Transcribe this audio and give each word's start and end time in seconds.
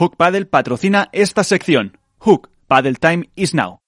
Hook 0.00 0.16
Paddle 0.16 0.46
patrocina 0.46 1.10
esta 1.12 1.44
sección. 1.44 1.98
Hook 2.20 2.48
Paddle 2.66 2.94
Time 2.94 3.28
is 3.36 3.52
now. 3.52 3.80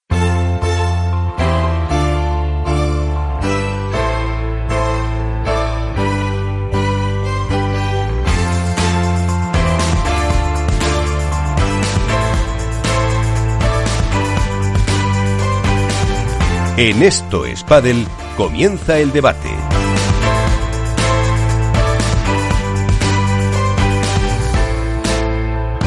En 16.77 17.01
esto 17.01 17.45
es 17.45 17.63
Paddle, 17.63 18.05
comienza 18.37 18.99
el 18.99 19.11
debate. 19.11 19.49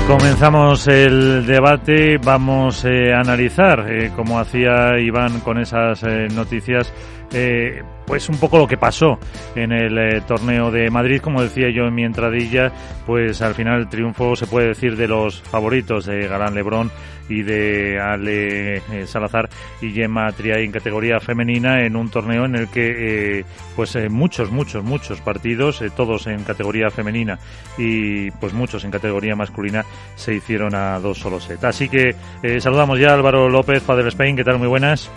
Comenzamos 0.06 0.86
el 0.86 1.44
debate, 1.46 2.18
vamos 2.18 2.84
eh, 2.84 3.12
a 3.12 3.18
analizar, 3.18 3.90
eh, 3.90 4.12
como 4.14 4.38
hacía 4.38 5.00
Iván 5.00 5.40
con 5.40 5.58
esas 5.58 6.00
eh, 6.04 6.28
noticias, 6.32 6.92
eh, 7.32 7.82
pues 8.06 8.28
un 8.28 8.38
poco 8.38 8.58
lo 8.58 8.66
que 8.66 8.76
pasó 8.76 9.18
en 9.54 9.72
el 9.72 9.98
eh, 9.98 10.22
torneo 10.26 10.70
de 10.70 10.90
Madrid, 10.90 11.20
como 11.20 11.42
decía 11.42 11.70
yo 11.70 11.84
en 11.84 11.94
mi 11.94 12.04
entradilla, 12.04 12.72
pues 13.04 13.42
al 13.42 13.54
final 13.54 13.80
el 13.80 13.88
triunfo 13.88 14.36
se 14.36 14.46
puede 14.46 14.68
decir 14.68 14.96
de 14.96 15.08
los 15.08 15.42
favoritos 15.42 16.06
de 16.06 16.28
Galán 16.28 16.54
Lebrón 16.54 16.90
y 17.28 17.42
de 17.42 17.98
Ale 18.00 18.76
eh, 18.76 19.06
Salazar 19.06 19.48
y 19.82 19.90
Gemma 19.90 20.30
Triay 20.30 20.64
en 20.64 20.70
categoría 20.70 21.18
femenina 21.18 21.84
en 21.84 21.96
un 21.96 22.08
torneo 22.08 22.44
en 22.44 22.54
el 22.54 22.68
que 22.68 23.44
pues 23.74 23.98
muchos, 24.10 24.52
muchos, 24.52 24.84
muchos 24.84 25.20
partidos, 25.20 25.82
todos 25.96 26.28
en 26.28 26.44
categoría 26.44 26.88
femenina 26.90 27.38
y 27.76 28.30
pues 28.32 28.52
muchos 28.52 28.84
en 28.84 28.92
categoría 28.92 29.34
masculina 29.34 29.84
se 30.14 30.34
hicieron 30.34 30.74
a 30.76 31.00
dos 31.00 31.18
solos 31.18 31.44
set. 31.44 31.64
Así 31.64 31.88
que 31.88 32.14
saludamos 32.60 33.00
ya 33.00 33.10
a 33.10 33.14
Álvaro 33.14 33.48
López, 33.48 33.82
Padre 33.82 34.08
Spain, 34.08 34.36
¿qué 34.36 34.44
tal? 34.44 34.58
Muy 34.58 34.68
buenas. 34.68 35.10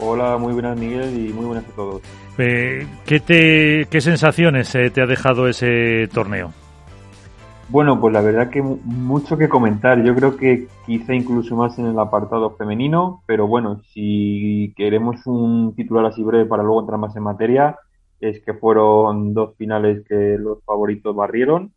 Hola, 0.00 0.38
muy 0.38 0.52
buenas 0.52 0.78
Miguel 0.78 1.28
y 1.28 1.32
muy 1.32 1.44
buenas 1.44 1.68
a 1.68 1.72
todos. 1.72 2.02
Eh, 2.38 2.86
¿qué, 3.04 3.18
te, 3.18 3.86
¿Qué 3.90 4.00
sensaciones 4.00 4.72
eh, 4.76 4.90
te 4.90 5.02
ha 5.02 5.06
dejado 5.06 5.48
ese 5.48 6.08
torneo? 6.12 6.52
Bueno, 7.70 8.00
pues 8.00 8.14
la 8.14 8.22
verdad 8.22 8.48
que 8.48 8.62
mucho 8.62 9.36
que 9.36 9.48
comentar. 9.48 10.02
Yo 10.02 10.14
creo 10.14 10.36
que 10.36 10.68
quizá 10.86 11.14
incluso 11.14 11.54
más 11.56 11.78
en 11.78 11.86
el 11.86 11.98
apartado 11.98 12.56
femenino, 12.56 13.22
pero 13.26 13.46
bueno, 13.46 13.82
si 13.92 14.72
queremos 14.76 15.26
un 15.26 15.74
titular 15.74 16.06
así 16.06 16.22
breve 16.22 16.46
para 16.46 16.62
luego 16.62 16.80
entrar 16.80 16.98
más 16.98 17.14
en 17.16 17.24
materia, 17.24 17.76
es 18.20 18.40
que 18.42 18.54
fueron 18.54 19.34
dos 19.34 19.54
finales 19.56 20.02
que 20.08 20.36
los 20.38 20.62
favoritos 20.64 21.14
barrieron, 21.14 21.72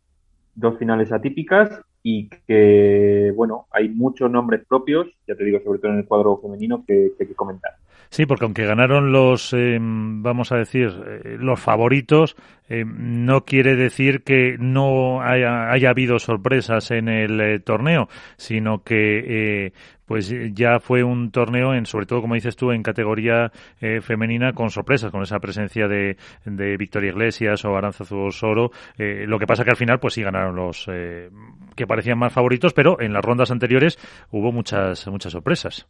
dos 0.54 0.78
finales 0.78 1.12
atípicas 1.12 1.68
y 2.02 2.30
que, 2.46 3.32
bueno, 3.36 3.66
hay 3.70 3.88
muchos 3.90 4.30
nombres 4.30 4.64
propios, 4.66 5.08
ya 5.26 5.34
te 5.34 5.44
digo, 5.44 5.60
sobre 5.62 5.78
todo 5.78 5.92
en 5.92 5.98
el 5.98 6.06
cuadro 6.06 6.38
femenino, 6.38 6.84
que, 6.86 7.12
que 7.16 7.24
hay 7.24 7.28
que 7.28 7.34
comentar. 7.34 7.72
Sí, 8.12 8.26
porque 8.26 8.44
aunque 8.44 8.66
ganaron 8.66 9.10
los, 9.10 9.54
eh, 9.54 9.78
vamos 9.80 10.52
a 10.52 10.56
decir, 10.56 10.90
eh, 11.24 11.36
los 11.38 11.58
favoritos, 11.58 12.36
eh, 12.68 12.84
no 12.86 13.46
quiere 13.46 13.74
decir 13.74 14.22
que 14.22 14.56
no 14.58 15.22
haya, 15.22 15.72
habido 15.88 16.18
sorpresas 16.18 16.90
en 16.90 17.08
el 17.08 17.40
eh, 17.40 17.58
torneo, 17.60 18.10
sino 18.36 18.82
que 18.82 19.66
eh, 19.66 19.72
pues 20.04 20.34
ya 20.52 20.78
fue 20.78 21.02
un 21.02 21.30
torneo, 21.30 21.72
en, 21.72 21.86
sobre 21.86 22.04
todo 22.04 22.20
como 22.20 22.34
dices 22.34 22.54
tú, 22.54 22.70
en 22.70 22.82
categoría 22.82 23.50
femenina 24.02 24.52
con 24.52 24.68
sorpresas, 24.68 25.10
con 25.10 25.22
esa 25.22 25.38
presencia 25.38 25.88
de, 25.88 26.18
de 26.44 26.76
Victoria 26.76 27.12
Iglesias 27.12 27.64
o 27.64 27.74
Aranzazu 27.74 28.26
Osoro. 28.26 28.72
lo 28.98 29.38
que 29.38 29.46
pasa 29.46 29.64
que 29.64 29.70
al 29.70 29.76
final 29.76 30.00
pues 30.00 30.12
sí 30.12 30.22
ganaron 30.22 30.54
los 30.54 30.84
que 30.84 31.86
parecían 31.86 32.18
más 32.18 32.32
favoritos, 32.34 32.74
pero 32.74 33.00
en 33.00 33.14
las 33.14 33.24
rondas 33.24 33.50
anteriores 33.50 33.98
hubo 34.30 34.52
muchas, 34.52 35.06
muchas 35.08 35.32
sorpresas. 35.32 35.86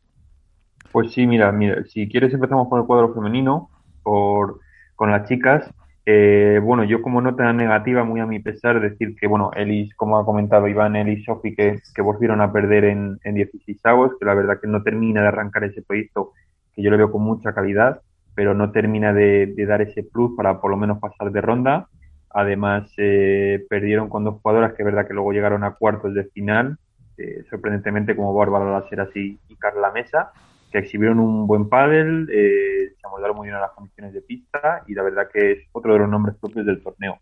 Pues 0.92 1.12
sí, 1.12 1.26
mira, 1.26 1.50
mira, 1.52 1.84
si 1.86 2.06
quieres 2.06 2.34
empezamos 2.34 2.68
con 2.68 2.78
el 2.80 2.86
cuadro 2.86 3.14
femenino, 3.14 3.70
por, 4.02 4.60
con 4.94 5.10
las 5.10 5.26
chicas. 5.28 5.68
Eh, 6.04 6.60
bueno, 6.62 6.84
yo 6.84 7.00
como 7.00 7.20
nota 7.20 7.50
negativa, 7.52 8.04
muy 8.04 8.20
a 8.20 8.26
mi 8.26 8.40
pesar, 8.40 8.80
decir 8.80 9.16
que, 9.16 9.26
bueno, 9.26 9.52
Elis, 9.54 9.94
como 9.94 10.18
ha 10.18 10.24
comentado 10.26 10.68
Iván, 10.68 10.96
Elis 10.96 11.20
y 11.20 11.24
Sofi, 11.24 11.54
que, 11.54 11.80
que 11.94 12.02
volvieron 12.02 12.40
a 12.40 12.52
perder 12.52 12.84
en, 12.84 13.18
en 13.24 13.34
16 13.36 13.80
avos, 13.84 14.12
que 14.18 14.26
la 14.26 14.34
verdad 14.34 14.58
que 14.60 14.68
no 14.68 14.82
termina 14.82 15.22
de 15.22 15.28
arrancar 15.28 15.64
ese 15.64 15.82
proyecto, 15.82 16.32
que 16.74 16.82
yo 16.82 16.90
le 16.90 16.96
veo 16.96 17.10
con 17.10 17.22
mucha 17.22 17.54
calidad, 17.54 18.02
pero 18.34 18.52
no 18.52 18.72
termina 18.72 19.12
de, 19.14 19.54
dar 19.66 19.80
ese 19.80 20.02
plus 20.02 20.36
para 20.36 20.60
por 20.60 20.70
lo 20.70 20.76
menos 20.76 20.98
pasar 20.98 21.30
de 21.32 21.40
ronda. 21.40 21.88
Además, 22.30 22.92
eh, 22.96 23.64
perdieron 23.68 24.08
con 24.08 24.24
dos 24.24 24.40
jugadoras 24.42 24.74
que 24.74 24.82
es 24.82 24.86
verdad 24.86 25.06
que 25.06 25.14
luego 25.14 25.32
llegaron 25.32 25.64
a 25.64 25.72
cuartos 25.72 26.14
de 26.14 26.24
final, 26.24 26.78
eh, 27.16 27.44
sorprendentemente 27.48 28.16
como 28.16 28.34
Bárbara 28.34 28.70
Laseras 28.72 29.14
y, 29.14 29.38
y 29.48 29.56
Carla 29.56 29.90
Mesa 29.92 30.32
que 30.72 30.78
exhibieron 30.78 31.20
un 31.20 31.46
buen 31.46 31.68
pádel, 31.68 32.28
eh, 32.32 32.94
se 32.98 33.06
amoldaron 33.06 33.36
muy 33.36 33.46
bien 33.46 33.56
a 33.56 33.60
las 33.60 33.72
condiciones 33.72 34.14
de 34.14 34.22
pista 34.22 34.82
y 34.88 34.94
la 34.94 35.02
verdad 35.02 35.28
que 35.32 35.52
es 35.52 35.58
otro 35.72 35.92
de 35.92 36.00
los 36.00 36.08
nombres 36.08 36.36
propios 36.40 36.66
del 36.66 36.82
torneo. 36.82 37.18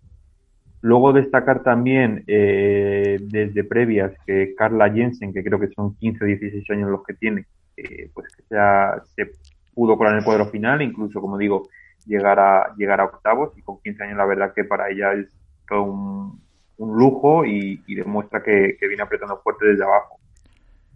Luego 0.83 1.12
destacar 1.12 1.62
también 1.62 2.25
eh, 2.27 3.19
desde 3.21 3.65
previas 3.65 4.12
que 4.25 4.55
Carla 4.55 4.91
Jensen, 4.91 5.34
que 5.34 5.44
creo 5.44 5.61
que 5.61 5.69
son 5.69 5.94
15 5.97 6.25
o 6.25 6.27
16 6.27 6.71
años 6.71 6.91
los 6.91 7.05
que 7.05 7.15
tiene, 7.15 7.44
eh, 7.77 8.09
pues 8.15 8.34
que 8.34 8.43
sea, 8.44 9.03
se 9.15 9.31
pudo 9.75 9.99
colar 9.99 10.15
en 10.15 10.21
el 10.21 10.25
cuadro 10.25 10.47
final, 10.47 10.81
incluso 10.81 11.21
como 11.21 11.37
digo, 11.37 11.69
llegar 12.06 12.38
a, 12.38 12.75
llegar 12.77 13.00
a 13.00 13.05
octavos 13.05 13.53
y 13.59 13.62
con 13.62 13.78
15 13.82 14.05
años 14.05 14.17
la 14.17 14.25
verdad 14.25 14.55
que 14.55 14.65
para 14.65 14.88
ella 14.88 15.12
es 15.12 15.28
todo 15.69 15.82
un, 15.82 16.41
lujo 16.78 17.44
y, 17.44 17.82
demuestra 17.94 18.43
que 18.43 18.75
viene 18.81 19.03
apretando 19.03 19.38
fuerte 19.43 19.67
desde 19.67 19.84
abajo. 19.84 20.21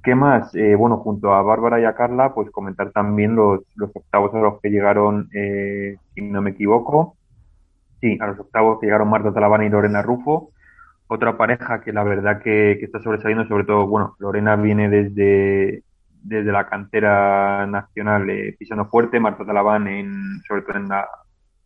¿Qué 0.05 0.15
más? 0.15 0.55
Eh, 0.55 0.75
bueno, 0.75 0.99
junto 0.99 1.33
a 1.33 1.41
Bárbara 1.41 1.81
y 1.81 1.85
a 1.85 1.95
Carla, 1.95 2.35
pues 2.35 2.51
comentar 2.51 2.93
también 2.93 3.35
los, 3.35 3.61
octavos 3.95 4.35
a 4.35 4.39
los 4.39 4.61
que 4.61 4.69
llegaron, 4.69 5.31
eh, 5.33 5.97
si 6.15 6.21
no 6.21 6.43
me 6.43 6.51
equivoco. 6.51 7.17
Sí, 8.03 8.19
a 8.21 8.27
los 8.27 8.39
octavos 8.39 8.79
que 8.79 8.87
llegaron 8.87 9.09
Marta 9.09 9.33
Talavana 9.33 9.65
y 9.65 9.71
Lorena 9.71 10.03
Rufo. 10.03 10.51
Otra 11.07 11.39
pareja 11.39 11.81
que 11.81 11.93
la 11.95 12.05
verdad 12.05 12.43
que, 12.43 12.77
que 12.79 12.85
está 12.85 13.01
sobresaliendo, 13.01 13.47
sobre 13.47 13.65
todo, 13.65 13.87
bueno, 13.87 14.15
Lorena 14.19 14.57
viene 14.57 14.91
desde, 14.91 15.83
desde 16.23 16.53
la 16.53 16.67
cantera 16.69 17.67
nacional 17.67 18.29
eh, 18.29 18.55
pisando 18.59 18.85
fuerte. 18.87 19.21
Marta 19.21 19.47
Talaván, 19.47 19.89
en, 19.89 20.43
sobre 20.47 20.63
todo 20.63 20.77
en 20.77 20.89
la, 20.89 21.09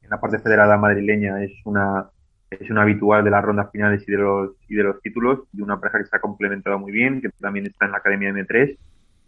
en 0.00 0.10
la 0.10 0.20
parte 0.20 0.38
federada 0.38 0.76
madrileña, 0.76 1.43
es 1.43 1.53
una, 1.65 2.09
es 2.50 2.70
un 2.70 2.78
habitual 2.78 3.25
de 3.25 3.31
las 3.31 3.44
rondas 3.44 3.70
finales 3.70 4.03
y 4.06 4.12
de 4.12 4.19
los 4.19 4.50
y 4.69 4.75
de 4.75 4.82
los 4.82 5.00
títulos 5.03 5.41
y 5.53 5.60
una 5.60 5.78
pareja 5.78 5.98
que 5.98 6.06
se 6.06 6.16
ha 6.16 6.20
complementado 6.20 6.78
muy 6.78 6.92
bien 6.92 7.20
que 7.20 7.28
también 7.41 7.66
está 7.66 7.86
en 7.86 7.92
la 7.92 7.98
academia 7.98 8.31
M3 8.31 8.76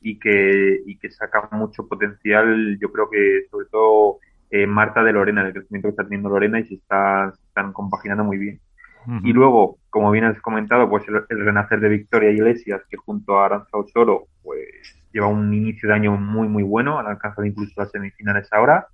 y 0.00 0.18
que 0.18 0.80
y 0.86 0.96
que 0.96 1.10
saca 1.10 1.48
mucho 1.52 1.86
potencial 1.86 2.78
yo 2.80 2.90
creo 2.90 3.10
que 3.10 3.46
sobre 3.50 3.66
todo 3.66 4.18
eh, 4.50 4.66
Marta 4.66 5.02
de 5.02 5.12
Lorena 5.12 5.46
el 5.46 5.52
crecimiento 5.52 5.88
que 5.88 5.90
está 5.90 6.04
teniendo 6.04 6.30
Lorena 6.30 6.60
y 6.60 6.66
se 6.66 6.74
está 6.74 7.32
se 7.36 7.42
están 7.46 7.72
compaginando 7.72 8.24
muy 8.24 8.38
bien 8.38 8.60
uh 9.06 9.10
-huh. 9.10 9.20
y 9.22 9.32
luego 9.32 9.76
como 9.90 10.10
bien 10.10 10.24
has 10.24 10.40
comentado 10.40 10.88
pues 10.88 11.06
el, 11.08 11.22
el, 11.28 11.44
renacer 11.44 11.80
de 11.80 11.90
Victoria 11.90 12.30
Iglesias 12.30 12.80
que 12.88 12.96
junto 12.96 13.38
a 13.38 13.46
Aranza 13.46 13.76
Osoro 13.76 14.28
pues 14.42 14.96
lleva 15.12 15.26
un 15.26 15.52
inicio 15.52 15.90
de 15.90 15.94
año 15.94 16.16
muy 16.16 16.48
muy 16.48 16.62
bueno 16.62 16.98
han 16.98 17.06
alcanzado 17.06 17.44
incluso 17.44 17.74
las 17.76 17.90
semifinales 17.90 18.48
ahora 18.50 18.86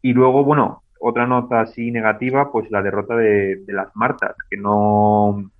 y 0.00 0.12
luego 0.12 0.44
bueno 0.44 0.82
otra 1.00 1.26
nota 1.26 1.60
así 1.60 1.90
negativa, 1.90 2.50
pues 2.50 2.70
la 2.70 2.82
derrota 2.82 3.16
de, 3.16 3.56
de, 3.56 3.72
las 3.72 3.94
Martas, 3.94 4.34
que 4.50 4.56
no 4.56 5.50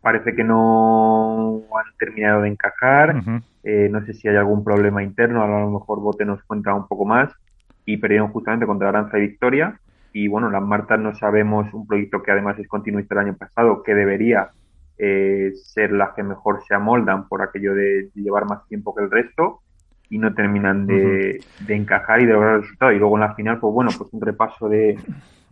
parece 0.00 0.34
que 0.34 0.44
no 0.44 1.62
han 1.76 1.96
terminado 1.98 2.42
de 2.42 2.48
encajar. 2.48 3.16
Uh 3.16 3.18
-huh. 3.20 3.42
eh, 3.64 3.88
no 3.90 4.04
sé 4.04 4.14
si 4.14 4.28
hay 4.28 4.36
algún 4.36 4.64
problema 4.64 5.02
interno, 5.02 5.42
a 5.42 5.48
lo 5.48 5.70
mejor 5.70 6.00
Bote 6.00 6.24
nos 6.24 6.42
cuenta 6.44 6.74
un 6.74 6.86
poco 6.86 7.04
más. 7.04 7.30
Y 7.84 7.96
perdieron 7.96 8.28
justamente 8.28 8.66
contra 8.66 8.88
Aranza 8.88 9.18
y 9.18 9.22
Victoria. 9.22 9.78
Y 10.12 10.28
bueno, 10.28 10.50
las 10.50 10.62
Martas 10.62 10.98
no 10.98 11.14
sabemos, 11.14 11.72
un 11.72 11.86
proyecto 11.86 12.22
que 12.22 12.32
además 12.32 12.58
es 12.58 12.68
continuista 12.68 13.14
del 13.14 13.26
año 13.26 13.36
pasado, 13.36 13.82
que 13.82 13.94
debería 13.94 14.50
eh, 14.98 15.52
ser 15.54 15.92
las 15.92 16.10
que 16.14 16.22
mejor 16.22 16.62
se 16.66 16.74
amoldan 16.74 17.28
por 17.28 17.42
aquello 17.42 17.74
de 17.74 18.10
llevar 18.14 18.44
más 18.44 18.66
tiempo 18.68 18.94
que 18.94 19.04
el 19.04 19.10
resto 19.10 19.60
y 20.10 20.18
no 20.18 20.34
terminan 20.34 20.86
de, 20.86 20.94
uh 20.94 20.98
-huh. 20.98 21.66
de, 21.66 21.74
encajar 21.74 22.20
y 22.20 22.26
de 22.26 22.32
lograr 22.32 22.56
el 22.56 22.62
resultado. 22.62 22.92
Y 22.92 22.98
luego 22.98 23.16
en 23.16 23.20
la 23.20 23.34
final, 23.34 23.58
pues 23.60 23.72
bueno, 23.72 23.90
pues 23.96 24.12
un 24.12 24.20
repaso 24.20 24.68
de, 24.68 24.98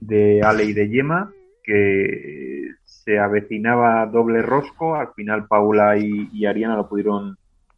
de 0.00 0.42
Ale 0.42 0.64
y 0.64 0.72
de 0.74 0.88
Yema, 0.88 1.30
que 1.62 2.72
se 2.84 3.18
avecinaba 3.18 4.04
doble 4.06 4.42
rosco, 4.42 4.96
al 4.96 5.08
final 5.14 5.46
Paula 5.46 5.96
y, 5.96 6.28
y 6.32 6.44
Ariana 6.46 6.76
lo 6.76 6.88
pudieron 6.88 7.36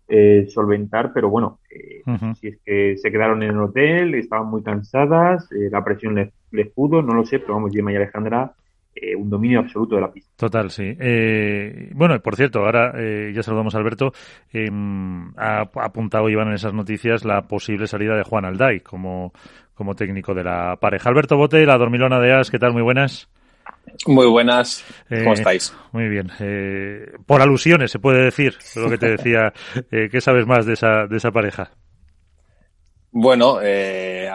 eh, 0.09 0.47
solventar, 0.49 1.13
pero 1.13 1.29
bueno, 1.29 1.61
eh, 1.71 2.03
uh 2.07 2.11
-huh. 2.11 2.35
si 2.35 2.49
es 2.49 2.59
que 2.65 2.97
se 2.97 3.13
quedaron 3.13 3.43
en 3.43 3.51
el 3.51 3.61
hotel, 3.61 4.15
estaban 4.15 4.49
muy 4.49 4.63
cansadas, 4.63 5.49
eh, 5.53 5.69
la 5.71 5.85
presión 5.85 6.15
les, 6.17 6.33
les 6.51 6.69
pudo, 6.69 7.03
no 7.03 7.15
lo 7.15 7.25
sé, 7.25 7.39
pero 7.39 7.55
vamos, 7.55 7.73
Yema 7.73 7.93
y 7.93 7.97
Alejandra 7.97 8.53
eh, 8.93 9.15
un 9.15 9.31
dominio 9.31 9.61
absoluto 9.61 9.95
de 9.95 10.01
la 10.01 10.11
pista. 10.11 10.33
Total, 10.37 10.69
sí. 10.71 10.97
Eh, 10.99 11.91
bueno, 11.95 12.19
por 12.21 12.35
cierto, 12.35 12.61
ahora 12.61 12.93
eh, 12.97 13.33
ya 13.33 13.43
saludamos 13.43 13.75
a 13.75 13.79
Alberto. 13.79 14.13
Ha 15.37 15.61
apuntado 15.61 16.29
Iván 16.29 16.49
en 16.49 16.55
esas 16.55 16.75
noticias 16.75 17.25
la 17.25 17.43
posible 17.43 17.87
salida 17.87 18.17
de 18.17 18.25
Juan 18.25 18.45
Alday 18.45 18.81
como, 18.81 19.33
como 19.75 19.95
técnico 19.95 20.35
de 20.35 20.43
la 20.43 20.77
pareja. 20.81 21.09
Alberto 21.09 21.37
Bote, 21.37 21.65
la 21.65 21.79
dormilona 21.79 22.19
de 22.19 22.33
As, 22.35 22.51
¿qué 22.51 22.59
tal? 22.59 22.73
Muy 22.73 22.83
buenas. 22.83 23.29
Muy 24.07 24.27
buenas, 24.27 24.85
¿cómo 25.09 25.35
estáis? 25.35 25.75
Muy 25.93 26.09
bien. 26.09 26.31
por 27.27 27.41
alusiones 27.41 27.91
se 27.91 28.01
puede 28.01 28.25
decir 28.25 28.57
lo 28.75 28.91
que 28.91 28.99
te 28.99 29.11
decía. 29.11 29.53
¿Qué 29.91 30.21
sabes 30.21 30.47
más 30.47 30.67
de 30.67 30.73
esa, 30.73 31.07
de 31.07 31.17
esa 31.17 31.31
pareja? 31.31 31.71
Bueno, 33.13 33.59
a 33.59 33.61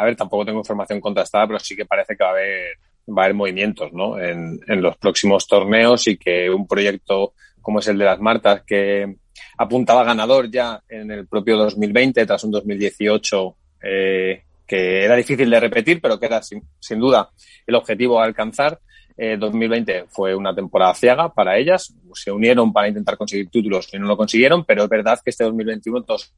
ver, 0.03 0.15
tampoco 0.15 0.45
tengo 0.45 0.59
información 0.59 1.01
contrastada, 1.01 1.45
pero 1.45 1.59
sí 1.59 1.75
que 1.75 1.85
parece 1.85 2.15
que 2.15 2.23
va 2.23 2.29
a 2.29 2.33
haber, 2.33 2.77
va 3.07 3.23
a 3.23 3.25
haber 3.25 3.35
movimientos 3.35 3.93
¿no? 3.93 4.19
en, 4.19 4.59
en 4.67 4.81
los 4.81 4.97
próximos 4.97 5.47
torneos 5.47 6.07
y 6.07 6.17
que 6.17 6.49
un 6.49 6.67
proyecto 6.67 7.33
como 7.65 7.79
es 7.79 7.87
el 7.87 7.97
de 7.97 8.05
las 8.05 8.19
Martas, 8.19 8.61
que 8.61 9.15
apuntaba 9.57 10.03
ganador 10.03 10.51
ya 10.51 10.83
en 10.87 11.09
el 11.09 11.25
propio 11.25 11.57
2020, 11.57 12.23
tras 12.23 12.43
un 12.43 12.51
2018 12.51 13.55
eh, 13.81 14.43
que 14.67 15.03
era 15.03 15.15
difícil 15.15 15.49
de 15.49 15.59
repetir, 15.59 15.99
pero 15.99 16.19
que 16.19 16.27
era 16.27 16.43
sin, 16.43 16.61
duda 16.99 17.31
el 17.65 17.73
objetivo 17.73 18.21
a 18.21 18.25
alcanzar. 18.25 18.79
2020 19.17 19.97
eh, 19.97 20.05
fue 20.09 20.35
una 20.35 20.53
temporada 20.53 20.93
ciaga 20.93 21.33
para 21.33 21.57
ellas, 21.57 21.95
se 22.13 22.31
unieron 22.31 22.71
para 22.71 22.87
intentar 22.87 23.17
conseguir 23.17 23.49
títulos 23.49 23.89
y 23.93 23.97
no 23.97 24.05
lo 24.05 24.15
consiguieron, 24.15 24.63
pero 24.63 24.83
es 24.83 24.89
verdad 24.89 25.19
que 25.23 25.31
este 25.31 25.45
2021 25.45 26.03
todos 26.03 26.33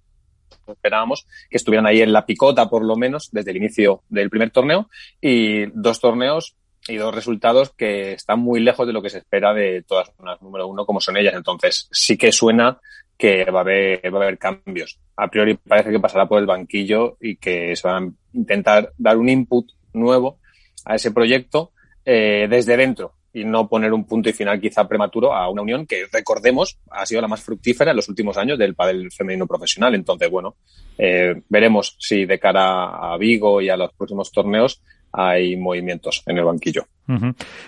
esperábamos 0.74 1.28
que 1.50 1.58
estuvieran 1.58 1.86
ahí 1.86 2.02
en 2.02 2.14
la 2.14 2.26
picota 2.26 2.70
por 2.70 2.84
lo 2.84 2.96
menos 2.96 3.30
desde 3.32 3.52
el 3.52 3.58
inicio 3.58 4.04
del 4.10 4.30
primer 4.30 4.52
torneo 4.52 4.90
y 5.22 5.66
dos 5.68 6.00
torneos 6.00 6.56
y 6.88 6.96
dos 6.96 7.14
resultados 7.14 7.72
que 7.72 8.14
están 8.14 8.40
muy 8.40 8.60
lejos 8.60 8.88
de 8.88 8.94
lo 8.94 9.02
que 9.02 9.10
se 9.10 9.20
espera 9.20 9.54
de 9.54 9.84
todas 9.84 10.12
las 10.24 10.42
número 10.42 10.68
uno 10.68 10.86
como 10.86 11.02
son 11.02 11.18
ellas. 11.18 11.34
Entonces, 11.36 11.90
sí 11.92 12.18
que 12.18 12.32
suena 12.32 12.80
que 13.18 13.46
va 13.46 13.60
a 13.60 13.62
haber, 13.62 14.14
va 14.14 14.20
a 14.20 14.24
haber 14.24 14.38
cambios. 14.38 15.00
A 15.16 15.28
priori 15.28 15.56
parece 15.56 15.92
que 15.92 16.00
pasará 16.00 16.28
por 16.28 16.40
el 16.40 16.46
banquillo 16.46 17.18
y 17.20 17.38
que 17.38 17.76
se 17.76 17.88
van 17.88 18.04
a 18.04 18.38
intentar 18.38 18.94
dar 18.98 19.18
un 19.18 19.28
input 19.28 19.70
nuevo 19.94 20.40
a 20.86 20.96
ese 20.96 21.12
proyecto 21.12 21.72
eh, 22.06 22.48
desde 22.50 22.78
dentro 22.78 23.17
y 23.34 23.44
no 23.44 23.68
poner 23.68 23.94
un 23.94 24.06
punto 24.06 24.30
y 24.30 24.34
final 24.34 24.60
quizá 24.60 24.88
prematuro 24.88 25.34
a 25.34 25.50
una 25.50 25.62
unión 25.62 25.86
que, 25.86 26.06
recordemos, 26.12 26.78
ha 26.90 27.06
sido 27.06 27.22
la 27.22 27.28
más 27.28 27.42
fructífera 27.42 27.92
en 27.92 27.98
los 27.98 28.10
últimos 28.10 28.38
años 28.38 28.58
del 28.58 28.76
pádel 28.76 29.12
femenino 29.12 29.46
profesional. 29.46 29.96
Entonces, 29.96 30.30
bueno, 30.30 30.56
eh, 30.98 31.42
veremos 31.50 31.96
si 32.00 32.26
de 32.26 32.40
cara 32.40 33.14
a 33.14 33.18
Vigo 33.18 33.62
y 33.62 33.70
a 33.70 33.78
los 33.78 33.94
próximos 33.94 34.32
torneos 34.32 34.82
hay 35.12 35.56
movimientos 35.56 36.24
en 36.26 36.38
el 36.38 36.46
banquillo. 36.46 36.86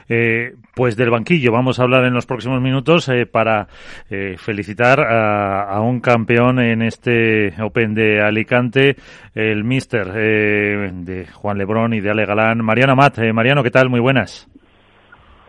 eh, 0.10 0.54
pues 0.76 0.96
del 0.96 1.10
banquillo 1.10 1.52
vamos 1.52 1.80
a 1.80 1.84
hablar 1.84 2.04
en 2.06 2.14
los 2.14 2.26
próximos 2.26 2.62
minutos 2.62 3.08
eh, 3.08 3.26
para 3.26 3.68
eh, 4.10 4.36
felicitar 4.38 5.00
a, 5.00 5.80
un 5.82 6.02
campeón 6.02 6.60
en 6.60 6.82
este 6.82 7.54
Open 7.62 7.96
de 7.96 8.22
Alicante, 8.22 8.98
el 9.34 9.64
Mister 9.64 10.12
eh, 10.16 10.92
de 10.94 11.26
Juan 11.28 11.58
Lebrón 11.58 11.94
y 11.94 12.02
de 12.02 12.12
Ale 12.12 12.26
Galán. 12.26 12.64
Mariano 12.64 12.94
Amat, 12.94 13.18
Mariano, 13.34 13.64
¿qué 13.64 13.72
tal? 13.72 13.90
Muy 13.90 14.00
buenas. 14.00 14.48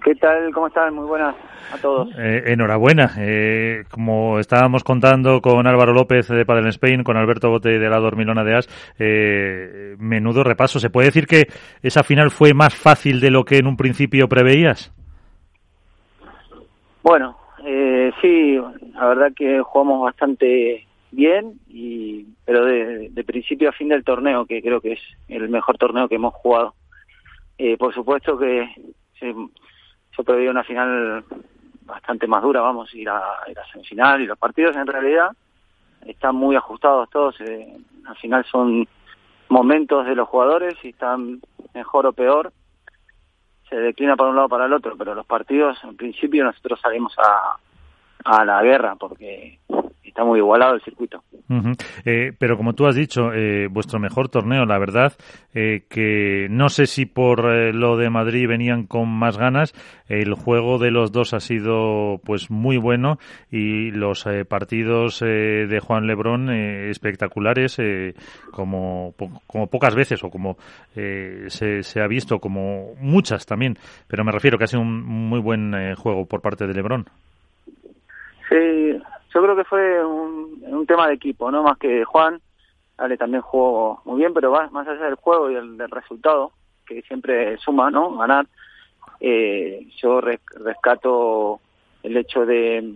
¿Qué 0.03 0.15
tal? 0.15 0.53
¿Cómo 0.53 0.69
están? 0.69 0.95
Muy 0.95 1.07
buenas 1.07 1.35
a 1.73 1.79
todos. 1.79 2.09
Eh, 2.19 2.45
enhorabuena. 2.47 3.13
Eh, 3.19 3.85
como 3.91 4.39
estábamos 4.39 4.85
contando 4.85 5.41
con 5.41 5.67
Álvaro 5.67 5.93
López 5.93 6.29
de 6.29 6.45
Padel 6.45 6.69
Spain, 6.69 7.03
con 7.05 7.17
Alberto 7.17 7.51
Bote 7.51 7.79
de 7.79 7.89
la 7.89 7.99
Dormilona 7.99 8.45
de 8.45 8.57
As, 8.57 8.95
eh, 8.99 9.97
menudo 9.99 10.43
repaso. 10.45 10.79
¿Se 10.79 10.91
puede 10.91 11.09
decir 11.09 11.27
que 11.27 11.49
esa 11.83 12.03
final 12.03 12.31
fue 12.31 12.55
más 12.55 12.75
fácil 12.75 13.21
de 13.21 13.31
lo 13.31 13.45
que 13.45 13.59
en 13.59 13.67
un 13.67 13.77
principio 13.77 14.29
preveías? 14.29 14.93
Bueno, 17.03 17.37
eh, 17.65 18.13
sí, 18.21 18.59
la 18.95 19.07
verdad 19.07 19.33
que 19.35 19.61
jugamos 19.61 20.03
bastante 20.03 20.87
bien, 21.11 21.55
y 21.69 22.27
pero 22.45 22.65
de, 22.65 23.09
de, 23.11 23.25
principio 23.25 23.69
a 23.69 23.73
fin 23.73 23.89
del 23.89 24.05
torneo, 24.05 24.47
que 24.47 24.63
creo 24.63 24.81
que 24.81 24.93
es 24.93 25.01
el 25.29 25.49
mejor 25.49 25.79
torneo 25.79 26.09
que 26.09 26.17
hemos 26.17 26.35
jugado. 26.35 26.75
Eh, 27.59 27.77
por 27.77 27.93
supuesto 27.93 28.39
que 28.39 28.67
se, 29.19 29.35
yo 30.17 30.25
preveía 30.25 30.51
una 30.51 30.65
final 30.65 31.25
bastante 31.83 32.27
más 32.27 32.43
dura, 32.43 32.61
vamos, 32.61 32.95
ir 32.95 33.09
a, 33.09 33.23
ir 33.49 33.59
a 33.59 33.67
semifinal 33.73 34.21
y 34.21 34.27
los 34.27 34.39
partidos 34.39 34.77
en 34.77 34.87
realidad 34.87 35.31
están 36.07 36.37
muy 36.37 36.57
ajustados 36.57 37.11
todos, 37.11 37.41
eh, 37.41 37.77
al 38.07 38.17
final 38.17 38.45
son 38.45 38.87
momentos 39.49 40.07
de 40.07 40.15
los 40.15 40.29
jugadores 40.29 40.75
y 40.83 40.91
están 40.91 41.41
mejor 41.75 42.07
o 42.07 42.13
peor, 42.13 42.53
se 43.69 43.77
declina 43.77 44.17
para 44.17 44.31
un 44.31 44.37
lado 44.37 44.47
o 44.47 44.51
para 44.51 44.67
el 44.67 44.73
otro, 44.73 44.97
pero 44.97 45.15
los 45.15 45.27
partidos 45.27 45.79
en 45.85 45.97
principio 45.97 46.45
nosotros 46.45 46.81
salimos 46.81 47.15
a, 47.19 47.57
a 48.25 48.45
la 48.45 48.63
guerra 48.63 48.97
porque 48.97 49.59
está 50.11 50.25
muy 50.25 50.39
igualado 50.39 50.75
el 50.75 50.83
circuito. 50.83 51.23
Uh 51.49 51.55
-huh. 51.55 51.85
eh, 52.05 52.33
pero 52.39 52.57
como 52.57 52.75
tú 52.75 52.87
has 52.87 52.95
dicho, 52.95 53.33
eh, 53.33 53.69
vuestro 53.69 53.99
mejor 53.99 54.29
torneo, 54.29 54.65
la 54.67 54.79
verdad, 54.79 55.15
eh, 55.55 55.83
que 55.89 56.47
no 56.51 56.69
sé 56.69 56.87
si 56.87 57.07
por 57.07 57.51
eh, 57.51 57.73
lo 57.73 57.97
de 57.97 58.11
Madrid 58.11 58.47
venían 58.47 58.87
con 58.87 59.09
más 59.09 59.39
ganas, 59.39 59.73
el 60.09 60.35
juego 60.35 60.79
de 60.79 60.91
los 60.91 61.13
dos 61.13 61.35
ha 61.35 61.41
sido 61.41 62.21
pues 62.25 62.51
muy 62.51 62.77
bueno 62.77 63.19
y 63.51 63.91
los 63.91 64.27
eh, 64.27 64.45
partidos 64.45 65.23
eh, 65.23 65.67
de 65.69 65.81
Juan 65.81 66.07
Lebrón 66.07 66.51
espectaculares, 66.51 67.81
como, 68.51 69.15
po 69.17 69.31
como 69.47 69.67
pocas 69.69 69.95
veces 69.95 70.23
o 70.25 70.31
como 70.31 70.57
se, 70.95 71.83
se, 71.83 72.01
ha 72.01 72.07
visto, 72.07 72.39
como 72.39 72.95
muchas 73.01 73.47
también, 73.47 73.77
pero 74.09 74.25
me 74.25 74.33
refiero 74.33 74.59
que 74.59 74.65
ha 74.65 74.67
sido 74.67 74.83
un 74.83 75.03
muy 75.03 75.41
buen 75.41 75.95
juego 75.97 76.27
por 76.27 76.41
parte 76.41 76.67
de 76.67 76.75
Lebrón. 76.75 77.07
Sí, 78.49 78.99
yo 79.33 79.43
creo 79.43 79.57
que 79.57 79.65
fue 79.65 80.05
un, 80.05 80.87
tema 80.87 81.09
de 81.09 81.15
equipo, 81.15 81.51
no 81.51 81.63
más 81.63 81.79
que 81.79 82.05
Juan. 82.05 82.41
Ale 82.97 83.17
también 83.17 83.43
jugó 83.43 84.03
muy 84.05 84.19
bien, 84.19 84.35
pero 84.35 84.51
va, 84.51 84.69
más 84.71 84.87
allá 84.87 85.05
del 85.05 85.15
juego 85.15 85.51
y 85.51 85.55
el, 85.55 85.79
del 85.79 85.91
resultado, 85.91 86.53
que 86.87 87.01
siempre 87.03 87.57
suma, 87.59 87.91
¿no? 87.91 88.17
Ganar. 88.17 88.47
Eh, 89.21 89.87
yo 90.03 90.21
res, 90.21 90.41
rescato 90.57 91.61
el 92.03 92.17
hecho 92.17 92.45
de, 92.45 92.95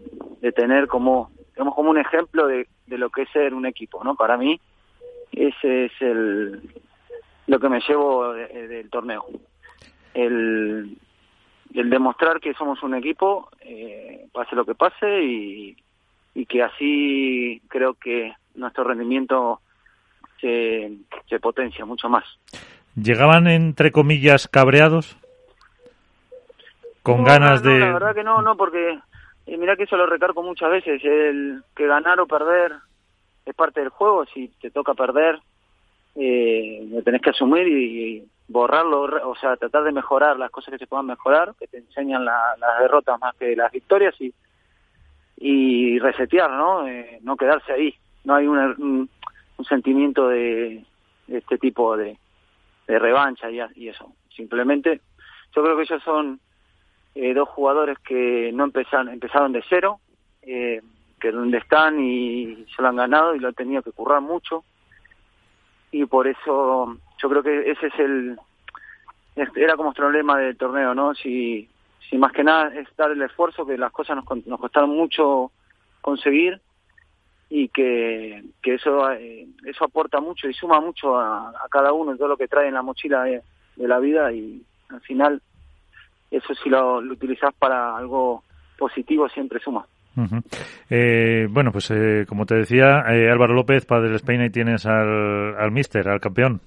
tener 0.55 0.89
como, 0.89 1.31
digamos, 1.53 1.75
como 1.75 1.91
un 1.91 1.99
ejemplo 1.99 2.47
de, 2.47 2.67
lo 2.89 3.11
que 3.11 3.23
es 3.23 3.31
ser 3.31 3.55
un 3.55 3.67
equipo, 3.67 4.03
¿no? 4.05 4.15
Para 4.15 4.37
mí, 4.37 4.61
ese 5.33 5.87
es 5.87 5.93
el 6.01 6.61
lo 7.47 7.61
que 7.61 7.69
me 7.69 7.81
llevo 7.87 8.33
de, 8.33 8.49
de, 8.49 8.69
del 8.69 8.91
torneo. 8.91 9.27
El, 10.15 10.97
el 11.75 11.91
demostrar 11.91 12.41
que 12.41 12.55
somos 12.55 12.83
un 12.83 12.95
equipo, 12.95 13.51
eh, 13.61 14.27
pase 14.33 14.55
lo 14.55 14.65
que 14.65 14.75
pase, 14.75 15.23
y, 15.23 15.77
y 16.35 16.47
que 16.47 16.63
así 16.63 17.63
creo 17.69 17.95
que 17.95 18.33
nuestro 18.55 18.85
rendimiento 18.85 19.61
se, 20.41 20.93
se 21.29 21.41
potencia 21.41 21.85
mucho 21.85 22.09
más. 22.09 22.25
¿Llegaban, 22.97 23.47
entre 23.47 23.93
comillas, 23.93 24.49
cabreados? 24.49 25.17
¿Con 27.03 27.19
no, 27.19 27.25
ganas 27.25 27.63
no, 27.63 27.71
de...? 27.71 27.79
La 27.81 27.93
verdad 27.93 28.15
que 28.15 28.25
no, 28.25 28.43
no, 28.43 28.57
porque 28.57 28.99
eh, 29.47 29.57
mira 29.57 29.77
que 29.77 29.85
eso 29.85 29.97
lo 29.97 30.07
recargo 30.07 30.43
muchas 30.43 30.71
veces, 30.71 31.03
el 31.05 31.63
que 31.75 31.87
ganar 31.87 32.21
o 32.21 32.27
perder 32.27 32.73
es 33.45 33.55
parte 33.55 33.81
del 33.81 33.91
juego, 33.91 34.25
si 34.27 34.49
te 34.61 34.71
toca 34.71 34.95
perder, 34.95 35.39
eh, 36.17 36.87
lo 36.91 37.03
tenés 37.03 37.21
que 37.21 37.31
asumir 37.31 37.69
y, 37.69 38.17
y 38.17 38.29
borrarlo, 38.49 39.03
o 39.03 39.37
sea, 39.37 39.57
tratar 39.57 39.85
de 39.85 39.93
mejorar 39.93 40.39
las 40.39 40.51
cosas 40.51 40.73
que 40.73 40.79
se 40.79 40.87
puedan 40.87 41.07
mejorar, 41.07 41.55
que 41.59 41.67
te 41.67 41.79
enseñan 41.79 42.25
la, 42.25 42.55
las 42.59 42.79
derrotas 42.81 43.21
más 43.21 43.35
que 43.37 43.55
las 43.55 43.71
victorias 43.71 44.15
y, 44.21 44.33
y 45.37 45.99
resetear, 45.99 46.51
¿no? 46.51 46.87
Eh, 46.87 47.19
no 47.23 47.37
quedarse 47.37 47.73
ahí. 47.73 47.95
No 48.25 48.35
hay 48.35 48.47
un, 48.47 49.09
un, 49.59 49.65
sentimiento 49.65 50.29
de, 50.29 50.85
este 51.29 51.59
tipo 51.59 51.97
de, 51.97 52.19
de 52.87 52.99
revancha 52.99 53.51
y, 53.51 53.89
eso. 53.89 54.13
Simplemente, 54.35 55.01
yo 55.55 55.63
creo 55.63 55.77
que 55.77 55.83
ellos 55.83 56.03
son 56.03 56.41
eh, 57.15 57.35
dos 57.35 57.49
jugadores 57.49 57.99
que 57.99 58.51
no 58.53 58.65
empezaron, 58.65 59.09
empezaron 59.09 59.53
de 59.53 59.63
cero, 59.69 60.01
eh, 60.43 60.81
que 61.21 61.31
donde 61.31 61.59
están 61.59 62.01
y 62.01 62.67
se 62.75 62.83
lo 62.83 62.89
han 62.89 62.97
ganado 62.97 63.35
y 63.35 63.39
lo 63.39 63.49
han 63.49 63.55
tenido 63.55 63.83
que 63.83 63.93
currar 63.93 64.21
mucho. 64.21 64.65
Y 65.91 66.05
por 66.07 66.27
eso 66.27 66.97
yo 67.19 67.29
creo 67.29 67.43
que 67.43 67.71
ese 67.71 67.87
es 67.87 67.99
el 67.99 68.39
era 69.37 69.75
como 69.75 69.89
nuestro 69.89 70.05
problema 70.05 70.39
del 70.39 70.57
torneo, 70.57 70.95
¿no? 70.95 71.15
Si 71.15 71.69
si 72.09 72.19
más 72.19 72.33
que 72.33 72.45
nada 72.45 72.73
es 72.75 72.89
dar 72.97 73.11
el 73.11 73.23
esfuerzo 73.23 73.67
que 73.67 73.79
las 73.79 73.93
cosas 73.93 74.17
nos, 74.17 74.47
nos 74.47 74.61
costaron 74.61 74.91
mucho 74.91 75.51
conseguir 76.01 76.61
y 77.49 77.69
que, 77.69 78.43
que 78.63 78.75
eso 78.75 79.11
eh, 79.13 79.47
eso 79.65 79.85
aporta 79.85 80.21
mucho 80.21 80.49
y 80.49 80.55
suma 80.55 80.81
mucho 80.81 81.17
a, 81.17 81.51
a, 81.51 81.69
cada 81.71 81.93
uno 81.93 82.17
todo 82.17 82.29
lo 82.29 82.37
que 82.37 82.49
trae 82.49 82.69
en 82.69 82.75
la 82.75 82.83
mochila 82.83 83.25
de, 83.25 83.43
de 83.77 83.89
la 83.89 83.99
vida 83.99 84.33
y 84.33 84.63
al 84.89 85.01
final 85.03 85.41
eso 86.31 86.55
si 86.55 86.69
lo, 86.69 87.01
lo 87.01 87.13
utilizás 87.13 87.55
para 87.55 87.97
algo 87.97 88.43
positivo 88.79 89.29
siempre 89.29 89.61
suma. 89.61 89.87
Uh 90.17 90.23
-huh. 90.23 90.43
eh, 90.91 91.49
bueno, 91.51 91.73
pues 91.73 91.91
eh, 91.91 92.25
como 92.29 92.47
te 92.47 92.55
decía, 92.55 93.05
eh, 93.09 93.31
Álvaro 93.31 93.53
López, 93.55 93.85
padre 93.85 94.09
del 94.09 94.17
Spain, 94.17 94.43
y 94.43 94.51
tienes 94.51 94.87
al, 94.87 95.57
al 95.59 95.73
mister, 95.73 96.09
al 96.09 96.21
campeón. 96.21 96.61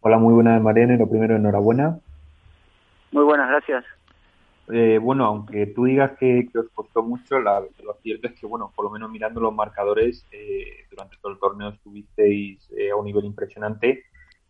Hola, 0.00 0.18
muy 0.18 0.34
buenas, 0.34 0.60
Mariano. 0.60 0.96
Lo 0.96 1.08
primero, 1.08 1.36
enhorabuena. 1.36 1.98
Muy 3.12 3.24
buenas, 3.24 3.48
gracias. 3.48 3.84
Eh, 4.72 4.98
bueno, 4.98 5.26
aunque 5.26 5.66
tú 5.66 5.84
digas 5.84 6.12
que, 6.18 6.48
que 6.50 6.58
os 6.58 6.70
costó 6.70 7.02
mucho, 7.02 7.38
la, 7.38 7.60
lo 7.60 7.94
cierto 8.02 8.28
es 8.28 8.40
que, 8.40 8.46
bueno, 8.46 8.72
por 8.74 8.86
lo 8.86 8.90
menos 8.90 9.10
mirando 9.10 9.40
los 9.40 9.54
marcadores, 9.54 10.26
eh, 10.32 10.86
durante 10.90 11.16
todo 11.20 11.32
el 11.32 11.38
torneo 11.38 11.68
estuvisteis 11.68 12.70
eh, 12.76 12.90
a 12.90 12.96
un 12.96 13.04
nivel 13.04 13.26
impresionante. 13.26 14.04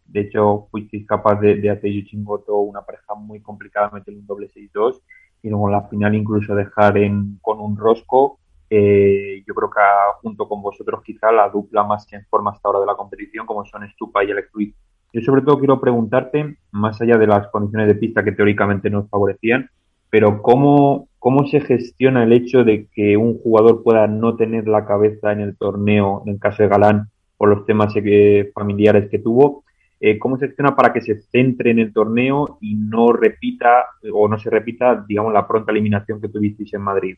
De 0.05 0.21
hecho, 0.21 0.69
fuisteis 0.71 1.07
capaz 1.07 1.41
de, 1.41 1.57
de 1.57 1.71
hacer 1.71 1.91
Yuchimboto 1.91 2.57
una 2.59 2.83
pareja 2.83 3.15
muy 3.15 3.41
complicada, 3.41 3.91
meter 3.91 4.15
un 4.15 4.27
doble 4.27 4.49
6-2 4.49 5.01
y 5.43 5.49
luego 5.49 5.69
en 5.69 5.73
la 5.73 5.89
final 5.89 6.15
incluso 6.15 6.55
dejar 6.55 6.95
con 7.41 7.61
un 7.61 7.77
rosco. 7.77 8.39
Eh, 8.71 9.43
yo 9.47 9.55
creo 9.55 9.71
que 9.71 9.81
junto 10.23 10.49
con 10.49 10.63
vosotros 10.63 11.03
quizá 11.05 11.31
la 11.33 11.49
dupla 11.49 11.83
más 11.85 12.11
en 12.13 12.25
forma 12.27 12.53
hasta 12.53 12.69
ahora 12.69 12.81
de 12.81 12.87
la 12.87 12.95
competición, 12.95 13.45
como 13.45 13.65
son 13.65 13.89
Stupa 13.91 14.25
y 14.25 14.31
Electruid. 14.31 14.73
Yo 15.13 15.21
sobre 15.21 15.43
todo 15.43 15.59
quiero 15.59 15.81
preguntarte, 15.81 16.57
más 16.71 17.01
allá 17.03 17.19
de 17.19 17.27
las 17.27 17.49
condiciones 17.49 17.89
de 17.89 17.97
pista 17.97 18.25
que 18.25 18.33
teóricamente 18.33 18.89
nos 18.89 19.11
favorecían, 19.11 19.69
pero 20.13 20.43
¿cómo, 20.43 21.09
cómo 21.19 21.47
se 21.47 21.63
gestiona 21.63 22.25
el 22.25 22.35
hecho 22.35 22.65
de 22.65 22.87
que 22.93 23.17
un 23.17 23.39
jugador 23.39 23.83
pueda 23.83 24.07
no 24.07 24.37
tener 24.37 24.69
la 24.69 24.85
cabeza 24.85 25.33
en 25.33 25.41
el 25.41 25.57
torneo, 25.57 26.23
en 26.27 26.35
el 26.35 26.39
caso 26.39 26.63
de 26.63 26.69
Galán, 26.69 27.09
por 27.39 27.49
los 27.49 27.65
temas 27.65 27.95
eh, 27.97 28.53
familiares 28.55 29.09
que 29.11 29.21
tuvo? 29.21 29.65
Eh, 30.01 30.19
¿Cómo 30.19 30.37
se 30.37 30.49
gestiona 30.49 30.77
para 30.77 30.93
que 30.93 31.01
se 31.01 31.23
centre 31.23 31.71
en 31.71 31.79
el 31.79 31.95
torneo 31.95 32.59
y 32.61 32.75
no 32.75 33.15
repita 33.15 33.87
o 34.13 34.29
no 34.29 34.39
se 34.39 34.51
repita, 34.51 35.03
digamos, 35.09 35.33
la 35.33 35.49
pronta 35.49 35.73
eliminación 35.73 36.21
que 36.21 36.29
tuvisteis 36.29 36.75
en 36.75 36.83
Madrid? 36.83 37.17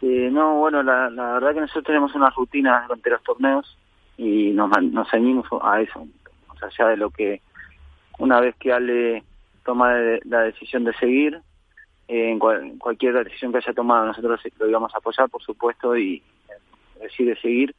Eh, 0.00 0.30
no, 0.32 0.60
bueno, 0.60 0.82
la, 0.82 1.10
la, 1.10 1.34
verdad 1.34 1.52
que 1.52 1.60
nosotros 1.60 1.84
tenemos 1.84 2.14
una 2.14 2.30
rutina 2.30 2.84
durante 2.86 3.10
los 3.10 3.22
torneos 3.22 3.76
y 4.16 4.52
nos, 4.52 4.70
nos 4.80 5.10
ceñimos 5.10 5.46
a 5.60 5.82
eso, 5.82 6.08
sea, 6.58 6.70
ya 6.78 6.88
de 6.88 6.96
lo 6.96 7.10
que 7.10 7.42
una 8.18 8.40
vez 8.40 8.54
que 8.56 8.72
Ale 8.72 9.24
toma 9.64 9.94
la 10.24 10.42
decisión 10.42 10.84
de 10.84 10.92
seguir, 10.94 11.40
eh, 12.08 12.30
en 12.30 12.38
cualquier 12.38 13.24
decisión 13.24 13.52
que 13.52 13.58
haya 13.58 13.72
tomado 13.72 14.06
nosotros 14.06 14.40
lo 14.58 14.68
íbamos 14.68 14.94
a 14.94 14.98
apoyar, 14.98 15.28
por 15.28 15.42
supuesto, 15.42 15.96
y 15.96 16.22
decide 17.00 17.36
seguir. 17.40 17.74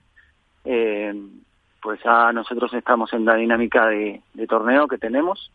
Eh, 0.64 1.14
pues 1.82 2.00
ya 2.04 2.32
nosotros 2.32 2.74
estamos 2.74 3.12
en 3.14 3.26
la 3.26 3.36
dinámica 3.36 3.88
de, 3.88 4.22
torneo 4.48 4.88
que 4.88 5.00
tenemos 5.00 5.52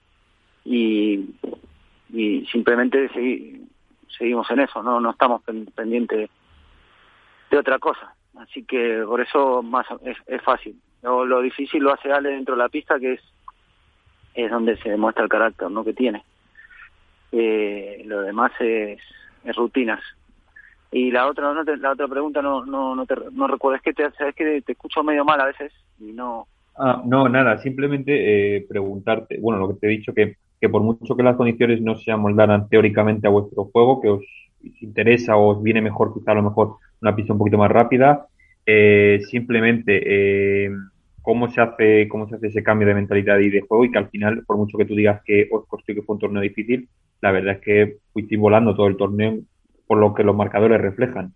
y, 0.64 1.36
y 2.12 2.44
simplemente 2.46 3.08
seguimos 4.18 4.50
en 4.50 4.60
eso, 4.60 4.82
no 4.82 5.00
no 5.00 5.10
estamos 5.10 5.42
pendientes 5.74 6.28
de 7.50 7.58
otra 7.58 7.78
cosa. 7.78 8.14
Así 8.38 8.64
que 8.64 9.02
por 9.06 9.20
eso 9.20 9.62
más 9.62 9.86
es, 10.04 10.42
fácil. 10.42 10.76
Lo, 11.02 11.24
lo, 11.24 11.40
difícil 11.40 11.82
lo 11.82 11.92
hace 11.92 12.12
Ale 12.12 12.30
dentro 12.30 12.54
de 12.54 12.62
la 12.62 12.68
pista, 12.68 12.98
que 12.98 13.14
es 13.14 13.20
es 14.36 14.50
donde 14.50 14.76
se 14.78 14.90
demuestra 14.90 15.24
el 15.24 15.30
carácter 15.30 15.70
no 15.70 15.82
que 15.82 15.94
tiene. 15.94 16.22
Eh, 17.32 18.02
lo 18.04 18.20
demás 18.20 18.52
es, 18.60 19.00
rutinas. 19.56 20.00
Y 20.92 21.10
la 21.10 21.26
otra 21.26 21.52
no 21.52 21.62
la 21.62 21.92
otra 21.92 22.08
pregunta 22.08 22.40
no 22.42 22.64
no 22.64 22.94
no, 22.94 23.06
te, 23.06 23.14
no 23.32 23.46
recuerdo, 23.46 23.76
es 23.76 23.82
que 23.82 23.92
te, 23.92 24.10
sabes 24.12 24.34
que 24.34 24.62
te 24.62 24.72
escucho 24.72 25.02
medio 25.02 25.24
mal 25.24 25.40
a 25.40 25.46
veces 25.46 25.72
y 25.98 26.12
no... 26.12 26.46
Ah, 26.78 27.02
no, 27.04 27.28
nada, 27.28 27.58
simplemente 27.58 28.56
eh, 28.56 28.66
preguntarte, 28.68 29.38
bueno, 29.40 29.58
lo 29.58 29.68
que 29.68 29.80
te 29.80 29.86
he 29.86 29.90
dicho, 29.90 30.12
que, 30.12 30.36
que 30.60 30.68
por 30.68 30.82
mucho 30.82 31.16
que 31.16 31.22
las 31.22 31.36
condiciones 31.36 31.80
no 31.80 31.96
se 31.96 32.12
amoldaran 32.12 32.68
teóricamente 32.68 33.26
a 33.26 33.30
vuestro 33.30 33.64
juego, 33.64 34.00
que 34.00 34.10
os 34.10 34.24
interesa 34.82 35.36
o 35.36 35.56
os 35.56 35.62
viene 35.62 35.80
mejor 35.80 36.12
quizá 36.12 36.32
a 36.32 36.34
lo 36.34 36.42
mejor 36.42 36.76
una 37.00 37.16
pista 37.16 37.32
un 37.32 37.38
poquito 37.38 37.56
más 37.56 37.70
rápida, 37.70 38.26
eh, 38.66 39.20
simplemente 39.30 40.02
eh, 40.04 40.70
cómo 41.26 41.50
se 41.50 41.60
hace 41.60 42.06
cómo 42.06 42.28
se 42.28 42.36
hace 42.36 42.46
ese 42.46 42.62
cambio 42.62 42.86
de 42.86 42.94
mentalidad 42.94 43.40
y 43.40 43.50
de 43.50 43.62
juego 43.62 43.84
y 43.84 43.90
que 43.90 43.98
al 43.98 44.08
final, 44.10 44.44
por 44.46 44.56
mucho 44.58 44.78
que 44.78 44.84
tú 44.84 44.94
digas 44.94 45.22
que 45.24 45.48
os 45.50 45.66
costó 45.66 45.92
que 45.92 46.02
fue 46.02 46.14
un 46.14 46.20
torneo 46.20 46.40
difícil, 46.40 46.88
la 47.20 47.32
verdad 47.32 47.56
es 47.56 47.60
que 47.62 47.96
fuisteis 48.12 48.40
volando 48.40 48.76
todo 48.76 48.86
el 48.86 48.96
torneo 48.96 49.34
por 49.88 49.98
lo 49.98 50.14
que 50.14 50.22
los 50.22 50.36
marcadores 50.36 50.80
reflejan. 50.80 51.34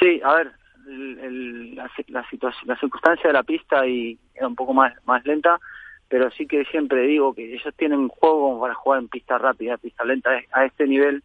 Sí, 0.00 0.18
a 0.24 0.34
ver, 0.34 0.52
el, 0.88 1.74
la, 1.74 1.90
la, 2.08 2.26
situación, 2.30 2.68
la 2.68 2.80
circunstancia 2.80 3.26
de 3.26 3.34
la 3.34 3.42
pista 3.42 3.86
y 3.86 4.18
era 4.34 4.48
un 4.48 4.54
poco 4.54 4.72
más, 4.72 4.94
más 5.04 5.22
lenta, 5.26 5.60
pero 6.08 6.30
sí 6.30 6.46
que 6.46 6.64
siempre 6.64 7.02
digo 7.02 7.34
que 7.34 7.52
ellos 7.52 7.74
tienen 7.76 8.08
juego 8.08 8.62
para 8.62 8.72
jugar 8.72 9.00
en 9.00 9.08
pista 9.08 9.36
rápida, 9.36 9.76
pista 9.76 10.06
lenta. 10.06 10.30
A 10.52 10.64
este 10.64 10.86
nivel, 10.86 11.22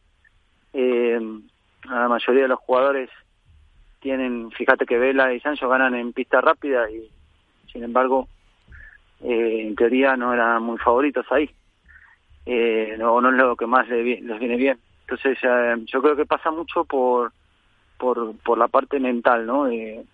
eh, 0.73 1.21
la 1.85 2.09
mayoría 2.09 2.41
de 2.41 2.49
los 2.49 2.59
jugadores 2.59 3.09
tienen, 4.05 4.51
fíjate 4.51 4.85
que 4.85 4.99
Vela 4.99 5.33
y 5.33 5.39
Sancho 5.39 5.67
ganan 5.67 5.95
en 5.95 6.13
pista 6.13 6.39
rápida 6.39 6.87
y 6.91 7.09
sin 7.73 7.83
embargo, 7.83 8.27
eh, 9.19 9.63
en 9.65 9.75
teoría 9.75 10.15
no 10.15 10.31
eran 10.31 10.61
muy 10.61 10.77
favoritos 10.77 11.25
ahí. 11.31 11.49
Eh, 12.45 12.97
no, 12.99 13.17
es 13.27 13.35
lo 13.35 13.55
que 13.55 13.65
más 13.65 13.89
les, 13.89 14.03
viene 14.03 14.57
bien. 14.57 14.77
Entonces, 15.01 15.39
eh, 15.41 15.75
yo 15.87 16.03
creo 16.03 16.15
que 16.15 16.27
pasa 16.27 16.51
mucho 16.51 16.85
por 16.85 17.33
por, 17.97 18.37
por 18.43 18.59
la 18.59 18.67
parte 18.67 18.99
mental, 18.99 19.47
¿no? 19.47 19.63
De, 19.63 20.05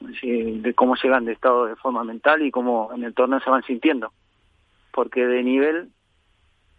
de 0.00 0.74
cómo 0.74 0.96
llegan 0.96 1.24
de 1.24 1.32
estado 1.34 1.66
de 1.66 1.76
forma 1.76 2.02
mental 2.02 2.42
y 2.42 2.50
cómo 2.50 2.90
en 2.96 3.04
el 3.04 3.14
torneo 3.14 3.38
se 3.38 3.50
van 3.50 3.62
sintiendo. 3.62 4.10
Porque 4.90 5.24
de 5.24 5.44
nivel 5.44 5.90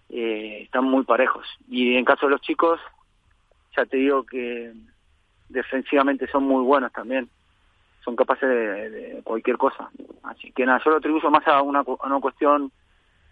eh, 0.09 0.63
están 0.63 0.83
muy 0.83 1.05
parejos. 1.05 1.47
Y 1.69 1.95
en 1.95 2.03
caso 2.03 2.25
de 2.25 2.33
los 2.33 2.41
chicos, 2.41 2.81
ya 3.77 3.85
te 3.85 3.95
digo 3.95 4.25
que 4.25 4.73
defensivamente 5.49 6.27
son 6.27 6.43
muy 6.43 6.63
buenos 6.63 6.91
también. 6.91 7.29
Son 8.03 8.15
capaces 8.15 8.49
de, 8.49 9.21
cualquier 9.23 9.57
cosa. 9.57 9.89
Así 10.23 10.51
que 10.51 10.65
nada, 10.65 10.81
yo 10.83 10.91
lo 10.91 10.97
atribuyo 10.97 11.29
más 11.29 11.45
a 11.47 11.61
una, 11.61 11.79
a 11.79 12.07
una 12.07 12.19
cuestión 12.19 12.71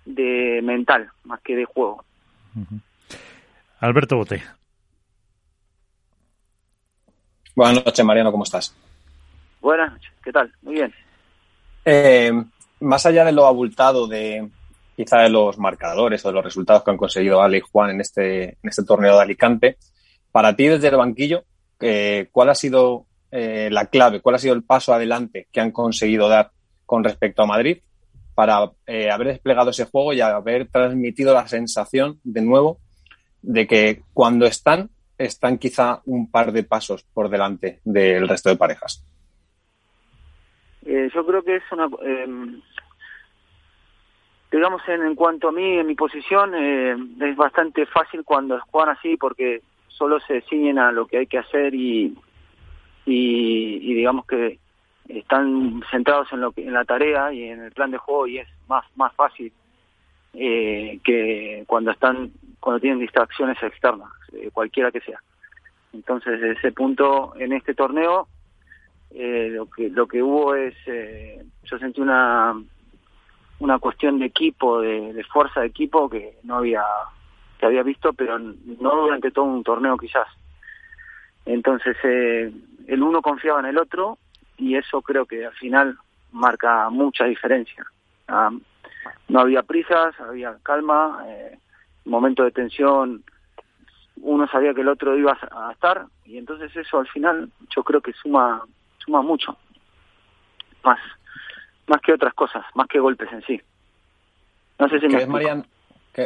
de 0.06 0.62
mental, 0.64 1.10
más 1.24 1.42
que 1.42 1.56
de 1.56 1.66
juego. 1.66 2.04
Alberto 3.80 4.18
Bote. 4.18 4.44
Buenas 7.56 7.86
noches, 7.86 8.06
Mariano, 8.06 8.32
¿cómo 8.32 8.44
estás? 8.44 8.76
Buenas 9.62 9.94
noches, 9.94 10.12
¿qué 10.24 10.32
tal? 10.32 10.52
Muy 10.62 10.76
bien. 10.76 10.94
Eh, 11.86 12.32
más 12.82 13.06
allá 13.06 13.24
de 13.24 13.32
lo 13.32 13.46
abultado 13.46 14.08
de 14.08 14.50
quizá 14.96 15.20
de 15.20 15.30
los 15.30 15.58
marcadores 15.58 16.24
o 16.26 16.30
de 16.30 16.34
los 16.34 16.44
resultados 16.44 16.84
que 16.84 16.92
han 16.92 16.98
conseguido 16.98 17.42
Ale 17.42 17.58
y 17.58 17.62
Juan 17.62 17.92
en 17.92 18.02
este, 18.02 18.44
en 18.44 18.58
este 18.64 18.84
torneo 18.84 19.16
de 19.16 19.22
Alicante, 19.22 19.78
para 20.32 20.56
ti 20.56 20.68
desde 20.68 20.90
el 20.90 20.98
banquillo, 20.98 21.44
eh, 21.86 22.30
¿cuál 22.32 22.50
ha 22.50 22.56
sido 22.56 23.06
eh, 23.32 23.70
la 23.72 23.86
clave, 23.88 24.22
cuál 24.22 24.36
ha 24.36 24.40
sido 24.40 24.54
el 24.54 24.64
paso 24.64 24.94
adelante 24.94 25.48
que 25.52 25.62
han 25.62 25.72
conseguido 25.72 26.28
dar 26.28 26.52
con 26.86 27.04
respecto 27.04 27.42
a 27.42 27.48
Madrid 27.48 27.80
para 28.34 28.58
haber 28.58 29.28
desplegado 29.28 29.70
ese 29.70 29.86
juego 29.86 30.14
y 30.14 30.22
haber 30.22 30.68
transmitido 30.68 31.34
la 31.34 31.48
sensación 31.48 32.20
de 32.24 32.42
nuevo 32.42 32.80
de 33.42 33.66
que 33.66 34.02
cuando 34.14 34.46
están 34.46 34.90
están 35.18 35.58
quizá 35.58 36.02
un 36.06 36.30
par 36.30 36.52
de 36.52 36.64
pasos 36.64 37.04
por 37.04 37.30
delante 37.30 37.80
del 37.84 38.28
resto 38.28 38.50
de 38.50 38.58
parejas? 38.58 39.04
Eh, 40.86 41.10
yo 41.14 41.26
creo 41.26 41.44
que 41.44 41.56
es 41.58 41.64
una... 41.72 41.88
Eh, 42.04 42.62
digamos, 44.52 44.82
en, 44.88 45.04
en, 45.04 45.16
cuanto 45.16 45.50
a 45.50 45.52
mí, 45.52 45.80
en 45.80 45.88
mi 45.88 45.96
posición, 45.96 46.54
eh, 46.56 46.96
es 47.22 47.36
bastante 47.36 47.86
fácil 47.88 48.24
cuando 48.24 48.60
juegan 48.72 48.96
así 48.96 49.18
porque 49.18 49.62
solo 49.98 50.20
se 50.22 50.42
ciñen 50.42 50.80
a 50.80 50.92
lo 50.92 51.08
que 51.08 51.20
hay 51.20 51.28
que 51.28 51.38
hacer 51.38 51.74
y, 51.74 52.16
y, 53.06 53.94
digamos 53.94 54.26
que 54.26 54.60
están 55.08 55.82
centrados 55.92 56.32
en 56.34 56.42
lo 56.42 56.52
que, 56.52 56.66
en 56.66 56.74
la 56.74 56.86
tarea 56.86 57.32
y 57.32 57.44
en 57.44 57.62
el 57.62 57.72
plan 57.72 57.92
de 57.92 57.98
juego 57.98 58.28
y 58.28 58.40
es 58.40 58.48
más 58.68 58.84
más 58.96 59.14
fácil 59.14 59.52
eh, 60.34 61.00
que 61.04 61.64
cuando 61.68 61.92
están 61.92 62.32
cuando 62.60 62.80
tienen 62.80 63.00
distracciones 63.00 63.62
externas 63.62 64.10
eh, 64.34 64.50
cualquiera 64.52 64.92
que 64.92 65.02
sea. 65.02 65.22
Entonces 65.94 66.42
desde 66.42 66.60
ese 66.60 66.72
punto 66.72 67.34
en 67.38 67.54
este 67.54 67.74
torneo 67.74 68.28
eh, 69.12 69.50
lo 69.52 69.68
que 69.68 69.90
lo 69.90 70.08
que 70.08 70.22
hubo 70.22 70.56
es 70.56 70.76
eh, 70.88 71.44
yo 71.64 71.78
sentí 71.78 72.02
una 72.02 72.56
una 73.60 73.80
cuestión 73.80 74.20
de 74.20 74.26
equipo 74.26 74.82
de, 74.82 75.24
fuerza 75.32 75.62
de 75.62 75.68
equipo 75.68 76.10
que 76.10 76.38
no 76.44 76.58
había 76.58 76.84
había 77.66 77.84
visto 77.84 78.14
pero 78.14 78.40
no 78.40 78.96
durante 78.96 79.32
todo 79.32 79.46
un 79.46 79.64
torneo 79.64 79.98
quizás. 79.98 80.28
Entonces 81.46 81.96
eh, 82.04 82.52
el 82.88 83.04
uno 83.04 83.22
confiaba 83.22 83.60
en 83.60 83.68
el 83.68 83.78
otro 83.78 84.18
y 84.58 84.76
eso 84.76 85.02
creo 85.02 85.26
que 85.26 85.46
al 85.46 85.54
final 85.54 85.98
marca 86.32 86.90
mucha 86.90 87.26
diferencia. 87.26 87.86
Ah, 88.28 88.52
no 89.28 89.40
había 89.40 89.64
prisas, 89.64 90.20
había 90.20 90.58
calma, 90.64 91.24
eh, 91.28 91.58
momento 92.06 92.44
de 92.44 92.52
tensión, 92.52 93.24
uno 94.18 94.48
sabía 94.48 94.74
que 94.74 94.82
el 94.82 94.88
otro 94.88 95.18
iba 95.18 95.38
a 95.52 95.72
estar 95.72 96.06
y 96.26 96.38
entonces 96.38 96.76
eso 96.76 97.00
al 97.00 97.08
final 97.08 97.50
yo 97.76 97.84
creo 97.84 98.02
que 98.02 98.14
suma 98.14 98.64
suma 98.98 99.22
mucho, 99.22 99.58
más 100.84 101.00
más 101.88 102.02
que 102.02 102.14
otras 102.14 102.34
cosas, 102.34 102.66
más 102.74 102.88
que 102.88 103.00
golpes 103.00 103.32
en 103.32 103.44
sí. 103.44 103.62
No 104.80 104.90
sé 104.90 105.00
si 105.00 105.08
me 105.08 105.26
Marian, 105.26 105.66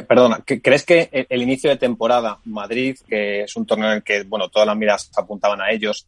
perdona, 0.08 0.44
¿crees 0.46 0.86
que 0.86 1.10
el, 1.30 1.42
inicio 1.42 1.70
de 1.70 1.78
temporada 1.78 2.40
Madrid, 2.46 2.98
que 3.08 3.42
es 3.42 3.56
un 3.56 3.66
torneo 3.66 3.90
en 3.90 3.98
el 3.98 4.04
que 4.04 4.24
bueno 4.24 4.50
todas 4.50 4.68
las 4.68 4.78
miras 4.78 5.10
apuntaban 5.18 5.62
a 5.62 5.72
ellos, 5.72 6.08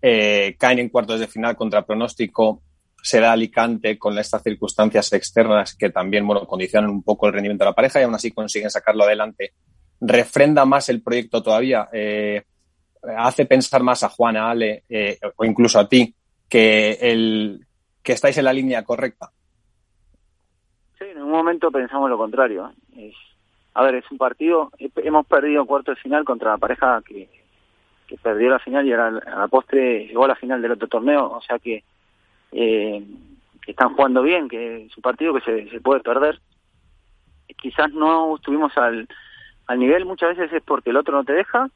eh, 0.00 0.54
caen 0.58 0.78
en 0.78 0.88
cuartos 0.88 1.20
de 1.20 1.26
final 1.26 1.56
contra 1.56 1.84
pronóstico, 1.84 2.62
será 3.02 3.32
Alicante 3.32 3.98
con 3.98 4.18
estas 4.18 4.42
circunstancias 4.42 5.12
externas 5.12 5.74
que 5.74 5.90
también 5.90 6.26
bueno, 6.26 6.46
condicionan 6.46 6.90
un 6.90 7.02
poco 7.02 7.26
el 7.26 7.32
rendimiento 7.32 7.64
de 7.64 7.70
la 7.70 7.74
pareja 7.74 8.00
y 8.00 8.04
aún 8.04 8.14
así 8.14 8.32
consiguen 8.32 8.70
sacarlo 8.70 9.04
adelante. 9.04 9.52
¿Refrenda 10.00 10.64
más 10.64 10.88
el 10.88 11.02
proyecto 11.02 11.42
todavía? 11.42 11.88
Eh, 11.92 12.42
¿Hace 13.16 13.46
pensar 13.46 13.82
más 13.82 14.02
a 14.02 14.08
Juan, 14.08 14.36
a 14.36 14.50
Ale 14.50 14.84
eh, 14.88 15.18
o 15.36 15.44
incluso 15.44 15.78
a 15.78 15.88
ti 15.88 16.14
que, 16.48 16.98
el, 17.00 17.66
que 18.02 18.12
estáis 18.12 18.38
en 18.38 18.44
la 18.44 18.52
línea 18.52 18.84
correcta. 18.84 19.32
Un 21.26 21.32
momento 21.32 21.72
pensamos 21.72 22.08
lo 22.08 22.16
contrario. 22.16 22.70
Es, 22.96 23.16
a 23.74 23.82
ver, 23.82 23.96
es 23.96 24.08
un 24.12 24.16
partido, 24.16 24.70
hemos 24.78 25.26
perdido 25.26 25.66
cuarto 25.66 25.90
de 25.90 25.96
final 25.96 26.24
contra 26.24 26.52
la 26.52 26.58
pareja 26.58 27.02
que, 27.04 27.28
que 28.06 28.16
perdió 28.16 28.48
la 28.48 28.60
final 28.60 28.86
y 28.86 28.92
a 28.92 29.10
la, 29.10 29.48
postre 29.48 30.06
llegó 30.06 30.24
a 30.24 30.28
la 30.28 30.36
final 30.36 30.62
del 30.62 30.70
otro 30.70 30.86
torneo, 30.86 31.32
o 31.32 31.42
sea 31.42 31.58
que, 31.58 31.82
eh, 32.52 33.04
que 33.60 33.72
están 33.72 33.92
jugando 33.94 34.22
bien, 34.22 34.48
que 34.48 34.84
es 34.84 34.96
un 34.96 35.02
partido 35.02 35.34
que 35.34 35.40
se, 35.40 35.68
se 35.68 35.80
puede 35.80 35.98
perder. 35.98 36.40
Quizás 37.60 37.92
no 37.92 38.36
estuvimos 38.36 38.78
al, 38.78 39.08
al 39.66 39.78
nivel, 39.80 40.04
muchas 40.04 40.36
veces 40.36 40.52
es 40.52 40.62
porque 40.62 40.90
el 40.90 40.96
otro 40.96 41.16
no 41.16 41.24
te 41.24 41.32
deja, 41.32 41.68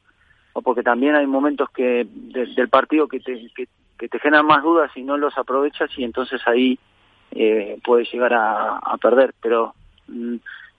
o 0.53 0.61
porque 0.61 0.81
también 0.81 1.15
hay 1.15 1.27
momentos 1.27 1.69
que 1.71 2.07
del 2.09 2.69
partido 2.69 3.09
que 3.09 3.19
te, 3.19 3.51
que, 3.53 3.67
te 4.07 4.19
generan 4.19 4.45
más 4.45 4.63
dudas 4.63 4.91
y 4.95 5.03
no 5.03 5.17
los 5.17 5.37
aprovechas 5.37 5.89
y 5.97 6.05
entonces 6.05 6.39
ahí 6.47 6.79
eh, 7.31 7.79
puedes 7.83 8.11
llegar 8.11 8.33
a, 8.33 8.97
perder, 9.01 9.33
pero 9.41 9.73
mm, 10.07 10.35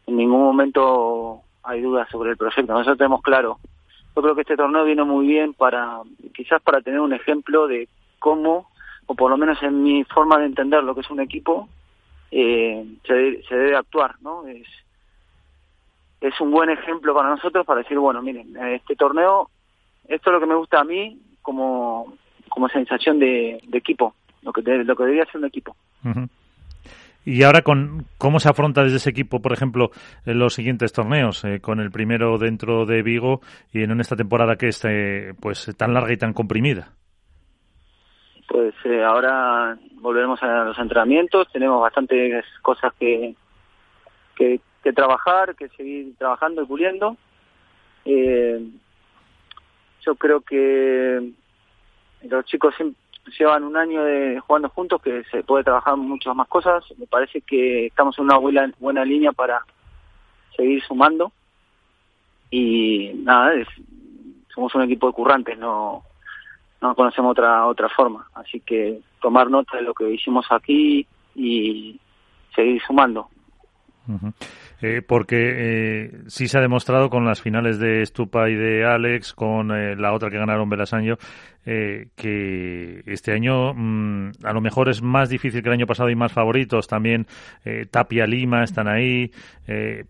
en 0.06 0.16
ningún 0.16 0.42
momento 0.42 1.40
hay 1.62 1.80
dudas 1.80 2.08
sobre 2.10 2.30
el 2.30 2.36
proyecto. 2.36 2.72
Nosotros 2.72 2.98
tenemos 2.98 3.22
claro. 3.22 3.58
Yo 4.14 4.22
creo 4.22 4.34
que 4.34 4.42
este 4.42 4.56
torneo 4.56 4.84
vino 4.84 5.06
muy 5.06 5.26
bien 5.26 5.54
para, 5.54 6.00
quizás 6.34 6.60
para 6.62 6.82
tener 6.82 7.00
un 7.00 7.12
ejemplo 7.12 7.66
de 7.66 7.88
cómo, 8.18 8.68
o 9.06 9.14
por 9.14 9.30
lo 9.30 9.36
menos 9.36 9.62
en 9.62 9.82
mi 9.82 10.04
forma 10.04 10.38
de 10.38 10.46
entender 10.46 10.84
lo 10.84 10.94
que 10.94 11.00
es 11.00 11.10
un 11.10 11.20
equipo, 11.20 11.68
eh, 12.30 12.84
se, 13.06 13.42
se 13.42 13.54
debe 13.54 13.76
actuar, 13.76 14.16
¿no? 14.20 14.46
Es, 14.46 14.66
un 16.40 16.50
buen 16.50 16.70
ejemplo 16.70 17.14
para 17.14 17.28
nosotros 17.28 17.66
para 17.66 17.80
decir, 17.80 17.98
bueno, 17.98 18.22
miren, 18.22 18.56
este 18.56 18.96
torneo 18.96 19.50
esto 20.08 20.30
es 20.30 20.34
lo 20.34 20.40
que 20.40 20.46
me 20.46 20.54
gusta 20.54 20.80
a 20.80 20.84
mí 20.84 21.18
como, 21.40 22.14
como 22.48 22.68
sensación 22.68 23.18
de, 23.18 23.60
equipo, 23.72 24.14
lo 24.42 24.52
que, 24.52 24.62
lo 24.62 24.96
que 24.96 25.02
debería 25.04 25.26
ser 25.26 25.38
un 25.38 25.46
equipo. 25.46 25.76
Y 27.24 27.44
ahora, 27.44 27.62
con 27.62 28.06
¿cómo 28.18 28.40
se 28.40 28.48
afronta 28.48 28.82
desde 28.82 28.96
ese 28.96 29.10
equipo, 29.10 29.40
por 29.40 29.52
ejemplo, 29.52 29.90
en 30.26 30.38
los 30.38 30.54
siguientes 30.54 30.92
torneos? 30.92 31.44
Eh, 31.44 31.60
con 31.60 31.78
el 31.78 31.90
primero 31.92 32.36
dentro 32.36 32.84
de 32.84 33.02
Vigo 33.02 33.40
y 33.72 33.82
en 33.82 34.00
esta 34.00 34.16
temporada 34.16 34.56
que 34.56 34.68
es 34.68 34.84
eh, 34.84 35.32
pues 35.40 35.72
tan 35.76 35.94
larga 35.94 36.12
y 36.12 36.16
tan 36.16 36.32
comprimida. 36.32 36.92
Pues 38.48 38.74
eh, 38.84 39.04
ahora 39.04 39.78
volveremos 39.94 40.42
a 40.42 40.64
los 40.64 40.78
entrenamientos, 40.78 41.48
tenemos 41.52 41.80
bastantes 41.80 42.44
cosas 42.60 42.92
que, 42.98 43.36
que, 44.34 44.60
que 44.82 44.92
trabajar, 44.92 45.54
que 45.54 45.68
seguir 45.68 46.16
trabajando 46.18 46.62
y 46.62 46.66
puliendo. 46.66 47.16
Yo 50.04 50.16
creo 50.16 50.40
que 50.40 51.30
los 52.28 52.44
chicos 52.46 52.74
llevan 53.38 53.64
un 53.64 53.76
año 53.76 54.02
de 54.04 54.40
jugando 54.40 54.68
juntos 54.68 55.00
que 55.02 55.22
se 55.30 55.42
puede 55.42 55.64
trabajar 55.64 55.96
muchas 55.96 56.34
más 56.34 56.48
cosas. 56.48 56.84
Me 56.98 57.06
parece 57.06 57.40
que 57.40 57.86
estamos 57.86 58.18
en 58.18 58.24
una 58.24 58.36
buena, 58.36 58.70
buena 58.78 59.04
línea 59.04 59.32
para 59.32 59.64
seguir 60.56 60.82
sumando. 60.82 61.32
Y 62.50 63.12
nada, 63.14 63.52
somos 64.54 64.74
un 64.74 64.82
equipo 64.82 65.06
de 65.06 65.12
currantes, 65.14 65.58
no, 65.58 66.02
no 66.80 66.94
conocemos 66.94 67.32
otra, 67.32 67.66
otra 67.66 67.88
forma. 67.88 68.28
Así 68.34 68.60
que 68.60 69.00
tomar 69.20 69.48
nota 69.50 69.76
de 69.76 69.84
lo 69.84 69.94
que 69.94 70.10
hicimos 70.10 70.46
aquí 70.50 71.06
y 71.34 71.98
seguir 72.54 72.82
sumando. 72.86 73.28
Eh, 74.84 75.00
porque 75.00 75.36
eh, 75.36 76.10
sí 76.26 76.48
se 76.48 76.58
ha 76.58 76.60
demostrado 76.60 77.08
con 77.08 77.24
las 77.24 77.40
finales 77.40 77.78
de 77.78 78.04
Stupa 78.04 78.50
y 78.50 78.56
de 78.56 78.84
Alex, 78.84 79.32
con 79.32 79.70
eh, 79.70 79.94
la 79.94 80.12
otra 80.12 80.28
que 80.28 80.38
ganaron 80.38 80.68
Belasaño, 80.68 81.18
eh, 81.64 82.08
que 82.16 83.04
este 83.06 83.32
año 83.32 83.74
mm, 83.74 84.32
a 84.42 84.52
lo 84.52 84.60
mejor 84.60 84.88
es 84.88 85.00
más 85.00 85.28
difícil 85.28 85.62
que 85.62 85.68
el 85.68 85.74
año 85.74 85.86
pasado 85.86 86.10
y 86.10 86.16
más 86.16 86.32
favoritos. 86.32 86.88
También 86.88 87.26
Tapia 87.92 88.26
Lima 88.26 88.64
están 88.64 88.88
ahí, 88.88 89.30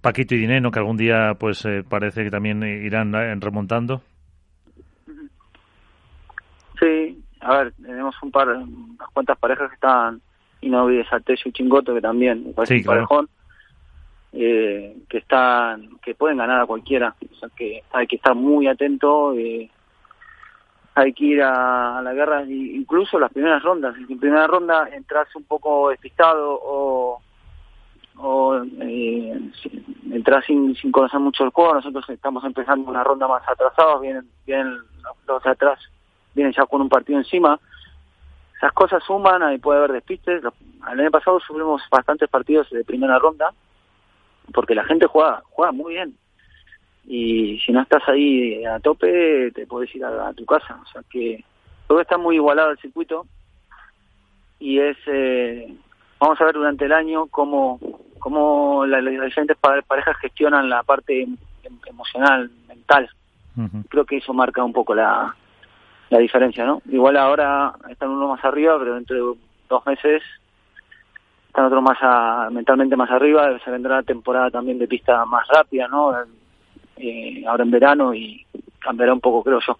Paquito 0.00 0.34
y 0.34 0.38
Dineno, 0.38 0.70
que 0.70 0.78
algún 0.78 0.96
día 0.96 1.34
pues 1.38 1.68
parece 1.90 2.24
que 2.24 2.30
también 2.30 2.62
irán 2.62 3.12
remontando. 3.42 4.00
Sí, 6.80 7.22
a 7.40 7.58
ver, 7.58 7.72
tenemos 7.74 8.14
un 8.22 8.30
par, 8.30 8.48
unas 8.48 9.08
cuantas 9.12 9.38
parejas 9.38 9.68
que 9.68 9.74
están, 9.74 10.22
y 10.62 10.70
no 10.70 10.84
olvides 10.84 11.12
a 11.12 11.20
y 11.26 11.52
Chingoto, 11.52 11.94
que 11.94 12.00
también 12.00 12.46
me 12.46 12.52
parece 12.54 12.76
un 12.76 12.84
parejón 12.84 13.28
eh, 14.32 14.96
que 15.08 15.18
están 15.18 15.98
que 16.00 16.14
pueden 16.14 16.38
ganar 16.38 16.60
a 16.60 16.66
cualquiera. 16.66 17.14
O 17.32 17.36
sea 17.36 17.48
que 17.54 17.82
hay 17.92 18.06
que 18.06 18.16
estar 18.16 18.34
muy 18.34 18.66
atento 18.66 19.34
eh, 19.34 19.70
hay 20.94 21.12
que 21.14 21.24
ir 21.24 21.42
a, 21.42 22.02
la 22.02 22.12
guerra 22.12 22.44
incluso 22.44 23.18
las 23.18 23.32
primeras 23.32 23.62
rondas. 23.62 23.94
En 23.96 24.18
primera 24.18 24.46
ronda 24.46 24.88
entras 24.92 25.34
un 25.36 25.44
poco 25.44 25.90
despistado 25.90 26.58
o 26.62 27.20
o 28.18 28.62
eh, 28.80 29.40
entras 30.10 30.44
sin, 30.44 30.74
sin 30.76 30.92
conocer 30.92 31.18
mucho 31.18 31.44
el 31.44 31.50
juego 31.50 31.74
nosotros 31.74 32.08
estamos 32.10 32.44
empezando 32.44 32.90
una 32.90 33.02
ronda 33.02 33.26
más 33.26 33.42
atrasados 33.48 34.02
vienen 34.02 34.28
vienen 34.44 34.76
los 35.26 35.42
de 35.42 35.50
atrás 35.50 35.80
vienen 36.34 36.52
ya 36.52 36.66
con 36.66 36.80
un 36.80 36.88
partido 36.88 37.18
encima. 37.18 37.58
Esas 38.56 38.72
cosas 38.72 39.02
suman 39.04 39.42
ahí 39.42 39.58
puede 39.58 39.78
haber 39.78 39.92
despistes. 39.92 40.42
El 40.90 41.00
año 41.00 41.10
pasado 41.10 41.40
subimos 41.40 41.82
bastantes 41.90 42.28
partidos 42.28 42.70
de 42.70 42.84
primera 42.84 43.18
ronda 43.18 43.52
porque 44.52 44.74
la 44.74 44.84
gente 44.84 45.06
juega, 45.06 45.42
juega 45.50 45.72
muy 45.72 45.94
bien. 45.94 46.16
Y 47.06 47.58
si 47.60 47.72
no 47.72 47.82
estás 47.82 48.02
ahí 48.08 48.64
a 48.64 48.78
tope, 48.78 49.50
te 49.52 49.66
puedes 49.66 49.94
ir 49.94 50.04
a, 50.04 50.32
tu 50.34 50.44
casa. 50.46 50.78
O 50.82 50.86
sea 50.92 51.02
que 51.10 51.44
todo 51.86 52.00
está 52.00 52.16
muy 52.16 52.36
igualado 52.36 52.70
el 52.70 52.78
circuito 52.78 53.26
y 54.58 54.78
es, 54.78 54.96
eh, 55.06 55.74
vamos 56.20 56.40
a 56.40 56.44
ver 56.44 56.54
durante 56.54 56.84
el 56.84 56.92
año 56.92 57.26
cómo, 57.26 57.80
cómo 58.18 58.86
las, 58.86 59.04
diferentes 59.04 59.56
parejas 59.56 60.16
gestionan 60.18 60.68
la 60.68 60.82
parte 60.84 61.22
em, 61.22 61.36
emocional, 61.86 62.50
mental. 62.68 63.10
Creo 63.90 64.06
que 64.06 64.16
eso 64.16 64.32
marca 64.32 64.64
un 64.64 64.72
poco 64.72 64.94
la, 64.94 65.36
la 66.08 66.18
diferencia, 66.18 66.64
¿no? 66.64 66.80
Igual 66.90 67.16
ahora 67.16 67.74
están 67.90 68.10
uno 68.10 68.28
más 68.28 68.42
arriba, 68.44 68.78
pero 68.78 68.94
dentro 68.94 69.16
de 69.16 69.40
dos 69.68 69.86
meses 69.86 70.22
están 71.52 71.66
otros 71.66 71.82
más 71.82 72.50
mentalmente 72.50 72.96
más 72.96 73.10
arriba, 73.10 73.58
se 73.62 73.70
vendrá 73.70 73.96
la 73.96 74.02
temporada 74.02 74.50
también 74.50 74.78
de 74.78 74.88
pista 74.88 75.26
más 75.26 75.46
rápida, 75.48 75.86
¿no? 75.86 76.14
Eh, 76.96 77.44
ahora 77.46 77.62
en 77.62 77.70
verano 77.70 78.14
y 78.14 78.46
cambiará 78.78 79.12
un 79.12 79.20
poco, 79.20 79.44
creo 79.44 79.60
yo. 79.60 79.76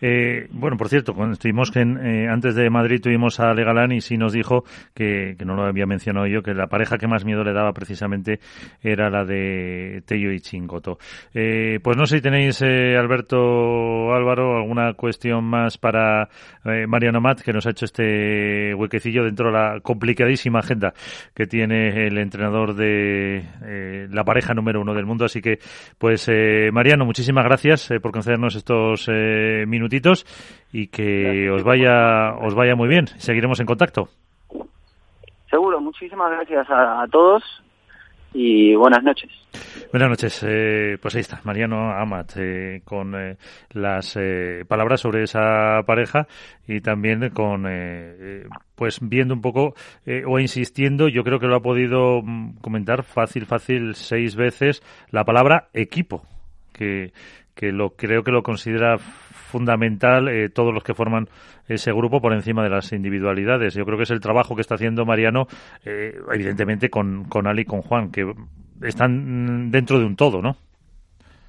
Eh, 0.00 0.48
bueno, 0.50 0.76
por 0.76 0.88
cierto, 0.88 1.14
cuando 1.14 1.34
estuvimos 1.34 1.74
en, 1.76 1.98
eh, 1.98 2.28
antes 2.28 2.54
de 2.54 2.70
Madrid 2.70 3.00
tuvimos 3.00 3.40
a 3.40 3.52
Legalán 3.52 3.92
y 3.92 4.00
sí 4.00 4.16
nos 4.16 4.32
dijo 4.32 4.64
que, 4.94 5.34
que 5.38 5.44
no 5.44 5.54
lo 5.56 5.64
había 5.64 5.86
mencionado 5.86 6.26
yo, 6.26 6.42
que 6.42 6.54
la 6.54 6.68
pareja 6.68 6.98
que 6.98 7.06
más 7.06 7.24
miedo 7.24 7.44
le 7.44 7.52
daba 7.52 7.72
precisamente 7.72 8.40
era 8.82 9.10
la 9.10 9.24
de 9.24 10.02
Tello 10.06 10.32
y 10.32 10.40
Chingoto. 10.40 10.98
Eh, 11.34 11.80
pues 11.82 11.96
no 11.96 12.06
sé 12.06 12.16
si 12.16 12.22
tenéis, 12.22 12.62
eh, 12.62 12.96
Alberto 12.96 14.14
Álvaro, 14.14 14.56
alguna 14.56 14.94
cuestión 14.94 15.44
más 15.44 15.78
para 15.78 16.28
eh, 16.64 16.86
Mariano 16.86 17.20
Mat, 17.20 17.40
que 17.40 17.52
nos 17.52 17.66
ha 17.66 17.70
hecho 17.70 17.84
este 17.84 18.74
huequecillo 18.74 19.24
dentro 19.24 19.46
de 19.46 19.52
la 19.52 19.80
complicadísima 19.80 20.60
agenda 20.60 20.94
que 21.34 21.46
tiene 21.46 22.06
el 22.06 22.18
entrenador 22.18 22.74
de 22.74 23.44
eh, 23.64 24.08
la 24.10 24.24
pareja 24.24 24.54
número 24.54 24.80
uno 24.80 24.94
del 24.94 25.06
mundo. 25.06 25.24
Así 25.24 25.40
que, 25.40 25.58
pues, 25.98 26.30
Mariano, 26.72 27.04
muchísimas 27.04 27.44
gracias 27.44 27.90
por 28.00 28.12
concedernos 28.12 28.54
estos 28.54 29.08
minutos 29.66 29.89
y 30.72 30.86
que 30.88 31.50
os 31.50 31.62
vaya, 31.62 32.34
os 32.40 32.54
vaya 32.54 32.74
muy 32.76 32.88
bien. 32.88 33.06
Seguiremos 33.18 33.60
en 33.60 33.66
contacto. 33.66 34.08
Seguro, 35.50 35.80
muchísimas 35.80 36.30
gracias 36.30 36.66
a, 36.70 37.04
todos 37.10 37.42
y 38.32 38.76
buenas 38.76 39.02
noches. 39.02 39.28
Buenas 39.90 40.08
noches. 40.08 40.44
Eh, 40.46 40.96
pues 41.02 41.16
ahí 41.16 41.22
está, 41.22 41.40
Mariano 41.42 41.90
Amat, 41.90 42.36
eh, 42.36 42.82
con 42.84 43.16
eh, 43.16 43.36
las 43.70 44.16
palabras 44.68 45.00
sobre 45.00 45.24
esa 45.24 45.82
pareja 45.84 46.28
y 46.68 46.80
también 46.80 47.30
con, 47.30 47.66
pues 48.76 49.00
viendo 49.02 49.34
un 49.34 49.40
poco 49.40 49.74
o 50.26 50.38
insistiendo, 50.38 51.08
yo 51.08 51.24
creo 51.24 51.40
que 51.40 51.48
lo 51.48 51.56
ha 51.56 51.62
podido 51.62 52.22
mm, 52.22 52.58
comentar 52.60 53.02
fácil, 53.02 53.44
fácil, 53.46 53.96
seis 53.96 54.36
veces, 54.36 54.84
la 55.10 55.24
palabra 55.24 55.68
equipo, 55.74 56.22
que, 56.72 57.12
que 57.54 57.72
lo 57.72 57.90
creo 57.90 58.22
que 58.22 58.30
lo 58.30 58.42
considera 58.42 58.98
fundamental 58.98 60.28
eh, 60.28 60.48
todos 60.48 60.72
los 60.72 60.82
que 60.82 60.94
forman 60.94 61.28
ese 61.68 61.92
grupo 61.92 62.20
por 62.20 62.32
encima 62.32 62.62
de 62.62 62.70
las 62.70 62.92
individualidades. 62.92 63.74
Yo 63.74 63.84
creo 63.84 63.96
que 63.96 64.04
es 64.04 64.10
el 64.10 64.20
trabajo 64.20 64.54
que 64.54 64.62
está 64.62 64.76
haciendo 64.76 65.04
Mariano, 65.04 65.46
eh, 65.84 66.14
evidentemente 66.32 66.88
con, 66.88 67.24
con 67.24 67.46
Ali 67.46 67.62
y 67.62 67.64
con 67.64 67.82
Juan, 67.82 68.10
que 68.10 68.32
están 68.82 69.70
dentro 69.70 69.98
de 69.98 70.04
un 70.04 70.16
todo, 70.16 70.40
¿no? 70.40 70.56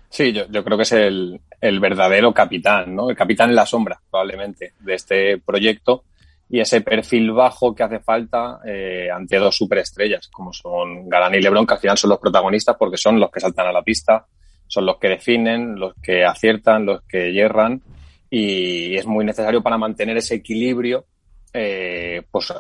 Sí, 0.09 0.33
yo, 0.33 0.45
yo 0.49 0.63
creo 0.63 0.77
que 0.77 0.83
es 0.83 0.91
el, 0.91 1.39
el 1.61 1.79
verdadero 1.79 2.33
capitán, 2.33 2.93
¿no? 2.93 3.09
El 3.09 3.15
capitán 3.15 3.49
en 3.49 3.55
la 3.55 3.65
sombra, 3.65 3.99
probablemente, 4.09 4.73
de 4.79 4.93
este 4.93 5.37
proyecto 5.37 6.03
y 6.49 6.59
ese 6.59 6.81
perfil 6.81 7.31
bajo 7.31 7.73
que 7.73 7.83
hace 7.83 7.99
falta 7.99 8.59
eh, 8.65 9.09
ante 9.09 9.37
dos 9.37 9.55
superestrellas, 9.55 10.27
como 10.27 10.51
son 10.51 11.07
Galán 11.07 11.33
y 11.35 11.39
Lebron, 11.39 11.65
que 11.65 11.75
al 11.75 11.79
final 11.79 11.97
son 11.97 12.09
los 12.09 12.19
protagonistas 12.19 12.75
porque 12.77 12.97
son 12.97 13.21
los 13.21 13.31
que 13.31 13.39
saltan 13.39 13.67
a 13.67 13.71
la 13.71 13.81
pista, 13.81 14.25
son 14.71 14.85
los 14.85 14.97
que 14.97 15.09
definen, 15.09 15.77
los 15.77 15.93
que 16.01 16.23
aciertan, 16.23 16.85
los 16.85 17.01
que 17.01 17.33
hierran 17.33 17.81
y 18.29 18.95
es 18.95 19.05
muy 19.05 19.25
necesario 19.25 19.61
para 19.61 19.77
mantener 19.77 20.15
ese 20.15 20.35
equilibrio 20.35 21.05
eh, 21.53 22.21
pues 22.31 22.53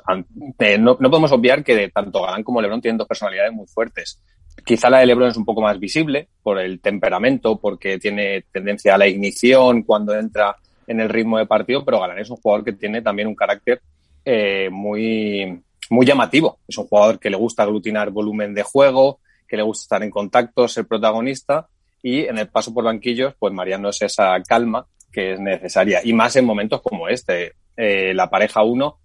no, 0.79 0.97
podemos 0.97 1.31
obviar 1.31 1.63
que 1.63 1.87
tanto 1.89 2.21
Galán 2.21 2.43
como 2.43 2.61
Lebron 2.61 2.81
tienen 2.81 2.97
dos 2.97 3.07
personalidades 3.07 3.53
muy 3.53 3.65
fuertes. 3.65 4.21
Quizá 4.65 4.89
la 4.89 4.99
de 4.99 5.05
Lebron 5.05 5.29
es 5.29 5.37
un 5.37 5.45
poco 5.45 5.61
más 5.61 5.79
visible 5.79 6.27
por 6.43 6.59
el 6.59 6.81
temperamento, 6.81 7.57
porque 7.57 7.97
tiene 7.99 8.43
tendencia 8.51 8.95
a 8.95 8.97
la 8.97 9.07
ignición 9.07 9.83
cuando 9.83 10.13
entra 10.13 10.57
en 10.87 10.99
el 10.99 11.07
ritmo 11.07 11.37
de 11.37 11.45
partido, 11.45 11.85
pero 11.85 12.01
Galán 12.01 12.19
es 12.19 12.29
un 12.29 12.35
jugador 12.35 12.65
que 12.65 12.73
tiene 12.73 13.01
también 13.01 13.29
un 13.29 13.35
carácter 13.35 13.81
eh, 14.25 14.69
muy, 14.69 15.61
muy 15.89 16.05
llamativo. 16.05 16.59
Es 16.67 16.77
un 16.77 16.87
jugador 16.87 17.17
que 17.17 17.29
le 17.29 17.37
gusta 17.37 17.63
aglutinar 17.63 18.09
volumen 18.09 18.53
de 18.53 18.63
juego, 18.63 19.19
que 19.47 19.55
le 19.55 19.63
gusta 19.63 19.83
estar 19.83 20.03
en 20.03 20.11
contacto, 20.11 20.67
ser 20.67 20.85
protagonista 20.85 21.69
y 22.01 22.21
en 22.21 22.37
el 22.37 22.49
paso 22.49 22.73
por 22.73 22.83
banquillos, 22.83 23.33
pues 23.37 23.53
Mariano 23.53 23.89
es 23.89 24.01
esa 24.01 24.41
calma 24.41 24.85
que 25.11 25.33
es 25.33 25.39
necesaria 25.39 26.01
y 26.03 26.13
más 26.13 26.35
en 26.35 26.45
momentos 26.45 26.81
como 26.81 27.07
este. 27.07 27.53
Eh, 27.75 28.13
la 28.13 28.29
pareja 28.29 28.63
1, 28.63 28.99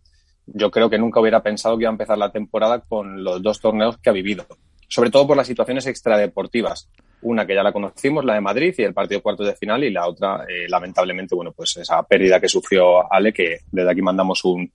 yo 0.47 0.71
creo 0.71 0.89
que 0.89 0.99
nunca 0.99 1.21
hubiera 1.21 1.43
pensado 1.43 1.77
que 1.77 1.83
iba 1.83 1.91
a 1.91 1.93
empezar 1.93 2.19
la 2.19 2.33
temporada 2.33 2.81
con 2.81 3.23
los 3.25 3.43
dos 3.43 3.61
torneos 3.61 3.99
que 3.99 4.11
ha 4.11 4.13
vivido, 4.13 4.47
sobre 4.89 5.11
todo 5.11 5.27
por 5.27 5.37
las 5.37 5.47
situaciones 5.47 5.87
extradeportivas. 5.87 6.89
Una 7.23 7.47
que 7.47 7.55
ya 7.55 7.63
la 7.63 7.73
conocimos, 7.73 8.25
la 8.25 8.35
de 8.35 8.41
Madrid 8.41 8.75
y 8.77 8.83
el 8.83 8.95
partido 8.95 9.23
cuarto 9.23 9.43
de 9.43 9.57
final, 9.57 9.83
y 9.83 9.91
la 9.91 10.07
otra, 10.07 10.45
eh, 10.49 10.69
lamentablemente, 10.69 11.35
bueno, 11.35 11.53
pues 11.53 11.77
esa 11.79 12.03
pérdida 12.03 12.41
que 12.41 12.49
sufrió 12.49 13.13
Ale, 13.13 13.33
que 13.33 13.61
desde 13.73 13.91
aquí 13.91 14.03
mandamos 14.03 14.45
un, 14.45 14.71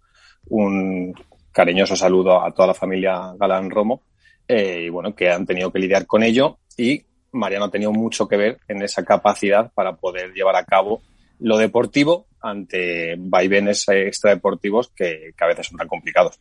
un 0.50 1.14
cariñoso 1.52 1.96
saludo 1.96 2.44
a 2.44 2.52
toda 2.52 2.70
la 2.70 2.74
familia 2.74 3.34
Galán 3.38 3.70
Romo, 3.70 4.04
eh, 4.48 4.84
y 4.88 4.90
bueno, 4.90 5.16
que 5.16 5.30
han 5.30 5.46
tenido 5.46 5.72
que 5.72 5.80
lidiar 5.80 6.06
con 6.06 6.24
ello 6.24 6.58
y 6.76 7.06
Mariano 7.32 7.66
ha 7.66 7.72
tenido 7.72 7.92
mucho 7.92 8.28
que 8.28 8.38
ver 8.38 8.60
en 8.68 8.82
esa 8.82 9.04
capacidad 9.04 9.72
para 9.74 9.96
poder 9.96 10.34
llevar 10.34 10.56
a 10.56 10.66
cabo 10.66 11.02
lo 11.40 11.58
deportivo 11.58 12.28
ante 12.42 13.16
vaivenes 13.18 13.88
extradeportivos 13.88 14.90
que, 14.90 15.32
que 15.38 15.44
a 15.44 15.48
veces 15.48 15.68
son 15.68 15.78
tan 15.78 15.88
complicados. 15.88 16.40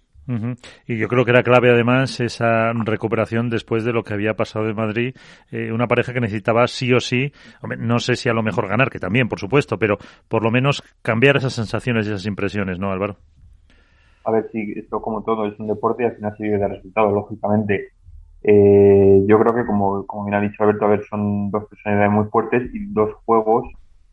Y 0.87 0.97
yo 0.97 1.09
creo 1.09 1.25
que 1.25 1.33
era 1.33 1.43
clave 1.43 1.71
además 1.71 2.21
esa 2.21 2.73
recuperación 2.73 3.51
después 3.51 3.85
de 3.85 3.93
lo 3.93 4.05
que 4.05 4.15
había 4.15 4.35
pasado 4.35 4.69
en 4.69 4.77
Madrid, 4.77 5.15
eh, 5.51 5.73
una 5.73 5.89
pareja 5.89 6.13
que 6.13 6.21
necesitaba 6.21 6.69
sí 6.69 6.93
o 6.93 7.01
sí, 7.01 7.33
no 7.79 7.99
sé 7.99 8.15
si 8.15 8.29
a 8.29 8.33
lo 8.33 8.43
mejor 8.43 8.69
ganar, 8.69 8.91
que 8.91 9.01
también, 9.01 9.29
por 9.29 9.41
supuesto, 9.41 9.79
pero 9.79 9.99
por 10.29 10.45
lo 10.45 10.51
menos 10.51 10.83
cambiar 11.03 11.37
esas 11.37 11.55
sensaciones 11.55 12.07
y 12.07 12.11
esas 12.11 12.27
impresiones, 12.27 12.79
¿no, 12.79 12.93
Álvaro? 12.93 13.17
A 14.25 14.31
ver, 14.31 14.49
si 14.53 14.73
esto 14.77 15.01
como 15.01 15.25
todo 15.25 15.47
es 15.47 15.59
un 15.59 15.67
deporte 15.67 16.05
y 16.05 16.07
al 16.07 16.15
final 16.15 16.37
se 16.37 16.45
vive 16.45 16.59
de 16.59 16.69
resultados, 16.69 17.13
lógicamente. 17.13 17.89
Eh, 18.43 19.23
yo 19.27 19.39
creo 19.39 19.55
que, 19.55 19.67
como, 19.67 20.07
como 20.07 20.25
bien 20.25 20.35
ha 20.35 20.41
dicho 20.41 20.63
Alberto, 20.63 20.87
a 20.87 20.89
ver, 20.89 21.05
son 21.05 21.51
dos 21.51 21.67
personalidades 21.67 22.13
muy 22.13 22.25
fuertes 22.27 22.71
y 22.75 22.87
dos 22.87 23.15
juegos 23.27 23.67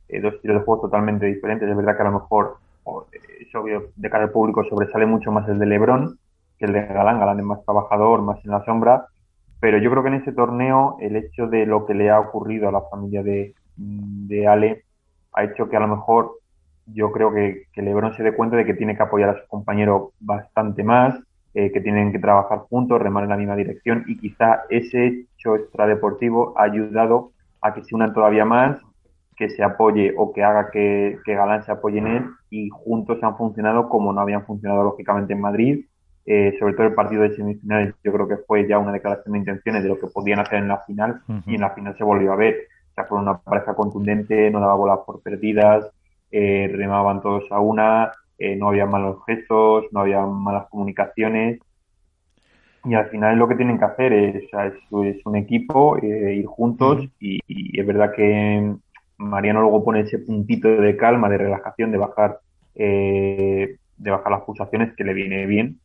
eh, 0.10 0.22
dos 0.22 0.36
estilos 0.36 0.60
de 0.60 0.66
juego 0.66 0.82
totalmente 0.82 1.26
diferentes. 1.26 1.70
Es 1.70 1.76
verdad 1.76 1.96
que 1.96 2.02
a 2.02 2.06
lo 2.06 2.20
mejor, 2.20 2.58
es 3.40 3.54
obvio, 3.56 3.92
de 3.96 4.10
cara 4.10 4.26
al 4.26 4.32
público 4.32 4.64
sobresale 4.64 5.06
mucho 5.06 5.32
más 5.32 5.48
el 5.50 5.60
de 5.60 5.66
Lebron 5.66 6.18
que 6.58 6.66
el 6.66 6.74
de 6.74 6.86
Galán. 6.86 7.20
Galán 7.20 7.40
es 7.40 7.46
más 7.46 7.64
trabajador, 7.64 8.22
más 8.22 8.44
en 8.44 8.52
la 8.52 8.64
sombra. 8.66 9.08
Pero 9.60 9.80
yo 9.80 9.90
creo 9.92 10.04
que 10.04 10.10
en 10.10 10.16
ese 10.16 10.32
torneo 10.32 10.98
el 11.02 11.16
hecho 11.16 11.48
de 11.48 11.66
lo 11.66 11.86
que 11.86 11.94
le 11.94 12.10
ha 12.10 12.20
ocurrido 12.20 12.70
a 12.70 12.72
la 12.72 12.82
familia 12.82 13.24
de, 13.24 13.56
de 13.76 14.48
Ale 14.48 14.84
ha 15.34 15.44
hecho 15.44 15.68
que 15.68 15.78
a 15.78 15.80
lo 15.80 15.88
mejor 15.88 16.32
yo 16.86 17.12
creo 17.12 17.34
que, 17.34 17.64
que 17.74 17.82
Lebron 17.82 18.16
se 18.16 18.24
dé 18.24 18.34
cuenta 18.34 18.56
de 18.56 18.66
que 18.66 18.76
tiene 18.76 18.96
que 18.96 19.04
apoyar 19.04 19.30
a 19.30 19.42
su 19.42 19.48
compañero 19.48 20.14
bastante 20.20 20.84
más, 20.84 21.16
eh, 21.60 21.72
que 21.72 21.82
tienen 21.82 22.12
que 22.12 22.20
trabajar 22.20 22.60
juntos, 22.70 23.02
remar 23.02 23.24
en 23.24 23.32
la 23.32 23.36
misma 23.36 23.56
dirección 23.56 24.04
y 24.06 24.20
quizá 24.20 24.62
ese 24.70 25.26
hecho 25.34 25.56
extradeportivo 25.56 26.54
ha 26.56 26.66
ayudado 26.66 27.32
a 27.62 27.74
que 27.74 27.84
se 27.84 27.96
unan 27.96 28.14
todavía 28.14 28.46
más 28.46 28.78
que 29.36 29.50
se 29.50 29.64
apoye 29.64 30.14
o 30.16 30.32
que 30.34 30.44
haga 30.44 30.70
que, 30.70 31.18
Galán 31.26 31.64
se 31.64 31.72
apoye 31.72 31.98
en 31.98 32.06
él 32.06 32.26
y 32.52 32.70
juntos 32.70 33.18
han 33.24 33.38
funcionado 33.38 33.90
como 33.90 34.14
no 34.14 34.22
habían 34.22 34.46
funcionado 34.46 34.84
lógicamente 34.84 35.34
en 35.34 35.42
Madrid. 35.42 35.86
Eh, 36.28 36.56
sobre 36.60 36.76
todo 36.76 36.86
el 36.86 36.94
partido 36.94 37.24
de 37.24 37.36
semifinales, 37.36 37.96
yo 38.04 38.14
creo 38.14 38.28
que 38.28 38.38
fue 38.38 38.68
ya 38.68 38.78
una 38.78 38.92
declaración 38.92 39.34
de 39.34 39.40
intenciones 39.40 39.82
de 39.82 39.90
lo 39.90 40.00
que 40.00 40.08
podían 40.14 40.40
hacer 40.40 40.60
en 40.60 40.68
la 40.68 40.78
final 40.82 41.22
y 41.48 41.56
en 41.56 41.62
la 41.62 41.72
final 41.72 41.98
se 41.98 42.04
volvió 42.04 42.34
a 42.34 42.36
ver. 42.36 42.68
O 42.92 42.94
sea, 42.94 43.06
fue 43.06 43.18
una 43.18 43.36
pareja 43.40 43.74
contundente, 43.74 44.52
no 44.52 44.60
daba 44.60 44.76
bolas 44.76 45.00
por 45.08 45.24
perdidas, 45.24 45.90
eh, 46.30 46.70
remaban 46.72 47.20
todos 47.24 47.52
a 47.52 47.60
una, 47.60 48.12
eh, 48.38 48.56
no 48.56 48.70
había 48.70 48.86
malos 48.86 49.18
gestos, 49.26 49.86
no 49.92 50.02
había 50.02 50.26
malas 50.26 50.68
comunicaciones. 50.70 51.60
Y 52.86 52.94
al 52.94 53.10
final 53.10 53.38
lo 53.38 53.48
que 53.48 53.56
tienen 53.56 53.80
que 53.80 53.86
hacer 53.86 54.14
es, 54.14 54.44
es, 54.46 55.26
un 55.26 55.36
equipo, 55.36 55.98
ir 56.02 56.46
juntos 56.46 57.06
y, 57.20 57.40
y, 57.48 57.80
es 57.80 57.86
verdad 57.86 58.14
que 58.16 58.78
Mariano 59.18 59.62
luego 59.62 59.84
pone 59.84 60.02
ese 60.02 60.20
puntito 60.20 60.68
de 60.70 60.96
calma, 60.96 61.30
de 61.30 61.38
relajación, 61.38 61.92
de 61.92 61.98
bajar, 61.98 62.40
eh, 62.76 63.78
de 63.98 64.12
bajar 64.12 64.32
las 64.32 64.44
pulsaciones 64.44 64.96
que 64.96 65.04
le 65.04 65.14
viene 65.14 65.46
bien 65.46 65.80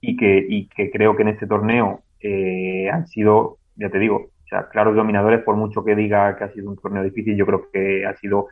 y 0.00 0.16
que, 0.16 0.44
y 0.48 0.66
que 0.68 0.90
creo 0.90 1.16
que 1.16 1.22
en 1.22 1.28
este 1.28 1.46
torneo 1.46 2.02
eh, 2.20 2.90
han 2.90 3.06
sido, 3.06 3.58
ya 3.76 3.88
te 3.88 3.98
digo, 3.98 4.16
o 4.16 4.48
sea, 4.48 4.68
claros 4.68 4.96
dominadores, 4.96 5.42
por 5.42 5.56
mucho 5.56 5.84
que 5.84 5.94
diga 5.94 6.36
que 6.36 6.44
ha 6.44 6.52
sido 6.52 6.70
un 6.70 6.76
torneo 6.76 7.04
difícil, 7.04 7.36
yo 7.36 7.46
creo 7.46 7.70
que 7.72 8.04
ha 8.04 8.16
sido 8.16 8.48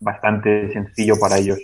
bastante 0.00 0.72
sencillo 0.72 1.18
para 1.18 1.38
ellos. 1.38 1.58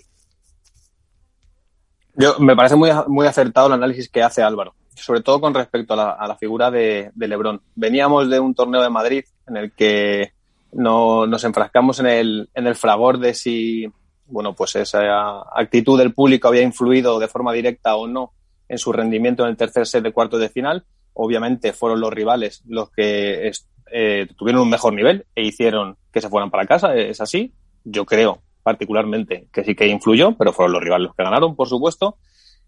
Yo, 2.16 2.38
me 2.38 2.54
parece 2.54 2.76
muy, 2.76 2.90
muy 3.08 3.26
acertado 3.26 3.66
el 3.66 3.72
análisis 3.72 4.08
que 4.08 4.22
hace 4.22 4.42
Álvaro, 4.42 4.74
sobre 4.94 5.20
todo 5.20 5.40
con 5.40 5.52
respecto 5.52 5.94
a 5.94 6.26
la, 6.26 6.36
figura 6.36 6.70
de, 6.70 7.10
de 7.14 7.28
Lebron. 7.28 7.60
Veníamos 7.74 8.30
de 8.30 8.38
un 8.38 8.54
torneo 8.54 8.82
de 8.82 8.90
Madrid 8.90 9.24
en 9.46 9.56
el 9.56 9.72
que 9.72 10.32
no, 10.72 11.26
nos 11.26 11.44
enfrascamos 11.44 12.00
en 12.00 12.06
el, 12.06 12.50
en 12.54 12.66
el 12.66 12.74
fragor 12.74 13.18
de 13.18 13.34
si, 13.34 13.86
bueno, 14.26 14.54
pues 14.54 14.76
esa 14.76 15.42
actitud 15.54 15.98
del 15.98 16.14
público 16.14 16.48
había 16.48 16.62
influido 16.62 17.18
de 17.18 17.28
forma 17.28 17.52
directa 17.52 17.96
o 17.96 18.06
no 18.06 18.32
en 18.68 18.78
su 18.78 18.92
rendimiento 18.92 19.42
en 19.44 19.50
el 19.50 19.56
tercer 19.56 19.86
set 19.86 20.02
de 20.02 20.12
cuartos 20.12 20.40
de 20.40 20.48
final. 20.48 20.84
Obviamente 21.14 21.72
fueron 21.72 22.00
los 22.00 22.12
rivales 22.12 22.62
los 22.66 22.90
que 22.90 23.50
eh, 23.92 24.26
tuvieron 24.36 24.62
un 24.62 24.70
mejor 24.70 24.92
nivel 24.92 25.26
e 25.34 25.44
hicieron 25.44 25.96
que 26.12 26.20
se 26.20 26.28
fueran 26.28 26.50
para 26.50 26.66
casa. 26.66 26.94
Es 26.94 27.20
así. 27.20 27.52
Yo 27.84 28.04
creo 28.04 28.40
particularmente 28.64 29.46
que 29.52 29.62
sí 29.62 29.76
que 29.76 29.86
influyó, 29.86 30.36
pero 30.36 30.52
fueron 30.52 30.72
los 30.72 30.82
rivales 30.82 31.06
los 31.06 31.14
que 31.14 31.22
ganaron, 31.22 31.54
por 31.54 31.68
supuesto. 31.68 32.16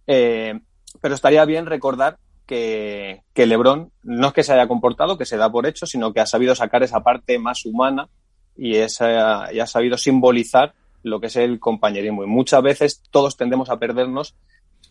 Eh, 0.06 0.60
pero 1.00 1.14
estaría 1.14 1.44
bien 1.44 1.66
recordar 1.66 2.18
que, 2.46 3.22
que 3.34 3.46
Lebron 3.46 3.90
no 4.04 4.28
es 4.28 4.32
que 4.32 4.44
se 4.44 4.52
haya 4.52 4.68
comportado, 4.68 5.18
que 5.18 5.24
se 5.24 5.36
da 5.36 5.50
por 5.50 5.66
hecho, 5.66 5.86
sino 5.86 6.12
que 6.12 6.20
ha 6.20 6.26
sabido 6.26 6.54
sacar 6.54 6.84
esa 6.84 7.02
parte 7.02 7.38
más 7.40 7.66
humana 7.66 8.08
y, 8.56 8.76
esa, 8.76 9.52
y 9.52 9.58
ha 9.58 9.66
sabido 9.66 9.98
simbolizar 9.98 10.74
lo 11.02 11.18
que 11.20 11.26
es 11.26 11.36
el 11.36 11.58
compañerismo. 11.58 12.22
Y 12.22 12.26
muchas 12.26 12.62
veces 12.62 13.02
todos 13.10 13.36
tendemos 13.36 13.70
a 13.70 13.78
perdernos 13.78 14.36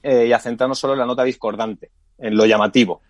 eh, 0.03 0.25
y 0.27 0.33
a 0.33 0.39
centrarnos 0.39 0.79
solo 0.79 0.93
en 0.93 0.99
la 0.99 1.05
nota 1.05 1.23
discordante, 1.23 1.91
en 2.17 2.35
lo 2.35 2.45
llamativo. 2.45 3.01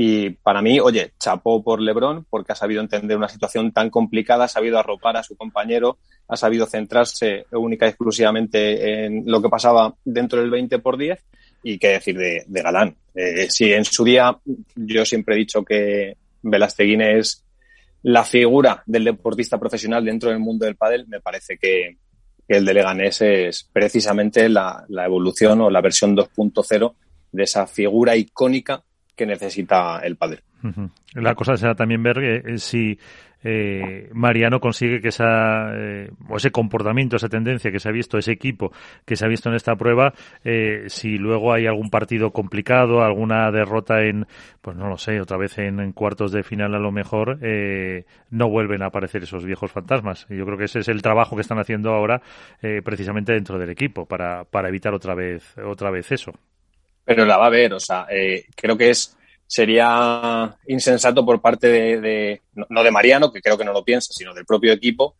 Y 0.00 0.30
para 0.30 0.62
mí, 0.62 0.78
oye, 0.78 1.10
chapó 1.18 1.60
por 1.60 1.80
Lebron 1.80 2.24
porque 2.30 2.52
ha 2.52 2.54
sabido 2.54 2.80
entender 2.80 3.16
una 3.16 3.28
situación 3.28 3.72
tan 3.72 3.90
complicada, 3.90 4.44
ha 4.44 4.48
sabido 4.48 4.78
arropar 4.78 5.16
a 5.16 5.24
su 5.24 5.36
compañero, 5.36 5.98
ha 6.28 6.36
sabido 6.36 6.66
centrarse 6.66 7.46
única 7.50 7.84
y 7.84 7.88
exclusivamente 7.88 9.06
en 9.06 9.24
lo 9.26 9.42
que 9.42 9.48
pasaba 9.48 9.92
dentro 10.04 10.40
del 10.40 10.50
20 10.50 10.78
por 10.78 10.98
10 10.98 11.18
y 11.64 11.78
qué 11.80 11.88
decir 11.88 12.16
de, 12.16 12.44
Galán. 12.46 12.94
Eh, 13.12 13.48
sí, 13.50 13.72
en 13.72 13.84
su 13.84 14.04
día 14.04 14.38
yo 14.76 15.04
siempre 15.04 15.34
he 15.34 15.38
dicho 15.38 15.64
que 15.64 16.16
Velasteguín 16.42 17.00
es 17.00 17.44
la 18.04 18.22
figura 18.22 18.84
del 18.86 19.02
deportista 19.02 19.58
profesional 19.58 20.04
dentro 20.04 20.30
del 20.30 20.38
mundo 20.38 20.64
del 20.64 20.76
pádel, 20.76 21.08
me 21.08 21.20
parece 21.20 21.58
que, 21.58 21.96
el 22.46 22.64
de 22.64 22.72
Leganés 22.72 23.20
es 23.20 23.68
precisamente 23.72 24.48
la 24.48 24.86
evolución 24.88 25.60
o 25.60 25.70
la 25.70 25.80
versión 25.80 26.16
2.0 26.16 26.94
de 27.32 27.42
esa 27.42 27.66
figura 27.66 28.16
icónica 28.16 28.84
que 29.18 29.26
necesita 29.26 29.98
el 29.98 30.16
padre. 30.16 30.40
La 31.14 31.34
cosa 31.34 31.56
será 31.56 31.74
también 31.74 32.02
ver 32.02 32.18
eh, 32.18 32.58
si 32.58 32.98
eh, 33.42 34.08
Mariano 34.12 34.60
consigue 34.60 35.00
que 35.00 35.08
esa, 35.08 35.72
eh, 35.74 36.10
o 36.28 36.36
ese 36.36 36.50
comportamiento, 36.50 37.16
esa 37.16 37.28
tendencia 37.28 37.70
que 37.70 37.80
se 37.80 37.88
ha 37.88 37.92
visto, 37.92 38.16
ese 38.16 38.32
equipo 38.32 38.72
que 39.04 39.16
se 39.16 39.24
ha 39.24 39.28
visto 39.28 39.48
en 39.48 39.56
esta 39.56 39.74
prueba, 39.76 40.14
si 40.86 41.18
luego 41.18 41.52
hay 41.52 41.66
algún 41.66 41.90
partido 41.90 42.30
complicado, 42.32 43.02
alguna 43.02 43.50
derrota 43.50 44.02
en, 44.02 44.26
pues 44.60 44.76
no 44.76 44.88
lo 44.88 44.96
sé, 44.96 45.20
otra 45.20 45.36
vez 45.36 45.58
en, 45.58 45.92
cuartos 45.92 46.32
de 46.32 46.42
final 46.42 46.74
a 46.74 46.78
lo 46.78 46.92
mejor, 46.92 47.38
no 48.30 48.48
vuelven 48.48 48.82
a 48.82 48.86
aparecer 48.86 49.24
esos 49.24 49.44
viejos 49.44 49.72
fantasmas. 49.72 50.26
Yo 50.28 50.44
creo 50.44 50.58
que 50.58 50.64
ese 50.64 50.80
es 50.80 50.88
el 50.88 51.02
trabajo 51.02 51.36
que 51.36 51.42
están 51.42 51.58
haciendo 51.58 51.92
ahora 51.92 52.22
precisamente 52.84 53.32
dentro 53.32 53.58
del 53.58 53.70
equipo 53.70 54.06
para, 54.06 54.44
para 54.44 54.68
evitar 54.68 54.94
otra 54.94 55.14
vez, 55.14 55.56
otra 55.58 55.90
vez 55.90 56.12
eso 56.12 56.32
pero 57.08 57.24
la 57.24 57.38
va 57.38 57.46
a 57.46 57.50
ver. 57.50 57.72
O 57.72 57.80
sea, 57.80 58.06
eh, 58.10 58.44
creo 58.54 58.76
que 58.76 58.90
es 58.90 59.16
sería 59.46 60.54
insensato 60.66 61.24
por 61.24 61.40
parte 61.40 61.68
de, 61.68 62.42
no 62.68 62.82
de 62.82 62.90
Mariano, 62.90 63.32
que 63.32 63.40
creo 63.40 63.56
que 63.56 63.64
no 63.64 63.72
lo 63.72 63.82
piensa, 63.82 64.12
sino 64.12 64.34
del 64.34 64.44
propio 64.44 64.74
equipo, 64.74 65.16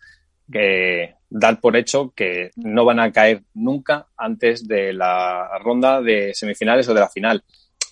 que 0.52 1.14
dar 1.30 1.58
por 1.62 1.78
hecho 1.78 2.12
que 2.14 2.50
no 2.56 2.84
van 2.84 3.00
a 3.00 3.10
caer 3.10 3.42
nunca 3.54 4.06
antes 4.18 4.68
de 4.68 4.92
la 4.92 5.58
ronda 5.60 6.02
de 6.02 6.34
semifinales 6.34 6.86
o 6.90 6.94
de 6.94 7.00
la 7.00 7.08
final. 7.08 7.42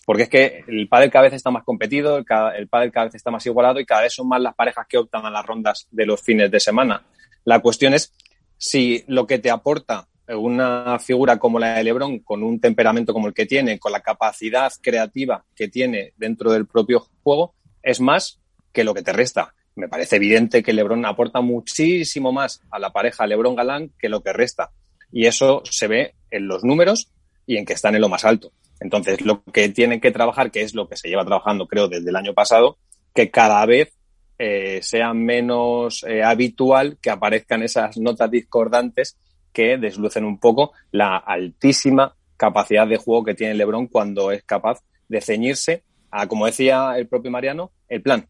Porque 0.04 0.24
es 0.24 0.28
que 0.28 0.64
el 0.68 0.88
pádel 0.88 1.10
cada 1.10 1.24
vez 1.24 1.32
está 1.32 1.50
más 1.50 1.64
competido, 1.64 2.18
el, 2.18 2.26
el 2.58 2.68
pádel 2.68 2.92
cada 2.92 3.06
vez 3.06 3.14
está 3.14 3.30
más 3.30 3.46
igualado 3.46 3.80
y 3.80 3.86
cada 3.86 4.02
vez 4.02 4.12
son 4.12 4.28
más 4.28 4.42
las 4.42 4.54
parejas 4.54 4.86
que 4.86 4.98
optan 4.98 5.24
a 5.24 5.30
las 5.30 5.46
rondas 5.46 5.88
de 5.90 6.04
los 6.04 6.20
fines 6.20 6.50
de 6.50 6.60
semana. 6.60 7.02
La 7.44 7.60
cuestión 7.60 7.94
es 7.94 8.12
si 8.58 9.04
lo 9.06 9.26
que 9.26 9.38
te 9.38 9.50
aporta 9.50 10.06
una 10.28 10.98
figura 10.98 11.38
como 11.38 11.58
la 11.58 11.74
de 11.74 11.84
LeBron, 11.84 12.20
con 12.20 12.42
un 12.42 12.60
temperamento 12.60 13.12
como 13.12 13.28
el 13.28 13.34
que 13.34 13.46
tiene, 13.46 13.78
con 13.78 13.92
la 13.92 14.00
capacidad 14.00 14.72
creativa 14.80 15.44
que 15.54 15.68
tiene 15.68 16.12
dentro 16.16 16.52
del 16.52 16.66
propio 16.66 17.06
juego, 17.22 17.54
es 17.82 18.00
más 18.00 18.40
que 18.72 18.84
lo 18.84 18.94
que 18.94 19.02
te 19.02 19.12
resta. 19.12 19.54
Me 19.76 19.88
parece 19.88 20.16
evidente 20.16 20.62
que 20.62 20.72
LeBron 20.72 21.04
aporta 21.04 21.40
muchísimo 21.40 22.32
más 22.32 22.62
a 22.70 22.78
la 22.78 22.92
pareja 22.92 23.26
LeBron-Galán 23.26 23.92
que 23.98 24.08
lo 24.08 24.22
que 24.22 24.32
resta. 24.32 24.70
Y 25.12 25.26
eso 25.26 25.62
se 25.64 25.86
ve 25.86 26.14
en 26.30 26.48
los 26.48 26.64
números 26.64 27.12
y 27.46 27.58
en 27.58 27.64
que 27.64 27.74
están 27.74 27.94
en 27.94 28.00
lo 28.00 28.08
más 28.08 28.24
alto. 28.24 28.52
Entonces, 28.80 29.20
lo 29.20 29.42
que 29.44 29.68
tienen 29.68 30.00
que 30.00 30.10
trabajar, 30.10 30.50
que 30.50 30.62
es 30.62 30.74
lo 30.74 30.88
que 30.88 30.96
se 30.96 31.08
lleva 31.08 31.24
trabajando, 31.24 31.66
creo, 31.66 31.88
desde 31.88 32.10
el 32.10 32.16
año 32.16 32.34
pasado, 32.34 32.78
que 33.14 33.30
cada 33.30 33.64
vez 33.64 33.94
eh, 34.38 34.80
sea 34.82 35.14
menos 35.14 36.04
eh, 36.06 36.22
habitual 36.22 36.98
que 37.00 37.10
aparezcan 37.10 37.62
esas 37.62 37.96
notas 37.96 38.30
discordantes 38.30 39.16
que 39.56 39.78
deslucen 39.78 40.26
un 40.26 40.38
poco 40.38 40.72
la 40.90 41.16
altísima 41.16 42.14
capacidad 42.36 42.86
de 42.86 42.98
juego 42.98 43.24
que 43.24 43.32
tiene 43.32 43.54
LeBron 43.54 43.86
cuando 43.86 44.30
es 44.30 44.42
capaz 44.42 44.82
de 45.08 45.22
ceñirse 45.22 45.82
a, 46.10 46.26
como 46.26 46.44
decía 46.44 46.98
el 46.98 47.08
propio 47.08 47.30
Mariano, 47.30 47.70
el 47.88 48.02
plan. 48.02 48.26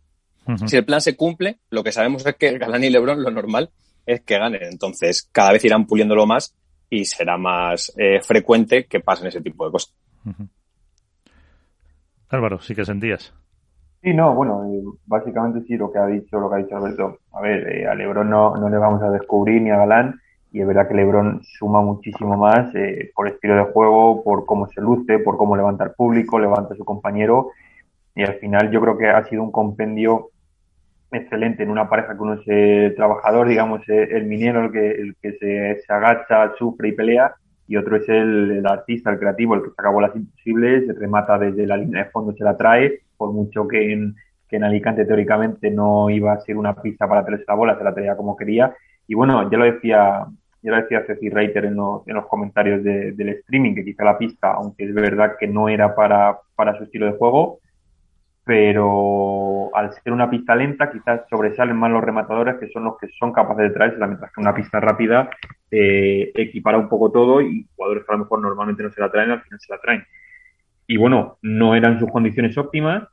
Si 0.67 0.77
el 0.77 0.85
plan 0.85 1.01
se 1.01 1.17
cumple, 1.17 1.59
lo 1.71 1.83
que 1.83 1.91
sabemos 1.91 2.25
es 2.25 2.37
que 2.37 2.57
Galán 2.59 2.85
y 2.85 2.91
LeBron 2.91 3.25
lo 3.25 3.33
normal 3.33 3.71
es 4.07 4.21
que 4.21 4.39
ganen. 4.39 4.62
Entonces, 4.62 5.29
cada 5.33 5.51
vez 5.51 5.65
irán 5.65 5.85
puliéndolo 5.85 6.27
más 6.27 6.55
y 6.89 7.05
será 7.05 7.37
más 7.37 7.93
eh, 7.97 8.21
frecuente 8.21 8.85
que 8.87 9.01
pasen 9.01 9.27
ese 9.27 9.41
tipo 9.41 9.67
de 9.67 9.73
cosas. 9.73 9.93
Álvaro, 12.29 12.61
sí 12.61 12.77
que 12.77 12.85
sentías. 12.85 13.35
Sí, 14.01 14.15
no, 14.15 14.33
bueno, 14.33 14.62
eh, 14.73 14.97
básicamente 15.07 15.67
sí 15.67 15.77
lo 15.77 15.91
que 15.91 15.99
ha 15.99 16.07
dicho, 16.07 16.39
lo 16.39 16.49
que 16.49 16.55
ha 16.55 16.59
dicho 16.59 16.77
Alberto. 16.77 17.19
A 17.33 17.41
ver, 17.41 17.67
eh, 17.67 17.89
a 17.89 17.97
Lebron 17.97 18.31
no, 18.31 18.55
no 18.55 18.69
le 18.69 18.79
vamos 18.79 19.03
a 19.03 19.11
descubrir 19.11 19.61
ni 19.61 19.71
a 19.71 19.79
Galán, 19.79 20.21
y 20.57 20.62
es 20.62 20.66
verdad 20.66 20.88
que 20.88 20.95
Lebron 20.95 21.42
suma 21.42 21.83
muchísimo 21.83 22.35
más 22.35 22.75
eh, 22.75 23.11
por 23.14 23.29
estilo 23.29 23.57
de 23.57 23.64
juego, 23.64 24.25
por 24.25 24.47
cómo 24.47 24.66
se 24.69 24.81
luce, 24.81 25.19
por 25.19 25.37
cómo 25.37 25.55
levanta 25.55 25.85
al 25.85 25.92
público, 25.92 26.38
levanta 26.38 26.73
a 26.73 26.77
su 26.79 26.83
compañero, 26.83 27.51
y 28.14 28.23
al 28.23 28.37
final 28.37 28.71
yo 28.71 28.81
creo 28.81 28.97
que 28.97 29.07
ha 29.07 29.23
sido 29.27 29.42
un 29.42 29.53
compendio 29.53 30.31
excelente 31.12 31.62
en 31.62 31.69
una 31.69 31.90
pareja 31.90 32.14
que 32.14 32.23
uno 32.23 32.35
es 32.40 32.49
el 32.49 32.95
trabajador, 32.95 33.49
digamos, 33.49 33.83
el 33.87 34.25
minero, 34.25 34.64
el 34.64 34.73
que, 34.73 34.90
el 34.92 35.16
que 35.21 35.33
se, 35.33 35.83
se 35.87 35.92
agacha, 35.92 36.55
sufre 36.59 36.88
y 36.88 36.92
pelea, 36.92 37.35
y 37.69 37.77
otro 37.77 37.97
es 37.97 38.09
el, 38.09 38.66
artista, 38.66 39.11
el 39.11 39.19
creativo, 39.19 39.57
el 39.57 39.62
que 39.62 39.71
saca 39.77 39.90
bolas 39.90 40.16
imposibles, 40.16 40.87
se 40.87 40.95
remata 40.95 41.38
desde 41.38 41.66
la 41.66 41.77
línea 41.77 42.05
de 42.05 42.11
fondo, 42.11 42.33
se 42.33 42.45
la 42.45 42.57
trae, 42.57 43.01
por 43.19 43.31
mucho 43.31 43.69
que 43.69 43.92
en, 43.92 44.16
que 44.49 44.57
en 44.57 44.64
Alicante 44.64 45.05
teóricamente 45.05 45.71
no 45.71 46.09
iba 46.09 46.33
a 46.33 46.40
ser 46.40 46.57
una 46.57 46.75
pista 46.81 47.07
para 47.07 47.27
traerse 47.27 47.45
la 47.47 47.55
bola, 47.55 47.77
se 47.77 47.85
la 47.85 47.92
traía 47.92 48.16
como 48.16 48.38
quería. 48.38 48.75
Y 49.07 49.14
bueno, 49.14 49.51
ya 49.51 49.59
lo 49.59 49.64
decía, 49.66 50.27
ya 50.62 50.71
lo 50.71 50.83
decía 50.83 51.05
Ceci 51.07 51.29
Reiter 51.31 51.64
en, 51.66 51.77
en 52.07 52.14
los 52.14 52.27
comentarios 52.27 52.83
del 52.83 53.29
streaming, 53.29 53.75
que 53.75 53.85
quizá 53.85 54.05
la 54.05 54.19
pista, 54.19 54.53
aunque 54.53 54.85
es 54.85 54.95
verdad 54.95 55.37
que 55.38 55.47
no 55.47 55.69
era 55.69 55.95
para, 55.95 56.38
para 56.55 56.77
su 56.77 56.85
estilo 56.85 57.07
de 57.07 57.19
juego, 57.19 57.61
pero 58.47 59.75
al 59.75 59.92
ser 59.92 60.12
una 60.12 60.31
pista 60.31 60.55
lenta 60.55 60.90
quizás 60.90 61.23
sobresalen 61.29 61.77
más 61.77 61.90
los 61.90 62.03
rematadores 62.03 62.57
que 62.61 62.69
son 62.69 62.85
los 62.85 62.97
que 62.97 63.09
son 63.19 63.33
capaces 63.33 63.64
de 63.64 63.71
traérsela, 63.71 64.07
mientras 64.07 64.33
que 64.33 64.40
una 64.40 64.55
pista 64.55 64.79
rápida 64.79 65.31
eh, 65.71 66.31
equipara 66.33 66.79
un 66.79 66.88
poco 66.88 67.11
todo 67.11 67.40
y 67.40 67.66
jugadores 67.75 68.05
que 68.05 68.12
a 68.12 68.16
lo 68.16 68.23
mejor 68.23 68.40
normalmente 68.40 68.85
no 68.85 68.90
se 68.90 69.01
la 69.01 69.11
traen, 69.11 69.33
al 69.33 69.42
final 69.42 69.59
se 69.59 69.73
la 69.73 69.81
traen. 69.81 70.05
Y 70.87 70.97
bueno, 70.97 71.38
no 71.42 71.75
eran 71.75 71.99
sus 71.99 72.09
condiciones 72.09 72.57
óptimas, 72.57 73.09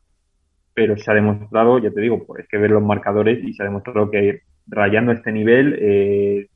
pero 0.75 0.95
se 0.97 1.10
ha 1.10 1.15
demostrado, 1.15 1.79
ya 1.79 1.89
te 1.89 2.01
digo, 2.01 2.25
pues 2.25 2.47
que 2.47 2.58
ver 2.58 2.69
los 2.69 2.84
marcadores 2.84 3.43
y 3.43 3.53
se 3.53 3.63
ha 3.63 3.65
demostrado 3.65 4.12
que 4.12 4.41
rayando 4.67 5.12
este 5.12 5.32
nivel 5.32 5.77
eh, 5.79 6.47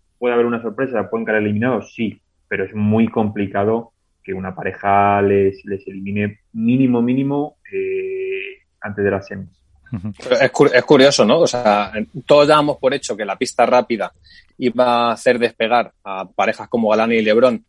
haber 0.48 0.60
una 0.60 0.62
sorpresa, 0.62 1.10
pueden 1.10 1.26
caer 1.26 1.40
eliminados, 1.40 1.94
sí, 1.94 2.20
pero 2.48 2.66
es 2.66 2.74
muy 2.74 3.08
complicado 3.08 3.92
que 4.24 4.34
una 4.34 4.54
pareja 4.56 5.22
les, 5.22 5.64
les 5.66 5.88
elimine 5.88 6.40
mínimo, 6.54 7.02
mínimo 7.02 7.58
eh, 7.72 8.64
antes 8.82 9.04
de 9.04 9.12
las 9.12 9.28
semis. 9.28 9.50
Es, 10.42 10.84
curioso, 10.84 11.24
¿no? 11.24 11.40
O 11.40 11.48
sea, 11.48 11.94
todos 12.26 12.48
dábamos 12.48 12.78
por 12.78 12.94
hecho 12.94 13.16
que 13.16 13.24
la 13.24 13.38
pista 13.38 13.66
rápida 13.66 14.12
iba 14.58 15.10
a 15.10 15.12
hacer 15.14 15.40
despegar 15.40 15.94
a 16.04 16.26
parejas 16.26 16.68
como 16.68 16.90
Galán 16.90 17.14
y 17.14 17.22
Lebron 17.22 17.66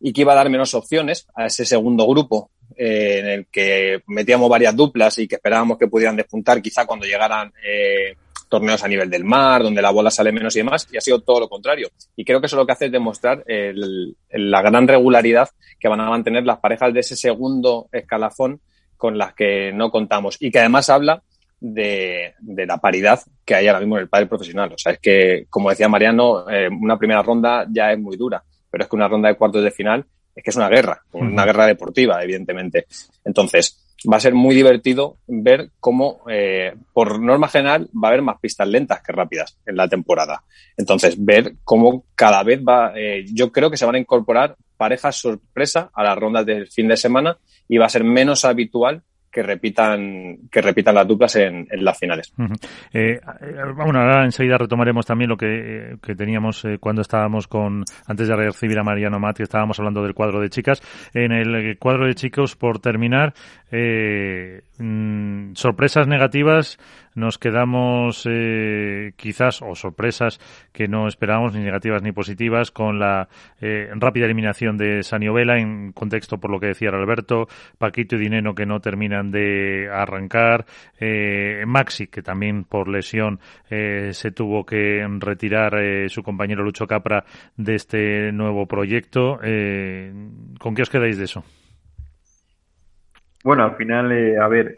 y 0.00 0.12
que 0.12 0.22
iba 0.22 0.32
a 0.32 0.36
dar 0.36 0.50
menos 0.50 0.74
opciones 0.74 1.28
a 1.34 1.46
ese 1.46 1.64
segundo 1.64 2.06
grupo 2.08 2.50
eh, 2.76 3.18
en 3.20 3.26
el 3.26 3.46
que 3.46 4.02
metíamos 4.06 4.48
varias 4.48 4.74
duplas 4.74 5.18
y 5.18 5.28
que 5.28 5.36
esperábamos 5.36 5.78
que 5.78 5.86
pudieran 5.86 6.16
despuntar 6.16 6.60
quizá 6.62 6.86
cuando 6.86 7.06
llegaran 7.06 7.52
eh, 7.64 8.16
torneos 8.50 8.84
a 8.84 8.88
nivel 8.88 9.08
del 9.08 9.24
mar, 9.24 9.62
donde 9.62 9.80
la 9.80 9.90
bola 9.90 10.10
sale 10.10 10.32
menos 10.32 10.54
y 10.56 10.58
demás, 10.58 10.86
y 10.92 10.98
ha 10.98 11.00
sido 11.00 11.20
todo 11.20 11.40
lo 11.40 11.48
contrario. 11.48 11.88
Y 12.16 12.24
creo 12.24 12.40
que 12.40 12.46
eso 12.46 12.56
lo 12.56 12.66
que 12.66 12.72
hace 12.72 12.86
es 12.86 12.92
demostrar 12.92 13.44
la 13.46 14.62
gran 14.62 14.86
regularidad 14.86 15.48
que 15.78 15.88
van 15.88 16.00
a 16.00 16.10
mantener 16.10 16.44
las 16.44 16.58
parejas 16.58 16.92
de 16.92 17.00
ese 17.00 17.16
segundo 17.16 17.88
escalafón 17.92 18.60
con 18.96 19.16
las 19.16 19.32
que 19.34 19.72
no 19.72 19.90
contamos 19.90 20.36
y 20.40 20.50
que 20.50 20.58
además 20.58 20.90
habla 20.90 21.22
de, 21.60 22.34
la 22.40 22.78
paridad 22.78 23.20
que 23.44 23.54
hay 23.54 23.68
ahora 23.68 23.80
mismo 23.80 23.96
en 23.96 24.02
el 24.02 24.08
padre 24.08 24.26
profesional. 24.26 24.72
O 24.72 24.78
sea, 24.78 24.92
es 24.92 24.98
que, 24.98 25.46
como 25.48 25.70
decía 25.70 25.88
Mariano, 25.88 26.50
eh, 26.50 26.68
una 26.68 26.98
primera 26.98 27.22
ronda 27.22 27.66
ya 27.70 27.92
es 27.92 27.98
muy 27.98 28.16
dura, 28.16 28.42
pero 28.70 28.84
es 28.84 28.90
que 28.90 28.96
una 28.96 29.08
ronda 29.08 29.28
de 29.28 29.36
cuartos 29.36 29.62
de 29.62 29.70
final 29.70 30.04
es 30.34 30.42
que 30.42 30.50
es 30.50 30.56
una 30.56 30.68
guerra, 30.68 31.02
una 31.12 31.44
guerra 31.44 31.66
deportiva, 31.66 32.22
evidentemente. 32.22 32.86
Entonces, 33.24 33.89
va 34.10 34.16
a 34.16 34.20
ser 34.20 34.34
muy 34.34 34.54
divertido 34.54 35.18
ver 35.26 35.70
cómo, 35.78 36.20
eh, 36.30 36.74
por 36.92 37.20
norma 37.20 37.48
general, 37.48 37.88
va 37.92 38.08
a 38.08 38.10
haber 38.10 38.22
más 38.22 38.38
pistas 38.40 38.68
lentas 38.68 39.02
que 39.02 39.12
rápidas 39.12 39.58
en 39.66 39.76
la 39.76 39.88
temporada. 39.88 40.42
Entonces, 40.76 41.22
ver 41.22 41.54
cómo 41.64 42.04
cada 42.14 42.42
vez 42.42 42.60
va, 42.60 42.92
eh, 42.96 43.24
yo 43.32 43.52
creo 43.52 43.70
que 43.70 43.76
se 43.76 43.84
van 43.84 43.96
a 43.96 43.98
incorporar 43.98 44.56
parejas 44.76 45.16
sorpresa 45.16 45.90
a 45.92 46.02
las 46.02 46.16
rondas 46.16 46.46
del 46.46 46.68
fin 46.68 46.88
de 46.88 46.96
semana 46.96 47.36
y 47.68 47.76
va 47.76 47.86
a 47.86 47.90
ser 47.90 48.04
menos 48.04 48.44
habitual 48.44 49.02
que 49.30 49.42
repitan 49.42 50.38
que 50.50 50.60
repitan 50.60 50.94
las 50.94 51.06
duplas 51.06 51.36
en, 51.36 51.66
las 51.70 51.98
finales. 51.98 52.32
Eh, 52.92 53.20
bueno, 53.76 54.00
ahora 54.00 54.24
enseguida 54.24 54.58
retomaremos 54.58 55.06
también 55.06 55.30
lo 55.30 55.36
que, 55.36 55.96
teníamos 56.16 56.64
eh, 56.64 56.78
cuando 56.78 57.02
estábamos 57.02 57.46
con 57.46 57.84
antes 58.06 58.28
de 58.28 58.36
recibir 58.36 58.78
a 58.78 58.82
Mariano 58.82 59.18
Mati, 59.18 59.42
estábamos 59.42 59.78
hablando 59.78 60.02
del 60.02 60.14
cuadro 60.14 60.40
de 60.40 60.50
chicas. 60.50 60.82
En 61.14 61.32
el 61.32 61.78
cuadro 61.78 62.06
de 62.06 62.14
chicos, 62.14 62.56
por 62.56 62.80
terminar, 62.80 63.32
eh, 63.70 64.62
mm, 64.78 65.54
sorpresas 65.54 66.08
negativas 66.08 66.78
nos 67.20 67.38
quedamos 67.38 68.26
eh, 68.28 69.12
quizás, 69.16 69.62
o 69.62 69.74
sorpresas 69.74 70.40
que 70.72 70.88
no 70.88 71.06
esperábamos, 71.06 71.54
ni 71.54 71.62
negativas 71.62 72.02
ni 72.02 72.12
positivas, 72.12 72.70
con 72.70 72.98
la 72.98 73.28
eh, 73.60 73.90
rápida 73.94 74.24
eliminación 74.24 74.76
de 74.76 75.02
Saniovela 75.02 75.58
en 75.58 75.92
contexto 75.92 76.38
por 76.38 76.50
lo 76.50 76.58
que 76.58 76.68
decía 76.68 76.88
Alberto, 76.88 77.46
Paquito 77.78 78.16
y 78.16 78.20
Dineno 78.20 78.54
que 78.54 78.66
no 78.66 78.80
terminan 78.80 79.30
de 79.30 79.88
arrancar, 79.92 80.64
eh, 80.98 81.62
Maxi 81.66 82.08
que 82.08 82.22
también 82.22 82.64
por 82.64 82.88
lesión 82.88 83.38
se 83.68 84.32
tuvo 84.32 84.64
que 84.64 85.06
retirar 85.18 85.74
su 86.08 86.22
compañero 86.22 86.64
Lucho 86.64 86.86
Capra 86.86 87.24
de 87.56 87.74
este 87.74 88.32
nuevo 88.32 88.66
proyecto. 88.66 89.38
¿Con 90.58 90.74
qué 90.74 90.82
os 90.82 90.90
quedáis 90.90 91.18
de 91.18 91.24
eso? 91.24 91.44
Bueno, 93.44 93.64
al 93.64 93.76
final, 93.76 94.10
a 94.40 94.48
ver, 94.48 94.74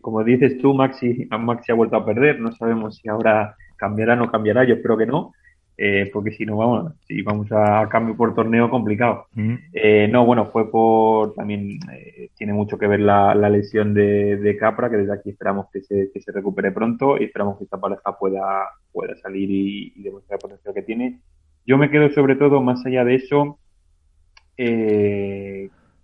como 0.00 0.24
dices 0.24 0.58
tú, 0.58 0.74
Maxi, 0.74 1.28
Maxi 1.30 1.72
ha 1.72 1.74
vuelto 1.74 1.96
a 1.96 2.04
perder. 2.04 2.40
No 2.40 2.52
sabemos 2.52 2.96
si 2.96 3.08
ahora 3.08 3.56
cambiará 3.76 4.14
o 4.14 4.16
no 4.16 4.30
cambiará. 4.30 4.64
Yo 4.64 4.74
espero 4.74 4.96
que 4.96 5.06
no. 5.06 5.32
Eh, 5.76 6.10
porque 6.12 6.32
si 6.32 6.44
no, 6.44 6.58
vamos, 6.58 6.92
si 7.08 7.22
vamos 7.22 7.50
a, 7.50 7.88
cambio 7.88 8.16
por 8.16 8.34
torneo, 8.34 8.68
complicado. 8.68 9.26
Mm. 9.34 9.54
Eh, 9.72 10.08
no, 10.08 10.26
bueno, 10.26 10.50
fue 10.50 10.70
por 10.70 11.34
también 11.34 11.78
eh, 11.92 12.28
tiene 12.36 12.52
mucho 12.52 12.78
que 12.78 12.86
ver 12.86 13.00
la, 13.00 13.34
lesión 13.34 13.94
de, 13.94 14.56
Capra, 14.60 14.90
que 14.90 14.98
desde 14.98 15.14
aquí 15.14 15.30
esperamos 15.30 15.66
que 15.72 15.80
se, 15.80 16.10
que 16.12 16.20
se 16.20 16.30
recupere 16.30 16.72
pronto 16.72 17.16
y 17.18 17.24
esperamos 17.24 17.58
que 17.58 17.64
esta 17.64 17.80
pareja 17.80 18.16
pueda, 18.18 18.68
pueda 18.92 19.16
salir 19.16 19.50
y, 19.50 19.92
y 19.96 20.02
demostrar 20.02 20.36
el 20.36 20.42
potencial 20.42 20.74
que 20.74 20.82
tiene. 20.82 21.20
Yo 21.66 21.78
me 21.78 21.90
quedo 21.90 22.10
sobre 22.10 22.36
todo, 22.36 22.60
más 22.60 22.84
allá 22.84 23.04
de 23.04 23.14
eso, 23.14 23.58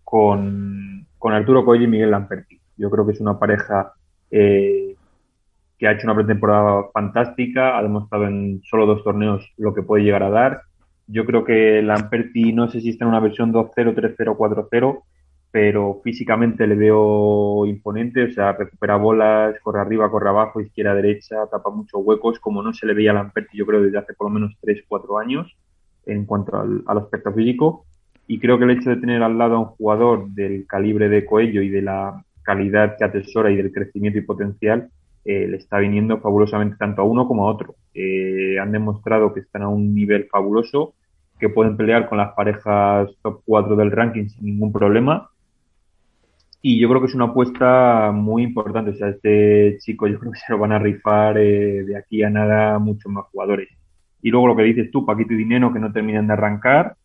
con, 0.03 1.07
con 1.19 1.33
Arturo 1.35 1.65
Coelho 1.65 1.85
y 1.85 1.89
Miguel 1.89 2.11
Lamperti. 2.11 2.58
Yo 2.79 2.91
creo 2.91 3.05
que 3.05 3.13
es 3.13 3.21
una 3.21 3.39
pareja 3.39 3.93
eh, 4.31 4.95
que 5.79 5.87
ha 5.87 5.93
hecho 5.93 6.07
una 6.07 6.15
pretemporada 6.15 6.89
fantástica, 6.93 7.79
ha 7.79 7.83
demostrado 7.83 8.27
en 8.27 8.61
solo 8.65 8.87
dos 8.87 9.05
torneos 9.05 9.53
lo 9.57 9.75
que 9.75 9.83
puede 9.83 10.05
llegar 10.05 10.23
a 10.23 10.31
dar. 10.31 10.63
Yo 11.07 11.25
creo 11.25 11.45
que 11.45 11.83
Lamperti 11.83 12.53
no 12.53 12.69
sé 12.69 12.81
si 12.81 12.91
está 12.91 13.05
en 13.05 13.11
una 13.11 13.21
versión 13.21 13.53
2-0, 13.53 13.95
3-0, 13.95 14.37
4-0, 14.37 15.03
pero 15.51 16.01
físicamente 16.03 16.67
le 16.67 16.75
veo 16.75 17.65
imponente, 17.65 18.25
o 18.25 18.31
sea, 18.33 18.53
recupera 18.53 18.97
bolas, 18.97 19.59
corre 19.63 19.81
arriba, 19.81 20.11
corre 20.11 20.29
abajo, 20.29 20.61
izquierda, 20.61 20.95
derecha, 20.95 21.47
tapa 21.51 21.71
muchos 21.71 22.01
huecos, 22.05 22.39
como 22.41 22.63
no 22.63 22.73
se 22.73 22.87
le 22.87 22.95
veía 22.95 23.13
a 23.13 23.15
Lamperti, 23.15 23.57
yo 23.57 23.65
creo, 23.65 23.81
desde 23.81 23.99
hace 23.99 24.15
por 24.15 24.29
lo 24.29 24.35
menos 24.35 24.55
3-4 24.61 25.23
años 25.23 25.57
en 26.07 26.27
cuanto 26.27 26.59
al, 26.59 26.83
al, 26.87 26.99
aspecto 26.99 27.33
físico. 27.33 27.85
Y 28.27 28.41
creo 28.41 28.59
que 28.59 28.65
el 28.65 28.73
hecho 28.73 28.91
de 28.91 28.97
tener 28.97 29.23
al 29.23 29.39
lado 29.39 29.57
a 29.57 29.61
un 29.61 29.67
jugador 29.67 30.29
del 30.31 30.67
calibre 30.67 31.09
de 31.09 31.25
Coello 31.25 31.63
y 31.63 31.71
de 31.71 31.83
la 31.83 32.23
calidad 32.49 32.97
que 32.97 33.05
atesora 33.05 33.51
y 33.51 33.57
del 33.57 33.71
crecimiento 33.71 34.19
y 34.19 34.23
potencial 34.23 34.89
eh, 35.23 35.47
le 35.47 35.59
está 35.59 35.79
viniendo 35.81 36.19
fabulosamente 36.19 36.77
tanto 36.79 37.03
a 37.03 37.05
uno 37.05 37.29
como 37.29 37.47
a 37.47 37.53
otro. 37.53 37.75
Eh, 37.93 38.59
han 38.59 38.73
demostrado 38.73 39.35
que 39.35 39.41
están 39.41 39.61
a 39.61 39.69
un 39.69 39.95
nivel 39.95 40.29
fabuloso 40.33 40.95
que 41.39 41.51
pueden 41.51 41.77
pelear 41.77 42.09
con 42.09 42.17
las 42.17 42.33
parejas 42.33 43.11
top 43.23 43.43
4 43.45 43.77
del 43.77 43.91
ranking 43.91 44.29
sin 44.29 44.47
ningún 44.47 44.73
problema. 44.73 45.29
Y 46.63 46.81
yo 46.81 46.89
creo 46.89 47.03
que 47.03 47.09
es 47.09 47.15
una 47.15 47.27
apuesta 47.27 48.13
muy 48.15 48.45
importante. 48.45 48.93
O 48.93 48.95
sea, 48.95 49.11
este 49.11 49.77
chico 49.81 50.07
yo 50.07 50.19
creo 50.19 50.33
que 50.33 50.39
se 50.39 50.51
lo 50.51 50.59
van 50.59 50.73
a 50.73 50.79
rifar 50.79 51.37
eh, 51.37 51.85
de 51.85 51.99
aquí 51.99 52.23
a 52.23 52.31
nada 52.31 52.79
muchos 52.79 53.13
más 53.13 53.27
jugadores. 53.27 53.69
Y 54.23 54.31
luego 54.31 54.49
lo 54.49 54.57
que 54.57 54.63
dices 54.63 54.91
tú, 54.91 55.05
Paquito 55.05 55.35
y 55.35 55.37
Dinero, 55.37 55.71
que 55.71 55.81
no 55.81 55.93
terminan 55.93 56.27
de 56.27 56.33
arrancar. 56.33 56.97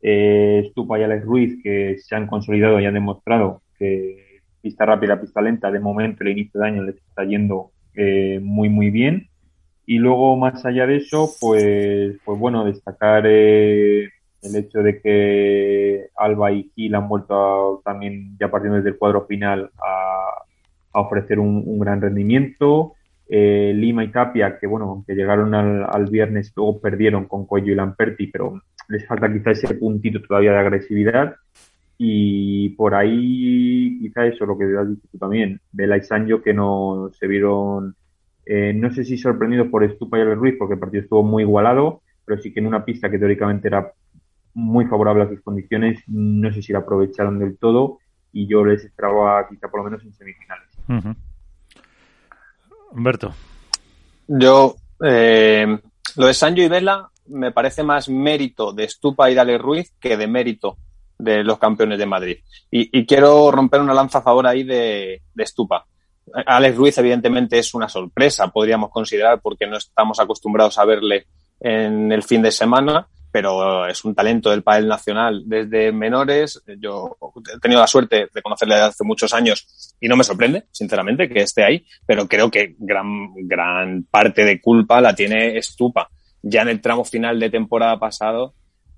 Eh, 0.00 0.68
Stupa 0.70 1.00
y 1.00 1.02
Alex 1.02 1.24
Ruiz, 1.24 1.60
que 1.64 1.98
se 1.98 2.14
han 2.14 2.28
consolidado 2.28 2.78
y 2.78 2.86
han 2.86 2.94
demostrado 2.94 3.62
que 3.76 4.23
pista 4.64 4.86
rápida, 4.86 5.20
pista 5.20 5.42
lenta, 5.42 5.70
de 5.70 5.78
momento 5.78 6.24
el 6.24 6.30
inicio 6.30 6.58
de 6.58 6.66
año 6.66 6.82
les 6.82 6.96
está 6.96 7.22
yendo 7.24 7.70
eh, 7.94 8.40
muy, 8.42 8.70
muy 8.70 8.88
bien. 8.90 9.28
Y 9.84 9.98
luego, 9.98 10.38
más 10.38 10.64
allá 10.64 10.86
de 10.86 10.96
eso, 10.96 11.30
pues, 11.38 12.16
pues 12.24 12.38
bueno, 12.38 12.64
destacar 12.64 13.24
eh, 13.26 14.08
el 14.42 14.56
hecho 14.56 14.78
de 14.78 15.02
que 15.02 16.06
Alba 16.16 16.50
y 16.52 16.70
Gil 16.74 16.94
han 16.94 17.06
vuelto 17.08 17.82
también, 17.84 18.38
ya 18.40 18.50
partiendo 18.50 18.78
desde 18.78 18.88
el 18.88 18.96
cuadro 18.96 19.26
final, 19.26 19.70
a, 19.78 21.00
ofrecer 21.00 21.38
un, 21.38 21.78
gran 21.78 22.00
rendimiento. 22.00 22.94
Eh, 23.28 23.72
Lima 23.74 24.02
y 24.02 24.08
Tapia, 24.08 24.58
que 24.58 24.66
bueno, 24.66 24.86
aunque 24.86 25.14
llegaron 25.14 25.54
al, 25.54 25.84
al, 25.90 26.06
viernes, 26.06 26.52
luego 26.56 26.80
perdieron 26.80 27.26
con 27.26 27.44
Cuello 27.46 27.72
y 27.72 27.74
Lamperti, 27.74 28.28
pero 28.28 28.62
les 28.88 29.06
falta 29.06 29.30
quizá 29.30 29.50
ese 29.50 29.74
puntito 29.74 30.22
todavía 30.22 30.52
de 30.52 30.58
agresividad. 30.58 31.34
Y 31.96 32.70
por 32.70 32.94
ahí, 32.94 33.98
quizá 34.00 34.26
eso, 34.26 34.46
lo 34.46 34.58
que 34.58 34.64
has 34.64 34.88
dicho 34.88 35.08
tú 35.10 35.18
también, 35.18 35.60
Vela 35.72 35.96
y 35.96 36.02
Sancho, 36.02 36.42
que 36.42 36.52
no 36.52 37.10
se 37.18 37.26
vieron 37.26 37.94
eh, 38.46 38.72
no 38.74 38.92
sé 38.92 39.04
si 39.04 39.16
sorprendido 39.16 39.70
por 39.70 39.84
Estupa 39.84 40.18
y 40.18 40.22
el 40.22 40.36
Ruiz, 40.36 40.56
porque 40.58 40.74
el 40.74 40.80
partido 40.80 41.02
estuvo 41.02 41.22
muy 41.22 41.44
igualado, 41.44 42.02
pero 42.24 42.40
sí 42.40 42.52
que 42.52 42.60
en 42.60 42.66
una 42.66 42.84
pista 42.84 43.10
que 43.10 43.18
teóricamente 43.18 43.68
era 43.68 43.92
muy 44.52 44.86
favorable 44.86 45.24
a 45.24 45.28
sus 45.28 45.40
condiciones, 45.40 46.02
no 46.06 46.52
sé 46.52 46.62
si 46.62 46.72
la 46.72 46.80
aprovecharon 46.80 47.38
del 47.38 47.56
todo 47.58 47.98
y 48.32 48.46
yo 48.46 48.64
les 48.64 48.84
esperaba 48.84 49.48
quizá 49.48 49.68
por 49.68 49.80
lo 49.80 49.84
menos 49.84 50.04
en 50.04 50.12
semifinales. 50.12 50.68
Humberto. 52.90 53.34
Yo, 54.28 54.76
eh, 55.02 55.78
lo 56.16 56.26
de 56.26 56.34
Sancho 56.34 56.62
y 56.62 56.68
Vela 56.68 57.08
me 57.26 57.52
parece 57.52 57.82
más 57.82 58.08
mérito 58.08 58.72
de 58.72 58.84
Estupa 58.84 59.30
y 59.30 59.34
Dale 59.34 59.58
Ruiz 59.58 59.92
que 59.98 60.16
de 60.16 60.26
mérito 60.26 60.76
de 61.18 61.44
los 61.44 61.58
campeones 61.58 61.98
de 61.98 62.06
Madrid. 62.06 62.38
Y, 62.70 63.06
quiero 63.06 63.50
romper 63.50 63.80
una 63.80 63.94
lanza 63.94 64.18
a 64.18 64.22
favor 64.22 64.46
ahí 64.46 64.64
de, 64.64 65.22
de 65.32 65.42
Estupa. 65.42 65.86
Alex 66.46 66.76
Ruiz, 66.76 66.98
evidentemente, 66.98 67.58
es 67.58 67.74
una 67.74 67.88
sorpresa, 67.88 68.48
podríamos 68.48 68.90
considerar, 68.90 69.40
porque 69.40 69.66
no 69.66 69.76
estamos 69.76 70.18
acostumbrados 70.18 70.78
a 70.78 70.84
verle 70.84 71.26
en 71.60 72.10
el 72.10 72.22
fin 72.22 72.42
de 72.42 72.50
semana, 72.50 73.06
pero 73.34 73.86
es 73.86 74.04
un 74.04 74.14
talento 74.14 74.50
del 74.50 74.62
pádel 74.62 74.86
nacional 74.86 75.42
desde 75.44 75.90
menores. 75.90 76.62
Yo 76.78 77.16
he 77.52 77.58
tenido 77.58 77.80
la 77.80 77.86
suerte 77.88 78.28
de 78.32 78.42
conocerle 78.42 78.76
hace 78.76 79.02
muchos 79.02 79.34
años 79.34 79.96
y 80.00 80.06
no 80.06 80.16
me 80.16 80.22
sorprende, 80.22 80.66
sinceramente, 80.70 81.28
que 81.28 81.42
esté 81.42 81.64
ahí, 81.64 81.84
pero 82.06 82.28
creo 82.28 82.48
que 82.48 82.76
gran, 82.78 83.34
gran 83.34 84.04
parte 84.04 84.44
de 84.44 84.60
culpa 84.60 85.00
la 85.00 85.16
tiene 85.16 85.60
Stupa. 85.60 86.08
Ya 86.42 86.62
en 86.62 86.68
el 86.68 86.80
tramo 86.80 87.04
final 87.04 87.40
de 87.40 87.50
temporada 87.50 87.98
pasado 87.98 88.54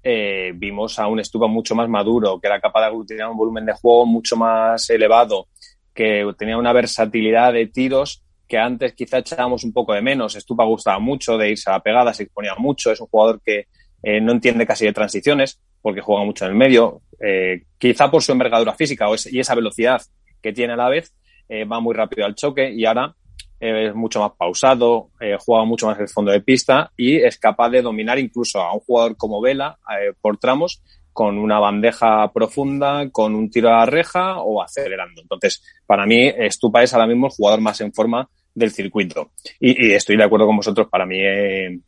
eh, 0.09 0.53
vimos 0.55 1.01
a 1.01 1.09
un 1.09 1.19
Stupa 1.25 1.49
mucho 1.49 1.75
más 1.75 1.89
maduro, 1.89 2.39
que 2.39 2.47
era 2.47 2.61
capaz 2.61 2.83
de 2.83 2.87
aglutinar 2.87 3.29
un 3.29 3.37
volumen 3.37 3.67
de 3.67 3.73
juego 3.73 4.07
mucho 4.07 4.37
más 4.37 4.89
elevado, 4.89 5.49
que 5.93 6.25
tenía 6.39 6.57
una 6.57 6.73
versatilidad 6.73 7.53
de 7.53 7.67
tiros 7.67 8.23
que 8.47 8.57
antes 8.57 8.93
quizá 8.93 9.19
echábamos 9.19 9.65
un 9.65 9.73
poco 9.73 9.95
de 9.95 10.03
menos. 10.03 10.37
Estupa 10.37 10.63
gustaba 10.63 11.01
mucho 11.01 11.37
de 11.37 11.51
irse 11.51 11.69
a 11.71 11.73
la 11.73 11.81
pegada, 11.81 12.15
se 12.15 12.23
exponía 12.23 12.55
mucho, 12.57 12.93
es 12.93 13.01
un 13.01 13.09
jugador 13.09 13.41
que 13.45 13.67
eh, 14.01 14.21
no 14.21 14.31
entiende 14.31 14.65
casi 14.65 14.85
de 14.85 14.93
transiciones 14.93 15.61
porque 15.83 16.01
juega 16.01 16.25
mucho 16.25 16.45
en 16.45 16.53
el 16.53 16.57
medio, 16.57 17.01
eh, 17.19 17.65
quizá 17.77 18.09
por 18.09 18.23
su 18.23 18.31
envergadura 18.31 18.75
física 18.75 19.07
y 19.29 19.41
esa 19.41 19.57
velocidad 19.57 20.01
que 20.41 20.53
tiene 20.53 20.75
a 20.75 20.77
la 20.77 20.89
vez, 20.89 21.13
va 21.51 21.81
muy 21.81 21.95
rápido 21.97 22.27
al 22.27 22.37
choque 22.37 22.71
y 22.71 22.85
ahora 22.85 23.13
es 23.61 23.95
mucho 23.95 24.21
más 24.21 24.33
pausado, 24.33 25.11
juega 25.39 25.65
mucho 25.65 25.87
más 25.87 25.99
el 25.99 26.09
fondo 26.09 26.31
de 26.31 26.41
pista 26.41 26.93
y 26.97 27.17
es 27.17 27.39
capaz 27.39 27.71
de 27.71 27.83
dominar 27.83 28.19
incluso 28.19 28.61
a 28.61 28.75
un 28.75 28.81
jugador 28.81 29.17
como 29.17 29.41
Vela 29.41 29.79
por 30.21 30.39
tramos 30.39 30.83
con 31.17 31.39
una 31.39 31.59
bandeja 31.59 32.31
profunda, 32.31 33.09
con 33.11 33.35
un 33.35 33.51
tiro 33.51 33.71
a 33.71 33.79
la 33.79 33.87
reja 33.87 34.39
o 34.43 34.63
acelerando. 34.63 35.23
Entonces, 35.23 35.63
para 35.87 36.05
mí, 36.05 36.31
Stupa 36.51 36.83
es 36.83 36.93
ahora 36.93 37.07
mismo 37.07 37.29
el 37.29 37.33
jugador 37.33 37.63
más 37.63 37.81
en 37.81 37.91
forma 37.91 38.29
del 38.55 38.71
circuito. 38.71 39.31
Y, 39.59 39.93
estoy 39.93 40.19
de 40.19 40.25
acuerdo 40.25 40.47
con 40.47 40.59
vosotros, 40.59 40.89
para 40.91 41.07
mí 41.07 41.19
eh, 41.19 41.79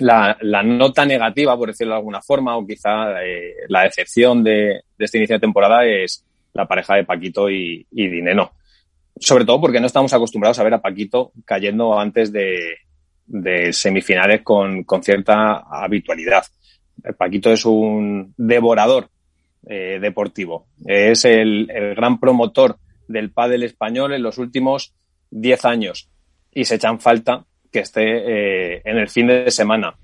la, 0.00 0.36
nota 0.64 1.06
negativa, 1.06 1.56
por 1.56 1.68
decirlo 1.68 1.92
de 1.92 1.98
alguna 1.98 2.22
forma, 2.22 2.56
o 2.56 2.66
quizá 2.66 3.22
eh, 3.22 3.54
la 3.68 3.84
decepción 3.84 4.42
de, 4.42 4.80
este 4.98 5.18
inicio 5.18 5.36
de 5.36 5.40
temporada 5.40 5.86
es 5.86 6.24
la 6.52 6.66
pareja 6.66 6.96
de 6.96 7.04
Paquito 7.04 7.48
y, 7.48 7.86
y 7.92 8.08
Dineno. 8.08 8.50
Sobre 9.20 9.44
todo 9.44 9.60
porque 9.60 9.80
no 9.80 9.86
estamos 9.86 10.12
acostumbrados 10.12 10.58
a 10.58 10.64
ver 10.64 10.74
a 10.74 10.82
Paquito 10.82 11.32
cayendo 11.44 11.98
antes 11.98 12.32
de, 12.32 12.78
semifinales 13.72 14.42
con 14.42 14.84
cierta 15.02 15.58
habitualidad. 15.70 16.44
Paquito 17.16 17.52
es 17.52 17.64
un 17.64 18.34
devorador 18.36 19.08
eh, 19.66 19.98
deportivo. 20.00 20.66
Es 20.84 21.24
el, 21.24 21.66
gran 21.96 22.18
promotor 22.18 22.78
del 23.08 23.30
pádel 23.30 23.62
español 23.62 24.12
en 24.12 24.22
los 24.22 24.38
últimos 24.38 24.94
10 25.30 25.64
años 25.64 26.08
y 26.52 26.64
se 26.64 26.76
echan 26.76 27.00
falta 27.00 27.44
que 27.70 27.80
esté 27.80 28.02
eh, 28.74 28.82
en 28.84 28.98
el 28.98 29.08
fin 29.08 29.26
de 29.26 29.50
semana. 29.50 29.96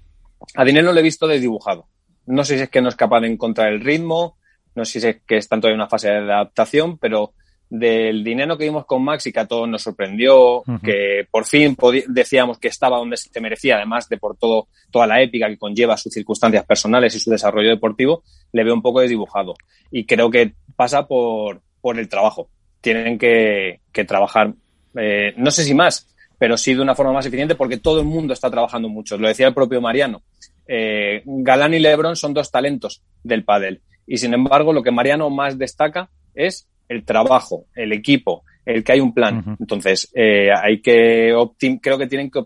A 0.54 0.64
Dinero 0.64 0.92
le 0.92 1.00
he 1.00 1.04
visto 1.04 1.26
desdibujado. 1.26 1.88
No 2.26 2.44
sé 2.44 2.56
si 2.56 2.64
es 2.64 2.70
que 2.70 2.80
no 2.80 2.88
es 2.88 2.96
capaz 2.96 3.20
de 3.20 3.28
encontrar 3.28 3.72
el 3.72 3.80
ritmo, 3.80 4.36
no 4.74 4.84
sé 4.84 5.00
si 5.00 5.06
es 5.06 5.22
que 5.26 5.36
está 5.36 5.56
todavía 5.56 5.74
en 5.74 5.80
una 5.80 5.88
fase 5.88 6.08
de 6.08 6.32
adaptación, 6.32 6.98
pero 6.98 7.32
del 7.68 8.22
dinero 8.22 8.56
que 8.56 8.64
vimos 8.64 8.86
con 8.86 9.02
Max 9.02 9.26
y 9.26 9.32
que 9.32 9.40
a 9.40 9.46
todos 9.46 9.68
nos 9.68 9.82
sorprendió, 9.82 10.62
que 10.82 11.26
por 11.30 11.44
fin 11.44 11.76
decíamos 12.08 12.58
que 12.58 12.68
estaba 12.68 12.98
donde 12.98 13.16
se 13.16 13.40
merecía, 13.40 13.76
además 13.76 14.08
de 14.08 14.18
por 14.18 14.36
todo, 14.36 14.68
toda 14.90 15.06
la 15.06 15.20
épica 15.20 15.48
que 15.48 15.58
conlleva 15.58 15.96
sus 15.96 16.12
circunstancias 16.12 16.64
personales 16.64 17.14
y 17.14 17.20
su 17.20 17.30
desarrollo 17.30 17.70
deportivo, 17.70 18.22
le 18.52 18.64
veo 18.64 18.74
un 18.74 18.82
poco 18.82 19.00
desdibujado. 19.00 19.54
Y 19.90 20.06
creo 20.06 20.30
que 20.30 20.54
pasa 20.76 21.06
por, 21.06 21.60
por 21.80 21.98
el 21.98 22.08
trabajo. 22.08 22.48
Tienen 22.80 23.18
que, 23.18 23.80
que 23.92 24.04
trabajar, 24.04 24.54
eh, 24.96 25.34
no 25.36 25.50
sé 25.50 25.64
si 25.64 25.74
más, 25.74 26.08
pero 26.38 26.56
sí 26.56 26.74
de 26.74 26.82
una 26.82 26.94
forma 26.94 27.12
más 27.12 27.26
eficiente 27.26 27.54
porque 27.54 27.78
todo 27.78 28.00
el 28.00 28.06
mundo 28.06 28.32
está 28.32 28.50
trabajando 28.50 28.88
mucho. 28.88 29.18
Lo 29.18 29.28
decía 29.28 29.48
el 29.48 29.54
propio 29.54 29.80
Mariano. 29.80 30.22
Eh, 30.68 31.22
Galán 31.24 31.74
y 31.74 31.78
Lebron 31.78 32.16
son 32.16 32.34
dos 32.34 32.50
talentos 32.50 33.02
del 33.22 33.44
pádel. 33.44 33.80
Y 34.06 34.18
sin 34.18 34.34
embargo, 34.34 34.72
lo 34.72 34.82
que 34.82 34.90
Mariano 34.90 35.30
más 35.30 35.58
destaca 35.58 36.10
es 36.34 36.68
el 36.88 37.04
trabajo, 37.04 37.66
el 37.74 37.92
equipo, 37.92 38.44
el 38.64 38.82
que 38.82 38.92
hay 38.92 39.00
un 39.00 39.14
plan. 39.14 39.56
Entonces, 39.60 40.10
eh, 40.14 40.50
hay 40.52 40.80
que 40.80 41.32
creo 41.80 41.98
que 41.98 42.06
tienen 42.06 42.30
que 42.30 42.40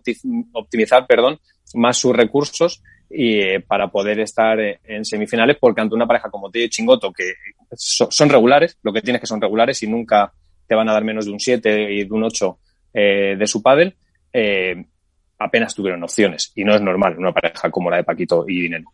optimizar, 0.52 1.06
perdón, 1.06 1.38
más 1.74 1.96
sus 1.96 2.14
recursos 2.14 2.82
y 3.08 3.40
eh, 3.40 3.60
para 3.60 3.88
poder 3.88 4.20
estar 4.20 4.60
eh, 4.60 4.80
en 4.84 5.04
semifinales, 5.04 5.56
porque 5.58 5.80
ante 5.80 5.94
una 5.94 6.06
pareja 6.06 6.30
como 6.30 6.50
Tío 6.50 6.64
y 6.64 6.68
Chingoto, 6.68 7.12
que 7.12 7.32
son 7.74 8.28
regulares, 8.28 8.78
lo 8.82 8.92
que 8.92 9.00
tienes 9.02 9.20
que 9.20 9.26
son 9.26 9.40
regulares 9.40 9.82
y 9.82 9.88
nunca 9.88 10.32
te 10.66 10.74
van 10.74 10.88
a 10.88 10.92
dar 10.92 11.04
menos 11.04 11.24
de 11.24 11.32
un 11.32 11.40
7 11.40 11.92
y 11.92 12.04
de 12.04 12.12
un 12.12 12.24
8 12.24 12.58
de 12.92 13.46
su 13.46 13.62
pádel, 13.62 13.96
apenas 15.38 15.74
tuvieron 15.74 16.02
opciones. 16.02 16.52
Y 16.54 16.64
no 16.64 16.74
es 16.74 16.80
normal 16.80 17.16
una 17.18 17.32
pareja 17.32 17.70
como 17.70 17.90
la 17.90 17.96
de 17.96 18.04
Paquito 18.04 18.44
y 18.46 18.62
Dinero. 18.62 18.92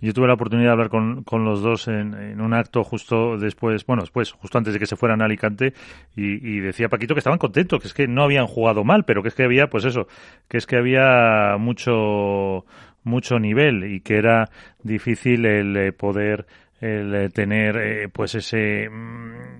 Yo 0.00 0.14
tuve 0.14 0.26
la 0.26 0.34
oportunidad 0.34 0.68
de 0.68 0.72
hablar 0.72 0.88
con, 0.88 1.22
con 1.24 1.44
los 1.44 1.60
dos 1.60 1.88
en, 1.88 2.40
un 2.40 2.54
acto 2.54 2.82
justo 2.84 3.36
después, 3.36 3.84
bueno, 3.84 4.02
después, 4.02 4.32
justo 4.32 4.58
antes 4.58 4.72
de 4.72 4.80
que 4.80 4.86
se 4.86 4.96
fueran 4.96 5.20
a 5.20 5.26
Alicante, 5.26 5.74
y, 6.14 6.60
decía 6.60 6.88
Paquito 6.88 7.14
que 7.14 7.20
estaban 7.20 7.38
contentos, 7.38 7.80
que 7.80 7.88
es 7.88 7.94
que 7.94 8.08
no 8.08 8.22
habían 8.22 8.46
jugado 8.46 8.84
mal, 8.84 9.04
pero 9.04 9.22
que 9.22 9.28
es 9.28 9.34
que 9.34 9.44
había, 9.44 9.68
pues 9.68 9.84
eso, 9.84 10.06
que 10.48 10.56
es 10.56 10.66
que 10.66 10.76
había 10.76 11.56
mucho, 11.58 12.64
mucho 13.04 13.38
nivel 13.38 13.84
y 13.84 14.00
que 14.00 14.16
era 14.16 14.48
difícil 14.82 15.44
el 15.44 15.76
eh, 15.76 15.92
poder 15.92 16.46
el 16.80 17.14
eh, 17.14 17.28
tener 17.30 17.76
eh, 17.76 18.08
pues 18.08 18.34
ese 18.34 18.88
mm, 18.88 19.55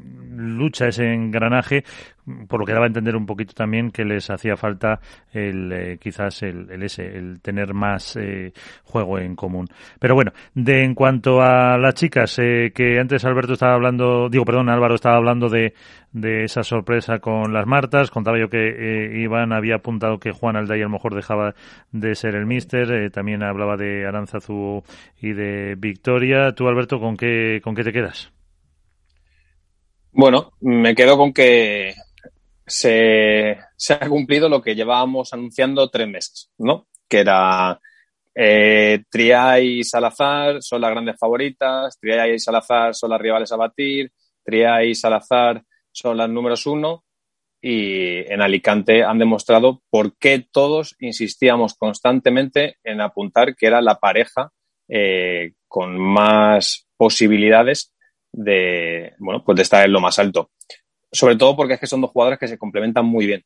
lucha 0.47 0.89
ese 0.89 1.13
engranaje 1.13 1.85
por 2.49 2.59
lo 2.59 2.67
que 2.67 2.73
daba 2.73 2.87
a 2.87 2.89
entender 2.89 3.15
un 3.15 3.25
poquito 3.25 3.55
también 3.55 3.91
que 3.91 4.05
les 4.05 4.29
hacía 4.31 4.57
falta 4.57 4.99
el 5.33 5.73
eh, 5.73 5.99
quizás 6.01 6.43
el, 6.43 6.69
el, 6.71 6.83
ese 6.83 7.07
el 7.17 7.41
tener 7.41 7.73
más 7.73 8.19
juego 8.85 9.19
en 9.19 9.37
común 9.37 9.67
pero 10.01 10.15
bueno 10.15 10.33
de 10.55 10.83
en 10.83 10.95
cuanto 10.95 11.41
a 11.41 11.79
las 11.79 11.95
chicas 11.95 12.37
que 12.37 12.99
antes 13.01 13.25
Alberto 13.25 13.53
estaba 13.53 13.75
hablando 13.75 14.29
digo 14.29 14.45
perdón 14.45 14.71
Álvaro 14.71 14.97
estaba 14.97 15.17
hablando 15.17 15.49
de 15.49 15.75
de 16.17 16.45
esa 16.45 16.63
sorpresa 16.63 17.19
con 17.19 17.53
las 17.53 17.67
Martas. 17.67 18.11
Contaba 18.11 18.39
yo 18.39 18.49
que 18.49 18.69
eh, 18.69 19.21
Iván 19.21 19.53
había 19.53 19.77
apuntado 19.77 20.19
que 20.19 20.33
Juan 20.33 20.57
Alday 20.57 20.81
a 20.81 20.85
lo 20.85 20.91
mejor 20.91 21.15
dejaba 21.15 21.55
de 21.93 22.15
ser 22.15 22.35
el 22.35 22.47
míster. 22.47 22.91
Eh, 22.91 23.11
también 23.11 23.43
hablaba 23.43 23.77
de 23.77 24.07
Aranzazu 24.07 24.83
y 25.21 25.35
de 25.35 25.75
Victoria. 25.77 26.53
Tú, 26.53 26.69
Alberto, 26.69 26.99
¿con 26.99 27.17
qué, 27.17 27.61
con 27.63 27.75
qué 27.75 27.85
te 27.85 27.93
quedas? 27.93 28.36
Bueno, 30.19 30.53
me 30.63 30.95
quedo 30.95 31.19
con 31.19 31.35
que 31.35 31.95
se, 32.67 33.59
ha 33.91 34.09
cumplido 34.09 34.49
lo 34.49 34.63
que 34.63 34.75
llevábamos 34.75 35.35
anunciando 35.35 35.91
tres 35.91 36.09
meses, 36.09 36.51
¿no? 36.57 36.87
Que 37.07 37.19
era 37.19 37.79
eh, 38.35 39.05
Triay 39.11 39.81
y 39.81 39.85
Salazar 39.85 40.63
son 40.63 40.81
las 40.81 40.91
grandes 40.93 41.19
favoritas, 41.19 41.99
Triay 42.01 42.33
y 42.33 42.39
Salazar 42.39 42.95
son 42.95 43.11
las 43.11 43.21
rivales 43.21 43.53
a 43.53 43.57
batir, 43.57 44.11
Triay 44.43 44.93
y 44.93 44.95
Salazar 44.95 45.63
son 45.93 46.17
las 46.17 46.31
números 46.31 46.65
uno 46.65 47.05
y 47.61 48.21
en 48.33 48.41
Alicante 48.41 49.05
han 49.05 49.19
demostrado 49.19 49.83
por 49.91 50.17
qué 50.17 50.47
todos 50.51 50.97
insistíamos 50.99 51.75
constantemente 51.75 52.79
en 52.85 53.03
apuntar 53.03 53.55
que 53.55 53.67
era 53.67 53.83
la 53.83 53.99
pareja 53.99 54.51
eh, 54.89 55.53
con 55.69 55.99
más 55.99 56.87
posibilidades 56.97 57.93
de, 58.37 59.15
bueno, 59.19 59.43
pues 59.43 59.57
de 59.57 59.63
estar 59.63 59.85
en 59.85 59.93
lo 59.93 60.01
más 60.01 60.19
alto. 60.19 60.51
Sobre 61.11 61.37
todo 61.37 61.57
porque 61.57 61.75
es 61.75 61.81
que 61.81 61.87
son 61.87 62.03
dos 62.03 62.11
jugadores 62.11 62.39
que 62.39 62.49
se 62.49 62.59
complementan 62.59 63.07
muy 63.07 63.27
bien. 63.27 63.45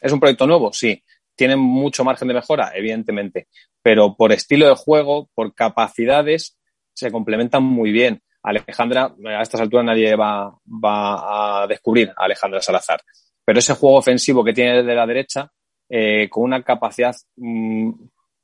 ¿Es 0.00 0.12
un 0.12 0.20
proyecto 0.20 0.46
nuevo? 0.46 0.72
Sí. 0.72 1.02
¿Tienen 1.34 1.58
mucho 1.58 2.04
margen 2.04 2.28
de 2.28 2.34
mejora? 2.34 2.72
Evidentemente. 2.74 3.48
Pero 3.82 4.16
por 4.16 4.32
estilo 4.32 4.68
de 4.68 4.76
juego, 4.76 5.28
por 5.34 5.52
capacidades, 5.54 6.56
se 6.92 7.10
complementan 7.10 7.64
muy 7.64 7.90
bien. 7.90 8.22
Alejandra, 8.42 9.14
a 9.26 9.42
estas 9.42 9.60
alturas 9.60 9.86
nadie 9.86 10.14
va, 10.14 10.56
va 10.66 11.62
a 11.62 11.66
descubrir 11.66 12.10
a 12.10 12.24
Alejandra 12.24 12.62
Salazar. 12.62 13.00
Pero 13.44 13.58
ese 13.58 13.74
juego 13.74 13.96
ofensivo 13.96 14.44
que 14.44 14.52
tiene 14.52 14.82
de 14.82 14.94
la 14.94 15.06
derecha, 15.06 15.50
eh, 15.88 16.28
con 16.30 16.44
una 16.44 16.62
capacidad 16.62 17.14
mm, 17.36 17.90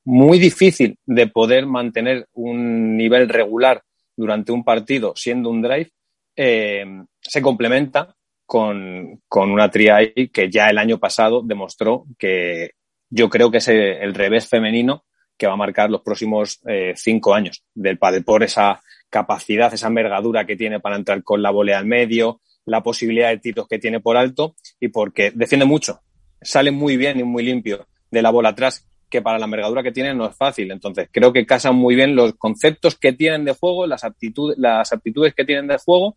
muy 0.04 0.38
difícil 0.38 0.98
de 1.06 1.28
poder 1.28 1.66
mantener 1.66 2.26
un 2.32 2.96
nivel 2.96 3.28
regular 3.28 3.82
durante 4.20 4.52
un 4.52 4.62
partido 4.62 5.14
siendo 5.16 5.48
un 5.50 5.62
drive, 5.62 5.90
eh, 6.36 6.84
se 7.20 7.40
complementa 7.40 8.14
con, 8.44 9.22
con 9.26 9.50
una 9.50 9.70
triai 9.70 10.28
que 10.28 10.50
ya 10.50 10.68
el 10.68 10.78
año 10.78 10.98
pasado 10.98 11.42
demostró 11.42 12.04
que 12.18 12.72
yo 13.08 13.28
creo 13.28 13.50
que 13.50 13.58
es 13.58 13.68
el 13.68 14.14
revés 14.14 14.46
femenino 14.46 15.04
que 15.36 15.46
va 15.46 15.54
a 15.54 15.56
marcar 15.64 15.90
los 15.90 16.02
próximos 16.02 16.60
eh, 16.68 16.92
cinco 16.96 17.34
años. 17.34 17.64
Del 17.74 17.98
padre 17.98 18.20
por 18.20 18.42
esa 18.42 18.82
capacidad, 19.08 19.72
esa 19.72 19.88
envergadura 19.88 20.44
que 20.44 20.56
tiene 20.56 20.80
para 20.80 20.96
entrar 20.96 21.22
con 21.24 21.42
la 21.42 21.50
volea 21.50 21.78
al 21.78 21.86
medio, 21.86 22.42
la 22.66 22.82
posibilidad 22.82 23.30
de 23.30 23.38
tiros 23.38 23.66
que 23.66 23.78
tiene 23.78 24.00
por 24.00 24.18
alto 24.18 24.54
y 24.78 24.88
porque 24.88 25.32
defiende 25.34 25.64
mucho, 25.64 26.02
sale 26.42 26.70
muy 26.70 26.98
bien 26.98 27.18
y 27.18 27.24
muy 27.24 27.42
limpio 27.42 27.86
de 28.10 28.22
la 28.22 28.30
bola 28.30 28.50
atrás, 28.50 28.86
que 29.10 29.20
para 29.20 29.38
la 29.38 29.44
envergadura 29.44 29.82
que 29.82 29.92
tiene 29.92 30.14
no 30.14 30.26
es 30.26 30.36
fácil. 30.36 30.70
Entonces, 30.70 31.08
creo 31.10 31.32
que 31.32 31.44
casan 31.44 31.74
muy 31.74 31.94
bien 31.94 32.14
los 32.16 32.34
conceptos 32.34 32.96
que 32.96 33.12
tienen 33.12 33.44
de 33.44 33.54
juego, 33.54 33.86
las 33.86 34.04
aptitudes, 34.04 34.56
las 34.58 34.92
aptitudes 34.92 35.34
que 35.34 35.44
tienen 35.44 35.66
de 35.66 35.78
juego 35.78 36.16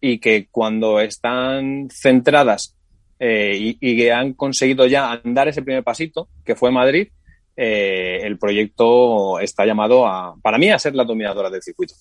y 0.00 0.18
que 0.18 0.48
cuando 0.50 1.00
están 1.00 1.88
centradas 1.90 2.76
eh, 3.18 3.56
y, 3.56 3.78
y, 3.80 3.96
que 3.96 4.12
han 4.12 4.32
conseguido 4.34 4.86
ya 4.86 5.12
andar 5.12 5.46
ese 5.46 5.62
primer 5.62 5.84
pasito, 5.84 6.28
que 6.44 6.56
fue 6.56 6.72
Madrid, 6.72 7.08
eh, 7.56 8.20
el 8.22 8.38
proyecto 8.38 9.38
está 9.38 9.66
llamado 9.66 10.06
a, 10.06 10.34
para 10.42 10.58
mí, 10.58 10.70
a 10.70 10.78
ser 10.78 10.94
la 10.94 11.04
dominadora 11.04 11.50
del 11.50 11.62
circuito. 11.62 11.94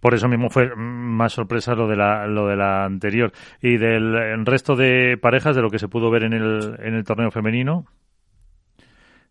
Por 0.00 0.14
eso 0.14 0.28
mismo 0.28 0.50
fue 0.50 0.74
más 0.74 1.32
sorpresa 1.32 1.76
lo 1.76 1.86
de 1.86 1.94
la, 1.94 2.26
lo 2.26 2.48
de 2.48 2.56
la 2.56 2.84
anterior. 2.84 3.32
Y 3.60 3.76
del 3.76 4.44
resto 4.44 4.74
de 4.74 5.16
parejas, 5.16 5.54
de 5.54 5.62
lo 5.62 5.70
que 5.70 5.78
se 5.78 5.88
pudo 5.88 6.10
ver 6.10 6.24
en 6.24 6.32
el, 6.32 6.76
en 6.82 6.94
el 6.94 7.04
torneo 7.04 7.30
femenino, 7.30 7.86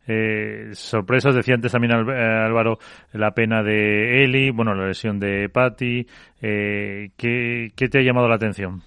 eh, 0.07 0.71
sorpresas, 0.73 1.35
decía 1.35 1.55
antes 1.55 1.71
también 1.71 1.91
eh, 1.91 2.45
Álvaro, 2.45 2.79
la 3.13 3.33
pena 3.33 3.61
de 3.61 4.23
Eli, 4.23 4.49
bueno, 4.49 4.73
la 4.73 4.87
lesión 4.87 5.19
de 5.19 5.49
Patti. 5.49 6.05
Eh, 6.41 7.11
¿qué, 7.15 7.71
¿qué, 7.75 7.87
te 7.87 7.99
ha 7.99 8.01
llamado 8.01 8.27
la 8.27 8.35
atención? 8.35 8.81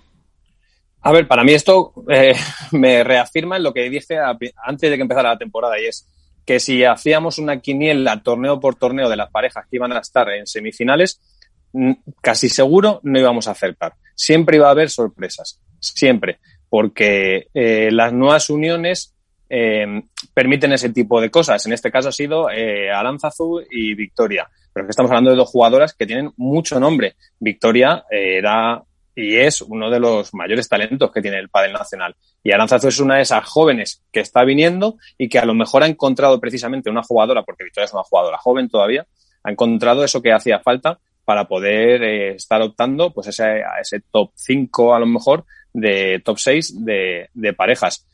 A 1.02 1.12
ver, 1.12 1.28
para 1.28 1.44
mí 1.44 1.52
esto 1.52 1.92
eh, 2.08 2.34
me 2.72 3.04
reafirma 3.04 3.56
en 3.56 3.62
lo 3.62 3.72
que 3.72 3.88
dije 3.88 4.16
antes 4.18 4.90
de 4.90 4.96
que 4.96 5.02
empezara 5.02 5.30
la 5.30 5.38
temporada 5.38 5.78
y 5.80 5.86
es 5.86 6.08
que 6.44 6.60
si 6.60 6.84
hacíamos 6.84 7.38
una 7.38 7.60
quiniela 7.60 8.22
torneo 8.22 8.60
por 8.60 8.74
torneo 8.74 9.08
de 9.08 9.16
las 9.16 9.30
parejas 9.30 9.66
que 9.70 9.76
iban 9.76 9.92
a 9.92 10.00
estar 10.00 10.28
en 10.30 10.46
semifinales, 10.46 11.20
casi 12.20 12.48
seguro 12.48 13.00
no 13.02 13.18
íbamos 13.18 13.48
a 13.48 13.52
acertar. 13.52 13.94
Siempre 14.14 14.56
iba 14.56 14.68
a 14.68 14.72
haber 14.72 14.90
sorpresas, 14.90 15.60
siempre, 15.80 16.40
porque 16.68 17.46
las 17.54 18.12
nuevas 18.12 18.50
uniones 18.50 19.14
eh, 19.48 20.02
permiten 20.32 20.72
ese 20.72 20.90
tipo 20.90 21.20
de 21.20 21.30
cosas. 21.30 21.64
En 21.66 21.72
este 21.72 21.90
caso 21.90 22.08
ha 22.08 22.12
sido 22.12 22.50
eh, 22.50 22.90
Aranzazu 22.90 23.62
y 23.70 23.94
Victoria, 23.94 24.48
pero 24.72 24.86
que 24.86 24.90
estamos 24.90 25.10
hablando 25.10 25.30
de 25.30 25.36
dos 25.36 25.50
jugadoras 25.50 25.94
que 25.94 26.06
tienen 26.06 26.32
mucho 26.36 26.80
nombre. 26.80 27.16
Victoria 27.38 28.04
eh, 28.10 28.38
era 28.38 28.82
y 29.16 29.36
es 29.36 29.62
uno 29.62 29.90
de 29.90 30.00
los 30.00 30.34
mayores 30.34 30.68
talentos 30.68 31.12
que 31.12 31.22
tiene 31.22 31.38
el 31.38 31.48
pádel 31.48 31.72
nacional. 31.72 32.16
Y 32.42 32.52
Aranzazu 32.52 32.88
es 32.88 32.98
una 32.98 33.16
de 33.16 33.22
esas 33.22 33.44
jóvenes 33.48 34.02
que 34.10 34.20
está 34.20 34.44
viniendo 34.44 34.96
y 35.16 35.28
que 35.28 35.38
a 35.38 35.44
lo 35.44 35.54
mejor 35.54 35.84
ha 35.84 35.86
encontrado 35.86 36.40
precisamente 36.40 36.90
una 36.90 37.02
jugadora, 37.02 37.44
porque 37.44 37.64
Victoria 37.64 37.86
es 37.86 37.92
una 37.92 38.02
jugadora 38.02 38.38
joven 38.38 38.68
todavía, 38.68 39.06
ha 39.44 39.50
encontrado 39.52 40.04
eso 40.04 40.20
que 40.20 40.32
hacía 40.32 40.58
falta 40.58 40.98
para 41.24 41.46
poder 41.46 42.02
eh, 42.02 42.34
estar 42.34 42.60
optando 42.60 43.12
pues 43.12 43.28
ese, 43.28 43.44
a 43.44 43.80
ese 43.80 44.00
top 44.10 44.32
5 44.34 44.94
a 44.94 44.98
lo 44.98 45.06
mejor 45.06 45.44
de 45.72 46.20
top 46.24 46.38
6 46.38 46.84
de, 46.84 47.30
de 47.32 47.52
parejas. 47.52 48.06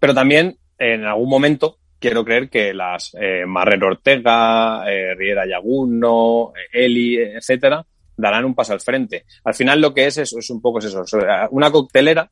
Pero 0.00 0.14
también 0.14 0.56
en 0.78 1.04
algún 1.04 1.28
momento 1.28 1.76
quiero 2.00 2.24
creer 2.24 2.48
que 2.48 2.74
las 2.74 3.14
eh, 3.20 3.44
Marrero 3.46 3.88
Ortega, 3.88 4.90
eh, 4.90 5.14
Riera 5.14 5.46
Yaguno, 5.46 6.52
Eli, 6.72 7.18
etcétera, 7.18 7.86
darán 8.16 8.46
un 8.46 8.54
paso 8.54 8.72
al 8.72 8.80
frente. 8.80 9.26
Al 9.44 9.54
final 9.54 9.80
lo 9.80 9.94
que 9.94 10.06
es 10.06 10.18
es, 10.18 10.32
es 10.32 10.50
un 10.50 10.60
poco 10.60 10.78
eso, 10.78 11.04
una 11.50 11.70
coctelera 11.70 12.30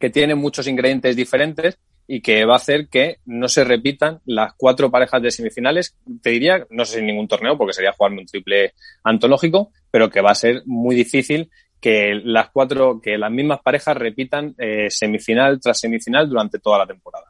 que 0.00 0.10
tiene 0.10 0.34
muchos 0.34 0.66
ingredientes 0.66 1.14
diferentes 1.14 1.78
y 2.10 2.22
que 2.22 2.46
va 2.46 2.54
a 2.54 2.56
hacer 2.56 2.88
que 2.88 3.18
no 3.26 3.48
se 3.48 3.64
repitan 3.64 4.20
las 4.24 4.54
cuatro 4.56 4.90
parejas 4.90 5.20
de 5.20 5.30
semifinales. 5.30 5.94
Te 6.22 6.30
diría, 6.30 6.66
no 6.70 6.86
sé 6.86 6.94
si 6.94 6.98
en 7.00 7.06
ningún 7.06 7.28
torneo, 7.28 7.58
porque 7.58 7.74
sería 7.74 7.92
jugarme 7.92 8.20
un 8.20 8.26
triple 8.26 8.72
antológico, 9.04 9.72
pero 9.90 10.08
que 10.08 10.22
va 10.22 10.30
a 10.30 10.34
ser 10.34 10.62
muy 10.64 10.96
difícil 10.96 11.50
que 11.80 12.20
las 12.24 12.50
cuatro, 12.50 13.00
que 13.00 13.16
las 13.18 13.30
mismas 13.30 13.60
parejas 13.60 13.96
repitan 13.96 14.54
eh, 14.58 14.88
semifinal 14.90 15.60
tras 15.60 15.78
semifinal 15.78 16.28
durante 16.28 16.58
toda 16.58 16.78
la 16.78 16.86
temporada. 16.86 17.26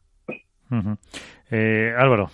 Uh 0.71 0.75
-huh. 0.75 0.99
eh, 1.51 1.95
Álvaro. 1.97 2.31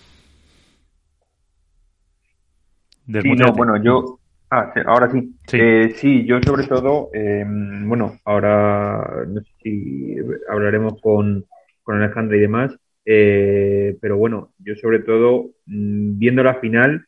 Sí, 3.07 3.31
no, 3.35 3.53
bueno, 3.53 3.81
yo, 3.83 4.19
Ah, 4.49 4.71
sí, 4.73 4.79
ahora 4.85 5.11
sí. 5.11 5.35
Sí. 5.47 5.57
Eh, 5.59 5.89
sí, 5.95 6.25
yo 6.25 6.39
sobre 6.41 6.67
todo, 6.67 7.09
eh, 7.13 7.43
bueno, 7.45 8.19
ahora 8.25 9.25
no 9.27 9.41
sé 9.41 9.51
si 9.61 10.15
hablaremos 10.49 11.01
con, 11.01 11.45
con 11.83 12.01
Alejandra 12.01 12.37
y 12.37 12.41
demás, 12.41 12.75
eh, 13.05 13.97
pero 13.99 14.17
bueno, 14.17 14.53
yo 14.59 14.75
sobre 14.75 14.99
todo, 14.99 15.49
mm, 15.65 16.17
viendo 16.19 16.43
la 16.43 16.55
final, 16.55 17.05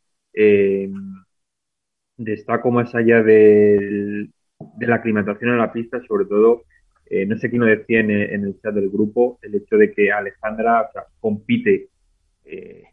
destaco 2.18 2.72
más 2.72 2.93
allá 2.95 3.24
de, 3.24 4.30
de 4.60 4.88
la 4.88 4.95
aclimatación 4.95 5.51
a 5.51 5.58
la 5.58 5.72
pista, 5.72 5.99
sobre 6.08 6.26
todo, 6.26 6.64
no 7.28 7.38
sé 7.38 7.49
quién 7.49 7.62
lo 7.62 7.68
decía 7.68 8.01
en, 8.01 8.12
en, 8.12 8.43
el 8.43 8.60
chat 8.62 8.74
del 8.74 8.89
grupo, 8.89 9.39
el 9.41 9.55
hecho 9.55 9.78
de 9.78 9.93
que 9.93 10.12
Alejandra 10.12 10.89
compite 11.20 11.88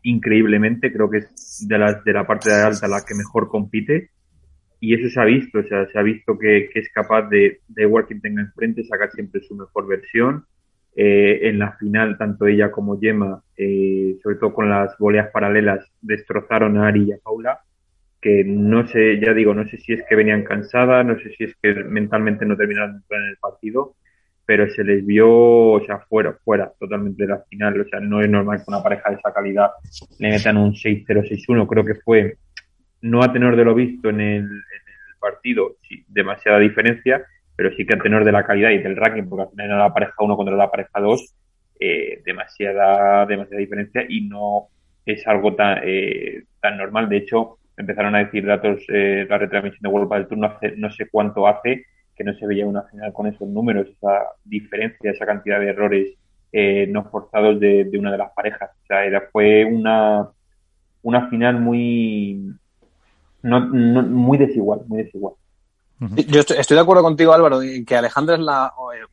increíblemente, 0.03 0.93
creo 0.93 1.11
que 1.11 1.19
es 1.19 1.67
de, 1.69 1.79
las, 1.79 2.05
de 2.05 2.13
la 2.13 2.25
parte 2.25 2.51
de 2.51 2.63
alta 2.63 2.87
la 2.87 3.05
que 3.07 3.15
mejor 3.15 3.49
compite 3.49 4.11
y 4.85 4.93
eso 4.93 5.09
se 5.09 5.19
ha 5.19 5.25
visto, 5.25 5.61
o 5.61 5.63
sea, 5.63 5.87
se 5.91 5.99
ha 5.99 6.03
visto 6.03 6.39
que, 6.39 6.69
es 6.75 6.93
capaz 6.93 7.23
de, 7.31 7.61
de 7.69 7.83
igual 7.85 8.05
tenga 8.21 8.43
enfrente, 8.43 8.85
sacar 8.85 9.11
siempre 9.13 9.41
su 9.41 9.55
mejor 9.55 9.87
versión. 9.87 10.45
Eh, 10.95 11.49
en 11.49 11.59
la 11.59 11.73
final, 11.79 12.19
tanto 12.19 12.47
ella 12.47 12.71
como 12.71 13.01
Gemma, 13.01 13.43
eh, 13.57 14.19
sobre 14.23 14.37
todo 14.37 14.53
con 14.53 14.69
las 14.69 14.95
voleas 14.99 15.31
paralelas, 15.33 15.91
destrozaron 16.03 16.77
a 16.77 16.89
Ari 16.89 17.05
y 17.05 17.13
a 17.13 17.19
Paula, 17.25 17.61
que 18.25 18.43
no 18.43 18.89
sé, 18.89 19.21
ya 19.21 19.35
digo, 19.35 19.53
no 19.53 19.69
sé 19.69 19.77
si 19.77 19.93
es 19.93 20.03
que 20.09 20.17
venían 20.17 20.45
cansadas, 20.45 21.05
no 21.05 21.19
sé 21.19 21.29
si 21.37 21.45
es 21.45 21.55
que 21.63 21.75
mentalmente 21.75 22.47
no 22.47 22.57
terminaron 22.57 22.93
de 22.93 22.97
entrar 23.01 23.21
en 23.21 23.29
el 23.29 23.37
partido, 23.37 23.97
pero 24.47 24.67
se 24.71 24.83
les 24.83 25.05
vio, 25.05 25.29
o 25.31 25.85
sea, 25.85 25.99
fuera, 26.09 26.33
fuera 26.43 26.73
totalmente 26.81 27.25
de 27.25 27.29
la 27.29 27.45
final, 27.51 27.79
o 27.79 27.85
sea, 27.87 28.01
no 28.01 28.23
es 28.23 28.31
normal 28.31 28.59
que 28.59 28.65
una 28.69 28.83
pareja 28.83 29.11
de 29.11 29.17
esa 29.17 29.31
calidad 29.31 29.73
le 30.19 30.31
metan 30.31 30.57
un 30.57 30.73
6-0, 30.73 31.07
6-1, 31.07 31.67
creo 31.67 31.85
que 31.85 31.97
fue 31.97 32.39
no 33.03 33.23
a 33.23 33.31
tenor 33.31 33.57
de 33.57 33.65
lo 33.65 33.75
visto 33.75 34.09
en 34.09 34.21
el, 34.23 34.49
partido, 35.21 35.77
demasiada 36.09 36.59
diferencia, 36.59 37.25
pero 37.57 37.75
sí 37.75 37.87
que 37.87 37.95
a 37.95 37.99
tenor 37.99 38.25
de 38.25 38.33
la 38.33 38.45
calidad 38.45 38.71
y 38.71 38.79
del 38.79 38.97
ranking, 38.97 39.25
porque 39.29 39.43
al 39.43 39.51
final 39.51 39.67
era 39.67 39.79
la 39.79 39.93
pareja 39.93 40.15
1 40.19 40.37
contra 40.37 40.57
la 40.57 40.71
pareja 40.71 40.99
2, 41.01 41.35
eh, 41.81 42.23
demasiada, 42.25 43.27
demasiada 43.27 43.61
diferencia 43.61 44.05
y 44.09 44.23
no 44.29 44.69
es 45.05 45.27
algo 45.27 45.55
tan, 45.55 45.81
eh, 45.83 46.45
tan 46.61 46.77
normal. 46.77 47.09
De 47.09 47.19
hecho, 47.19 47.59
empezaron 47.77 48.15
a 48.15 48.25
decir 48.25 48.47
datos, 48.47 48.85
eh, 48.89 49.27
la 49.29 49.39
retransmisión 49.39 49.83
de 49.83 49.89
World 49.89 50.13
del 50.13 50.27
Tour 50.29 50.45
hace, 50.47 50.75
no 50.77 50.91
sé 50.91 51.09
cuánto 51.11 51.47
hace 51.47 51.87
que 52.17 52.25
no 52.25 52.35
se 52.35 52.47
veía 52.47 52.67
una 52.67 52.83
final 52.83 53.13
con 53.13 53.27
esos 53.27 53.49
números, 53.49 53.89
esa 53.89 54.27
diferencia, 54.45 55.11
esa 55.11 55.27
cantidad 55.27 55.59
de 55.59 55.69
errores 55.69 56.15
eh, 56.53 56.87
no 56.89 57.05
forzados 57.11 57.59
de, 57.59 57.85
de, 57.85 57.99
una 57.99 58.13
de 58.13 58.19
las 58.19 58.31
parejas. 58.33 58.71
O 58.85 58.87
sea, 58.87 59.05
era, 59.05 59.29
fue 59.33 59.65
una, 59.65 60.29
una 61.03 61.29
final 61.29 61.61
muy, 61.61 62.55
no, 63.43 63.61
no, 63.61 64.03
muy 64.03 64.39
desigual, 64.39 64.83
muy 64.87 65.03
desigual. 65.03 65.35
Yo 66.01 66.41
estoy, 66.41 66.75
de 66.75 66.81
acuerdo 66.81 67.03
contigo, 67.03 67.33
Álvaro, 67.33 67.61
que 67.87 67.97
Alejandra 67.97 68.35
es 68.35 68.41
la, 68.41 68.73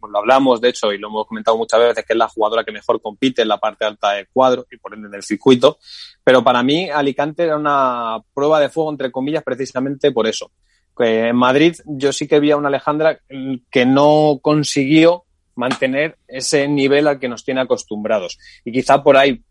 lo 0.09 0.17
hablamos 0.17 0.59
de 0.59 0.69
hecho 0.69 0.91
y 0.91 0.97
lo 0.97 1.07
hemos 1.07 1.27
comentado 1.27 1.55
muchas 1.55 1.79
veces, 1.79 2.05
que 2.05 2.13
es 2.13 2.17
la 2.17 2.27
jugadora 2.27 2.63
que 2.63 2.71
mejor 2.71 3.01
compite 3.01 3.43
en 3.43 3.47
la 3.47 3.59
parte 3.59 3.85
alta 3.85 4.13
del 4.13 4.27
cuadro 4.33 4.65
y 4.71 4.77
por 4.77 4.93
ende 4.93 5.07
del 5.07 5.23
circuito. 5.23 5.77
Pero 6.23 6.43
para 6.43 6.63
mí, 6.63 6.89
Alicante 6.89 7.43
era 7.43 7.55
una 7.55 8.17
prueba 8.33 8.59
de 8.59 8.69
fuego, 8.69 8.91
entre 8.91 9.11
comillas, 9.11 9.43
precisamente 9.43 10.11
por 10.11 10.27
eso. 10.27 10.51
En 10.97 11.35
Madrid 11.35 11.75
yo 11.85 12.11
sí 12.13 12.27
que 12.27 12.39
vi 12.39 12.51
a 12.51 12.57
una 12.57 12.67
Alejandra 12.67 13.19
que 13.69 13.85
no 13.85 14.39
consiguió 14.41 15.25
mantener 15.55 16.17
ese 16.27 16.67
nivel 16.67 17.07
al 17.07 17.19
que 17.19 17.27
nos 17.27 17.43
tiene 17.43 17.61
acostumbrados. 17.61 18.37
Y 18.63 18.71
quizá 18.71 19.03
por 19.03 19.17
ahí 19.17 19.41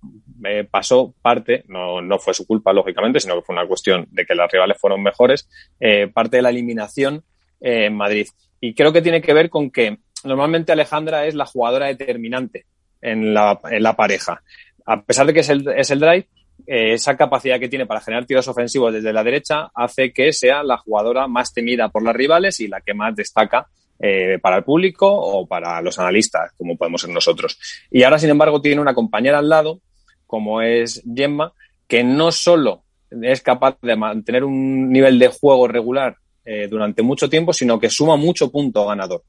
eh, 0.45 0.67
pasó 0.71 1.15
parte, 1.21 1.65
no, 1.69 2.01
no 2.01 2.19
fue 2.19 2.35
su 2.35 2.47
culpa, 2.47 2.73
lógicamente, 2.73 3.21
sino 3.21 3.37
que 3.37 3.43
fue 3.43 3.55
una 3.55 3.67
cuestión 3.67 4.07
de 4.11 4.25
que 4.25 4.35
las 4.35 4.51
rivales 4.51 4.79
fueron 4.79 5.03
mejores, 5.03 5.49
eh, 5.79 6.09
parte 6.09 6.39
de 6.39 6.43
la 6.43 6.51
eliminación 6.51 7.23
eh, 7.61 7.87
en 7.87 7.97
Madrid. 7.97 8.27
Y 8.61 8.75
creo 8.75 8.93
que 8.93 9.03
tiene 9.03 9.21
que 9.21 9.35
ver 9.35 9.51
con 9.51 9.71
que 9.71 9.99
normalmente 10.25 10.73
Alejandra 10.73 11.27
es 11.27 11.35
la 11.35 11.47
jugadora 11.47 11.87
determinante 11.87 12.67
en 13.01 13.33
la, 13.35 13.59
en 13.71 13.83
la 13.83 13.97
pareja. 13.97 14.43
A 14.87 15.03
pesar 15.03 15.27
de 15.27 15.35
que 15.35 15.41
es 15.41 15.49
el, 15.49 15.67
es 15.69 15.91
el 15.91 16.01
drive, 16.01 16.29
esa 16.67 17.17
capacidad 17.17 17.59
que 17.59 17.69
tiene 17.69 17.87
para 17.87 18.01
generar 18.01 18.27
tiros 18.27 18.47
ofensivos 18.47 18.93
desde 18.93 19.15
la 19.15 19.25
derecha 19.25 19.71
hace 19.75 20.13
que 20.13 20.33
sea 20.33 20.63
la 20.63 20.77
jugadora 20.77 21.27
más 21.27 21.55
temida 21.55 21.89
por 21.89 22.03
las 22.03 22.15
rivales 22.15 22.61
y 22.61 22.69
la 22.69 22.83
que 22.83 22.93
más 22.93 23.17
destaca 23.17 23.67
eh, 24.03 24.39
para 24.41 24.57
el 24.57 24.65
público 24.65 25.09
o 25.09 25.47
para 25.47 25.83
los 25.83 25.99
analistas, 25.99 26.53
como 26.57 26.77
podemos 26.77 27.03
ser 27.03 27.11
nosotros. 27.11 27.59
Y 27.91 28.03
ahora, 28.03 28.19
sin 28.19 28.31
embargo, 28.31 28.61
tiene 28.61 28.81
una 28.81 28.95
compañera 28.95 29.39
al 29.39 29.49
lado, 29.49 29.81
como 30.27 30.63
es 30.63 31.03
Gemma, 31.15 31.53
que 31.87 32.03
no 32.03 32.33
solo 32.33 32.85
es 33.11 33.43
capaz 33.43 33.77
de 33.83 33.97
mantener 33.97 34.45
un 34.45 34.91
nivel 34.91 35.19
de 35.19 35.29
juego 35.29 35.69
regular 35.69 36.17
eh, 36.45 36.67
durante 36.69 37.03
mucho 37.03 37.29
tiempo, 37.29 37.53
sino 37.53 37.79
que 37.79 37.91
suma 37.91 38.17
mucho 38.17 38.51
punto 38.51 38.87
ganador. 38.87 39.23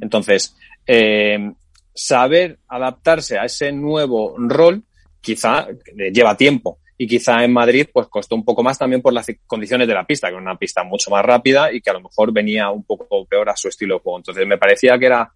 Entonces, 0.00 0.56
eh, 0.86 1.52
saber 1.94 2.58
adaptarse 2.68 3.38
a 3.38 3.44
ese 3.44 3.72
nuevo 3.72 4.34
rol 4.36 4.82
quizá 5.20 5.68
lleva 6.12 6.36
tiempo, 6.36 6.80
y 6.98 7.06
quizá 7.06 7.44
en 7.44 7.52
Madrid 7.52 7.86
pues 7.92 8.06
costó 8.08 8.34
un 8.34 8.44
poco 8.44 8.62
más 8.62 8.78
también 8.78 9.02
por 9.02 9.12
las 9.12 9.26
condiciones 9.46 9.88
de 9.88 9.94
la 9.94 10.04
pista, 10.04 10.28
que 10.28 10.34
era 10.34 10.42
una 10.42 10.56
pista 10.56 10.84
mucho 10.84 11.10
más 11.10 11.24
rápida 11.24 11.72
y 11.72 11.80
que 11.80 11.90
a 11.90 11.94
lo 11.94 12.02
mejor 12.02 12.32
venía 12.32 12.70
un 12.70 12.84
poco 12.84 13.24
peor 13.26 13.48
a 13.48 13.56
su 13.56 13.68
estilo 13.68 13.94
de 13.94 14.00
juego. 14.00 14.18
Entonces 14.18 14.46
me 14.46 14.58
parecía 14.58 14.98
que 14.98 15.06
era 15.06 15.32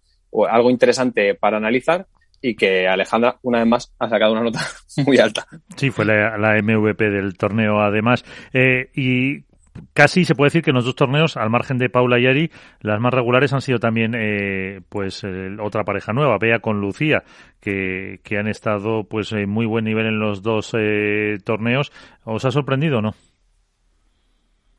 algo 0.49 0.69
interesante 0.69 1.35
para 1.35 1.57
analizar 1.57 2.05
y 2.41 2.55
que 2.55 2.87
Alejandra, 2.87 3.37
una 3.41 3.59
vez 3.59 3.67
más, 3.67 3.93
ha 3.99 4.09
sacado 4.09 4.33
una 4.33 4.43
nota 4.43 4.59
muy 5.05 5.17
alta. 5.17 5.45
Sí, 5.75 5.89
fue 5.89 6.05
la, 6.05 6.61
MVP 6.61 7.09
del 7.09 7.37
torneo, 7.37 7.79
además. 7.81 8.23
Eh, 8.53 8.89
y 8.95 9.43
casi 9.93 10.25
se 10.25 10.35
puede 10.35 10.47
decir 10.47 10.61
que 10.61 10.71
en 10.71 10.75
los 10.75 10.85
dos 10.85 10.95
torneos, 10.95 11.37
al 11.37 11.49
margen 11.49 11.77
de 11.77 11.89
Paula 11.89 12.19
y 12.19 12.27
Ari, 12.27 12.51
las 12.81 12.99
más 12.99 13.13
regulares 13.13 13.53
han 13.53 13.61
sido 13.61 13.79
también 13.79 14.13
eh, 14.15 14.81
pues 14.89 15.25
otra 15.59 15.83
pareja 15.83 16.13
nueva, 16.13 16.37
Bea 16.37 16.59
con 16.59 16.81
Lucía, 16.81 17.23
que, 17.59 18.19
que 18.23 18.37
han 18.37 18.47
estado 18.47 19.03
pues 19.03 19.31
en 19.31 19.49
muy 19.49 19.65
buen 19.65 19.85
nivel 19.85 20.05
en 20.05 20.19
los 20.19 20.41
dos 20.41 20.73
eh, 20.77 21.37
torneos. 21.43 21.91
¿Os 22.23 22.45
ha 22.45 22.51
sorprendido 22.51 22.99
o 22.99 23.01
no? 23.01 23.13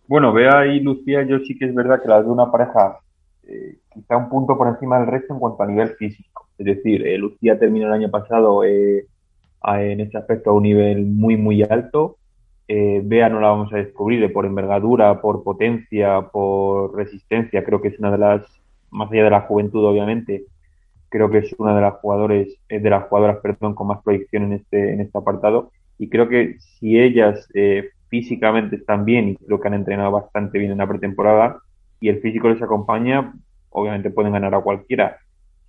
Bueno, 0.06 0.32
Bea 0.32 0.66
y 0.66 0.80
Lucía, 0.80 1.22
yo 1.26 1.38
sí 1.40 1.58
que 1.58 1.66
es 1.66 1.74
verdad 1.74 2.00
que 2.02 2.08
las 2.08 2.24
de 2.24 2.30
una 2.30 2.50
pareja 2.50 2.98
eh, 3.46 3.78
quizá 3.92 4.16
un 4.16 4.28
punto 4.28 4.56
por 4.56 4.68
encima 4.68 4.98
del 4.98 5.08
resto 5.08 5.34
en 5.34 5.40
cuanto 5.40 5.62
a 5.62 5.66
nivel 5.66 5.90
físico. 5.90 6.48
Es 6.58 6.66
decir, 6.66 7.04
Lucía 7.18 7.58
terminó 7.58 7.86
el 7.86 7.92
año 7.92 8.10
pasado 8.10 8.64
en 8.64 10.00
este 10.00 10.18
aspecto 10.18 10.50
a 10.50 10.54
un 10.54 10.62
nivel 10.62 11.06
muy, 11.06 11.36
muy 11.36 11.62
alto 11.62 12.18
eh, 12.68 13.00
Bea 13.02 13.30
no 13.30 13.40
la 13.40 13.48
vamos 13.48 13.72
a 13.72 13.78
descubrir 13.78 14.30
por 14.32 14.44
envergadura, 14.44 15.20
por 15.20 15.42
potencia, 15.42 16.20
por 16.30 16.94
resistencia. 16.94 17.64
Creo 17.64 17.80
que 17.80 17.88
es 17.88 17.98
una 17.98 18.12
de 18.12 18.18
las, 18.18 18.42
más 18.90 19.10
allá 19.10 19.24
de 19.24 19.30
la 19.30 19.40
juventud, 19.40 19.84
obviamente, 19.84 20.44
creo 21.08 21.30
que 21.30 21.38
es 21.38 21.54
una 21.58 21.74
de 21.74 21.80
las 21.80 21.94
jugadores, 21.94 22.54
eh, 22.68 22.78
de 22.78 22.90
las 22.90 23.04
jugadoras, 23.04 23.38
perdón, 23.42 23.74
con 23.74 23.86
más 23.86 24.02
proyección 24.02 24.44
en 24.44 24.52
este, 24.52 24.92
en 24.92 25.00
este 25.00 25.16
apartado. 25.16 25.72
Y 25.98 26.08
creo 26.10 26.28
que 26.28 26.56
si 26.58 26.98
ellas 27.00 27.48
eh, 27.54 27.90
físicamente 28.08 28.76
están 28.76 29.04
bien 29.04 29.30
y 29.30 29.36
creo 29.36 29.60
que 29.60 29.68
han 29.68 29.74
entrenado 29.74 30.12
bastante 30.12 30.58
bien 30.58 30.70
en 30.72 30.78
la 30.78 30.86
pretemporada 30.86 31.60
y 32.00 32.08
el 32.08 32.20
físico 32.20 32.48
les 32.48 32.62
acompaña, 32.62 33.32
obviamente 33.70 34.10
pueden 34.10 34.32
ganar 34.32 34.54
a 34.54 34.60
cualquiera. 34.60 35.16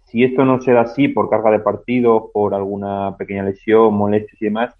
Si 0.05 0.23
esto 0.23 0.43
no 0.43 0.61
se 0.61 0.73
da 0.73 0.81
así 0.81 1.07
por 1.07 1.29
carga 1.29 1.51
de 1.51 1.59
partido, 1.59 2.29
por 2.33 2.53
alguna 2.53 3.15
pequeña 3.17 3.43
lesión, 3.43 3.93
molestias 3.93 4.41
y 4.41 4.45
demás, 4.45 4.75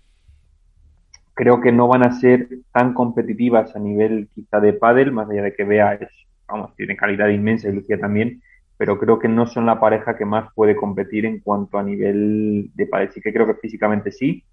creo 1.40 1.62
que 1.62 1.72
no 1.72 1.88
van 1.88 2.06
a 2.06 2.20
ser 2.20 2.50
tan 2.74 2.94
competitivas 2.94 3.74
a 3.74 3.80
nivel 3.80 4.28
quizá 4.36 4.60
de 4.60 4.74
pádel, 4.74 5.14
más 5.14 5.30
allá 5.30 5.44
de 5.44 5.54
que 5.54 5.64
vea 5.64 5.94
es, 5.94 6.10
vamos, 6.46 6.76
tiene 6.76 6.98
calidad 6.98 7.30
inmensa 7.30 7.70
y 7.70 7.72
Lucía 7.72 7.98
también, 7.98 8.42
pero 8.76 9.00
creo 9.00 9.20
que 9.20 9.30
no 9.30 9.48
son 9.48 9.66
la 9.66 9.80
pareja 9.80 10.18
que 10.18 10.26
más 10.26 10.52
puede 10.54 10.76
competir 10.76 11.26
en 11.26 11.40
cuanto 11.40 11.78
a 11.78 11.84
nivel 11.84 12.72
de 12.74 12.86
pádel. 12.88 13.14
Sí 13.14 13.22
que 13.22 13.32
creo 13.32 13.48
que 13.48 13.54
físicamente 13.54 14.12
sí, 14.12 14.44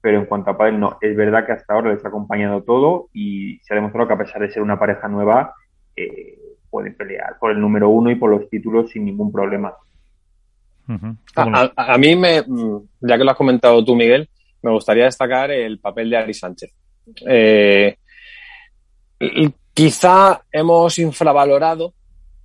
pero 0.00 0.20
en 0.20 0.26
cuanto 0.26 0.50
a 0.50 0.56
pádel 0.56 0.78
no. 0.78 0.98
Es 1.00 1.16
verdad 1.16 1.44
que 1.44 1.50
hasta 1.50 1.74
ahora 1.74 1.92
les 1.92 2.04
ha 2.04 2.08
acompañado 2.08 2.62
todo 2.62 3.08
y 3.12 3.58
se 3.64 3.74
ha 3.74 3.76
demostrado 3.76 4.06
que 4.06 4.14
a 4.14 4.18
pesar 4.18 4.40
de 4.40 4.52
ser 4.52 4.62
una 4.62 4.78
pareja 4.78 5.08
nueva, 5.08 5.52
eh, 5.96 6.38
pueden 6.70 6.94
pelear 6.94 7.38
por 7.40 7.50
el 7.50 7.60
número 7.60 7.88
uno 7.88 8.08
y 8.08 8.14
por 8.14 8.30
los 8.30 8.48
títulos 8.48 8.92
sin 8.92 9.04
ningún 9.04 9.32
problema. 9.32 9.74
a, 11.34 11.72
a, 11.74 11.98
mí 11.98 12.14
me, 12.14 12.44
ya 13.00 13.18
que 13.18 13.24
lo 13.24 13.32
has 13.32 13.36
comentado 13.36 13.84
tú, 13.84 13.96
Miguel, 13.96 14.28
me 14.66 14.72
gustaría 14.72 15.04
destacar 15.04 15.52
el 15.52 15.78
papel 15.78 16.10
de 16.10 16.16
Ari 16.16 16.34
Sánchez. 16.34 16.72
Eh, 17.24 17.96
quizá 19.72 20.42
hemos 20.50 20.98
infravalorado 20.98 21.94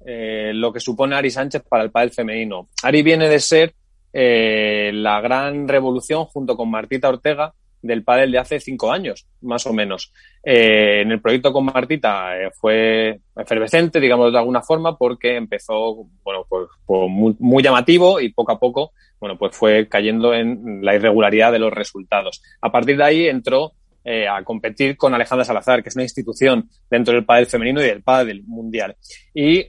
eh, 0.06 0.52
lo 0.54 0.72
que 0.72 0.80
supone 0.80 1.16
Ari 1.16 1.32
Sánchez 1.32 1.64
para 1.68 1.84
el 1.84 1.90
pádel 1.90 2.12
femenino. 2.12 2.70
Ari 2.84 3.02
viene 3.02 3.28
de 3.28 3.40
ser 3.40 3.74
eh, 4.14 4.92
la 4.94 5.20
gran 5.20 5.68
revolución 5.68 6.26
junto 6.26 6.56
con 6.56 6.70
Martita 6.70 7.10
Ortega 7.10 7.56
del 7.82 8.04
pádel 8.04 8.32
de 8.32 8.40
hace 8.40 8.60
cinco 8.60 8.92
años, 8.92 9.28
más 9.42 9.66
o 9.66 9.74
menos. 9.74 10.14
en 10.44 11.12
el 11.12 11.22
proyecto 11.22 11.52
con 11.52 11.66
Martita 11.66 12.32
fue 12.60 13.20
efervescente, 13.36 14.00
digamos 14.00 14.32
de 14.32 14.40
alguna 14.40 14.62
forma, 14.62 14.98
porque 14.98 15.36
empezó, 15.36 16.06
bueno, 16.24 16.46
pues, 16.48 16.68
pues 16.86 17.10
muy, 17.10 17.36
muy, 17.40 17.64
llamativo 17.64 18.20
y 18.20 18.34
poco 18.34 18.52
a 18.52 18.60
poco 18.60 18.92
bueno, 19.22 19.38
pues 19.38 19.56
fue 19.56 19.88
cayendo 19.88 20.34
en 20.34 20.84
la 20.84 20.96
irregularidad 20.96 21.52
de 21.52 21.60
los 21.60 21.72
resultados. 21.72 22.42
A 22.60 22.72
partir 22.72 22.98
de 22.98 23.04
ahí 23.04 23.28
entró 23.28 23.74
eh, 24.04 24.28
a 24.28 24.44
competir 24.44 24.98
con 24.98 25.14
Alejandra 25.14 25.46
Salazar, 25.46 25.84
que 25.84 25.90
es 25.90 25.96
una 25.96 26.04
institución 26.04 26.68
dentro 26.90 27.14
del 27.14 27.24
pádel 27.24 27.46
femenino 27.46 27.80
y 27.82 27.86
del 27.86 28.02
pádel 28.02 28.44
mundial. 28.48 28.98
Y 29.32 29.68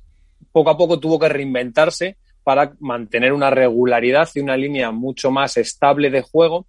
poco 0.51 0.71
a 0.71 0.79
poco 0.79 0.99
tuvo 0.99 1.19
que 1.19 1.29
reinventarse 1.29 2.17
para 2.43 2.73
mantener 2.81 3.35
una 3.35 3.51
regularidad 3.51 4.27
y 4.35 4.41
una 4.41 4.57
línea 4.57 4.91
mucho 4.91 5.31
más 5.31 5.59
estable 5.59 6.09
de 6.09 6.23
juego 6.23 6.67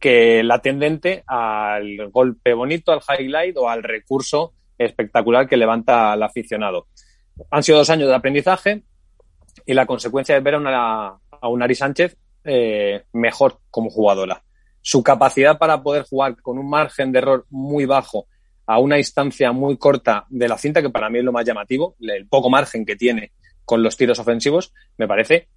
que 0.00 0.42
la 0.42 0.60
tendente 0.60 1.22
al 1.26 2.10
golpe 2.10 2.54
bonito, 2.54 2.92
al 2.92 3.00
highlight 3.00 3.56
o 3.56 3.68
al 3.68 3.82
recurso 3.82 4.54
espectacular 4.78 5.48
que 5.48 5.56
levanta 5.56 6.12
al 6.12 6.22
aficionado. 6.22 6.88
Han 7.50 7.62
sido 7.62 7.78
dos 7.78 7.90
años 7.90 8.08
de 8.08 8.14
aprendizaje 8.14 8.82
y 9.66 9.74
la 9.74 9.86
consecuencia 9.86 10.36
es 10.36 10.42
ver 10.42 10.54
a 10.54 10.58
una, 10.58 11.06
a 11.08 11.48
un 11.48 11.62
Ari 11.62 11.74
Sánchez 11.74 12.16
eh, 12.44 13.04
mejor 13.12 13.60
como 13.70 13.90
jugadora. 13.90 14.42
Su 14.80 15.02
capacidad 15.02 15.58
para 15.58 15.82
poder 15.82 16.04
jugar 16.04 16.40
con 16.42 16.58
un 16.58 16.68
margen 16.68 17.12
de 17.12 17.18
error 17.18 17.46
muy 17.50 17.86
bajo 17.86 18.26
a 18.66 18.78
una 18.78 18.96
distancia 18.96 19.52
muy 19.52 19.76
corta 19.76 20.26
de 20.28 20.48
la 20.48 20.58
cinta, 20.58 20.82
que 20.82 20.90
para 20.90 21.10
mí 21.10 21.18
es 21.18 21.24
lo 21.24 21.32
más 21.32 21.44
llamativo, 21.44 21.96
el 22.00 22.26
poco 22.26 22.50
margen 22.50 22.84
que 22.84 22.96
tiene 22.96 23.32
con 23.64 23.82
los 23.82 23.96
tiros 23.96 24.18
ofensivos, 24.18 24.72
me 24.96 25.08
parece 25.08 25.48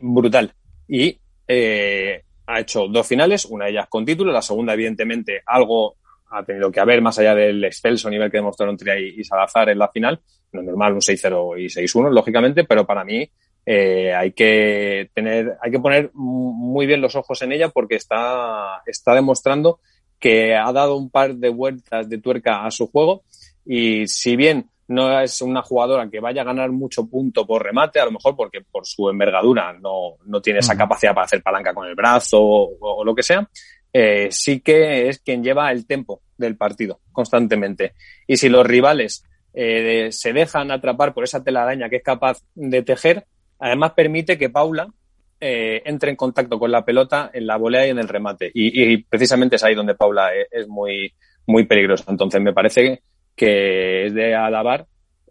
brutal. 0.00 0.54
Y 0.86 1.20
eh, 1.46 2.24
ha 2.48 2.60
hecho 2.60 2.88
dos 2.88 3.06
finales, 3.06 3.44
una 3.44 3.66
de 3.66 3.72
ellas 3.72 3.88
con 3.90 4.06
título, 4.06 4.32
la 4.32 4.40
segunda, 4.40 4.72
evidentemente, 4.72 5.42
algo 5.44 5.96
ha 6.30 6.42
tenido 6.42 6.72
que 6.72 6.80
haber 6.80 7.02
más 7.02 7.18
allá 7.18 7.34
del 7.34 7.62
excelso 7.62 8.08
nivel 8.08 8.30
que 8.30 8.38
demostraron 8.38 8.76
Tria 8.76 8.98
y, 8.98 9.22
Salazar 9.22 9.68
en 9.68 9.78
la 9.78 9.88
final. 9.88 10.20
Es 10.50 10.62
normal 10.62 10.94
un 10.94 11.00
6-0 11.00 11.60
y 11.60 11.66
6-1, 11.66 12.10
lógicamente, 12.10 12.64
pero 12.64 12.86
para 12.86 13.04
mí 13.04 13.30
eh, 13.66 14.14
hay 14.14 14.32
que 14.32 15.10
tener, 15.14 15.58
hay 15.60 15.70
que 15.70 15.78
poner 15.78 16.10
muy 16.14 16.86
bien 16.86 17.02
los 17.02 17.16
ojos 17.16 17.40
en 17.42 17.52
ella 17.52 17.68
porque 17.68 17.96
está, 17.96 18.82
está 18.86 19.14
demostrando 19.14 19.80
que 20.18 20.54
ha 20.54 20.72
dado 20.72 20.96
un 20.96 21.10
par 21.10 21.34
de 21.34 21.50
vueltas 21.50 22.08
de 22.08 22.18
tuerca 22.18 22.64
a 22.64 22.70
su 22.70 22.90
juego 22.90 23.24
y 23.66 24.06
si 24.06 24.36
bien 24.36 24.70
no 24.88 25.20
es 25.20 25.40
una 25.42 25.62
jugadora 25.62 26.08
que 26.10 26.20
vaya 26.20 26.42
a 26.42 26.46
ganar 26.46 26.70
mucho 26.72 27.06
punto 27.06 27.46
por 27.46 27.62
remate, 27.62 28.00
a 28.00 28.04
lo 28.04 28.12
mejor 28.12 28.34
porque 28.36 28.60
por 28.60 28.86
su 28.86 29.08
envergadura 29.08 29.72
no, 29.72 30.16
no 30.26 30.40
tiene 30.40 30.60
esa 30.60 30.76
capacidad 30.76 31.14
para 31.14 31.26
hacer 31.26 31.42
palanca 31.42 31.74
con 31.74 31.86
el 31.86 31.94
brazo 31.94 32.40
o, 32.40 33.04
lo 33.04 33.14
que 33.14 33.22
sea, 33.22 33.48
eh, 33.92 34.28
sí 34.30 34.60
que 34.60 35.08
es 35.08 35.20
quien 35.20 35.42
lleva 35.42 35.70
el 35.70 35.86
tempo 35.86 36.22
del 36.36 36.56
partido 36.56 37.00
constantemente. 37.12 37.94
Y 38.26 38.36
si 38.36 38.48
los 38.48 38.66
rivales 38.66 39.24
eh, 39.52 40.08
se 40.10 40.32
dejan 40.32 40.70
atrapar 40.70 41.14
por 41.14 41.24
esa 41.24 41.42
telaraña 41.42 41.88
que 41.88 41.96
es 41.96 42.02
capaz 42.02 42.42
de 42.54 42.82
tejer, 42.82 43.26
Además, 43.58 43.92
permite 43.92 44.38
que 44.38 44.50
Paula 44.50 44.88
eh, 45.40 45.82
entre 45.84 46.10
en 46.10 46.16
contacto 46.16 46.58
con 46.58 46.70
la 46.70 46.84
pelota 46.84 47.30
en 47.32 47.46
la 47.46 47.56
volea 47.56 47.86
y 47.86 47.90
en 47.90 47.98
el 47.98 48.08
remate. 48.08 48.50
Y, 48.54 48.98
precisamente 48.98 49.56
es 49.56 49.64
ahí 49.64 49.74
donde 49.74 49.94
Paula 49.94 50.30
es, 50.50 50.68
muy, 50.68 51.12
muy 51.46 51.64
peligrosa. 51.64 52.04
Entonces, 52.08 52.40
me 52.40 52.52
parece 52.52 52.82
que 52.82 53.02
es 53.46 54.14
de 54.14 54.34
alabar 54.34 54.86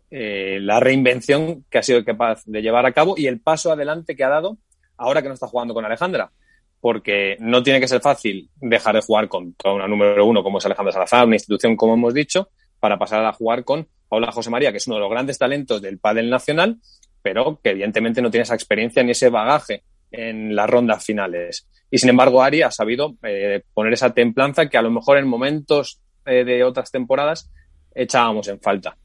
eh, 0.10 0.60
la 0.62 0.80
reinvención 0.80 1.66
que 1.70 1.78
ha 1.80 1.84
sido 1.84 2.04
capaz 2.06 2.44
de 2.46 2.62
llevar 2.62 2.86
a 2.86 2.94
cabo 2.94 3.16
y 3.18 3.28
el 3.28 3.42
paso 3.42 3.72
adelante 3.72 4.16
que 4.16 4.24
ha 4.24 4.30
dado 4.30 4.58
ahora 4.96 5.22
que 5.22 5.28
no 5.28 5.34
está 5.34 5.48
jugando 5.48 5.74
con 5.74 5.86
Alejandra. 5.86 6.32
Porque 6.80 7.38
no 7.40 7.64
tiene 7.64 7.80
que 7.80 7.88
ser 7.88 8.02
fácil 8.02 8.50
dejar 8.56 8.96
de 8.96 9.02
jugar 9.02 9.28
con 9.28 9.54
toda 9.54 9.76
una 9.76 9.88
número 9.88 10.26
uno 10.26 10.44
como 10.44 10.60
es 10.60 10.66
Alejandra 10.66 10.94
Salazar, 10.94 11.26
una 11.26 11.36
institución 11.36 11.76
como 11.76 11.96
hemos 11.96 12.14
dicho, 12.14 12.50
para 12.80 13.00
pasar 13.00 13.26
a 13.26 13.34
jugar 13.34 13.64
con 13.64 13.88
Paula 14.08 14.32
José 14.32 14.50
María, 14.50 14.72
que 14.72 14.78
es 14.78 14.88
uno 14.88 14.98
de 14.98 15.02
los 15.02 15.10
grandes 15.10 15.38
talentos 15.38 15.82
del 15.82 15.98
pádel 15.98 16.30
nacional, 16.30 16.78
pero 17.22 17.60
que 17.62 17.72
evidentemente 17.72 18.22
no 18.22 18.30
tiene 18.30 18.44
esa 18.44 18.54
experiencia 18.54 19.04
ni 19.04 19.12
ese 19.12 19.30
bagaje 19.30 19.84
en 20.12 20.56
las 20.56 20.70
rondas 20.70 21.04
finales. 21.04 21.68
Y 21.90 21.98
sin 21.98 22.10
embargo, 22.10 22.44
Ari 22.44 22.62
ha 22.62 22.72
sabido 22.72 23.16
eh, 23.24 23.64
poner 23.74 23.94
esa 23.94 24.14
templanza 24.14 24.70
que 24.70 24.78
a 24.78 24.82
lo 24.82 24.92
mejor 24.92 25.18
en 25.18 25.28
momentos 25.28 26.00
eh, 26.26 26.44
de 26.44 26.64
otras 26.64 26.92
temporadas 26.92 27.50
echábamos 27.98 28.48
en 28.48 28.60
falta. 28.60 28.96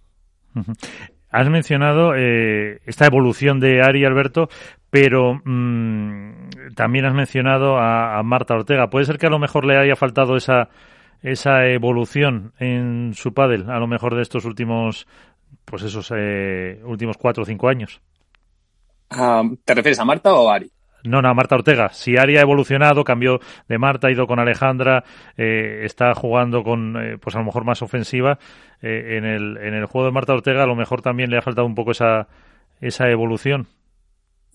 Has 1.30 1.48
mencionado 1.48 2.14
eh, 2.14 2.80
esta 2.84 3.06
evolución 3.06 3.58
de 3.58 3.80
Ari 3.82 4.04
Alberto, 4.04 4.48
pero 4.90 5.40
mm, 5.44 6.74
también 6.76 7.06
has 7.06 7.14
mencionado 7.14 7.78
a, 7.78 8.22
Marta 8.22 8.54
Ortega. 8.54 8.90
¿Puede 8.90 9.06
ser 9.06 9.18
que 9.18 9.26
a 9.26 9.30
lo 9.30 9.38
mejor 9.38 9.64
le 9.64 9.78
haya 9.78 9.96
faltado 9.96 10.36
esa, 10.36 10.68
esa 11.22 11.66
evolución 11.66 12.52
en 12.58 13.14
su 13.14 13.32
pádel, 13.32 13.70
a 13.70 13.78
lo 13.78 13.86
mejor 13.86 14.14
de 14.14 14.22
estos 14.22 14.44
últimos, 14.44 15.06
pues 15.64 15.82
esos 15.82 16.12
eh, 16.14 16.80
últimos 16.84 17.16
cuatro 17.16 17.44
o 17.44 17.46
cinco 17.46 17.68
años? 17.68 18.02
Ah, 19.08 19.42
¿Te 19.64 19.74
refieres 19.74 20.00
a 20.00 20.04
Marta 20.04 20.34
o 20.34 20.50
a 20.50 20.56
Ari? 20.56 20.70
No, 21.04 21.20
no, 21.20 21.34
Marta 21.34 21.56
Ortega. 21.56 21.90
Si 21.90 22.16
Ari 22.16 22.36
ha 22.36 22.42
evolucionado, 22.42 23.02
cambió 23.02 23.40
de 23.68 23.78
Marta, 23.78 24.06
ha 24.06 24.12
ido 24.12 24.26
con 24.26 24.38
Alejandra, 24.38 25.04
eh, 25.36 25.80
está 25.84 26.14
jugando 26.14 26.62
con, 26.62 26.96
eh, 26.96 27.18
pues 27.18 27.34
a 27.34 27.40
lo 27.40 27.44
mejor 27.44 27.64
más 27.64 27.82
ofensiva. 27.82 28.38
Eh, 28.80 29.16
en, 29.16 29.24
el, 29.24 29.56
en 29.58 29.74
el 29.74 29.86
juego 29.86 30.06
de 30.06 30.12
Marta 30.12 30.32
Ortega, 30.32 30.62
a 30.62 30.66
lo 30.66 30.76
mejor 30.76 31.02
también 31.02 31.30
le 31.30 31.38
ha 31.38 31.42
faltado 31.42 31.66
un 31.66 31.74
poco 31.74 31.90
esa, 31.90 32.28
esa 32.80 33.10
evolución. 33.10 33.66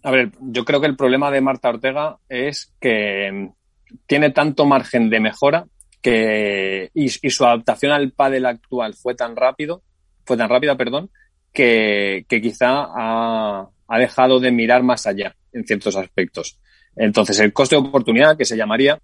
A 0.03 0.11
ver, 0.11 0.31
yo 0.39 0.63
creo 0.63 0.79
que 0.79 0.87
el 0.87 0.95
problema 0.95 1.31
de 1.31 1.41
Marta 1.41 1.69
Ortega 1.69 2.17
es 2.29 2.73
que 2.79 3.29
mm, 3.31 3.97
tiene 4.05 4.29
tanto 4.29 4.65
margen 4.65 5.09
de 5.09 5.19
mejora 5.19 5.65
que 6.01 6.91
y, 6.93 7.09
su 7.09 7.45
adaptación 7.45 7.91
al 7.91 8.11
pádel 8.11 8.45
actual 8.45 8.93
fue 8.93 9.15
tan 9.15 9.35
rápido, 9.35 9.81
fue 10.23 10.37
tan 10.37 10.49
rápida, 10.49 10.77
perdón, 10.77 11.09
que, 11.51 12.25
que 12.29 12.41
quizá 12.41 12.85
ha, 12.95 13.67
ha 13.87 13.99
dejado 13.99 14.39
de 14.39 14.51
mirar 14.51 14.83
más 14.83 15.07
allá 15.07 15.35
en 15.57 15.65
ciertos 15.65 15.95
aspectos. 15.95 16.59
Entonces, 16.95 17.39
el 17.39 17.53
coste 17.53 17.75
de 17.75 17.81
oportunidad, 17.81 18.37
que 18.37 18.45
se 18.45 18.57
llamaría, 18.57 18.99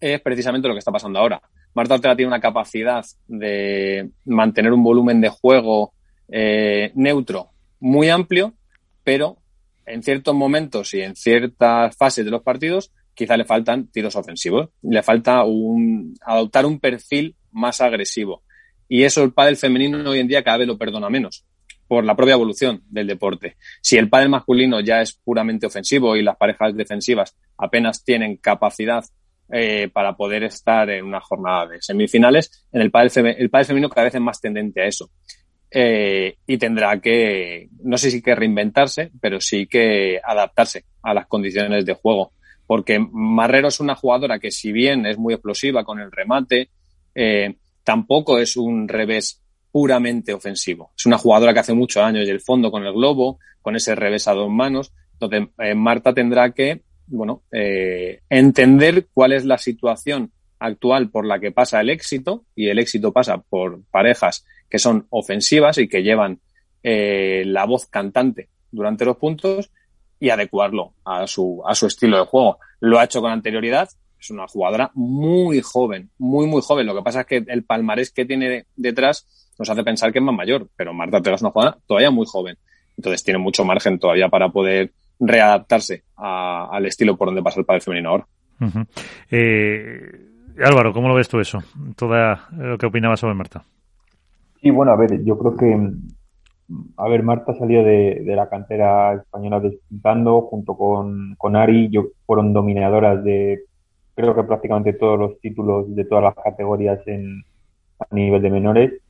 es 0.00 0.20
precisamente 0.20 0.68
lo 0.68 0.74
que 0.74 0.78
está 0.78 0.92
pasando 0.92 1.18
ahora. 1.18 1.40
Marta 1.74 1.94
Ortega 1.94 2.16
tiene 2.16 2.28
una 2.28 2.40
capacidad 2.40 3.04
de 3.26 4.10
mantener 4.24 4.72
un 4.72 4.82
volumen 4.82 5.20
de 5.20 5.30
juego 5.30 5.94
eh, 6.28 6.92
neutro 6.94 7.50
muy 7.80 8.10
amplio, 8.10 8.54
pero 9.04 9.38
en 9.86 10.02
ciertos 10.02 10.34
momentos 10.34 10.94
y 10.94 11.00
en 11.00 11.16
ciertas 11.16 11.96
fases 11.96 12.24
de 12.24 12.30
los 12.30 12.42
partidos 12.42 12.92
quizá 13.14 13.36
le 13.36 13.44
faltan 13.44 13.88
tiros 13.88 14.16
ofensivos, 14.16 14.70
le 14.82 15.02
falta 15.02 15.44
un, 15.44 16.14
adoptar 16.24 16.64
un 16.66 16.78
perfil 16.78 17.36
más 17.50 17.80
agresivo. 17.80 18.42
Y 18.88 19.04
eso 19.04 19.22
el 19.22 19.32
pádel 19.32 19.56
femenino 19.56 19.98
hoy 20.08 20.20
en 20.20 20.28
día 20.28 20.44
cada 20.44 20.58
vez 20.58 20.66
lo 20.66 20.78
perdona 20.78 21.08
menos 21.08 21.44
por 21.92 22.06
la 22.06 22.16
propia 22.16 22.32
evolución 22.32 22.82
del 22.88 23.06
deporte. 23.06 23.58
Si 23.82 23.98
el 23.98 24.08
pádel 24.08 24.30
masculino 24.30 24.80
ya 24.80 25.02
es 25.02 25.12
puramente 25.12 25.66
ofensivo 25.66 26.16
y 26.16 26.22
las 26.22 26.38
parejas 26.38 26.74
defensivas 26.74 27.36
apenas 27.58 28.02
tienen 28.02 28.38
capacidad 28.38 29.04
eh, 29.52 29.90
para 29.92 30.16
poder 30.16 30.42
estar 30.44 30.88
en 30.88 31.04
una 31.04 31.20
jornada 31.20 31.66
de 31.66 31.82
semifinales, 31.82 32.66
en 32.72 32.80
el 32.80 32.90
pádel, 32.90 33.36
el 33.38 33.50
pádel 33.50 33.66
femenino 33.66 33.90
cada 33.90 34.04
vez 34.04 34.14
es 34.14 34.22
más 34.22 34.40
tendente 34.40 34.80
a 34.80 34.86
eso. 34.86 35.10
Eh, 35.70 36.38
y 36.46 36.56
tendrá 36.56 36.98
que, 36.98 37.68
no 37.82 37.98
sé 37.98 38.10
si 38.10 38.22
que 38.22 38.34
reinventarse, 38.34 39.10
pero 39.20 39.38
sí 39.38 39.66
que 39.66 40.18
adaptarse 40.24 40.86
a 41.02 41.12
las 41.12 41.26
condiciones 41.26 41.84
de 41.84 41.92
juego. 41.92 42.32
Porque 42.66 43.06
Marrero 43.12 43.68
es 43.68 43.80
una 43.80 43.96
jugadora 43.96 44.38
que 44.38 44.50
si 44.50 44.72
bien 44.72 45.04
es 45.04 45.18
muy 45.18 45.34
explosiva 45.34 45.84
con 45.84 46.00
el 46.00 46.10
remate, 46.10 46.70
eh, 47.14 47.54
tampoco 47.84 48.38
es 48.38 48.56
un 48.56 48.88
revés 48.88 49.42
puramente 49.72 50.32
ofensivo. 50.32 50.92
Es 50.96 51.06
una 51.06 51.18
jugadora 51.18 51.52
que 51.52 51.60
hace 51.60 51.72
muchos 51.74 52.02
años 52.02 52.26
y 52.26 52.30
el 52.30 52.40
fondo 52.40 52.70
con 52.70 52.84
el 52.84 52.92
globo, 52.92 53.38
con 53.62 53.74
ese 53.74 53.94
revés 53.94 54.28
a 54.28 54.34
dos 54.34 54.50
manos. 54.50 54.92
Entonces, 55.14 55.48
eh, 55.58 55.74
Marta 55.74 56.12
tendrá 56.12 56.52
que, 56.52 56.82
bueno, 57.06 57.42
eh, 57.50 58.20
entender 58.28 59.08
cuál 59.12 59.32
es 59.32 59.44
la 59.44 59.58
situación 59.58 60.30
actual 60.58 61.10
por 61.10 61.26
la 61.26 61.40
que 61.40 61.50
pasa 61.50 61.80
el 61.80 61.90
éxito, 61.90 62.44
y 62.54 62.68
el 62.68 62.78
éxito 62.78 63.12
pasa 63.12 63.38
por 63.38 63.82
parejas 63.90 64.44
que 64.68 64.78
son 64.78 65.06
ofensivas 65.10 65.78
y 65.78 65.88
que 65.88 66.02
llevan 66.02 66.40
eh, 66.82 67.42
la 67.46 67.64
voz 67.64 67.86
cantante 67.86 68.48
durante 68.70 69.04
los 69.04 69.16
puntos 69.16 69.70
y 70.20 70.30
adecuarlo 70.30 70.94
a 71.04 71.26
su, 71.26 71.62
a 71.66 71.74
su 71.74 71.86
estilo 71.86 72.18
de 72.18 72.26
juego. 72.26 72.58
Lo 72.80 72.98
ha 72.98 73.04
hecho 73.04 73.20
con 73.20 73.32
anterioridad, 73.32 73.88
es 74.18 74.30
una 74.30 74.46
jugadora 74.46 74.90
muy 74.94 75.60
joven, 75.60 76.10
muy, 76.18 76.46
muy 76.46 76.62
joven. 76.62 76.86
Lo 76.86 76.94
que 76.94 77.02
pasa 77.02 77.22
es 77.22 77.26
que 77.26 77.44
el 77.46 77.64
palmarés 77.64 78.12
que 78.12 78.24
tiene 78.24 78.66
detrás 78.76 79.26
nos 79.58 79.70
hace 79.70 79.84
pensar 79.84 80.12
que 80.12 80.18
es 80.18 80.24
más 80.24 80.34
mayor, 80.34 80.66
pero 80.76 80.92
Marta 80.92 81.18
Ortega 81.18 81.36
es 81.36 81.42
una 81.42 81.50
jugadora 81.50 81.78
todavía 81.86 82.10
muy 82.10 82.26
joven. 82.26 82.56
Entonces 82.96 83.24
tiene 83.24 83.38
mucho 83.38 83.64
margen 83.64 83.98
todavía 83.98 84.28
para 84.28 84.48
poder 84.50 84.92
readaptarse 85.18 86.02
al 86.16 86.84
estilo 86.86 87.16
por 87.16 87.28
donde 87.28 87.42
pasa 87.42 87.60
el 87.60 87.66
padre 87.66 87.80
femenino 87.80 88.10
ahora. 88.10 88.26
Eh, 89.30 89.98
Álvaro, 90.64 90.92
¿cómo 90.92 91.08
lo 91.08 91.14
ves 91.14 91.28
tú 91.28 91.40
eso? 91.40 91.58
Toda 91.96 92.48
lo 92.56 92.78
que 92.78 92.86
opinabas 92.86 93.20
sobre 93.20 93.34
Marta. 93.34 93.64
Sí, 94.60 94.70
bueno, 94.70 94.92
a 94.92 94.96
ver, 94.96 95.24
yo 95.24 95.36
creo 95.38 95.56
que, 95.56 95.90
a 96.96 97.08
ver, 97.08 97.22
Marta 97.22 97.54
salió 97.58 97.82
de, 97.82 98.22
la 98.24 98.48
cantera 98.48 99.14
española 99.14 99.60
disputando 99.60 100.42
junto 100.42 100.76
con, 100.76 101.34
con 101.36 101.56
Ari, 101.56 101.88
yo, 101.90 102.04
fueron 102.26 102.52
dominadoras 102.52 103.24
de, 103.24 103.62
creo 104.14 104.34
que 104.34 104.44
prácticamente 104.44 104.92
todos 104.92 105.18
los 105.18 105.40
títulos 105.40 105.92
de 105.94 106.04
todas 106.04 106.22
las 106.22 106.34
categorías 106.36 107.00
en, 107.06 107.42
a 107.98 108.14
nivel 108.14 108.42
de 108.42 108.50
menores 108.50 109.01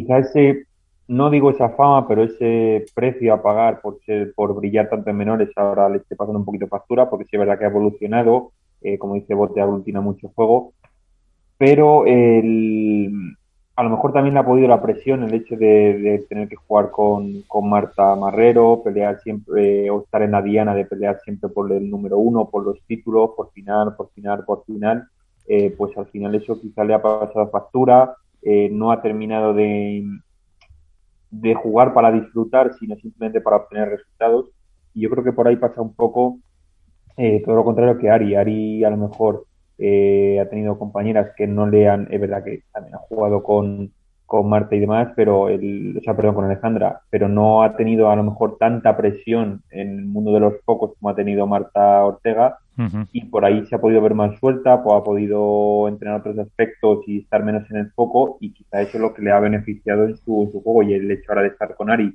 quizás 0.00 0.28
ese, 0.28 0.66
no 1.08 1.30
digo 1.30 1.50
esa 1.50 1.70
fama, 1.70 2.06
pero 2.06 2.24
ese 2.24 2.84
precio 2.94 3.32
a 3.32 3.42
pagar 3.42 3.80
por 3.80 3.98
ser, 4.04 4.34
por 4.34 4.54
brillar 4.54 4.88
tanto 4.90 5.08
en 5.10 5.16
menores 5.16 5.50
ahora 5.56 5.88
le 5.88 5.98
esté 5.98 6.16
pasando 6.16 6.38
un 6.38 6.44
poquito 6.44 6.66
factura, 6.66 7.08
porque 7.08 7.24
sí 7.24 7.30
es 7.32 7.40
verdad 7.40 7.58
que 7.58 7.64
ha 7.64 7.68
evolucionado, 7.68 8.52
eh, 8.82 8.98
como 8.98 9.14
dice 9.14 9.34
Bote, 9.34 9.60
aglutina 9.60 10.00
mucho 10.00 10.30
juego, 10.34 10.72
pero 11.58 12.04
a 13.76 13.82
lo 13.82 13.90
mejor 13.90 14.12
también 14.12 14.34
le 14.34 14.40
ha 14.40 14.46
podido 14.46 14.68
la 14.68 14.82
presión 14.82 15.22
el 15.22 15.32
hecho 15.32 15.56
de, 15.56 16.24
tener 16.28 16.48
que 16.48 16.56
jugar 16.56 16.90
con, 16.90 17.42
con, 17.46 17.68
Marta 17.68 18.14
Marrero, 18.16 18.82
pelear 18.82 19.20
siempre, 19.20 19.90
o 19.90 20.02
estar 20.02 20.22
en 20.22 20.32
la 20.32 20.42
diana 20.42 20.74
de 20.74 20.84
pelear 20.84 21.20
siempre 21.24 21.48
por 21.50 21.70
el 21.72 21.88
número 21.88 22.18
uno, 22.18 22.48
por 22.50 22.64
los 22.64 22.80
títulos, 22.86 23.30
por 23.36 23.50
final, 23.52 23.94
por 23.96 24.10
final, 24.10 24.44
por 24.44 24.64
final, 24.64 25.08
eh, 25.46 25.74
pues 25.76 25.96
al 25.96 26.06
final 26.06 26.34
eso 26.34 26.60
quizá 26.60 26.84
le 26.84 26.94
ha 26.94 27.02
pasado 27.02 27.48
factura, 27.48 28.14
eh, 28.48 28.68
no 28.70 28.92
ha 28.92 29.02
terminado 29.02 29.52
de, 29.54 30.04
de 31.32 31.54
jugar 31.54 31.92
para 31.92 32.12
disfrutar, 32.12 32.72
sino 32.78 32.94
simplemente 32.94 33.40
para 33.40 33.56
obtener 33.56 33.88
resultados. 33.88 34.46
Y 34.94 35.00
yo 35.00 35.10
creo 35.10 35.24
que 35.24 35.32
por 35.32 35.48
ahí 35.48 35.56
pasa 35.56 35.82
un 35.82 35.94
poco 35.94 36.38
eh, 37.16 37.42
todo 37.44 37.56
lo 37.56 37.64
contrario 37.64 37.98
que 37.98 38.08
Ari. 38.08 38.36
Ari 38.36 38.84
a 38.84 38.90
lo 38.90 38.98
mejor 38.98 39.46
eh, 39.78 40.38
ha 40.40 40.48
tenido 40.48 40.78
compañeras 40.78 41.32
que 41.36 41.48
no 41.48 41.66
le 41.66 41.88
han, 41.88 42.06
es 42.08 42.20
verdad 42.20 42.44
que 42.44 42.62
también 42.72 42.94
ha 42.94 42.98
jugado 42.98 43.42
con, 43.42 43.92
con 44.26 44.48
Marta 44.48 44.74
y 44.74 44.80
demás, 44.80 45.12
pero 45.14 45.48
el, 45.48 45.96
o 45.96 46.00
sea, 46.02 46.14
perdón, 46.14 46.34
con 46.34 46.44
Alejandra, 46.44 47.00
pero 47.10 47.28
no 47.28 47.62
ha 47.62 47.76
tenido 47.76 48.10
a 48.10 48.16
lo 48.16 48.24
mejor 48.24 48.58
tanta 48.58 48.96
presión 48.96 49.62
en 49.70 50.00
el 50.00 50.04
mundo 50.04 50.32
de 50.32 50.40
los 50.40 50.54
pocos 50.64 50.92
como 50.98 51.10
ha 51.10 51.14
tenido 51.14 51.46
Marta 51.46 52.04
Ortega. 52.04 52.58
Y 53.10 53.24
por 53.24 53.46
ahí 53.46 53.64
se 53.64 53.74
ha 53.74 53.80
podido 53.80 54.02
ver 54.02 54.12
más 54.12 54.38
suelta, 54.38 54.82
pues 54.82 54.94
ha 54.94 55.02
podido 55.02 55.88
entrenar 55.88 56.20
otros 56.20 56.38
aspectos 56.38 56.98
y 57.06 57.20
estar 57.20 57.42
menos 57.42 57.70
en 57.70 57.78
el 57.78 57.90
foco 57.92 58.36
y 58.38 58.52
quizá 58.52 58.82
eso 58.82 58.98
es 58.98 59.00
lo 59.00 59.14
que 59.14 59.22
le 59.22 59.32
ha 59.32 59.40
beneficiado 59.40 60.04
en 60.04 60.18
su, 60.18 60.50
su 60.52 60.60
juego 60.62 60.82
y 60.82 60.92
el 60.92 61.10
hecho 61.10 61.30
ahora 61.30 61.40
de 61.40 61.48
estar 61.48 61.74
con 61.74 61.88
Ari, 61.88 62.14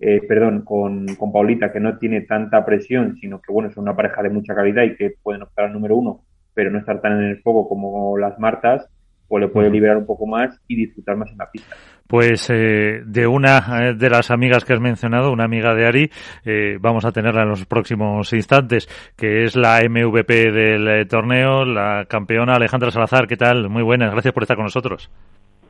eh, 0.00 0.20
perdón, 0.28 0.62
con, 0.62 1.04
con 1.16 1.32
Paulita 1.32 1.72
que 1.72 1.80
no 1.80 1.98
tiene 1.98 2.20
tanta 2.20 2.64
presión, 2.64 3.16
sino 3.16 3.40
que 3.40 3.52
bueno, 3.52 3.70
es 3.70 3.76
una 3.76 3.96
pareja 3.96 4.22
de 4.22 4.30
mucha 4.30 4.54
calidad 4.54 4.84
y 4.84 4.94
que 4.94 5.14
pueden 5.20 5.42
optar 5.42 5.64
al 5.64 5.72
número 5.72 5.96
uno, 5.96 6.20
pero 6.54 6.70
no 6.70 6.78
estar 6.78 7.00
tan 7.00 7.20
en 7.20 7.30
el 7.30 7.42
foco 7.42 7.68
como 7.68 8.16
las 8.18 8.38
Martas, 8.38 8.88
pues 9.28 9.42
le 9.42 9.48
puede 9.48 9.70
liberar 9.70 9.98
un 9.98 10.06
poco 10.06 10.26
más 10.26 10.58
y 10.66 10.76
disfrutar 10.76 11.16
más 11.16 11.30
en 11.30 11.38
la 11.38 11.50
pista. 11.50 11.76
Pues 12.08 12.48
eh, 12.48 13.02
de 13.04 13.26
una 13.26 13.90
eh, 13.90 13.94
de 13.94 14.08
las 14.08 14.30
amigas 14.30 14.64
que 14.64 14.72
has 14.72 14.80
mencionado, 14.80 15.30
una 15.30 15.44
amiga 15.44 15.74
de 15.74 15.86
Ari, 15.86 16.10
eh, 16.46 16.78
vamos 16.80 17.04
a 17.04 17.12
tenerla 17.12 17.42
en 17.42 17.50
los 17.50 17.66
próximos 17.66 18.32
instantes, 18.32 18.88
que 19.14 19.44
es 19.44 19.54
la 19.54 19.82
MVP 19.86 20.50
del 20.50 21.06
torneo, 21.06 21.66
la 21.66 22.06
campeona 22.08 22.54
Alejandra 22.54 22.90
Salazar. 22.90 23.26
¿Qué 23.26 23.36
tal? 23.36 23.68
Muy 23.68 23.82
buenas, 23.82 24.10
gracias 24.10 24.32
por 24.32 24.42
estar 24.42 24.56
con 24.56 24.64
nosotros. 24.64 25.10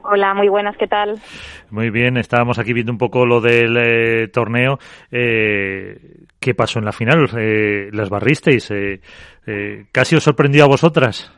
Hola, 0.04 0.32
muy 0.32 0.48
buenas, 0.48 0.76
¿qué 0.76 0.86
tal? 0.86 1.16
Muy 1.70 1.90
bien, 1.90 2.16
estábamos 2.16 2.60
aquí 2.60 2.72
viendo 2.72 2.92
un 2.92 2.98
poco 2.98 3.26
lo 3.26 3.40
del 3.40 4.30
torneo. 4.30 4.78
¿Qué 5.10 6.54
pasó 6.56 6.78
en 6.78 6.84
la 6.86 6.92
final? 6.92 7.28
¿Las 7.92 8.08
barristeis? 8.08 8.72
¿Casi 9.92 10.16
os 10.16 10.22
sorprendió 10.22 10.64
a 10.64 10.68
vosotras? 10.68 11.37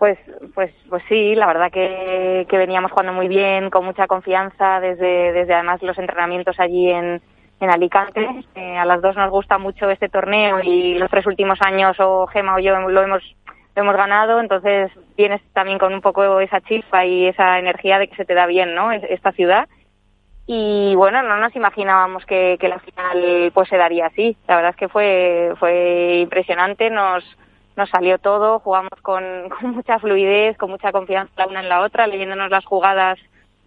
Pues, 0.00 0.18
pues, 0.54 0.72
pues 0.88 1.02
sí, 1.10 1.34
la 1.34 1.46
verdad 1.46 1.70
que, 1.70 2.46
que 2.48 2.56
veníamos 2.56 2.90
jugando 2.90 3.12
muy 3.12 3.28
bien, 3.28 3.68
con 3.68 3.84
mucha 3.84 4.06
confianza, 4.06 4.80
desde, 4.80 5.30
desde 5.32 5.52
además 5.52 5.82
los 5.82 5.98
entrenamientos 5.98 6.58
allí 6.58 6.88
en, 6.88 7.20
en 7.60 7.70
Alicante. 7.70 8.26
Eh, 8.54 8.78
a 8.78 8.86
las 8.86 9.02
dos 9.02 9.14
nos 9.14 9.30
gusta 9.30 9.58
mucho 9.58 9.90
este 9.90 10.08
torneo 10.08 10.60
y 10.62 10.94
los 10.94 11.10
tres 11.10 11.26
últimos 11.26 11.60
años 11.60 11.98
o 12.00 12.26
Gema 12.28 12.54
o 12.54 12.58
yo 12.58 12.80
lo 12.80 13.02
hemos 13.02 13.22
lo 13.76 13.82
hemos 13.82 13.94
ganado, 13.94 14.40
entonces 14.40 14.90
vienes 15.18 15.42
también 15.52 15.78
con 15.78 15.92
un 15.92 16.00
poco 16.00 16.40
esa 16.40 16.62
chispa 16.62 17.04
y 17.04 17.26
esa 17.26 17.58
energía 17.58 17.98
de 17.98 18.08
que 18.08 18.16
se 18.16 18.24
te 18.24 18.32
da 18.32 18.46
bien, 18.46 18.74
¿no? 18.74 18.92
Esta 18.92 19.32
ciudad. 19.32 19.68
Y 20.46 20.94
bueno, 20.96 21.22
no 21.22 21.36
nos 21.36 21.54
imaginábamos 21.54 22.24
que, 22.24 22.56
la 22.62 22.78
final 22.78 23.52
pues 23.52 23.68
se 23.68 23.76
daría 23.76 24.06
así. 24.06 24.34
La 24.48 24.56
verdad 24.56 24.70
es 24.70 24.76
que 24.76 24.88
fue 24.88 25.52
fue 25.58 26.20
impresionante, 26.22 26.88
nos 26.88 27.22
nos 27.76 27.88
salió 27.90 28.18
todo, 28.18 28.58
jugamos 28.60 28.92
con, 29.02 29.24
con 29.60 29.70
mucha 29.70 29.98
fluidez, 29.98 30.56
con 30.56 30.70
mucha 30.70 30.92
confianza 30.92 31.32
la 31.36 31.46
una 31.46 31.60
en 31.60 31.68
la 31.68 31.80
otra, 31.82 32.06
leyéndonos 32.06 32.50
las 32.50 32.64
jugadas 32.64 33.18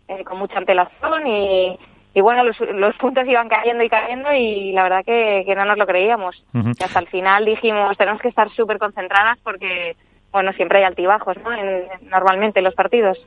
eh, 0.08 0.24
con 0.24 0.38
mucha 0.38 0.58
antelación 0.58 1.28
y, 1.28 1.80
y 2.14 2.22
bueno, 2.22 2.44
los, 2.44 2.60
los, 2.60 2.96
puntos 2.98 3.26
iban 3.28 3.50
cayendo 3.50 3.84
y 3.84 3.90
cayendo 3.90 4.34
y 4.34 4.72
la 4.74 4.84
verdad 4.84 5.06
que, 5.06 5.44
que 5.46 5.56
no 5.56 5.66
nos 5.66 5.78
lo 5.78 5.88
creíamos. 5.88 6.44
Uh 6.54 6.60
-huh. 6.60 6.84
hasta 6.84 7.00
el 7.00 7.08
final 7.08 7.46
dijimos, 7.46 7.98
tenemos 7.98 8.22
que 8.22 8.28
estar 8.28 8.50
súper 8.52 8.78
concentradas 8.78 9.40
porque, 9.44 9.96
bueno, 10.34 10.52
siempre 10.54 10.80
hay 10.80 10.86
altibajos, 10.86 11.38
¿no? 11.44 11.54
En, 11.54 11.86
normalmente 12.10 12.60
en 12.60 12.66
los 12.66 12.74
partidos. 12.74 13.20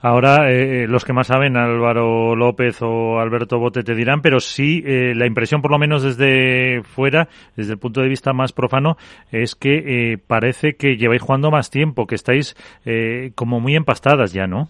Ahora, 0.00 0.50
eh, 0.50 0.86
los 0.88 1.04
que 1.04 1.12
más 1.12 1.26
saben, 1.26 1.58
Álvaro 1.58 2.34
López 2.34 2.80
o 2.80 3.20
Alberto 3.20 3.58
Bote 3.58 3.82
te 3.82 3.94
dirán, 3.94 4.22
pero 4.22 4.40
sí, 4.40 4.82
eh, 4.86 5.12
la 5.14 5.26
impresión, 5.26 5.60
por 5.60 5.70
lo 5.70 5.78
menos 5.78 6.02
desde 6.02 6.82
fuera, 6.82 7.28
desde 7.54 7.74
el 7.74 7.78
punto 7.78 8.00
de 8.00 8.08
vista 8.08 8.32
más 8.32 8.52
profano, 8.52 8.96
es 9.30 9.54
que 9.54 10.12
eh, 10.12 10.18
parece 10.26 10.76
que 10.76 10.96
lleváis 10.96 11.20
jugando 11.20 11.50
más 11.50 11.70
tiempo, 11.70 12.06
que 12.06 12.14
estáis 12.14 12.56
eh, 12.86 13.32
como 13.34 13.60
muy 13.60 13.76
empastadas 13.76 14.32
ya, 14.32 14.46
¿no? 14.46 14.68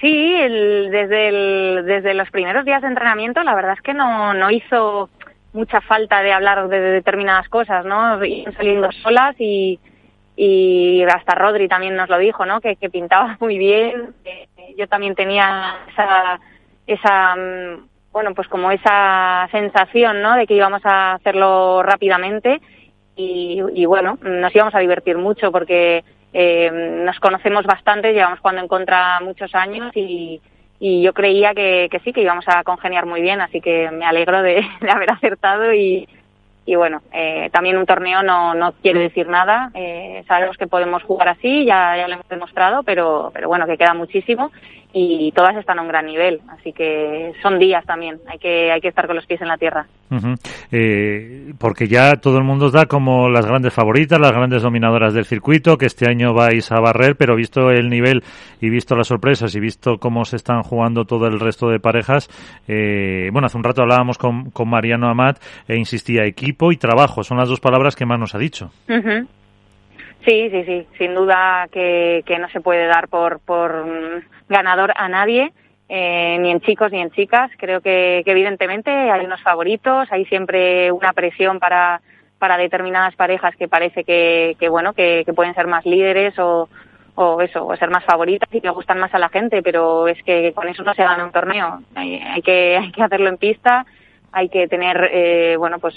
Sí, 0.00 0.34
el, 0.36 0.90
desde, 0.92 1.28
el, 1.28 1.84
desde 1.84 2.14
los 2.14 2.30
primeros 2.30 2.64
días 2.64 2.82
de 2.82 2.88
entrenamiento 2.88 3.42
la 3.42 3.54
verdad 3.54 3.72
es 3.72 3.80
que 3.80 3.94
no, 3.94 4.34
no 4.34 4.50
hizo 4.50 5.08
mucha 5.52 5.80
falta 5.80 6.22
de 6.22 6.32
hablar 6.32 6.68
de 6.68 6.78
determinadas 6.78 7.48
cosas, 7.48 7.84
¿no? 7.84 8.22
Iban 8.24 8.54
saliendo 8.54 8.92
solas 8.92 9.34
y, 9.38 9.80
y 10.36 11.02
hasta 11.04 11.34
Rodri 11.34 11.66
también 11.66 11.96
nos 11.96 12.10
lo 12.10 12.18
dijo, 12.18 12.44
¿no? 12.44 12.60
Que, 12.60 12.76
pintaba 12.90 13.36
muy 13.40 13.58
bien. 13.58 14.14
Yo 14.76 14.86
también 14.86 15.14
tenía 15.14 15.76
esa, 15.88 16.40
esa, 16.86 17.34
bueno, 18.12 18.34
pues 18.34 18.46
como 18.48 18.70
esa 18.70 19.48
sensación, 19.50 20.20
¿no? 20.20 20.36
De 20.36 20.46
que 20.46 20.54
íbamos 20.54 20.84
a 20.84 21.14
hacerlo 21.14 21.82
rápidamente 21.82 22.60
y, 23.18 23.86
bueno, 23.86 24.18
nos 24.20 24.54
íbamos 24.54 24.74
a 24.74 24.80
divertir 24.80 25.16
mucho 25.16 25.50
porque 25.50 26.04
eh, 26.34 26.70
nos 26.70 27.18
conocemos 27.18 27.64
bastante, 27.64 28.12
llevamos 28.12 28.40
jugando 28.40 28.60
en 28.60 28.68
contra 28.68 29.20
muchos 29.20 29.54
años 29.54 29.90
y, 29.94 30.42
y 30.78 31.00
yo 31.00 31.14
creía 31.14 31.54
que, 31.54 31.88
que, 31.90 32.00
sí, 32.00 32.12
que 32.12 32.20
íbamos 32.20 32.44
a 32.46 32.62
congeniar 32.62 33.06
muy 33.06 33.22
bien, 33.22 33.40
así 33.40 33.62
que 33.62 33.90
me 33.90 34.04
alegro 34.04 34.42
de 34.42 34.66
haber 34.90 35.10
acertado 35.10 35.72
y, 35.72 36.06
y 36.66 36.74
bueno, 36.74 37.00
eh, 37.12 37.48
también 37.52 37.78
un 37.78 37.86
torneo 37.86 38.24
no, 38.24 38.54
no 38.54 38.72
quiere 38.82 38.98
decir 38.98 39.28
nada, 39.28 39.70
eh, 39.74 40.24
sabemos 40.26 40.56
que 40.56 40.66
podemos 40.66 41.02
jugar 41.04 41.28
así, 41.28 41.64
ya, 41.64 41.96
ya 41.96 42.08
lo 42.08 42.14
hemos 42.14 42.28
demostrado, 42.28 42.82
pero, 42.82 43.30
pero 43.32 43.48
bueno, 43.48 43.66
que 43.66 43.78
queda 43.78 43.94
muchísimo 43.94 44.50
y 44.98 45.30
todas 45.32 45.54
están 45.56 45.78
a 45.78 45.82
un 45.82 45.88
gran 45.88 46.06
nivel, 46.06 46.40
así 46.48 46.72
que 46.72 47.32
son 47.42 47.58
días 47.58 47.84
también, 47.84 48.18
hay 48.26 48.38
que, 48.38 48.72
hay 48.72 48.80
que 48.80 48.88
estar 48.88 49.06
con 49.06 49.14
los 49.14 49.26
pies 49.26 49.42
en 49.42 49.48
la 49.48 49.58
tierra. 49.58 49.84
Uh 50.08 50.14
-huh. 50.14 50.36
eh, 50.72 51.52
porque 51.58 51.86
ya 51.86 52.16
todo 52.16 52.38
el 52.38 52.44
mundo 52.44 52.66
os 52.66 52.72
da 52.72 52.86
como 52.86 53.28
las 53.28 53.44
grandes 53.44 53.74
favoritas, 53.74 54.18
las 54.18 54.32
grandes 54.32 54.62
dominadoras 54.62 55.12
del 55.12 55.26
circuito, 55.26 55.76
que 55.76 55.84
este 55.84 56.08
año 56.08 56.32
vais 56.32 56.72
a 56.72 56.80
barrer, 56.80 57.16
pero 57.16 57.36
visto 57.36 57.70
el 57.70 57.90
nivel 57.90 58.22
y 58.58 58.70
visto 58.70 58.96
las 58.96 59.08
sorpresas 59.08 59.54
y 59.54 59.60
visto 59.60 59.98
cómo 59.98 60.24
se 60.24 60.36
están 60.36 60.62
jugando 60.62 61.04
todo 61.04 61.26
el 61.26 61.40
resto 61.40 61.68
de 61.68 61.78
parejas, 61.78 62.30
eh, 62.66 63.28
bueno, 63.32 63.46
hace 63.46 63.58
un 63.58 63.64
rato 63.64 63.82
hablábamos 63.82 64.16
con, 64.16 64.50
con 64.50 64.70
Mariano 64.70 65.10
Amat 65.10 65.38
e 65.68 65.76
insistía 65.76 66.24
equipo 66.24 66.72
y 66.72 66.78
trabajo, 66.78 67.22
son 67.22 67.36
las 67.36 67.50
dos 67.50 67.60
palabras 67.60 67.96
que 67.96 68.06
más 68.06 68.18
nos 68.18 68.34
ha 68.34 68.38
dicho. 68.38 68.70
Uh 68.88 68.94
-huh. 68.94 69.26
Sí, 70.26 70.50
sí, 70.50 70.64
sí, 70.64 70.86
sin 70.98 71.14
duda 71.14 71.68
que, 71.70 72.24
no 72.40 72.48
se 72.48 72.60
puede 72.60 72.86
dar 72.86 73.06
por, 73.06 73.38
por 73.38 73.86
ganador 74.48 74.92
a 74.96 75.08
nadie, 75.08 75.52
eh, 75.88 76.36
ni 76.40 76.50
en 76.50 76.60
chicos 76.60 76.90
ni 76.90 77.00
en 77.00 77.12
chicas. 77.12 77.48
Creo 77.56 77.80
que, 77.80 78.24
evidentemente 78.26 78.90
hay 78.90 79.24
unos 79.24 79.40
favoritos, 79.42 80.08
hay 80.10 80.24
siempre 80.24 80.90
una 80.90 81.12
presión 81.12 81.60
para, 81.60 82.00
para 82.40 82.56
determinadas 82.56 83.14
parejas 83.14 83.54
que 83.54 83.68
parece 83.68 84.02
que, 84.02 84.56
que 84.58 84.68
bueno, 84.68 84.94
que, 84.94 85.24
pueden 85.36 85.54
ser 85.54 85.68
más 85.68 85.86
líderes 85.86 86.36
o, 86.40 86.68
eso, 87.40 87.64
o 87.64 87.76
ser 87.76 87.90
más 87.90 88.04
favoritas 88.04 88.48
y 88.52 88.60
que 88.60 88.68
gustan 88.70 88.98
más 88.98 89.14
a 89.14 89.20
la 89.20 89.28
gente, 89.28 89.62
pero 89.62 90.08
es 90.08 90.20
que 90.24 90.52
con 90.54 90.66
eso 90.68 90.82
no 90.82 90.92
se 90.94 91.04
gana 91.04 91.24
un 91.24 91.30
torneo. 91.30 91.82
Hay 91.94 92.42
que, 92.42 92.78
hay 92.82 92.90
que 92.90 93.02
hacerlo 93.04 93.28
en 93.28 93.36
pista, 93.36 93.86
hay 94.36 94.50
que 94.50 94.68
tener, 94.68 95.08
eh, 95.14 95.56
bueno, 95.56 95.78
pues 95.78 95.94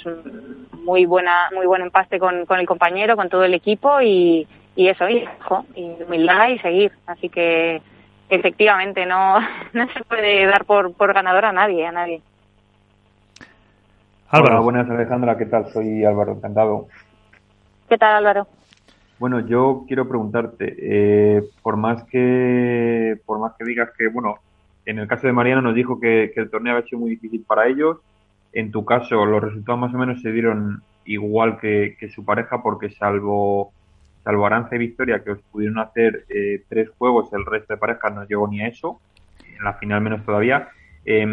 muy 0.86 1.06
buena, 1.06 1.50
muy 1.54 1.66
buen 1.66 1.82
empaste 1.82 2.20
con, 2.20 2.46
con 2.46 2.58
el 2.58 2.66
compañero, 2.66 3.18
con 3.18 3.28
todo 3.28 3.44
el 3.44 3.54
equipo 3.54 4.00
y, 4.00 4.48
y 4.78 4.88
eso, 4.88 5.10
y, 5.10 5.28
y 5.76 6.04
humildad 6.08 6.48
y 6.48 6.60
seguir. 6.60 6.94
Así 7.06 7.28
que 7.28 7.82
efectivamente 8.30 9.06
no, 9.06 9.40
no 9.74 9.90
se 9.90 10.06
puede 10.06 10.46
dar 10.46 10.64
por, 10.64 10.94
por 10.94 11.14
ganador 11.14 11.44
a 11.44 11.52
nadie, 11.52 11.86
a 11.86 11.92
nadie. 11.92 12.22
Álvaro. 14.30 14.54
Hola, 14.54 14.64
buenas 14.64 14.90
Alejandra, 14.90 15.38
¿qué 15.38 15.46
tal? 15.46 15.70
Soy 15.74 16.06
Álvaro, 16.06 16.32
encantado. 16.32 16.88
¿Qué 17.90 17.98
tal 17.98 18.16
Álvaro? 18.16 18.48
Bueno, 19.18 19.42
yo 19.42 19.84
quiero 19.86 20.08
preguntarte, 20.08 20.78
eh, 20.80 21.44
por 21.62 21.76
más 21.76 22.06
que 22.06 23.18
por 23.26 23.40
más 23.40 23.52
que 23.60 23.66
digas 23.66 23.90
que, 23.98 24.08
bueno, 24.08 24.36
en 24.86 24.98
el 24.98 25.10
caso 25.10 25.28
de 25.28 25.34
Mariano 25.34 25.62
nos 25.62 25.76
dijo 25.76 26.00
que, 26.00 26.32
que 26.34 26.40
el 26.40 26.50
torneo 26.50 26.78
había 26.78 26.88
sido 26.88 27.00
muy 27.00 27.10
difícil 27.10 27.44
para 27.46 27.68
ellos, 27.68 27.98
en 28.54 28.72
tu 28.72 28.86
caso 28.86 29.26
los 29.26 29.44
resultados 29.44 29.80
más 29.80 29.94
o 29.94 29.98
menos 29.98 30.22
se 30.22 30.32
dieron 30.32 30.82
igual 31.06 31.60
que, 31.60 31.96
que 32.00 32.10
su 32.10 32.24
pareja 32.24 32.62
porque 32.62 32.90
salvo 32.90 33.72
salvo 34.24 34.46
Arance 34.46 34.76
y 34.76 34.80
Victoria 34.80 35.24
que 35.24 35.32
os 35.32 35.42
pudieron 35.52 35.80
hacer 35.80 36.26
eh, 36.30 36.64
tres 36.68 36.90
juegos, 36.98 37.32
el 37.34 37.46
resto 37.46 37.74
de 37.74 37.78
parejas 37.80 38.14
no 38.14 38.26
llegó 38.26 38.48
ni 38.48 38.62
a 38.62 38.68
eso, 38.68 39.00
en 39.58 39.64
la 39.64 39.74
final 39.74 40.02
menos 40.02 40.26
todavía. 40.26 40.70
Eh, 41.06 41.26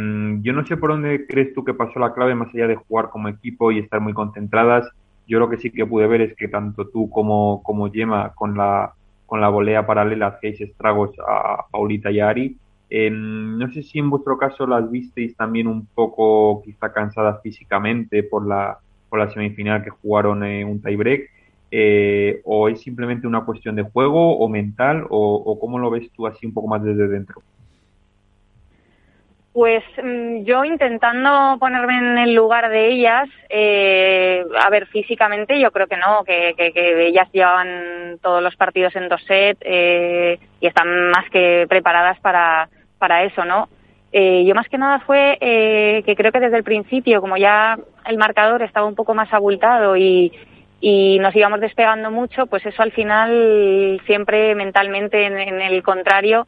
yo 0.42 0.52
no 0.52 0.64
sé 0.64 0.76
por 0.76 0.90
dónde 0.90 1.26
crees 1.26 1.52
tú 1.52 1.64
que 1.64 1.74
pasó 1.74 1.98
la 1.98 2.14
clave 2.14 2.34
más 2.34 2.48
allá 2.54 2.66
de 2.68 2.76
jugar 2.76 3.10
como 3.10 3.28
equipo 3.28 3.72
y 3.72 3.80
estar 3.80 4.00
muy 4.00 4.14
concentradas. 4.14 4.88
Yo 5.26 5.38
lo 5.38 5.50
que 5.50 5.58
sí 5.58 5.70
que 5.70 5.84
pude 5.84 6.06
ver 6.06 6.20
es 6.20 6.36
que 6.36 6.48
tanto 6.48 6.88
tú 6.88 7.10
como, 7.10 7.62
como 7.62 7.90
Gemma 7.90 8.32
con 8.34 8.56
la, 8.56 8.92
con 9.26 9.40
la 9.40 9.48
volea 9.48 9.86
paralela 9.86 10.28
hacéis 10.28 10.60
estragos 10.60 11.10
a 11.26 11.66
Paulita 11.70 12.10
y 12.10 12.20
a 12.20 12.28
Ari. 12.28 12.56
Eh, 12.88 13.10
no 13.10 13.70
sé 13.72 13.82
si 13.82 13.98
en 13.98 14.10
vuestro 14.10 14.38
caso 14.38 14.66
las 14.66 14.88
visteis 14.90 15.34
también 15.36 15.66
un 15.66 15.86
poco 15.86 16.62
quizá 16.62 16.92
cansadas 16.92 17.42
físicamente 17.42 18.22
por 18.22 18.46
la, 18.46 18.78
por 19.08 19.18
la 19.18 19.30
semifinal 19.30 19.82
que 19.82 19.90
jugaron 19.90 20.44
eh, 20.44 20.64
un 20.64 20.80
tiebreak 20.80 21.30
eh, 21.72 22.40
o 22.44 22.68
es 22.68 22.80
simplemente 22.80 23.26
una 23.26 23.44
cuestión 23.44 23.74
de 23.74 23.82
juego 23.82 24.38
o 24.38 24.48
mental 24.48 25.04
o, 25.10 25.34
o, 25.34 25.58
cómo 25.58 25.80
lo 25.80 25.90
ves 25.90 26.08
tú 26.12 26.28
así 26.28 26.46
un 26.46 26.54
poco 26.54 26.68
más 26.68 26.82
desde 26.82 27.08
dentro? 27.08 27.42
Pues 29.56 29.82
mm, 30.02 30.42
yo 30.42 30.66
intentando 30.66 31.56
ponerme 31.58 31.96
en 31.96 32.18
el 32.18 32.34
lugar 32.34 32.68
de 32.68 32.92
ellas, 32.92 33.26
eh, 33.48 34.44
a 34.62 34.68
ver, 34.68 34.86
físicamente 34.88 35.58
yo 35.58 35.70
creo 35.70 35.86
que 35.86 35.96
no, 35.96 36.24
que, 36.24 36.52
que, 36.58 36.74
que 36.74 37.06
ellas 37.06 37.26
llevaban 37.32 38.18
todos 38.20 38.42
los 38.42 38.54
partidos 38.54 38.94
en 38.96 39.08
dos 39.08 39.22
sets 39.24 39.58
eh, 39.62 40.38
y 40.60 40.66
están 40.66 41.08
más 41.08 41.30
que 41.30 41.64
preparadas 41.70 42.20
para, 42.20 42.68
para 42.98 43.24
eso, 43.24 43.46
¿no? 43.46 43.70
Eh, 44.12 44.44
yo 44.44 44.54
más 44.54 44.68
que 44.68 44.76
nada 44.76 45.00
fue 45.00 45.38
eh, 45.40 46.02
que 46.04 46.16
creo 46.16 46.32
que 46.32 46.40
desde 46.40 46.58
el 46.58 46.62
principio, 46.62 47.22
como 47.22 47.38
ya 47.38 47.78
el 48.04 48.18
marcador 48.18 48.60
estaba 48.60 48.86
un 48.86 48.94
poco 48.94 49.14
más 49.14 49.32
abultado 49.32 49.96
y, 49.96 50.32
y 50.82 51.18
nos 51.18 51.34
íbamos 51.34 51.60
despegando 51.60 52.10
mucho, 52.10 52.44
pues 52.44 52.66
eso 52.66 52.82
al 52.82 52.92
final 52.92 54.02
siempre 54.04 54.54
mentalmente 54.54 55.24
en, 55.24 55.38
en 55.38 55.62
el 55.62 55.82
contrario 55.82 56.46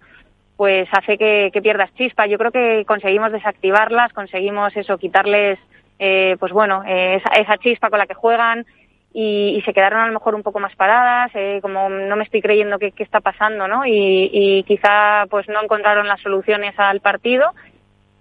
pues 0.59 0.89
hace 0.91 1.17
que, 1.17 1.53
pierdas 1.63 1.95
chispa. 1.95 2.27
Yo 2.27 2.37
creo 2.37 2.51
que 2.51 2.85
conseguimos 2.85 3.31
desactivarlas, 3.31 4.13
conseguimos 4.13 4.77
eso, 4.77 4.99
quitarles, 4.99 5.57
eh, 6.01 6.37
pues 6.41 6.53
bueno, 6.53 6.83
eh, 6.85 7.15
esa, 7.15 7.41
esa, 7.41 7.59
chispa 7.59 7.91
con 7.91 8.01
la 8.01 8.09
que 8.09 8.15
juegan 8.15 8.67
y, 9.15 9.55
y, 9.57 9.63
se 9.63 9.73
quedaron 9.73 10.01
a 10.01 10.09
lo 10.09 10.15
mejor 10.15 10.35
un 10.35 10.43
poco 10.43 10.59
más 10.59 10.75
paradas, 10.75 11.31
eh, 11.35 11.61
como 11.63 11.89
no 11.89 12.17
me 12.17 12.25
estoy 12.25 12.43
creyendo 12.43 12.81
qué 12.81 12.93
está 12.99 13.21
pasando, 13.21 13.69
¿no? 13.69 13.87
Y, 13.87 14.31
y, 14.33 14.65
quizá 14.65 15.27
pues 15.31 15.49
no 15.49 15.63
encontraron 15.63 16.09
las 16.09 16.21
soluciones 16.21 16.77
al 16.77 17.01
partido 17.01 17.53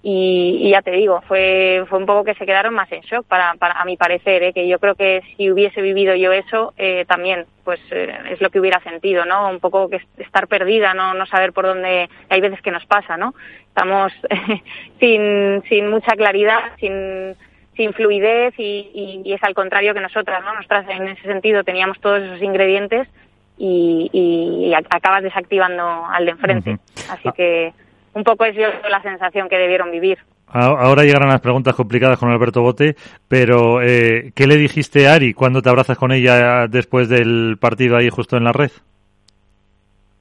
y, 0.10 0.60
y, 0.62 0.70
ya 0.70 0.82
te 0.82 0.92
digo, 0.92 1.20
fue, 1.28 1.84
fue 1.90 2.00
un 2.00 2.06
poco 2.06 2.24
que 2.24 2.34
se 2.36 2.46
quedaron 2.46 2.74
más 2.74 2.90
en 2.94 3.02
shock, 3.02 3.26
para, 3.28 3.56
para 3.56 3.74
a 3.74 3.84
mi 3.84 3.98
parecer, 3.98 4.42
¿eh? 4.42 4.54
que 4.54 4.66
yo 4.66 4.80
creo 4.80 4.96
que 4.96 5.22
si 5.36 5.52
hubiese 5.52 5.82
vivido 5.82 6.16
yo 6.16 6.32
eso, 6.32 6.74
eh, 6.78 7.04
también, 7.10 7.46
pues 7.66 7.82
eh, 7.92 8.18
es 8.30 8.40
lo 8.40 8.50
que 8.50 8.62
hubiera 8.62 8.80
sentido, 8.80 9.26
¿no? 9.26 9.50
Un 9.50 9.60
poco 9.60 9.90
que 9.90 10.00
estar 10.20 10.48
perdida, 10.48 10.94
no, 10.94 11.14
no 11.14 11.26
saber 11.26 11.52
por 11.52 11.66
dónde, 11.66 12.08
hay 12.30 12.40
veces 12.40 12.62
que 12.62 12.72
nos 12.72 12.86
pasa, 12.86 13.18
¿no? 13.18 13.36
Estamos 13.68 14.14
sin, 15.02 15.62
sin 15.68 15.90
mucha 15.90 16.16
claridad, 16.16 16.72
sin, 16.80 17.36
sin 17.76 17.92
fluidez 17.92 18.54
y, 18.58 18.90
y, 18.94 19.22
y, 19.26 19.34
es 19.34 19.44
al 19.44 19.56
contrario 19.56 19.94
que 19.94 20.00
nosotras, 20.00 20.42
¿no? 20.42 20.54
Nosotras 20.54 20.86
en 20.88 21.10
ese 21.10 21.24
sentido 21.24 21.66
teníamos 21.66 22.00
todos 22.00 22.24
esos 22.24 22.42
ingredientes 22.42 23.10
y, 23.58 24.74
acabas 24.90 25.24
desactivando 25.24 26.06
al 26.06 26.24
de 26.24 26.32
enfrente. 26.32 26.78
Así 27.10 27.30
que 27.36 27.74
un 28.18 28.24
poco 28.24 28.46
es 28.46 28.56
yo 28.56 28.68
la 28.90 29.02
sensación 29.04 29.48
que 29.48 29.58
debieron 29.58 29.92
vivir. 29.92 30.18
Ahora 30.48 31.04
llegarán 31.04 31.30
las 31.30 31.42
preguntas 31.42 31.76
complicadas 31.76 32.18
con 32.18 32.32
Alberto 32.32 32.62
Bote, 32.62 32.96
pero 33.28 33.82
eh, 33.82 34.32
¿qué 34.34 34.48
le 34.48 34.56
dijiste 34.56 35.08
a 35.08 35.14
Ari 35.14 35.34
cuando 35.34 35.62
te 35.62 35.70
abrazas 35.70 35.98
con 35.98 36.12
ella 36.12 36.68
después 36.68 37.10
del 37.10 37.58
partido 37.60 37.96
ahí 37.96 38.10
justo 38.10 38.38
en 38.38 38.46
la 38.46 38.54
red? 38.54 38.72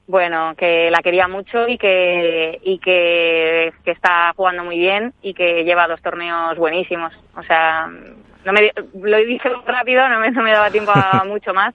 Bueno, 0.05 0.53
que 0.55 0.91
la 0.91 1.01
quería 1.01 1.27
mucho 1.27 1.67
y 1.67 1.77
que 1.77 2.59
y 2.63 2.77
que, 2.79 3.73
está 3.85 4.31
jugando 4.35 4.63
muy 4.63 4.77
bien 4.77 5.13
y 5.21 5.33
que 5.33 5.63
lleva 5.63 5.87
dos 5.87 6.01
torneos 6.01 6.55
buenísimos. 6.57 7.13
O 7.35 7.43
sea, 7.43 7.89
no 8.45 8.53
me 8.53 8.71
lo 9.01 9.17
dije 9.17 9.49
rápido, 9.65 10.07
no 10.07 10.19
me, 10.19 10.31
no 10.31 10.43
me 10.43 10.51
daba 10.51 10.69
tiempo 10.69 10.91
a 10.93 11.23
mucho 11.27 11.53
más, 11.53 11.73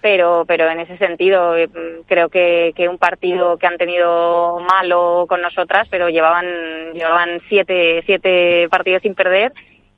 pero 0.00 0.44
pero 0.46 0.70
en 0.70 0.80
ese 0.80 0.96
sentido 0.98 1.56
eh, 1.56 1.68
creo 2.06 2.28
que, 2.28 2.72
que 2.74 2.88
un 2.88 2.98
partido 2.98 3.56
que 3.58 3.66
han 3.66 3.76
tenido 3.76 4.58
malo 4.60 5.26
con 5.28 5.42
nosotras, 5.42 5.88
pero 5.90 6.08
llevaban 6.08 6.92
llevaban 6.94 7.40
siete 7.48 8.02
siete 8.06 8.68
partidos 8.70 9.02
sin 9.02 9.14
perder 9.14 9.52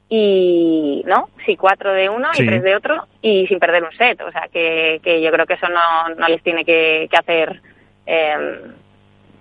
y 0.08 1.02
no 1.06 1.28
sí 1.46 1.56
cuatro 1.56 1.92
de 1.92 2.08
uno 2.08 2.28
y 2.34 2.46
tres 2.46 2.62
de 2.62 2.76
otro 2.76 3.06
y 3.22 3.46
sin 3.46 3.58
perder 3.58 3.84
un 3.84 3.92
set. 3.92 4.20
O 4.22 4.30
sea 4.32 4.48
que, 4.52 5.00
que 5.02 5.22
yo 5.22 5.30
creo 5.30 5.46
que 5.46 5.54
eso 5.54 5.68
no, 5.68 6.14
no 6.16 6.28
les 6.28 6.42
tiene 6.42 6.64
que, 6.64 7.08
que 7.10 7.16
hacer 7.16 7.62
eh, 8.06 8.60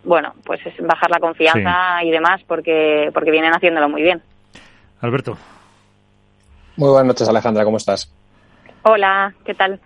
bueno 0.04 0.34
pues 0.44 0.66
es 0.66 0.74
bajar 0.80 1.10
la 1.10 1.20
confianza 1.20 2.04
y 2.04 2.12
demás 2.12 2.42
porque 2.48 3.10
porque 3.14 3.32
vienen 3.32 3.54
haciéndolo 3.54 3.90
muy 3.90 4.02
bien. 4.02 4.22
Alberto. 5.02 5.38
Muy 6.78 6.90
buenas 6.90 7.08
noches 7.08 7.28
Alejandra 7.28 7.64
cómo 7.64 7.78
estás 7.78 8.14
hola 8.84 9.34
qué 9.46 9.54
tal 9.54 9.80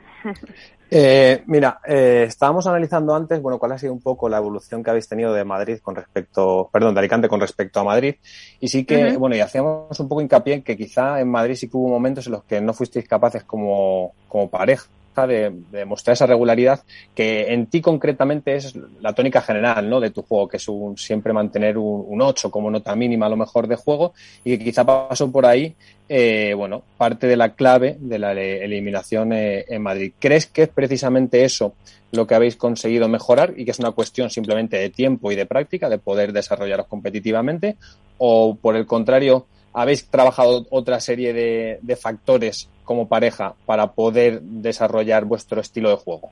Eh, 0.89 1.43
mira, 1.47 1.80
eh, 1.86 2.26
estábamos 2.28 2.67
analizando 2.67 3.15
antes, 3.15 3.41
bueno, 3.41 3.57
cuál 3.57 3.71
ha 3.71 3.78
sido 3.78 3.91
un 3.91 4.01
poco 4.01 4.30
la 4.30 4.38
evolución 4.38 4.84
que 4.84 4.91
habéis 4.91 5.07
tenido 5.07 5.34
de 5.34 5.43
Madrid 5.43 5.80
con 5.82 5.95
respecto, 5.95 6.69
perdón, 6.71 6.93
de 6.93 6.99
Alicante 6.99 7.28
con 7.28 7.39
respecto 7.39 7.80
a 7.80 7.84
Madrid. 7.84 8.15
Y 8.59 8.67
sí 8.67 8.86
que, 8.86 9.17
bueno, 9.17 9.36
y 9.36 9.39
hacíamos 9.39 9.99
un 9.99 10.07
poco 10.07 10.21
hincapié 10.21 10.55
en 10.55 10.63
que 10.63 10.78
quizá 10.78 11.19
en 11.19 11.30
Madrid 11.30 11.55
sí 11.55 11.67
que 11.67 11.78
hubo 11.78 11.89
momentos 11.89 12.28
en 12.28 12.34
los 12.34 12.43
que 12.43 12.61
no 12.61 12.73
fuisteis 12.73 13.07
capaces 13.07 13.43
como, 13.43 14.13
como 14.28 14.49
pareja 14.49 14.86
de, 15.24 15.86
mostrar 15.86 16.13
esa 16.13 16.26
regularidad 16.26 16.82
que 17.13 17.53
en 17.53 17.68
ti 17.68 17.80
concretamente 17.80 18.55
es 18.55 18.76
la 18.99 19.13
tónica 19.13 19.41
general 19.41 19.89
¿no? 19.89 20.01
de 20.01 20.11
tu 20.11 20.22
juego, 20.22 20.47
que 20.49 20.57
es 20.57 20.68
un, 20.68 20.97
siempre 20.97 21.32
mantener 21.32 21.78
un, 21.78 22.03
un 22.07 22.22
8 22.22 22.51
como 22.51 22.70
nota 22.70 22.95
mínima 22.95 23.28
a 23.28 23.30
lo 23.30 23.38
mejor 23.38 23.68
de 23.68 23.78
juego 23.78 24.13
y 24.43 24.57
que 24.57 24.63
quizá 24.63 24.86
pasó 24.86 25.32
por 25.32 25.45
ahí, 25.45 25.76
eh, 26.09 26.53
bueno, 26.55 26.84
parte 26.97 27.28
de 27.28 27.38
la 27.38 27.53
clave 27.55 27.97
de 27.99 28.20
la 28.20 28.34
eliminación 28.34 29.34
eh, 29.34 29.66
en 29.68 29.82
Madrid. 29.82 30.13
¿Crees 30.20 30.45
que 30.47 30.63
es 30.63 30.70
precisamente 30.70 31.43
eso 31.43 31.74
lo 32.11 32.28
que 32.28 32.36
habéis 32.36 32.55
conseguido 32.55 33.07
mejorar 33.07 33.53
y 33.57 33.66
que 33.66 33.72
es 33.72 33.80
una 33.80 33.91
cuestión 33.91 34.30
simplemente 34.30 34.78
de 34.78 34.89
tiempo 34.89 35.32
y 35.32 35.36
de 35.36 35.45
práctica, 35.45 35.89
de 35.89 35.97
poder 35.97 36.34
desarrollaros 36.34 36.88
competitivamente? 36.88 37.78
¿O 38.18 38.55
por 38.55 38.76
el 38.76 38.86
contrario, 38.86 39.47
habéis 39.76 40.09
trabajado 40.09 40.65
otra 40.69 40.99
serie 40.99 41.34
de, 41.34 41.95
factores 41.95 42.69
como 42.84 43.07
pareja 43.07 43.53
para 43.65 43.91
poder 43.91 44.41
desarrollar 44.41 45.26
vuestro 45.26 45.59
estilo 45.59 45.89
de 45.89 45.97
juego? 45.97 46.32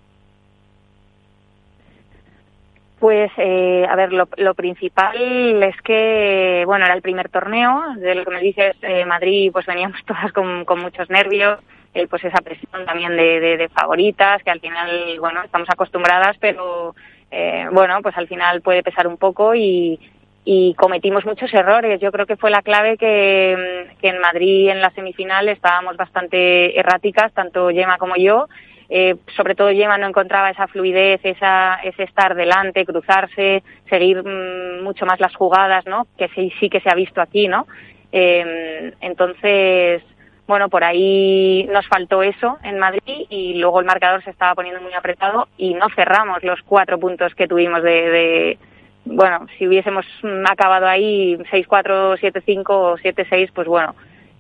Pues, 3.00 3.32
eh, 3.38 3.86
a 3.90 3.96
ver, 3.98 4.14
lo, 4.14 4.30
lo, 4.38 4.54
principal 4.54 5.18
es 5.62 5.76
que, 5.82 6.64
bueno, 6.66 6.86
era 6.86 6.94
el 6.94 7.02
primer 7.02 7.28
torneo, 7.28 7.96
de 7.98 8.16
lo 8.16 8.24
que 8.24 8.32
me 8.32 8.40
dices, 8.40 8.78
eh, 8.82 9.04
Madrid, 9.06 9.52
pues 9.52 9.66
veníamos 9.66 10.00
todas 10.08 10.32
con, 10.32 10.64
con 10.64 10.80
muchos 10.80 11.10
nervios, 11.10 11.60
eh, 11.94 12.08
pues 12.08 12.24
esa 12.24 12.42
presión 12.42 12.86
también 12.86 13.18
de, 13.18 13.42
de, 13.42 13.58
de, 13.58 13.68
favoritas, 13.68 14.42
que 14.42 14.52
al 14.52 14.62
final, 14.62 15.20
bueno, 15.20 15.44
estamos 15.44 15.70
acostumbradas, 15.70 16.38
pero, 16.40 16.96
eh, 17.30 17.66
bueno, 17.72 18.00
pues 18.02 18.16
al 18.16 18.28
final 18.28 18.62
puede 18.62 18.84
pesar 18.84 19.08
un 19.08 19.18
poco 19.18 19.54
y, 19.54 20.00
y 20.46 20.74
cometimos 20.76 21.26
muchos 21.26 21.54
errores. 21.54 22.00
Yo 22.02 22.12
creo 22.12 22.26
que 22.26 22.36
fue 22.36 22.52
la 22.52 22.62
clave 22.62 22.98
que, 22.98 23.88
en 24.02 24.20
Madrid 24.20 24.70
en 24.70 24.82
la 24.82 24.92
semifinal 24.92 25.48
estábamos 25.48 25.96
bastante 25.96 26.78
erráticas, 26.78 27.34
tanto 27.34 27.72
Yema 27.72 27.98
como 27.98 28.16
yo. 28.16 28.48
Eh, 28.90 29.16
sobre 29.38 29.56
todo 29.56 29.72
Yema 29.72 29.98
no 29.98 30.08
encontraba 30.08 30.50
esa 30.50 30.68
fluidez, 30.68 31.22
esa, 31.24 31.80
ese 31.84 32.04
estar 32.04 32.36
delante, 32.36 32.86
cruzarse, 32.86 33.64
seguir 33.90 34.22
mmm, 34.24 34.84
mucho 34.84 35.06
más 35.06 35.20
las 35.20 35.36
jugadas, 35.36 35.86
¿no? 35.86 36.08
Que 36.18 36.28
sí, 36.30 36.52
sí 36.60 36.70
que 36.70 36.82
se 36.82 36.90
ha 36.90 36.96
visto 36.96 37.22
aquí, 37.22 37.48
¿no? 37.48 37.66
Eh, 38.12 38.94
entonces, 39.00 40.04
bueno, 40.46 40.70
por 40.70 40.84
ahí 40.84 41.68
nos 41.72 41.88
faltó 41.88 42.22
eso 42.22 42.58
en 42.64 42.78
Madrid 42.78 43.26
y 43.30 43.56
luego 43.56 43.80
el 43.80 43.86
marcador 43.86 44.22
se 44.24 44.30
estaba 44.30 44.54
poniendo 44.54 44.82
muy 44.82 44.94
apretado 44.94 45.48
y 45.58 45.74
no 45.74 45.88
cerramos 45.96 46.44
los 46.44 46.62
cuatro 46.64 47.00
puntos 47.00 47.34
que 47.34 47.48
tuvimos 47.48 47.82
de 47.82 48.60
bueno, 49.06 49.48
si 49.58 49.68
hubiésemos 49.68 50.06
acabado 50.50 50.88
ahí 50.88 51.36
6-4, 51.52 52.20
7-5 52.20 52.64
o 52.70 52.98
7-6, 52.98 53.52
pues 53.54 53.68
bueno, 53.68 53.96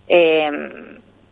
eh, 0.08 0.50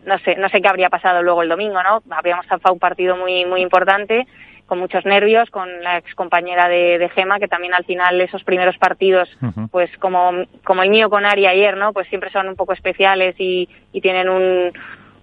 no 0.05 0.19
sé, 0.19 0.35
no 0.35 0.49
sé 0.49 0.61
qué 0.61 0.67
habría 0.67 0.89
pasado 0.89 1.21
luego 1.21 1.43
el 1.43 1.49
domingo, 1.49 1.81
¿no? 1.83 2.01
Habríamos 2.09 2.45
zafado 2.47 2.73
un 2.73 2.79
partido 2.79 3.15
muy, 3.15 3.45
muy 3.45 3.61
importante, 3.61 4.27
con 4.65 4.79
muchos 4.79 5.05
nervios, 5.05 5.49
con 5.49 5.83
la 5.83 5.97
ex 5.97 6.15
compañera 6.15 6.67
de, 6.69 6.97
de 6.97 7.09
Gema, 7.09 7.39
que 7.39 7.47
también 7.47 7.73
al 7.73 7.83
final 7.83 8.19
esos 8.21 8.43
primeros 8.43 8.77
partidos, 8.77 9.29
uh 9.41 9.47
-huh. 9.47 9.69
pues 9.69 9.95
como, 9.97 10.31
como 10.63 10.83
el 10.83 10.89
mío 10.89 11.09
con 11.09 11.25
Ari 11.25 11.45
ayer, 11.45 11.77
¿no? 11.77 11.93
Pues 11.93 12.07
siempre 12.07 12.31
son 12.31 12.47
un 12.47 12.55
poco 12.55 12.73
especiales 12.73 13.35
y, 13.37 13.67
y 13.91 14.01
tienen 14.01 14.29
un, 14.29 14.71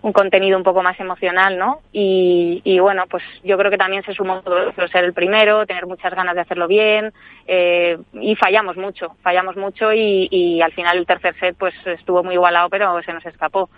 un 0.00 0.12
contenido 0.12 0.56
un 0.56 0.62
poco 0.62 0.82
más 0.82 0.98
emocional, 1.00 1.58
¿no? 1.58 1.80
Y, 1.92 2.60
y, 2.64 2.78
bueno, 2.78 3.04
pues 3.10 3.22
yo 3.42 3.58
creo 3.58 3.70
que 3.70 3.78
también 3.78 4.04
se 4.04 4.14
sumó 4.14 4.42
todo 4.42 4.70
eso, 4.70 4.88
ser 4.88 5.04
el 5.04 5.12
primero, 5.12 5.66
tener 5.66 5.86
muchas 5.86 6.14
ganas 6.14 6.34
de 6.34 6.42
hacerlo 6.42 6.68
bien, 6.68 7.12
eh, 7.46 7.98
y 8.12 8.36
fallamos 8.36 8.76
mucho, 8.76 9.16
fallamos 9.22 9.56
mucho 9.56 9.92
y, 9.92 10.28
y, 10.30 10.60
al 10.60 10.72
final 10.72 10.98
el 10.98 11.06
tercer 11.06 11.34
set 11.40 11.56
pues 11.58 11.74
estuvo 11.84 12.22
muy 12.22 12.34
igualado, 12.34 12.68
pero 12.68 13.02
se 13.02 13.12
nos 13.12 13.26
escapó. 13.26 13.68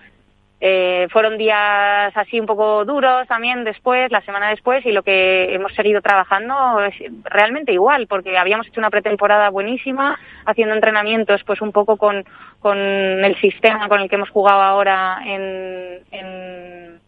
Eh, 0.62 1.08
fueron 1.10 1.38
días 1.38 2.14
así 2.14 2.38
un 2.38 2.44
poco 2.46 2.84
duros 2.84 3.26
también 3.26 3.64
después, 3.64 4.12
la 4.12 4.20
semana 4.20 4.50
después, 4.50 4.84
y 4.84 4.92
lo 4.92 5.02
que 5.02 5.54
hemos 5.54 5.72
seguido 5.74 6.02
trabajando 6.02 6.80
es 6.84 6.94
realmente 7.24 7.72
igual, 7.72 8.06
porque 8.06 8.36
habíamos 8.36 8.66
hecho 8.66 8.80
una 8.80 8.90
pretemporada 8.90 9.48
buenísima, 9.48 10.18
haciendo 10.44 10.74
entrenamientos 10.74 11.42
pues 11.44 11.62
un 11.62 11.72
poco 11.72 11.96
con, 11.96 12.24
con 12.60 12.78
el 12.78 13.40
sistema 13.40 13.88
con 13.88 14.00
el 14.00 14.10
que 14.10 14.16
hemos 14.16 14.30
jugado 14.30 14.60
ahora 14.60 15.22
en, 15.24 16.00
en 16.10 16.99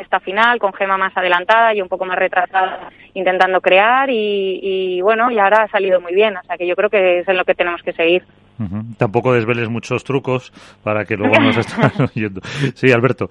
esta 0.00 0.20
final, 0.20 0.58
con 0.58 0.72
Gema 0.72 0.96
más 0.96 1.16
adelantada 1.16 1.74
y 1.74 1.80
un 1.80 1.88
poco 1.88 2.04
más 2.04 2.18
retrasada, 2.18 2.90
intentando 3.14 3.60
crear, 3.60 4.10
y, 4.10 4.60
y 4.62 5.00
bueno, 5.00 5.30
y 5.30 5.38
ahora 5.38 5.64
ha 5.64 5.68
salido 5.68 6.00
muy 6.00 6.14
bien, 6.14 6.36
o 6.36 6.42
sea 6.44 6.56
que 6.56 6.66
yo 6.66 6.74
creo 6.76 6.90
que 6.90 7.20
es 7.20 7.28
en 7.28 7.36
lo 7.36 7.44
que 7.44 7.54
tenemos 7.54 7.82
que 7.82 7.92
seguir. 7.92 8.24
Uh 8.58 8.64
-huh. 8.64 8.96
Tampoco 8.96 9.32
desveles 9.32 9.68
muchos 9.68 10.04
trucos 10.04 10.52
para 10.82 11.04
que 11.04 11.16
luego 11.16 11.34
nos 11.40 11.56
estén 11.62 11.90
oyendo. 12.14 12.40
Sí, 12.74 12.92
Alberto. 12.92 13.30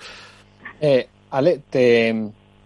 Eh, 0.81 1.07
Ale, 1.31 1.61
te, 1.69 2.15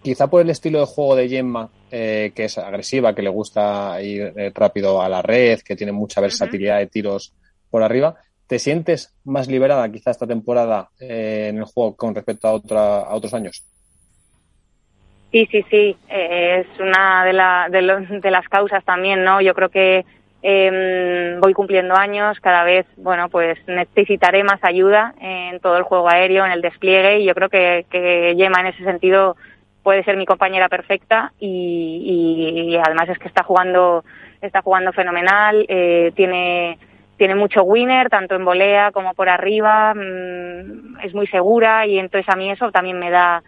quizá 0.01 0.27
por 0.27 0.41
el 0.41 0.49
estilo 0.49 0.79
de 0.79 0.85
juego 0.85 1.15
de 1.15 1.27
Gemma, 1.27 1.69
eh, 1.91 2.31
que 2.35 2.45
es 2.45 2.57
agresiva, 2.57 3.13
que 3.13 3.21
le 3.21 3.29
gusta 3.29 4.01
ir 4.01 4.33
eh, 4.35 4.51
rápido 4.53 5.01
a 5.01 5.09
la 5.09 5.21
red, 5.21 5.59
que 5.59 5.75
tiene 5.75 5.91
mucha 5.91 6.21
versatilidad 6.21 6.75
uh 6.75 6.77
-huh. 6.77 6.85
de 6.85 6.87
tiros 6.87 7.33
por 7.69 7.83
arriba, 7.83 8.15
¿te 8.47 8.59
sientes 8.59 9.13
más 9.25 9.47
liberada 9.47 9.91
quizá 9.91 10.11
esta 10.11 10.27
temporada 10.27 10.89
eh, 10.99 11.47
en 11.49 11.57
el 11.57 11.65
juego 11.65 11.95
con 11.95 12.13
respecto 12.13 12.47
a, 12.47 12.51
otra, 12.51 12.99
a 13.01 13.15
otros 13.15 13.33
años? 13.33 13.63
Sí, 15.33 15.47
sí, 15.49 15.65
sí, 15.71 15.97
es 16.09 16.67
una 16.79 17.25
de, 17.25 17.33
la, 17.33 17.67
de, 17.67 18.19
de 18.21 18.31
las 18.31 18.47
causas 18.47 18.85
también, 18.85 19.23
¿no? 19.23 19.41
Yo 19.41 19.55
creo 19.55 19.69
que 19.69 20.05
eh, 20.43 21.37
voy 21.39 21.53
cumpliendo 21.53 21.95
años, 21.95 22.39
cada 22.39 22.63
vez, 22.63 22.85
bueno, 22.97 23.29
pues 23.29 23.57
necesitaré 23.65 24.43
más 24.43 24.63
ayuda 24.63 25.15
en 25.19 25.59
todo 25.59 25.75
el 25.77 25.83
juego 25.83 26.07
aéreo, 26.07 26.45
en 26.45 26.51
el 26.51 26.61
despliegue, 26.61 27.17
y 27.19 27.25
yo 27.25 27.33
creo 27.33 27.49
que, 27.49 28.35
Yema 28.37 28.59
en 28.59 28.67
ese 28.67 28.83
sentido 28.83 29.35
puede 29.81 30.03
ser 30.03 30.17
mi 30.17 30.27
compañera 30.27 30.69
perfecta 30.69 31.33
y, 31.39 32.77
además 32.85 33.09
es 33.09 33.17
que 33.17 33.27
está 33.27 33.41
jugando, 33.41 34.03
está 34.39 34.61
jugando 34.61 34.93
fenomenal, 34.93 35.65
eh, 35.67 36.11
tiene, 36.15 36.77
tiene 37.17 37.33
mucho 37.33 37.63
winner, 37.63 38.09
tanto 38.09 38.35
en 38.35 38.45
volea 38.45 38.91
como 38.91 39.15
por 39.15 39.29
arriba, 39.29 39.95
mmm, 39.95 40.99
es 41.03 41.15
muy 41.15 41.25
segura 41.25 41.87
y 41.87 41.97
entonces 41.97 42.31
a 42.31 42.35
mí 42.35 42.51
eso 42.51 42.71
también 42.71 42.99
me 42.99 43.09
da, 43.09 43.41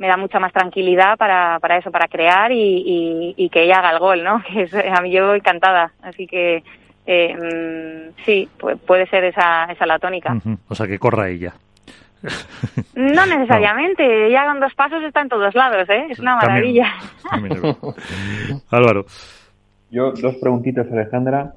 me 0.00 0.08
da 0.08 0.16
mucha 0.16 0.40
más 0.40 0.52
tranquilidad 0.52 1.18
para, 1.18 1.58
para 1.60 1.76
eso, 1.76 1.90
para 1.90 2.08
crear 2.08 2.50
y, 2.52 2.56
y, 2.56 3.34
y 3.36 3.50
que 3.50 3.64
ella 3.64 3.80
haga 3.80 3.90
el 3.90 3.98
gol, 3.98 4.24
¿no? 4.24 4.42
Que 4.50 4.62
es, 4.62 4.74
a 4.74 5.00
mí 5.02 5.12
yo 5.12 5.34
encantada. 5.34 5.92
Así 6.02 6.26
que 6.26 6.64
eh, 7.06 8.10
sí, 8.24 8.48
puede 8.86 9.06
ser 9.08 9.24
esa, 9.24 9.64
esa 9.66 9.84
la 9.84 9.98
tónica. 9.98 10.32
Uh 10.32 10.38
-huh. 10.38 10.58
O 10.68 10.74
sea, 10.74 10.86
que 10.86 10.98
corra 10.98 11.28
ella. 11.28 11.52
No 12.94 13.24
necesariamente, 13.26 14.06
no. 14.06 14.24
ella 14.24 14.44
con 14.46 14.60
dos 14.60 14.74
pasos 14.74 15.02
está 15.02 15.20
en 15.22 15.28
todos 15.28 15.54
lados, 15.54 15.88
¿eh? 15.88 16.06
Es 16.10 16.18
una 16.18 16.36
maravilla. 16.36 16.92
También, 17.30 17.60
también 17.60 18.62
Álvaro. 18.70 19.06
Yo, 19.90 20.12
dos 20.12 20.36
preguntitas, 20.36 20.86
Alejandra. 20.90 21.52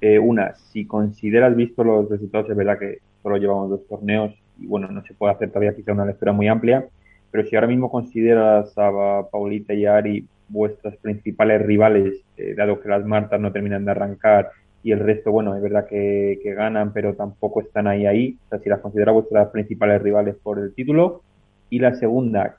Eh, 0.00 0.18
una, 0.18 0.54
si 0.54 0.86
consideras, 0.86 1.56
visto 1.56 1.82
los 1.82 2.08
resultados, 2.10 2.50
es 2.50 2.56
verdad 2.56 2.78
que 2.78 2.98
solo 3.22 3.36
llevamos 3.36 3.70
dos 3.70 3.86
torneos 3.88 4.32
y 4.58 4.66
bueno, 4.66 4.88
no 4.88 5.02
se 5.02 5.14
puede 5.14 5.32
hacer 5.32 5.48
todavía 5.48 5.74
quizá 5.74 5.92
una 5.92 6.04
lectura 6.04 6.32
muy 6.32 6.48
amplia, 6.48 6.84
pero 7.30 7.46
si 7.46 7.56
ahora 7.56 7.68
mismo 7.68 7.90
consideras 7.90 8.72
a 8.76 9.22
Paulita 9.30 9.74
y 9.74 9.86
a 9.86 9.96
Ari 9.96 10.26
vuestras 10.48 10.96
principales 10.96 11.62
rivales, 11.62 12.22
eh, 12.36 12.54
dado 12.56 12.80
que 12.80 12.88
las 12.88 13.04
Martas 13.04 13.40
no 13.40 13.52
terminan 13.52 13.84
de 13.84 13.90
arrancar 13.90 14.50
y 14.82 14.92
el 14.92 15.00
resto, 15.00 15.32
bueno, 15.32 15.56
es 15.56 15.62
verdad 15.62 15.88
que, 15.88 16.38
ganan, 16.44 16.92
pero 16.92 17.14
tampoco 17.14 17.60
están 17.60 17.88
ahí 17.88 18.06
ahí. 18.06 18.38
O 18.46 18.48
sea, 18.50 18.58
si 18.60 18.68
las 18.68 18.78
considera 18.78 19.10
vuestras 19.10 19.48
principales 19.48 20.00
rivales 20.00 20.36
por 20.40 20.60
el 20.60 20.72
título. 20.74 21.22
Y 21.70 21.80
la 21.80 21.96
segunda, 21.96 22.56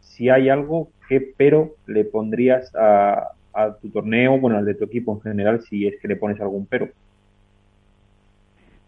si 0.00 0.30
hay 0.30 0.48
algo 0.48 0.88
que 1.06 1.34
pero 1.36 1.74
le 1.86 2.04
pondrías 2.04 2.74
a, 2.74 3.32
a 3.52 3.74
tu 3.74 3.90
torneo, 3.90 4.38
bueno, 4.38 4.56
al 4.56 4.64
de 4.64 4.74
tu 4.74 4.84
equipo 4.84 5.12
en 5.12 5.20
general, 5.20 5.60
si 5.68 5.86
es 5.86 6.00
que 6.00 6.08
le 6.08 6.16
pones 6.16 6.40
algún 6.40 6.64
pero. 6.64 6.88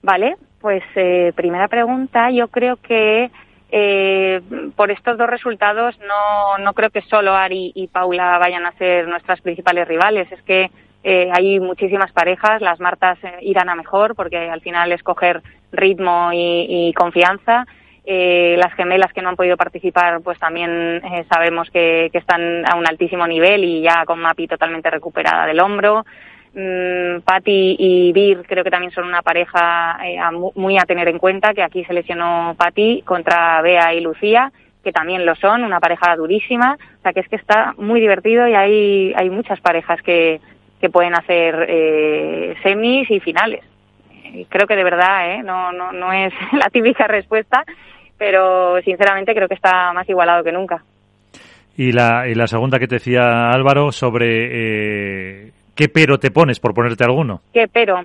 Vale, 0.02 0.36
pues 0.60 0.82
eh, 0.96 1.32
primera 1.36 1.68
pregunta, 1.68 2.30
yo 2.30 2.48
creo 2.48 2.76
que 2.76 3.30
eh, 3.70 4.40
por 4.76 4.90
estos 4.90 5.18
dos 5.18 5.28
resultados 5.28 5.98
no, 6.00 6.58
no 6.58 6.72
creo 6.72 6.90
que 6.90 7.02
solo 7.02 7.34
Ari 7.34 7.72
y 7.74 7.88
Paula 7.88 8.38
vayan 8.38 8.64
a 8.64 8.72
ser 8.72 9.08
nuestras 9.08 9.40
principales 9.40 9.86
rivales. 9.86 10.30
Es 10.32 10.42
que 10.42 10.70
eh, 11.04 11.30
hay 11.32 11.60
muchísimas 11.60 12.12
parejas, 12.12 12.60
las 12.60 12.80
Martas 12.80 13.18
eh, 13.22 13.38
irán 13.42 13.68
a 13.68 13.74
mejor 13.74 14.14
porque 14.14 14.36
al 14.36 14.60
final 14.60 14.90
es 14.92 15.02
coger 15.02 15.42
ritmo 15.70 16.30
y, 16.32 16.92
confianza. 16.96 17.66
Eh, 18.10 18.56
las 18.58 18.72
gemelas 18.72 19.12
que 19.12 19.20
no 19.20 19.28
han 19.28 19.36
podido 19.36 19.58
participar, 19.58 20.22
pues 20.22 20.38
también 20.38 21.02
sabemos 21.30 21.70
que, 21.70 22.08
que, 22.10 22.18
están 22.18 22.66
a 22.66 22.74
un 22.74 22.86
altísimo 22.86 23.26
nivel 23.26 23.64
y 23.64 23.82
ya 23.82 24.06
con 24.06 24.18
Mapi 24.18 24.48
totalmente 24.48 24.88
recuperada 24.88 25.46
del 25.46 25.60
hombro. 25.60 26.06
Mm, 26.54 27.20
Patti 27.24 27.76
y 27.78 28.12
Bir 28.12 28.42
creo 28.46 28.64
que 28.64 28.70
también 28.70 28.92
son 28.92 29.04
una 29.04 29.22
pareja 29.22 29.98
eh, 30.04 30.18
muy 30.54 30.78
a 30.78 30.86
tener 30.86 31.08
en 31.08 31.18
cuenta, 31.18 31.52
que 31.52 31.62
aquí 31.62 31.84
se 31.84 31.92
lesionó 31.92 32.54
Patti 32.56 33.02
contra 33.02 33.60
Bea 33.60 33.94
y 33.94 34.00
Lucía, 34.00 34.50
que 34.82 34.92
también 34.92 35.26
lo 35.26 35.34
son, 35.34 35.62
una 35.62 35.80
pareja 35.80 36.16
durísima, 36.16 36.78
o 36.98 37.02
sea 37.02 37.12
que 37.12 37.20
es 37.20 37.28
que 37.28 37.36
está 37.36 37.74
muy 37.76 38.00
divertido 38.00 38.48
y 38.48 38.54
hay, 38.54 39.12
hay 39.14 39.28
muchas 39.28 39.60
parejas 39.60 40.00
que, 40.02 40.40
que 40.80 40.90
pueden 40.90 41.14
hacer 41.14 41.66
eh, 41.68 42.54
semis 42.62 43.10
y 43.10 43.20
finales. 43.20 43.64
Creo 44.48 44.66
que 44.66 44.76
de 44.76 44.84
verdad, 44.84 45.30
¿eh? 45.32 45.42
no, 45.42 45.72
no, 45.72 45.92
no 45.92 46.12
es 46.12 46.32
la 46.52 46.70
típica 46.70 47.06
respuesta, 47.06 47.64
pero 48.16 48.80
sinceramente 48.82 49.34
creo 49.34 49.48
que 49.48 49.54
está 49.54 49.92
más 49.92 50.08
igualado 50.08 50.42
que 50.42 50.52
nunca. 50.52 50.82
Y 51.76 51.92
la, 51.92 52.26
y 52.26 52.34
la 52.34 52.48
segunda 52.48 52.78
que 52.78 52.88
te 52.88 52.96
decía 52.96 53.50
Álvaro 53.50 53.92
sobre 53.92 55.46
eh, 55.46 55.52
¿Qué 55.78 55.88
pero 55.88 56.18
te 56.18 56.32
pones, 56.32 56.58
por 56.58 56.74
ponerte 56.74 57.04
alguno? 57.04 57.40
¿Qué 57.54 57.68
pero? 57.68 58.04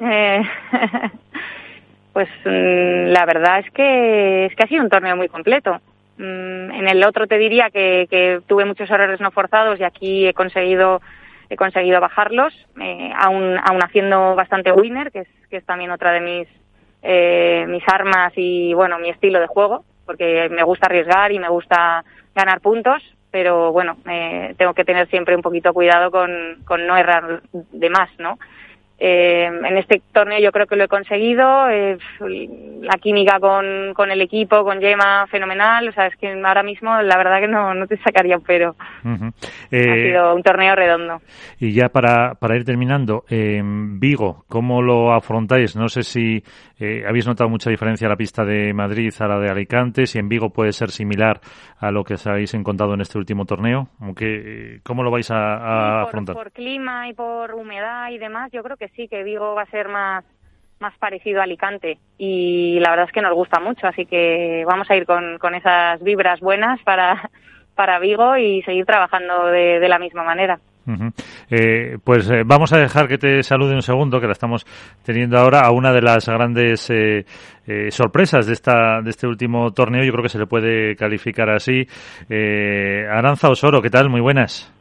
Eh, 0.00 0.42
pues 2.12 2.28
mm, 2.44 3.06
la 3.06 3.24
verdad 3.24 3.60
es 3.60 3.70
que, 3.70 4.44
es 4.44 4.54
que 4.54 4.64
ha 4.64 4.66
sido 4.66 4.82
un 4.82 4.90
torneo 4.90 5.16
muy 5.16 5.28
completo. 5.28 5.80
Mm, 6.18 6.70
en 6.72 6.88
el 6.88 7.02
otro 7.04 7.26
te 7.26 7.38
diría 7.38 7.70
que, 7.70 8.42
tuve 8.46 8.66
muchos 8.66 8.90
errores 8.90 9.18
no 9.18 9.30
forzados 9.30 9.80
y 9.80 9.84
aquí 9.84 10.26
he 10.26 10.34
conseguido 10.34 11.00
he 11.48 11.56
conseguido 11.56 12.02
bajarlos, 12.02 12.52
eh, 12.78 13.10
aún, 13.16 13.58
aún 13.64 13.82
haciendo 13.82 14.34
bastante 14.34 14.70
winner, 14.70 15.10
que 15.10 15.20
es, 15.20 15.28
que 15.48 15.56
es 15.56 15.64
también 15.64 15.90
otra 15.92 16.12
de 16.12 16.20
mis, 16.20 16.48
eh, 17.02 17.64
mis 17.66 17.82
armas 17.88 18.34
y 18.36 18.74
bueno, 18.74 18.98
mi 18.98 19.08
estilo 19.08 19.40
de 19.40 19.46
juego, 19.46 19.86
porque 20.04 20.50
me 20.50 20.62
gusta 20.64 20.86
arriesgar 20.86 21.32
y 21.32 21.38
me 21.38 21.48
gusta 21.48 22.04
ganar 22.34 22.60
puntos, 22.60 23.02
pero 23.30 23.72
bueno, 23.72 23.96
eh, 24.08 24.54
tengo 24.56 24.74
que 24.74 24.84
tener 24.84 25.08
siempre 25.08 25.36
un 25.36 25.42
poquito 25.42 25.72
cuidado 25.72 26.10
con, 26.10 26.30
con 26.64 26.86
no 26.86 26.96
errar 26.96 27.42
de 27.52 27.90
más, 27.90 28.10
¿no? 28.18 28.38
Eh, 29.02 29.46
en 29.46 29.78
este 29.78 30.02
torneo 30.12 30.38
yo 30.40 30.52
creo 30.52 30.66
que 30.66 30.76
lo 30.76 30.84
he 30.84 30.88
conseguido. 30.88 31.70
Eh, 31.70 31.96
la 32.82 32.98
química 32.98 33.40
con, 33.40 33.94
con, 33.94 34.10
el 34.10 34.20
equipo, 34.20 34.62
con 34.62 34.78
Yema, 34.78 35.26
fenomenal. 35.28 35.88
O 35.88 35.92
sea, 35.92 36.06
es 36.06 36.16
que 36.16 36.30
ahora 36.30 36.62
mismo 36.62 37.00
la 37.00 37.16
verdad 37.16 37.40
que 37.40 37.48
no, 37.48 37.72
no 37.72 37.86
te 37.86 37.96
sacaría 37.96 38.38
pero 38.46 38.76
ha 39.02 39.30
eh, 39.70 40.08
sido 40.08 40.34
un 40.34 40.42
torneo 40.42 40.76
redondo. 40.76 41.22
Y 41.58 41.72
ya 41.72 41.88
para, 41.88 42.34
para 42.34 42.56
ir 42.56 42.64
terminando, 42.66 43.24
Vigo, 43.30 44.44
¿cómo 44.48 44.82
lo 44.82 45.14
afrontáis? 45.14 45.76
No 45.76 45.88
sé 45.88 46.02
si 46.02 46.42
habéis 47.06 47.26
notado 47.26 47.48
mucha 47.50 47.70
diferencia 47.70 48.08
la 48.08 48.16
pista 48.16 48.44
de 48.44 48.72
Madrid 48.72 49.12
a 49.18 49.26
la 49.26 49.38
de 49.38 49.50
Alicante, 49.50 50.06
si 50.06 50.18
en 50.18 50.28
Vigo 50.28 50.50
puede 50.50 50.72
ser 50.72 50.90
similar 50.90 51.40
a 51.78 51.90
lo 51.90 52.04
que 52.04 52.14
os 52.14 52.26
habéis 52.26 52.54
encontrado 52.54 52.94
en 52.94 53.00
este 53.00 53.18
último 53.18 53.44
torneo. 53.44 53.88
Aunque, 54.00 54.80
¿Cómo 54.84 55.02
lo 55.02 55.10
vais 55.10 55.30
a, 55.30 56.02
afrontar? 56.02 56.34
Por 56.34 56.52
clima 56.52 57.08
y 57.08 57.14
por 57.14 57.54
humedad 57.54 58.10
y 58.10 58.18
demás, 58.18 58.50
yo 58.52 58.62
creo 58.62 58.76
que 58.76 58.88
sí, 58.88 59.08
que 59.08 59.22
Vigo 59.22 59.54
va 59.54 59.62
a 59.62 59.70
ser 59.70 59.88
más, 59.88 60.24
más 60.80 60.96
parecido 60.98 61.40
a 61.40 61.44
Alicante 61.44 61.98
y 62.18 62.78
la 62.80 62.90
verdad 62.90 63.06
es 63.06 63.12
que 63.12 63.22
nos 63.22 63.34
gusta 63.34 63.60
mucho, 63.60 63.86
así 63.86 64.06
que 64.06 64.64
vamos 64.66 64.90
a 64.90 64.96
ir 64.96 65.06
con, 65.06 65.38
con 65.38 65.54
esas 65.54 66.02
vibras 66.02 66.40
buenas 66.40 66.80
para, 66.82 67.30
para 67.74 67.98
Vigo 67.98 68.36
y 68.36 68.62
seguir 68.62 68.86
trabajando 68.86 69.46
de, 69.46 69.88
la 69.88 69.98
misma 69.98 70.24
manera. 70.24 70.58
Eh, 71.50 71.98
pues 72.02 72.28
eh, 72.30 72.42
vamos 72.44 72.72
a 72.72 72.78
dejar 72.78 73.06
que 73.06 73.18
te 73.18 73.42
salude 73.42 73.74
un 73.74 73.82
segundo, 73.82 74.20
que 74.20 74.26
la 74.26 74.32
estamos 74.32 74.66
teniendo 75.02 75.38
ahora 75.38 75.60
a 75.60 75.70
una 75.70 75.92
de 75.92 76.02
las 76.02 76.26
grandes 76.26 76.90
eh, 76.90 77.24
sorpresas 77.90 78.46
de 78.46 78.52
esta 78.52 79.00
de 79.02 79.10
este 79.10 79.26
último 79.26 79.72
torneo. 79.72 80.04
Yo 80.04 80.12
creo 80.12 80.22
que 80.22 80.28
se 80.28 80.38
le 80.38 80.46
puede 80.46 80.96
calificar 80.96 81.50
así. 81.50 81.86
Aranza 82.28 83.48
Osoro, 83.48 83.80
¿qué 83.80 83.90
tal? 83.90 84.10
Muy 84.10 84.20
buenas. 84.20 84.79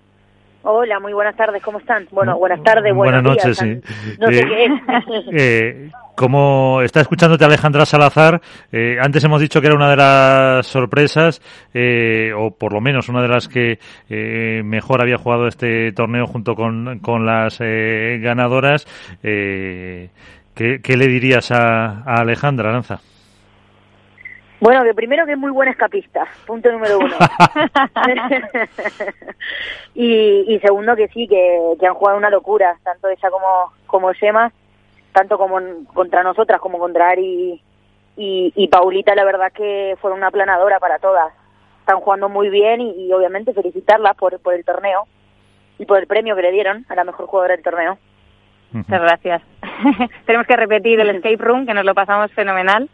Hola, 0.62 0.99
muy 0.99 1.14
buenas 1.14 1.38
tardes, 1.38 1.64
¿cómo 1.64 1.80
están? 1.80 2.05
Bueno, 2.12 2.38
buenas 2.38 2.62
tardes, 2.64 2.93
buenas 2.93 3.24
noches, 3.24 3.57
sí. 3.57 3.80
No 4.20 4.28
sé 4.28 4.45
qué 4.45 4.66
es. 4.66 4.72
Eh, 5.32 5.89
como 6.16 6.82
está 6.82 6.99
escuchándote 7.01 7.45
Alejandra 7.45 7.86
Salazar, 7.86 8.41
eh, 8.72 8.97
antes 8.99 9.24
hemos 9.24 9.39
dicho 9.39 9.62
que 9.62 9.68
era 9.68 9.76
una 9.76 9.89
de 9.89 9.95
las 9.95 10.68
sorpresas, 10.68 11.41
eh, 11.74 12.34
o 12.36 12.51
por 12.51 12.74
lo 12.74 12.82
menos 12.82 13.07
una 13.07 13.22
de 13.22 13.28
las 13.30 13.47
que 13.47 13.80
mejor 14.64 15.01
había 15.01 15.18
jugado 15.18 15.47
este 15.47 15.93
torneo 15.93 16.26
junto 16.26 16.55
con, 16.55 16.99
con 16.99 17.26
las 17.26 17.60
ganadoras. 17.60 18.86
¿qué, 19.22 20.10
¿qué, 20.55 20.97
le 20.97 21.07
dirías 21.07 21.51
a, 21.51 22.03
a 22.03 22.22
Alejandra 22.22 22.72
Lanza? 22.74 22.99
Bueno, 24.62 24.84
que 24.84 24.93
primero 24.93 25.26
que 25.26 25.34
es 25.34 25.38
muy 25.38 25.51
buena 25.51 25.72
escapista, 25.72 26.28
punto 26.45 26.72
número 26.72 26.99
uno. 26.99 27.16
y, 29.95 30.60
segundo 30.62 30.95
que 30.95 31.07
sí, 31.10 31.28
que, 31.28 31.88
han 31.88 31.93
jugado 31.93 32.18
una 32.18 32.30
locura, 32.30 32.78
tanto 32.84 33.07
ella 33.07 33.30
como, 33.30 33.72
como 33.88 34.14
Gemma, 34.14 34.51
tanto 35.14 35.38
como 35.38 35.60
contra 35.93 36.24
nosotras 36.24 36.60
como 36.60 36.78
contra 36.78 37.10
Ari 37.10 37.62
y, 38.18 38.68
Paulita, 38.68 39.16
la 39.16 39.24
verdad 39.24 39.53
que 39.53 39.95
fueron 40.01 40.20
una 40.20 40.32
planadora 40.32 40.80
para 40.80 40.99
todas. 40.99 41.34
Están 41.80 42.01
jugando 42.01 42.28
muy 42.28 42.49
bien 42.49 42.82
y, 42.82 43.12
obviamente 43.14 43.53
felicitarlas 43.53 44.16
por, 44.18 44.38
por 44.39 44.53
el 44.53 44.66
torneo 44.66 45.07
y 45.78 45.86
por 45.86 45.99
el 45.99 46.07
premio 46.07 46.36
que 46.36 46.41
le 46.41 46.51
dieron 46.51 46.86
a 46.89 46.95
la 46.95 47.05
mejor 47.05 47.28
jugadora 47.28 47.55
del 47.55 47.64
torneo. 47.64 47.97
Muchas 48.74 49.01
gracias. 49.01 49.41
Tenemos 50.26 50.45
que 50.45 50.57
repetir 50.57 50.99
el 50.99 51.10
escape 51.10 51.38
room, 51.38 51.66
que 51.66 51.74
nos 51.74 51.86
lo 51.86 51.95
pasamos 51.95 52.32
fenomenal 52.34 52.89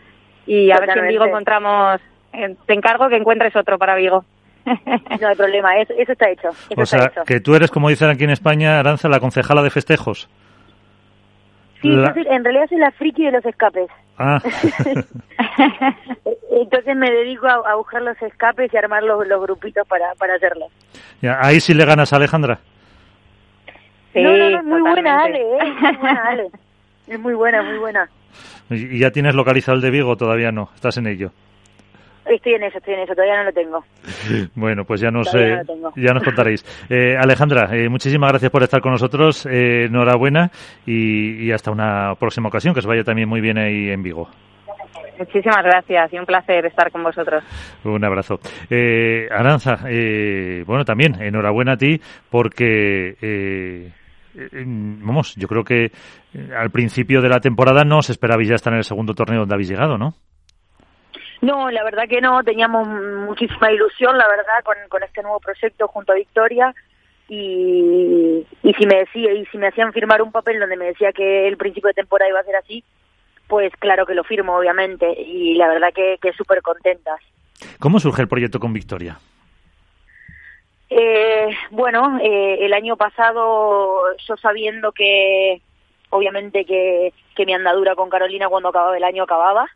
y 0.46 0.72
a 0.72 0.80
ver 0.80 0.94
si 0.94 1.00
en 1.00 1.08
Vigo 1.08 1.26
encontramos. 1.26 2.00
Eh, 2.34 2.56
te 2.66 2.74
encargo 2.74 3.10
que 3.10 3.18
encuentres 3.18 3.56
otro 3.56 3.78
para 3.78 3.96
Vigo. 3.96 4.24
No 5.22 5.28
hay 5.28 5.36
problema, 5.36 5.78
eso, 5.78 5.94
está 5.98 6.30
hecho. 6.30 6.50
o 6.76 6.86
sea, 6.86 7.12
que 7.26 7.40
tú 7.40 7.56
eres, 7.56 7.70
como 7.70 7.90
dicen 7.90 8.10
aquí 8.10 8.24
en 8.24 8.32
España, 8.32 8.80
Aranza, 8.80 9.08
la 9.08 9.20
concejala 9.20 9.62
de 9.62 9.70
festejos. 9.70 10.28
Sí, 11.82 11.90
en 11.90 12.44
realidad 12.44 12.66
soy 12.68 12.80
la 12.80 12.92
friki 12.92 13.26
de 13.26 13.32
los 13.32 13.46
escapes. 13.46 13.90
Ah. 14.18 14.42
Entonces 16.52 16.96
me 16.96 17.12
dedico 17.12 17.48
a, 17.48 17.76
buscar 17.76 18.02
los 18.02 18.20
escapes 18.22 18.74
y 18.74 18.78
armar 18.78 19.04
los, 19.04 19.20
grupitos 19.42 19.88
para, 19.88 20.16
para 20.16 20.36
hacerlos. 20.36 20.72
Ya, 21.22 21.38
ahí 21.42 21.60
sí 21.60 21.74
le 21.74 21.86
ganas 21.86 22.12
a 22.12 22.16
Alejandra. 22.16 22.60
Sí, 24.14 24.24
no, 24.24 24.36
no, 24.36 24.50
no, 24.50 24.64
muy 24.64 24.82
buena 24.82 25.24
Ale, 25.24 25.42
¿eh? 25.42 25.58
muy 25.82 25.98
buena 25.98 26.24
Ale. 26.28 26.48
Es 27.08 27.20
muy 27.20 27.34
buena, 27.34 27.62
muy 27.62 27.78
buena. 27.78 28.10
¿Y 28.70 29.00
ya 29.00 29.12
tienes 29.12 29.36
localizado 29.36 29.76
el 29.76 29.82
de 29.82 29.92
Vigo? 29.92 30.16
Todavía 30.16 30.52
no, 30.52 30.70
estás 30.76 30.98
en 30.98 31.08
ello. 31.08 31.32
Estoy 32.26 32.54
en 32.54 32.64
eso, 32.64 32.80
estoy 32.80 32.96
en 32.96 33.02
eso, 33.02 33.14
todavía 33.14 33.38
no 33.38 33.44
lo 33.44 33.54
tengo. 33.54 33.84
Bueno, 34.56 34.84
pues 34.84 35.00
ya 35.00 35.12
nos, 35.12 35.34
eh, 35.36 35.62
ya 35.96 36.14
nos 36.14 36.24
contaréis. 36.24 36.66
Eh, 36.90 37.16
Alejandra, 37.18 37.70
eh, 37.72 37.88
muchísimas 37.88 38.32
gracias 38.32 38.52
por 38.52 38.64
estar 38.64 38.82
con 38.82 38.92
nosotros, 38.92 39.46
enhorabuena 39.46 40.50
y, 40.86 41.52
hasta 41.52 41.72
una 41.72 42.16
próxima 42.20 42.48
ocasión, 42.48 42.74
que 42.74 42.80
os 42.80 42.88
vaya 42.88 43.04
también 43.04 43.30
muy 43.30 43.42
bien 43.42 43.58
ahí 43.58 43.90
en 43.90 44.02
Vigo. 44.02 44.28
Muchísimas 45.20 45.64
gracias 45.64 46.12
y 46.14 46.20
un 46.20 46.26
placer 46.26 46.66
estar 46.66 46.92
con 46.92 47.04
vosotros. 47.04 47.44
Un 47.86 48.04
abrazo. 48.04 48.40
Aranza, 49.32 49.78
bueno, 50.66 50.84
también 50.84 51.22
enhorabuena 51.22 51.74
a 51.74 51.78
ti 51.78 52.02
porque 52.30 53.92
vamos, 54.66 55.36
yo 55.36 55.48
creo 55.48 55.64
que 55.64 55.86
eh, 55.86 56.50
al 56.58 56.72
principio 56.72 57.22
de 57.22 57.30
la 57.30 57.40
temporada 57.40 57.84
no 57.84 58.00
os 58.00 58.10
esperabais 58.10 58.50
ya 58.50 58.56
estar 58.56 58.74
en 58.74 58.80
el 58.80 58.84
segundo 58.84 59.14
torneo 59.14 59.42
donde 59.42 59.56
habéis 59.56 59.70
llegado, 59.70 59.98
¿no? 59.98 60.14
No, 61.42 61.70
la 61.70 61.84
verdad 61.84 62.04
que 62.10 62.22
no, 62.22 62.44
teníamos 62.44 62.88
muchísima 62.88 63.72
ilusión, 63.72 64.18
la 64.18 64.28
verdad, 64.28 64.64
con, 64.64 64.76
con 64.90 65.04
este 65.04 65.22
nuevo 65.22 65.40
proyecto 65.40 65.88
junto 65.88 66.12
a 66.12 66.16
Victoria 66.16 66.74
y, 67.28 68.46
y 68.64 68.74
si 68.74 68.86
me 68.86 69.00
decía 69.00 69.34
y 69.34 69.46
si 69.48 69.58
me 69.58 69.68
hacían 69.68 69.94
firmar 69.94 70.22
un 70.22 70.32
papel 70.32 70.60
donde 70.60 70.78
me 70.78 70.86
decía 70.86 71.12
que 71.12 71.48
el 71.48 71.58
principio 71.58 71.90
de 71.90 71.96
temporada 71.96 72.30
iba 72.30 72.40
a 72.40 72.44
ser 72.44 72.56
así, 72.56 72.84
pues 73.48 73.72
claro 73.78 74.06
que 74.06 74.16
lo 74.16 74.24
firmo, 74.24 74.58
obviamente, 74.58 75.08
y 75.22 75.56
la 75.56 75.68
verdad 75.68 75.90
que, 75.94 76.18
que 76.22 76.34
súper 76.34 76.62
contentas. 76.62 77.20
¿Cómo 77.80 78.00
surge 78.00 78.22
el 78.22 78.28
proyecto 78.28 78.60
con 78.60 78.74
Victoria? 78.74 79.18
Eh, 80.98 81.50
bueno, 81.72 82.20
eh, 82.22 82.60
el 82.62 82.72
año 82.74 82.96
pasado 82.96 84.02
yo 84.26 84.38
sabiendo 84.38 84.94
que 84.94 85.62
obviamente 86.10 86.64
que, 86.64 87.12
que 87.36 87.46
mi 87.46 87.54
andadura 87.54 87.96
con 87.96 88.10
Carolina 88.10 88.48
cuando 88.48 88.70
acababa 88.70 88.96
el 88.96 89.04
año 89.04 89.24
acababa, 89.24 89.68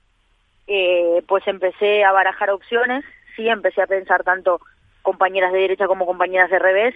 eh, 0.67 1.22
pues 1.28 1.45
empecé 1.45 2.05
a 2.05 2.13
barajar 2.13 2.51
opciones, 2.51 3.03
sí, 3.36 3.49
empecé 3.49 3.82
a 3.82 3.88
pensar 3.88 4.24
tanto 4.24 4.61
compañeras 5.01 5.51
de 5.51 5.59
derecha 5.59 5.88
como 5.88 6.05
compañeras 6.05 6.49
de 6.51 6.59
revés 6.59 6.95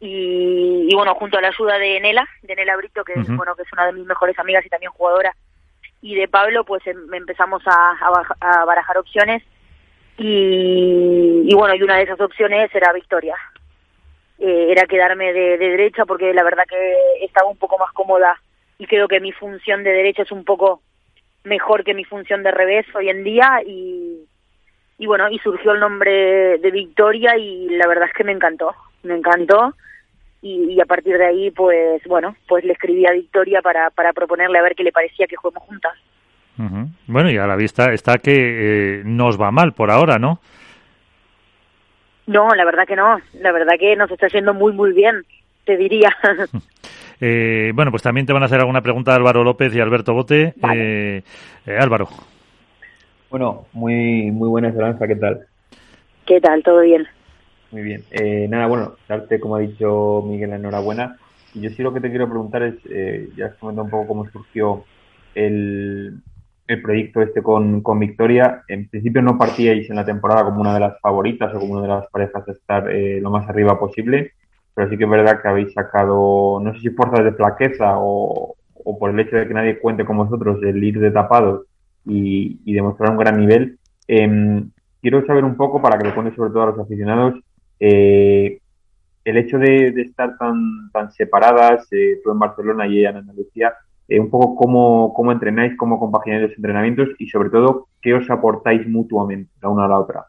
y, 0.00 0.86
y 0.88 0.94
bueno, 0.94 1.14
junto 1.16 1.36
a 1.36 1.42
la 1.42 1.48
ayuda 1.48 1.78
de 1.78 2.00
Nela, 2.00 2.26
de 2.40 2.56
Nela 2.56 2.76
Brito, 2.78 3.04
que, 3.04 3.12
Ujú. 3.12 3.34
bueno, 3.36 3.54
que 3.56 3.62
es 3.64 3.72
una 3.74 3.84
de 3.84 3.92
mis 3.92 4.06
mejores 4.06 4.38
amigas 4.38 4.64
y 4.64 4.70
también 4.70 4.92
jugadora, 4.92 5.36
y 6.00 6.14
de 6.14 6.28
Pablo, 6.28 6.64
pues 6.64 6.86
em- 6.86 7.12
empezamos 7.12 7.62
a, 7.66 7.90
a 7.90 8.10
baj- 8.10 8.36
a 8.40 8.64
barajar 8.64 8.96
opciones 8.96 9.42
y, 10.22 11.54
bueno, 11.54 11.74
y 11.74 11.82
una 11.82 11.96
de 11.96 12.02
esas 12.02 12.20
opciones 12.20 12.70
era 12.74 12.92
Victoria. 12.92 13.34
Eh, 14.38 14.68
era 14.70 14.86
quedarme 14.86 15.32
de, 15.32 15.56
de 15.56 15.70
derecha 15.70 16.04
porque 16.04 16.34
la 16.34 16.42
verdad 16.42 16.64
que 16.68 17.24
estaba 17.24 17.48
un 17.48 17.56
poco 17.56 17.78
más 17.78 17.92
cómoda 17.92 18.38
y 18.78 18.86
creo 18.86 19.08
que 19.08 19.20
mi 19.20 19.32
función 19.32 19.82
de 19.82 19.92
derecha 19.92 20.22
es 20.22 20.32
un 20.32 20.44
poco 20.44 20.82
mejor 21.44 21.84
que 21.84 21.94
mi 21.94 22.04
función 22.04 22.42
de 22.42 22.50
revés 22.50 22.86
hoy 22.94 23.08
en 23.08 23.24
día 23.24 23.62
y, 23.66 24.26
y 24.98 25.06
bueno, 25.06 25.30
y 25.30 25.38
surgió 25.38 25.72
el 25.72 25.80
nombre 25.80 26.58
de 26.58 26.70
Victoria 26.70 27.36
y 27.38 27.68
la 27.70 27.86
verdad 27.86 28.08
es 28.08 28.14
que 28.14 28.24
me 28.24 28.32
encantó, 28.32 28.74
me 29.02 29.14
encantó 29.14 29.74
y, 30.42 30.72
y 30.72 30.80
a 30.80 30.86
partir 30.86 31.16
de 31.16 31.26
ahí 31.26 31.50
pues 31.50 32.02
bueno, 32.04 32.36
pues 32.46 32.64
le 32.64 32.74
escribí 32.74 33.06
a 33.06 33.12
Victoria 33.12 33.62
para, 33.62 33.90
para 33.90 34.12
proponerle 34.12 34.58
a 34.58 34.62
ver 34.62 34.74
qué 34.74 34.84
le 34.84 34.92
parecía 34.92 35.26
que 35.26 35.36
juguemos 35.36 35.62
juntas. 35.64 35.94
Bueno, 37.06 37.30
y 37.30 37.38
a 37.38 37.46
la 37.46 37.56
vista 37.56 37.92
está 37.92 38.18
que 38.18 39.00
eh, 39.00 39.02
nos 39.04 39.40
va 39.40 39.50
mal 39.50 39.72
por 39.72 39.90
ahora, 39.90 40.18
¿no? 40.18 40.40
No, 42.26 42.54
la 42.54 42.64
verdad 42.64 42.86
que 42.86 42.96
no, 42.96 43.18
la 43.40 43.52
verdad 43.52 43.74
que 43.78 43.96
nos 43.96 44.10
está 44.10 44.28
yendo 44.28 44.52
muy 44.52 44.72
muy 44.72 44.92
bien, 44.92 45.24
te 45.64 45.76
diría. 45.76 46.14
Eh, 47.22 47.72
bueno, 47.74 47.90
pues 47.90 48.02
también 48.02 48.24
te 48.24 48.32
van 48.32 48.42
a 48.42 48.46
hacer 48.46 48.60
alguna 48.60 48.80
pregunta 48.80 49.14
Álvaro 49.14 49.44
López 49.44 49.74
y 49.74 49.80
Alberto 49.80 50.14
Bote. 50.14 50.54
Eh, 50.72 51.22
eh, 51.66 51.78
Álvaro. 51.78 52.08
Bueno, 53.28 53.66
muy, 53.74 54.30
muy 54.30 54.48
buena 54.48 54.68
Esperanza, 54.68 55.06
¿qué 55.06 55.16
tal? 55.16 55.46
¿Qué 56.24 56.40
tal? 56.40 56.62
¿Todo 56.62 56.80
bien? 56.80 57.06
Muy 57.70 57.82
bien. 57.82 58.04
Eh, 58.10 58.46
nada, 58.48 58.66
bueno, 58.66 58.94
darte, 59.08 59.38
como 59.38 59.56
ha 59.56 59.60
dicho 59.60 60.24
Miguel, 60.26 60.52
enhorabuena. 60.52 61.16
Y 61.54 61.60
yo 61.60 61.70
sí 61.70 61.82
lo 61.82 61.92
que 61.92 62.00
te 62.00 62.10
quiero 62.10 62.28
preguntar 62.28 62.62
es, 62.62 62.74
eh, 62.90 63.28
ya 63.36 63.46
has 63.46 63.54
comentado 63.56 63.84
un 63.84 63.90
poco 63.90 64.06
cómo 64.08 64.30
surgió 64.30 64.84
el, 65.34 66.14
el 66.70 66.82
proyecto 66.82 67.20
este 67.20 67.42
con, 67.42 67.82
con 67.82 67.98
Victoria. 67.98 68.62
En 68.68 68.88
principio 68.88 69.22
no 69.22 69.36
partíais 69.36 69.88
en 69.90 69.96
la 69.96 70.04
temporada 70.04 70.44
como 70.44 70.60
una 70.60 70.74
de 70.74 70.80
las 70.80 71.00
favoritas 71.00 71.52
o 71.54 71.58
como 71.58 71.74
una 71.74 71.82
de 71.82 71.88
las 71.88 72.06
parejas 72.08 72.46
a 72.48 72.52
estar 72.52 72.90
eh, 72.90 73.20
lo 73.20 73.30
más 73.30 73.48
arriba 73.48 73.78
posible, 73.78 74.32
pero 74.74 74.88
sí 74.88 74.96
que 74.96 75.04
es 75.04 75.10
verdad 75.10 75.40
que 75.42 75.48
habéis 75.48 75.72
sacado, 75.72 76.60
no 76.62 76.72
sé 76.74 76.80
si 76.80 76.90
fuerzas 76.90 77.24
de 77.24 77.32
flaqueza 77.32 77.98
o, 77.98 78.54
o 78.72 78.98
por 78.98 79.10
el 79.10 79.20
hecho 79.20 79.36
de 79.36 79.48
que 79.48 79.54
nadie 79.54 79.78
cuente 79.78 80.04
con 80.04 80.16
vosotros 80.16 80.62
el 80.62 80.82
ir 80.82 81.00
de 81.00 81.10
tapados 81.10 81.66
y, 82.06 82.60
y 82.64 82.72
demostrar 82.72 83.10
un 83.10 83.18
gran 83.18 83.38
nivel. 83.38 83.78
Em, 84.06 84.70
quiero 85.02 85.26
saber 85.26 85.44
un 85.44 85.56
poco, 85.56 85.82
para 85.82 85.98
que 85.98 86.06
lo 86.06 86.14
cuentes 86.14 86.36
sobre 86.36 86.50
todo 86.50 86.62
a 86.62 86.66
los 86.66 86.78
aficionados, 86.78 87.34
eh, 87.80 88.60
el 89.24 89.36
hecho 89.36 89.58
de, 89.58 89.90
de 89.90 90.02
estar 90.02 90.38
tan, 90.38 90.90
tan 90.92 91.10
separadas, 91.12 91.88
eh, 91.92 92.20
tú 92.22 92.30
en 92.30 92.38
Barcelona 92.38 92.86
y 92.86 93.00
ella 93.00 93.10
en 93.10 93.16
Andalucía, 93.16 93.74
eh, 94.10 94.18
un 94.18 94.28
poco 94.28 94.56
cómo, 94.56 95.14
cómo 95.14 95.30
entrenáis, 95.30 95.76
cómo 95.76 96.00
compagináis 96.00 96.42
los 96.42 96.56
entrenamientos 96.56 97.08
y 97.18 97.28
sobre 97.28 97.48
todo 97.48 97.86
qué 98.02 98.12
os 98.12 98.28
aportáis 98.28 98.86
mutuamente 98.88 99.52
la 99.62 99.68
una 99.68 99.84
a 99.84 99.88
la 99.88 100.00
otra. 100.00 100.26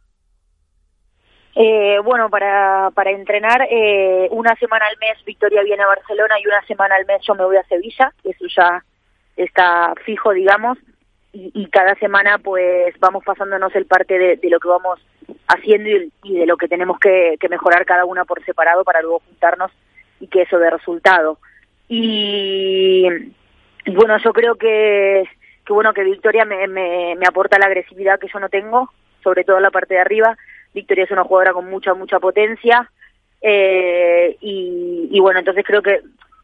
Eh, 1.55 1.97
bueno, 2.03 2.29
para, 2.29 2.91
para 2.93 3.09
entrenar, 3.09 3.67
eh, 3.69 4.29
una 4.31 4.55
semana 4.55 4.85
al 4.85 4.97
mes 4.99 5.17
Victoria 5.25 5.63
viene 5.63 5.81
a 5.81 5.87
Barcelona 5.87 6.35
y 6.39 6.47
una 6.47 6.61
semana 6.67 6.95
al 6.95 7.07
mes 7.07 7.21
yo 7.27 7.33
me 7.33 7.43
voy 7.43 7.57
a 7.57 7.63
Sevilla, 7.63 8.13
eso 8.23 8.45
ya 8.55 8.85
está 9.35 9.95
fijo, 10.05 10.31
digamos, 10.31 10.77
y, 11.33 11.65
cada 11.67 11.95
semana 11.95 12.37
pues 12.37 12.93
vamos 12.99 13.23
pasándonos 13.23 13.73
el 13.75 13.85
parte 13.85 14.19
de, 14.19 14.49
lo 14.49 14.59
que 14.59 14.67
vamos 14.67 14.99
haciendo 15.47 15.89
y, 16.23 16.37
de 16.37 16.45
lo 16.45 16.57
que 16.57 16.67
tenemos 16.67 16.99
que, 16.99 17.37
mejorar 17.49 17.85
cada 17.85 18.05
una 18.05 18.25
por 18.25 18.43
separado 18.45 18.83
para 18.83 19.01
luego 19.01 19.23
juntarnos 19.25 19.71
y 20.19 20.27
que 20.27 20.43
eso 20.43 20.59
dé 20.59 20.69
resultado. 20.69 21.39
Y 21.87 23.07
bueno, 23.87 24.17
yo 24.23 24.33
creo 24.33 24.55
que, 24.55 25.23
bueno 25.67 25.93
que 25.93 26.03
Victoria 26.03 26.45
me, 26.45 26.67
me, 26.67 27.25
aporta 27.27 27.57
la 27.57 27.65
agresividad 27.65 28.19
que 28.19 28.27
yo 28.31 28.39
no 28.39 28.49
tengo, 28.49 28.91
sobre 29.23 29.43
todo 29.43 29.59
la 29.59 29.71
parte 29.71 29.95
de 29.95 30.01
arriba. 30.01 30.37
Victoria 30.73 31.05
es 31.05 31.11
una 31.11 31.23
jugadora 31.23 31.53
con 31.53 31.69
mucha, 31.69 31.93
mucha 31.93 32.19
potencia. 32.19 32.89
Eh, 33.41 34.37
y, 34.39 35.19
bueno, 35.19 35.39
entonces 35.39 35.65
creo 35.65 35.81
que, 35.81 36.01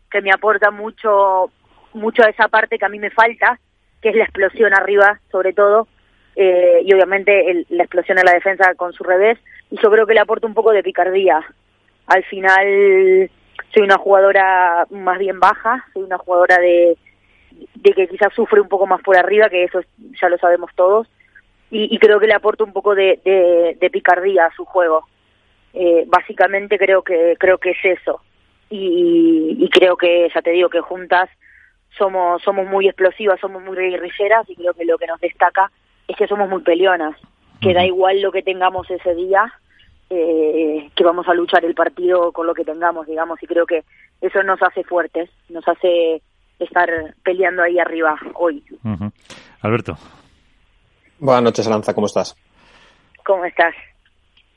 que 0.10 0.22
me 0.22 0.32
aporta 0.32 0.72
mucho, 0.72 1.52
mucho 1.94 2.24
a 2.24 2.30
esa 2.30 2.48
parte 2.48 2.78
que 2.78 2.86
a 2.86 2.90
mí 2.90 3.00
me 3.00 3.12
falta, 3.12 3.60
que 4.02 4.10
es 4.10 4.16
la 4.16 4.24
explosión 4.24 4.74
arriba, 4.74 5.20
sobre 5.32 5.54
todo. 5.54 5.88
Eh, 6.36 6.82
y 6.84 6.94
obviamente 6.94 7.66
la 7.70 7.84
explosión 7.84 8.20
en 8.20 8.26
la 8.26 8.34
defensa 8.34 8.76
con 8.76 8.94
su 8.94 9.04
revés. 9.04 9.40
Y 9.70 9.78
yo 9.82 9.90
creo 9.92 10.06
que 10.06 10.14
le 10.14 10.20
aporta 10.20 10.48
un 10.48 10.54
poco 10.54 10.72
de 10.72 10.84
picardía. 10.84 11.42
Al 12.08 12.24
final 12.24 13.30
soy 13.74 13.84
una 13.84 13.98
jugadora 13.98 14.86
más 14.90 15.20
bien 15.20 15.40
baja, 15.40 15.86
soy 15.94 16.04
una 16.04 16.18
jugadora 16.18 16.58
de, 16.60 16.98
de 17.76 17.94
que 17.94 18.08
quizás 18.08 18.34
sufre 18.34 18.62
un 18.62 18.68
poco 18.68 18.86
más 18.88 19.02
por 19.02 19.18
arriba, 19.18 19.50
que 19.50 19.64
eso 19.64 19.82
ya 20.22 20.30
lo 20.30 20.38
sabemos 20.38 20.72
todos, 20.76 21.08
y, 21.70 21.94
y 21.94 22.00
creo 22.00 22.20
que 22.20 22.28
le 22.28 22.34
aporta 22.34 22.64
un 22.64 22.74
poco 22.74 22.96
de, 22.96 23.20
de, 23.24 23.78
de 23.80 23.90
picardía 23.90 24.46
a 24.46 24.56
su 24.56 24.66
juego. 24.66 25.06
Eh, 25.74 26.06
básicamente 26.08 26.80
creo 26.80 27.04
que 27.04 27.36
creo 27.38 27.58
que 27.60 27.72
es 27.72 27.78
eso 27.84 28.22
y, 28.70 29.58
y 29.60 29.70
creo 29.70 29.96
que 29.96 30.28
ya 30.34 30.42
te 30.42 30.52
digo 30.52 30.70
que 30.70 30.80
juntas 30.80 31.30
somos 31.98 32.42
somos 32.42 32.66
muy 32.66 32.88
explosivas, 32.88 33.40
somos 33.40 33.62
muy 33.62 33.76
guerrilleras 33.76 34.50
y 34.50 34.56
creo 34.56 34.74
que 34.74 34.86
lo 34.86 34.98
que 34.98 35.06
nos 35.06 35.20
destaca 35.20 35.70
es 36.08 36.16
que 36.16 36.26
somos 36.26 36.50
muy 36.50 36.62
peleonas, 36.64 37.16
que 37.62 37.74
da 37.74 37.86
igual 37.86 38.22
lo 38.22 38.32
que 38.32 38.42
tengamos 38.42 38.90
ese 38.90 39.14
día, 39.14 39.54
eh, 40.10 40.90
que 40.96 41.04
vamos 41.04 41.28
a 41.28 41.34
luchar 41.34 41.64
el 41.66 41.76
partido 41.76 42.32
con 42.32 42.48
lo 42.48 42.54
que 42.54 42.64
tengamos, 42.64 43.06
digamos, 43.06 43.44
y 43.44 43.46
creo 43.46 43.66
que 43.66 43.84
eso 44.22 44.42
nos 44.44 44.64
hace 44.64 44.84
fuertes, 44.84 45.30
nos 45.50 45.68
hace 45.68 46.24
estar 46.60 46.90
peleando 47.24 47.62
ahí 47.64 47.80
arriba 47.80 48.16
hoy. 48.36 48.64
Alberto. 49.62 49.98
Buenas 51.20 51.44
noches, 51.44 51.68
Aranza, 51.68 51.94
¿cómo 51.94 52.08
estás? 52.08 52.36
¿Cómo 53.26 53.44
estás? 53.46 53.74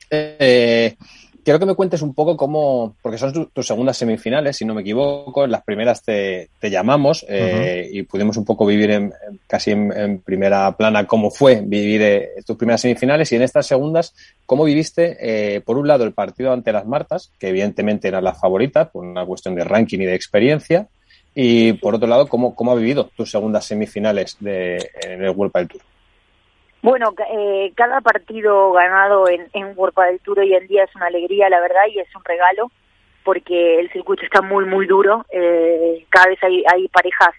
Eh, 0.09 0.95
quiero 1.43 1.59
que 1.59 1.65
me 1.65 1.75
cuentes 1.75 2.01
un 2.01 2.13
poco 2.13 2.35
cómo, 2.37 2.95
porque 3.01 3.17
son 3.17 3.33
tu- 3.33 3.45
tus 3.47 3.65
segundas 3.65 3.97
semifinales, 3.97 4.57
si 4.57 4.65
no 4.65 4.73
me 4.75 4.81
equivoco, 4.81 5.45
en 5.45 5.51
las 5.51 5.63
primeras 5.63 6.03
te, 6.03 6.49
te 6.59 6.69
llamamos 6.69 7.25
eh, 7.29 7.89
y 7.91 8.03
pudimos 8.03 8.37
un 8.37 8.45
poco 8.45 8.65
vivir 8.65 8.91
en, 8.91 9.03
en- 9.27 9.39
casi 9.47 9.71
en, 9.71 9.91
en 9.97 10.19
primera 10.19 10.75
plana 10.77 11.07
cómo 11.07 11.31
fue 11.31 11.61
vivir 11.65 12.01
eh, 12.01 12.29
tus 12.45 12.57
primeras 12.57 12.81
semifinales 12.81 13.31
y 13.31 13.35
en 13.37 13.41
estas 13.41 13.65
segundas, 13.65 14.13
cómo 14.45 14.63
viviste, 14.65 15.17
eh, 15.55 15.61
por 15.61 15.77
un 15.77 15.87
lado, 15.87 16.03
el 16.03 16.13
partido 16.13 16.51
ante 16.53 16.71
las 16.73 16.85
Martas, 16.85 17.31
que 17.39 17.47
evidentemente 17.49 18.07
eran 18.07 18.23
las 18.23 18.39
favoritas 18.39 18.89
por 18.89 19.03
una 19.05 19.25
cuestión 19.25 19.55
de 19.55 19.63
ranking 19.63 19.99
y 19.99 20.05
de 20.05 20.15
experiencia, 20.15 20.87
y 21.33 21.73
por 21.73 21.95
otro 21.95 22.07
lado, 22.07 22.27
cómo, 22.27 22.55
cómo 22.55 22.71
ha 22.71 22.75
vivido 22.75 23.09
tus 23.15 23.31
segundas 23.31 23.65
semifinales 23.65 24.37
de, 24.39 24.77
en 25.03 25.23
el 25.23 25.29
World 25.31 25.53
del 25.53 25.67
Tour. 25.67 25.81
Bueno, 26.81 27.13
eh, 27.31 27.71
cada 27.75 28.01
partido 28.01 28.71
ganado 28.71 29.27
en, 29.27 29.47
en 29.53 29.73
World 29.75 29.95
del 29.95 30.19
Tour 30.19 30.39
hoy 30.39 30.53
en 30.53 30.67
día 30.67 30.83
es 30.83 30.95
una 30.95 31.07
alegría, 31.07 31.49
la 31.49 31.61
verdad, 31.61 31.81
y 31.93 31.99
es 31.99 32.07
un 32.15 32.23
regalo, 32.23 32.71
porque 33.23 33.79
el 33.79 33.91
circuito 33.91 34.23
está 34.23 34.41
muy, 34.41 34.65
muy 34.65 34.87
duro. 34.87 35.25
Eh, 35.31 36.05
cada 36.09 36.27
vez 36.27 36.43
hay, 36.43 36.63
hay 36.73 36.87
parejas 36.87 37.35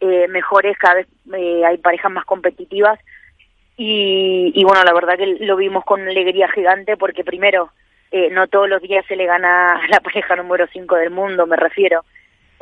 eh, 0.00 0.26
mejores, 0.28 0.76
cada 0.78 0.94
vez 0.94 1.06
eh, 1.32 1.64
hay 1.64 1.78
parejas 1.78 2.12
más 2.12 2.24
competitivas. 2.24 2.98
Y, 3.76 4.52
y 4.54 4.64
bueno, 4.64 4.82
la 4.84 4.92
verdad 4.92 5.16
que 5.16 5.26
lo 5.26 5.56
vimos 5.56 5.84
con 5.84 6.06
alegría 6.06 6.48
gigante, 6.48 6.96
porque 6.96 7.24
primero, 7.24 7.70
eh, 8.10 8.28
no 8.30 8.46
todos 8.46 8.68
los 8.68 8.82
días 8.82 9.06
se 9.06 9.16
le 9.16 9.24
gana 9.24 9.76
a 9.76 9.88
la 9.88 10.00
pareja 10.00 10.36
número 10.36 10.66
5 10.70 10.96
del 10.96 11.10
mundo, 11.10 11.46
me 11.46 11.56
refiero. 11.56 12.04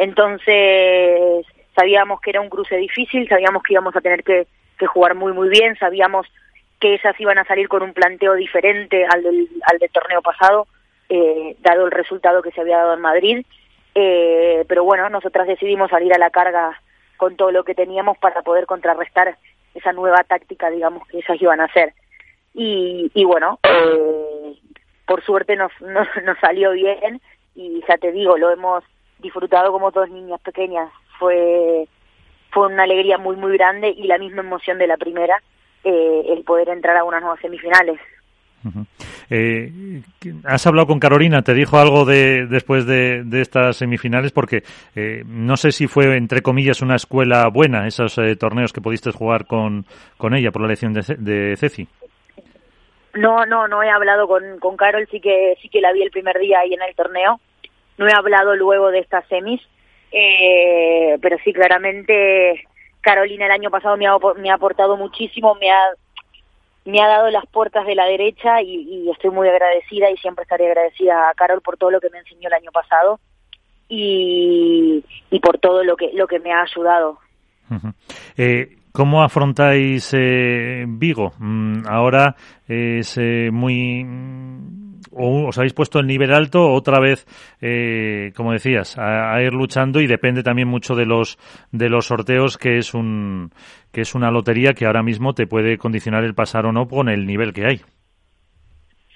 Entonces, 0.01 1.45
sabíamos 1.77 2.23
que 2.23 2.31
era 2.31 2.41
un 2.41 2.49
cruce 2.49 2.75
difícil, 2.79 3.29
sabíamos 3.29 3.63
que 3.63 3.75
íbamos 3.75 3.95
a 3.95 4.01
tener 4.01 4.25
que, 4.25 4.47
jugar 4.87 5.15
muy, 5.15 5.35
muy 5.35 5.51
bien, 5.51 5.77
sabíamos 5.77 6.27
que 6.81 6.95
ellas 6.95 7.15
iban 7.19 7.37
a 7.37 7.45
salir 7.45 7.69
con 7.69 7.83
un 7.83 7.93
planteo 7.93 8.33
diferente 8.33 9.05
al 9.05 9.23
del, 9.23 9.47
al 9.71 9.79
del 9.79 9.91
torneo 9.91 10.23
pasado, 10.23 10.67
eh, 11.11 11.55
dado 11.61 11.85
el 11.85 11.91
resultado 11.91 12.41
que 12.41 12.51
se 12.51 12.63
había 12.63 12.79
dado 12.79 12.95
en 12.95 13.03
Madrid. 13.03 13.45
Eh, 13.95 14.65
pero 14.69 14.85
bueno, 14.85 15.11
nosotras 15.11 15.47
decidimos 15.47 15.91
salir 15.91 16.15
a 16.15 16.19
la 16.19 16.31
carga 16.31 16.81
con 17.19 17.37
todo 17.37 17.51
lo 17.51 17.65
que 17.65 17.75
teníamos 17.75 18.17
para 18.17 18.41
poder 18.41 18.65
contrarrestar 18.65 19.37
esa 19.75 19.93
nueva 19.93 20.25
táctica, 20.25 20.71
digamos, 20.71 21.07
que 21.09 21.19
ellas 21.19 21.43
iban 21.43 21.61
a 21.61 21.65
hacer. 21.65 21.93
Y, 22.55 23.11
y 23.13 23.25
bueno, 23.25 23.59
eh, 23.65 24.55
por 25.05 25.23
suerte 25.27 25.57
nos 25.57 25.73
salió 26.41 26.71
bien 26.71 27.21
y 27.55 27.83
ya 27.87 27.99
te 27.99 28.13
digo, 28.13 28.39
lo 28.39 28.51
hemos 28.51 28.83
disfrutado 29.21 29.73
como 29.73 29.91
dos 29.91 30.09
niñas 30.11 30.41
pequeñas. 30.41 30.91
Fue, 31.19 31.87
fue 32.51 32.67
una 32.67 32.85
alegría 32.85 33.19
muy, 33.19 33.37
muy 33.37 33.57
grande 33.57 33.91
y 33.91 34.07
la 34.07 34.19
misma 34.19 34.43
emoción 34.43 34.79
de 34.79 34.87
la 34.87 34.97
primera, 34.97 35.43
eh, 35.85 36.23
el 36.29 36.45
poder 36.45 36.69
entrar 36.69 36.97
a 36.97 37.05
unas 37.05 37.21
nuevas 37.21 37.41
semifinales. 37.41 38.01
Eh, 39.31 40.03
¿Has 40.45 40.67
hablado 40.67 40.87
con 40.87 41.01
Carolina? 41.01 41.43
¿Te 41.43 41.55
dijo 41.55 41.79
algo 41.79 42.05
de 42.05 42.47
después 42.47 42.87
de, 42.87 43.25
estas 43.41 43.77
semifinales? 43.77 44.33
Porque 44.33 44.63
eh, 44.95 45.23
no 45.27 45.57
sé 45.57 45.73
si 45.73 45.87
fue, 45.87 46.17
entre 46.17 46.43
comillas, 46.43 46.83
una 46.83 46.97
escuela 46.97 47.49
buena, 47.49 47.87
esos 47.87 48.19
eh, 48.19 48.37
torneos 48.37 48.73
que 48.73 48.81
pudiste 48.81 49.13
jugar 49.13 49.47
con, 49.47 49.87
con 50.19 50.35
ella 50.35 50.51
por 50.51 50.63
la 50.63 50.69
elección 50.69 50.93
de, 50.93 51.03
de 51.19 51.57
Ceci. 51.57 51.89
No, 53.15 53.45
no, 53.47 53.67
no 53.67 53.83
he 53.83 53.91
hablado 53.91 54.29
con, 54.29 54.59
con 54.61 54.77
Carol, 54.77 55.07
sí 55.11 55.21
que, 55.21 55.57
sí 55.61 55.69
que 55.69 55.81
la 55.81 55.93
vi 55.93 56.03
el 56.03 56.11
primer 56.11 56.39
día 56.39 56.61
ahí 56.61 56.75
en 56.75 56.83
el 56.83 56.95
torneo. 56.95 57.41
No 57.99 58.09
he 58.09 58.13
hablado 58.13 58.57
luego 58.57 58.91
de 58.91 59.01
estas 59.01 59.27
semis, 59.29 59.61
pero 60.11 61.37
sí, 61.45 61.53
claramente 61.53 62.65
Carolina 63.01 63.47
el 63.47 63.53
año 63.53 63.71
pasado 63.71 63.97
me 63.97 64.07
ha, 64.07 64.17
me 64.37 64.51
ha 64.51 64.55
aportado 64.55 64.97
muchísimo, 64.97 65.55
me 65.55 65.71
ha 65.71 65.91
me 66.85 67.01
ha 67.01 67.09
dado 67.09 67.31
las 67.31 67.47
puertas 67.47 67.87
de 67.87 67.95
la 67.95 68.07
derecha 68.07 68.63
y, 68.63 69.09
estoy 69.11 69.31
muy 69.31 69.49
agradecida 69.49 70.11
y 70.11 70.17
siempre 70.17 70.43
estaré 70.43 70.67
agradecida 70.67 71.29
a 71.29 71.35
Carol 71.35 71.61
por 71.61 71.77
todo 71.77 71.91
lo 71.91 72.01
que 72.01 72.11
me 72.11 72.19
enseñó 72.19 72.49
el 72.49 72.55
año 72.55 72.71
pasado 72.73 73.21
y, 73.89 75.05
por 75.43 75.59
todo 75.59 75.85
lo 75.85 75.97
que 75.97 76.11
lo 76.15 76.27
que 76.27 76.41
me 76.41 76.53
ha 76.53 76.63
ayudado. 76.63 77.19
eh, 78.37 78.77
¿Cómo 78.93 79.23
afrontáis 79.23 80.13
eh, 80.15 80.85
Vigo? 80.89 81.33
Mm, 81.39 81.87
ahora 81.87 82.35
es 82.67 83.17
eh, 83.19 83.51
muy 83.53 84.05
o 85.13 85.49
os 85.49 85.59
habéis 85.59 85.73
puesto 85.73 85.99
el 85.99 86.07
nivel 86.07 86.33
alto 86.33 86.73
otra 86.73 87.01
vez, 87.01 87.27
eh, 87.61 88.33
como 88.37 88.53
decías, 88.53 88.97
a, 88.99 89.41
ir 89.43 89.53
luchando 89.53 90.01
y 90.01 90.07
depende 90.07 90.43
también 90.43 90.69
mucho 90.69 90.95
de 90.95 91.07
los 91.07 91.39
de 91.73 91.89
los 91.89 92.07
sorteos 92.07 92.59
que 92.59 92.79
es 92.79 92.95
un 92.95 93.51
que 93.93 94.03
es 94.03 94.15
una 94.15 94.31
lotería 94.31 94.73
que 94.73 94.87
ahora 94.87 95.03
mismo 95.03 95.35
te 95.35 95.47
puede 95.47 95.79
condicionar 95.79 96.25
el 96.25 96.35
pasar 96.35 96.67
o 96.67 96.73
no 96.73 96.87
con 96.87 97.09
el 97.09 97.27
nivel 97.27 97.53
que 97.53 97.67
hay. 97.67 97.81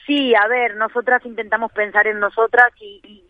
Sí, 0.07 0.35
a 0.35 0.47
ver, 0.49 0.77
nosotras 0.77 1.25
intentamos 1.25 1.73
pensar 1.73 2.07
en 2.07 2.21
nosotras 2.21 2.73
y, 2.81 3.21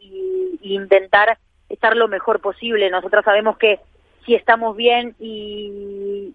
intentar 0.62 1.36
estar 1.68 1.94
lo 1.94 2.08
mejor 2.08 2.40
posible. 2.40 2.88
Nosotras 2.88 3.24
sabemos 3.24 3.58
que 3.58 3.78
si 4.24 4.34
estamos 4.34 4.74
bien 4.74 5.14
y, 5.20 6.34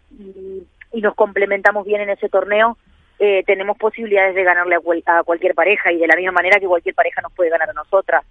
y 0.93 1.01
nos 1.01 1.15
complementamos 1.15 1.85
bien 1.85 2.01
en 2.01 2.11
ese 2.11 2.29
torneo, 2.29 2.77
eh, 3.19 3.43
tenemos 3.45 3.77
posibilidades 3.77 4.33
de 4.33 4.43
ganarle 4.43 4.77
a, 5.05 5.23
cualquier 5.23 5.53
pareja 5.53 5.91
y 5.91 5.97
de 5.97 6.07
la 6.07 6.15
misma 6.15 6.31
manera 6.31 6.59
que 6.59 6.67
cualquier 6.67 6.95
pareja 6.95 7.21
nos 7.21 7.33
puede 7.33 7.49
ganar 7.49 7.69
a 7.69 7.73
nosotras. 7.73 8.23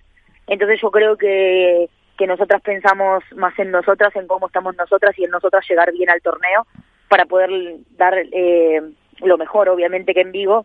Entonces 0.46 0.80
yo 0.80 0.90
creo 0.90 1.16
que, 1.16 1.88
que 2.16 2.26
nosotras 2.26 2.62
pensamos 2.62 3.22
más 3.36 3.58
en 3.58 3.70
nosotras, 3.70 4.16
en 4.16 4.26
cómo 4.26 4.46
estamos 4.46 4.74
nosotras 4.76 5.18
y 5.18 5.24
en 5.24 5.30
nosotras 5.30 5.64
llegar 5.68 5.92
bien 5.92 6.08
al 6.08 6.22
torneo 6.22 6.66
para 7.08 7.26
poder 7.26 7.50
dar 7.96 8.14
eh, 8.16 8.80
lo 9.20 9.36
mejor, 9.36 9.68
obviamente 9.68 10.14
que 10.14 10.22
en 10.22 10.32
Vigo 10.32 10.64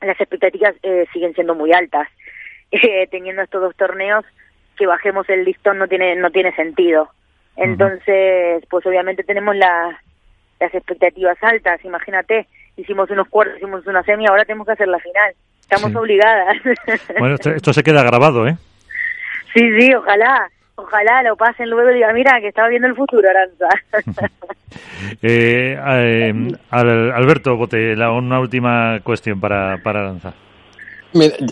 las 0.00 0.18
expectativas 0.18 0.74
eh, 0.82 1.06
siguen 1.12 1.34
siendo 1.34 1.54
muy 1.54 1.72
altas. 1.72 2.08
teniendo 3.10 3.42
estos 3.42 3.60
dos 3.60 3.76
torneos, 3.76 4.24
que 4.78 4.86
bajemos 4.86 5.28
el 5.28 5.44
listón 5.44 5.76
no 5.76 5.88
tiene, 5.88 6.16
no 6.16 6.30
tiene 6.30 6.54
sentido. 6.56 7.10
Entonces, 7.56 8.64
pues 8.70 8.86
obviamente 8.86 9.24
tenemos 9.24 9.54
las 9.54 9.94
expectativas 10.58 11.36
altas, 11.42 11.84
imagínate, 11.84 12.46
hicimos 12.76 13.10
unos 13.10 13.28
cuartos, 13.28 13.56
hicimos 13.56 13.86
una 13.86 14.02
semi, 14.02 14.26
ahora 14.26 14.44
tenemos 14.44 14.66
que 14.66 14.72
hacer 14.72 14.88
la 14.88 14.98
final. 14.98 15.34
Estamos 15.60 15.94
obligadas. 15.94 16.56
Bueno, 17.18 17.36
esto, 17.36 17.72
se 17.72 17.82
queda 17.82 18.02
grabado, 18.02 18.46
¿eh? 18.46 18.56
Sí, 19.54 19.62
sí, 19.78 19.94
ojalá. 19.94 20.50
Ojalá 20.74 21.22
lo 21.22 21.36
pasen 21.36 21.68
luego 21.68 21.90
y 21.90 21.94
digan, 21.94 22.14
mira, 22.14 22.40
que 22.40 22.48
estaba 22.48 22.68
viendo 22.68 22.88
el 22.88 22.96
futuro, 22.96 23.28
Aranza. 23.28 23.68
eh, 25.22 25.78
eh, 25.78 26.52
Alberto 26.70 27.56
Bote, 27.56 27.92
una 27.94 28.40
última 28.40 28.98
cuestión 29.04 29.38
para, 29.38 29.78
para 29.82 30.00
Aranza. 30.00 30.34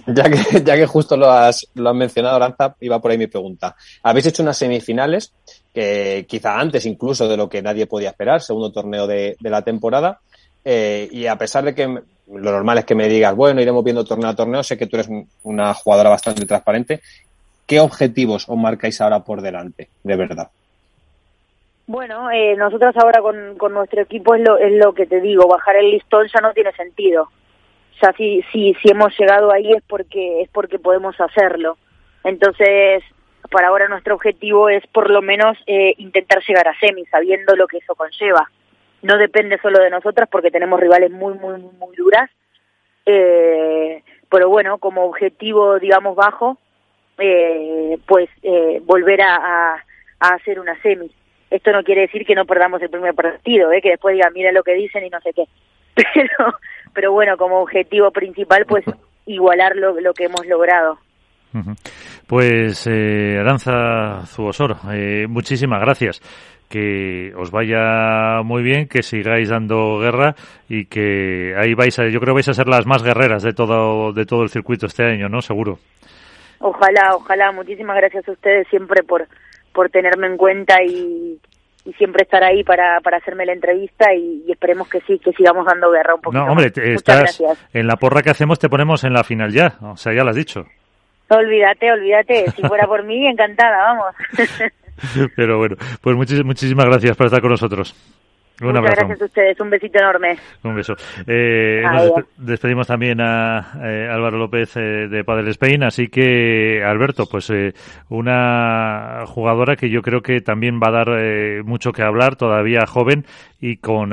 ya 0.06 0.24
que, 0.24 0.62
ya 0.64 0.76
que 0.76 0.86
justo 0.86 1.16
lo 1.16 1.30
has, 1.30 1.66
lo 1.74 1.90
has 1.90 1.96
mencionado, 1.96 2.36
Aranza, 2.36 2.74
iba 2.80 2.98
por 2.98 3.10
ahí 3.10 3.18
mi 3.18 3.26
pregunta. 3.26 3.76
Habéis 4.02 4.26
hecho 4.26 4.42
unas 4.42 4.56
semifinales, 4.56 5.32
que 5.72 6.26
quizá 6.28 6.58
antes 6.58 6.86
incluso 6.86 7.28
de 7.28 7.36
lo 7.36 7.48
que 7.48 7.62
nadie 7.62 7.86
podía 7.86 8.10
esperar, 8.10 8.40
segundo 8.40 8.72
torneo 8.72 9.06
de, 9.06 9.36
de 9.38 9.50
la 9.50 9.62
temporada, 9.62 10.18
eh, 10.64 11.08
y 11.10 11.26
a 11.26 11.36
pesar 11.36 11.64
de 11.64 11.74
que 11.74 11.86
lo 11.86 12.52
normal 12.52 12.78
es 12.78 12.84
que 12.84 12.94
me 12.94 13.08
digas, 13.08 13.34
bueno, 13.34 13.60
iremos 13.60 13.84
viendo 13.84 14.04
torneo 14.04 14.30
a 14.30 14.36
torneo, 14.36 14.62
sé 14.62 14.78
que 14.78 14.86
tú 14.86 14.96
eres 14.96 15.08
una 15.42 15.74
jugadora 15.74 16.10
bastante 16.10 16.46
transparente. 16.46 17.00
¿Qué 17.66 17.80
objetivos 17.80 18.48
os 18.48 18.56
marcáis 18.56 19.00
ahora 19.00 19.20
por 19.20 19.40
delante, 19.40 19.88
de 20.02 20.16
verdad? 20.16 20.50
Bueno, 21.86 22.30
eh, 22.30 22.54
nosotros 22.56 22.94
ahora 22.96 23.20
con, 23.20 23.56
con 23.56 23.72
nuestro 23.72 24.02
equipo 24.02 24.34
es 24.34 24.42
lo, 24.42 24.58
es 24.58 24.72
lo 24.72 24.92
que 24.92 25.06
te 25.06 25.20
digo, 25.20 25.48
bajar 25.48 25.76
el 25.76 25.90
listón 25.90 26.28
ya 26.32 26.40
no 26.40 26.52
tiene 26.52 26.72
sentido. 26.72 27.24
O 27.24 27.98
sea, 27.98 28.12
si, 28.12 28.42
si, 28.52 28.74
si 28.74 28.90
hemos 28.90 29.12
llegado 29.18 29.52
ahí 29.52 29.72
es 29.72 29.82
porque, 29.88 30.42
es 30.42 30.48
porque 30.50 30.78
podemos 30.78 31.20
hacerlo. 31.20 31.78
Entonces, 32.22 33.02
para 33.50 33.68
ahora 33.68 33.88
nuestro 33.88 34.14
objetivo 34.14 34.68
es 34.68 34.86
por 34.86 35.10
lo 35.10 35.20
menos 35.20 35.58
eh, 35.66 35.94
intentar 35.98 36.42
llegar 36.46 36.68
a 36.68 36.78
semi, 36.78 37.04
sabiendo 37.06 37.56
lo 37.56 37.66
que 37.66 37.78
eso 37.78 37.94
conlleva 37.94 38.48
no 39.02 39.16
depende 39.18 39.58
solo 39.60 39.82
de 39.82 39.90
nosotras 39.90 40.28
porque 40.30 40.50
tenemos 40.50 40.80
rivales 40.80 41.10
muy, 41.10 41.34
muy, 41.34 41.60
muy 41.60 41.96
duras. 41.96 42.30
Eh, 43.06 44.02
pero 44.30 44.48
bueno, 44.48 44.78
como 44.78 45.04
objetivo, 45.04 45.78
digamos, 45.78 46.14
bajo, 46.14 46.58
eh, 47.18 47.98
pues 48.06 48.28
eh, 48.42 48.80
volver 48.84 49.22
a, 49.22 49.74
a, 50.20 50.28
hacer 50.34 50.60
una 50.60 50.80
semi. 50.82 51.10
Esto 51.50 51.72
no 51.72 51.82
quiere 51.82 52.02
decir 52.02 52.24
que 52.24 52.34
no 52.34 52.44
perdamos 52.44 52.80
el 52.82 52.90
primer 52.90 53.14
partido, 53.14 53.72
¿eh? 53.72 53.82
que 53.82 53.90
después 53.90 54.14
digan, 54.14 54.32
mira 54.32 54.52
lo 54.52 54.62
que 54.62 54.74
dicen 54.74 55.04
y 55.04 55.10
no 55.10 55.20
sé 55.20 55.32
qué. 55.32 55.44
Pero, 56.14 56.54
pero 56.94 57.12
bueno, 57.12 57.36
como 57.36 57.60
objetivo 57.60 58.10
principal, 58.10 58.64
pues 58.64 58.84
igualar 59.26 59.76
lo, 59.76 60.00
lo 60.00 60.14
que 60.14 60.24
hemos 60.24 60.46
logrado. 60.46 60.98
Pues 62.26 62.86
eh, 62.86 63.38
Aranza 63.38 64.24
Zubosoro, 64.26 64.76
eh, 64.92 65.26
muchísimas 65.28 65.80
gracias 65.80 66.22
que 66.70 67.34
os 67.36 67.50
vaya 67.50 68.42
muy 68.44 68.62
bien, 68.62 68.86
que 68.86 69.02
sigáis 69.02 69.48
dando 69.48 69.98
guerra 69.98 70.36
y 70.68 70.86
que 70.86 71.52
ahí 71.58 71.74
vais 71.74 71.98
a, 71.98 72.08
yo 72.08 72.20
creo 72.20 72.32
vais 72.32 72.48
a 72.48 72.54
ser 72.54 72.68
las 72.68 72.86
más 72.86 73.02
guerreras 73.02 73.42
de 73.42 73.52
todo, 73.52 74.12
de 74.12 74.24
todo 74.24 74.44
el 74.44 74.50
circuito 74.50 74.86
este 74.86 75.04
año, 75.04 75.28
¿no? 75.28 75.42
Seguro. 75.42 75.78
Ojalá, 76.60 77.16
ojalá. 77.16 77.50
Muchísimas 77.50 77.96
gracias 77.96 78.28
a 78.28 78.32
ustedes 78.32 78.68
siempre 78.68 79.02
por, 79.02 79.26
por 79.72 79.90
tenerme 79.90 80.28
en 80.28 80.36
cuenta 80.36 80.76
y, 80.84 81.40
y 81.84 81.92
siempre 81.94 82.22
estar 82.22 82.44
ahí 82.44 82.62
para, 82.62 83.00
para 83.00 83.16
hacerme 83.16 83.46
la 83.46 83.52
entrevista 83.52 84.14
y, 84.14 84.44
esperemos 84.48 84.88
que 84.88 85.00
sí, 85.00 85.18
que 85.18 85.32
sigamos 85.32 85.66
dando 85.66 85.90
guerra 85.90 86.14
un 86.14 86.20
poquito. 86.20 86.44
No, 86.44 86.52
hombre, 86.52 86.70
estás 86.76 87.42
en 87.72 87.86
la 87.88 87.96
porra 87.96 88.22
que 88.22 88.30
hacemos 88.30 88.60
te 88.60 88.68
ponemos 88.68 89.02
en 89.02 89.12
la 89.12 89.24
final 89.24 89.50
ya, 89.50 89.74
o 89.82 89.96
sea, 89.96 90.14
ya 90.14 90.22
lo 90.22 90.30
has 90.30 90.36
dicho. 90.36 90.66
Olvídate, 91.28 91.90
olvídate, 91.92 92.50
si 92.52 92.62
fuera 92.62 92.86
por 92.86 93.04
mí, 93.04 93.26
encantada, 93.26 93.76
vamos. 93.76 94.14
Pero 95.36 95.58
bueno, 95.58 95.76
pues 96.00 96.16
muchísimas 96.44 96.86
gracias 96.86 97.16
por 97.16 97.26
estar 97.26 97.40
con 97.40 97.50
nosotros. 97.50 97.94
Un 98.60 98.74
Muchas 98.74 98.94
gracias 98.94 99.22
a 99.22 99.24
ustedes, 99.24 99.60
un 99.60 99.70
besito 99.70 99.98
enorme. 99.98 100.36
Un 100.64 100.74
beso. 100.74 100.94
Eh, 101.26 101.82
despedimos 102.36 102.86
también 102.86 103.18
a 103.22 103.72
eh, 103.82 104.06
Álvaro 104.10 104.36
López 104.36 104.76
eh, 104.76 105.08
de 105.08 105.24
Padel 105.24 105.48
Spain, 105.48 105.82
así 105.82 106.08
que 106.08 106.82
Alberto, 106.84 107.24
pues 107.24 107.50
una 108.10 109.24
jugadora 109.26 109.76
que 109.76 109.88
yo 109.88 110.02
creo 110.02 110.20
que 110.20 110.42
también 110.42 110.78
va 110.78 110.88
a 110.88 111.04
dar 111.04 111.64
mucho 111.64 111.92
que 111.92 112.02
hablar, 112.02 112.36
todavía 112.36 112.84
joven 112.86 113.24
y 113.60 113.78
con 113.78 114.10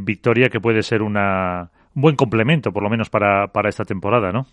victoria 0.00 0.50
que 0.50 0.60
puede 0.60 0.82
ser 0.82 1.00
una, 1.00 1.70
un 1.94 2.02
buen 2.02 2.16
complemento, 2.16 2.72
por 2.72 2.82
lo 2.82 2.90
menos 2.90 3.08
para, 3.08 3.46
para 3.48 3.70
esta 3.70 3.84
temporada, 3.84 4.30
¿no? 4.30 4.46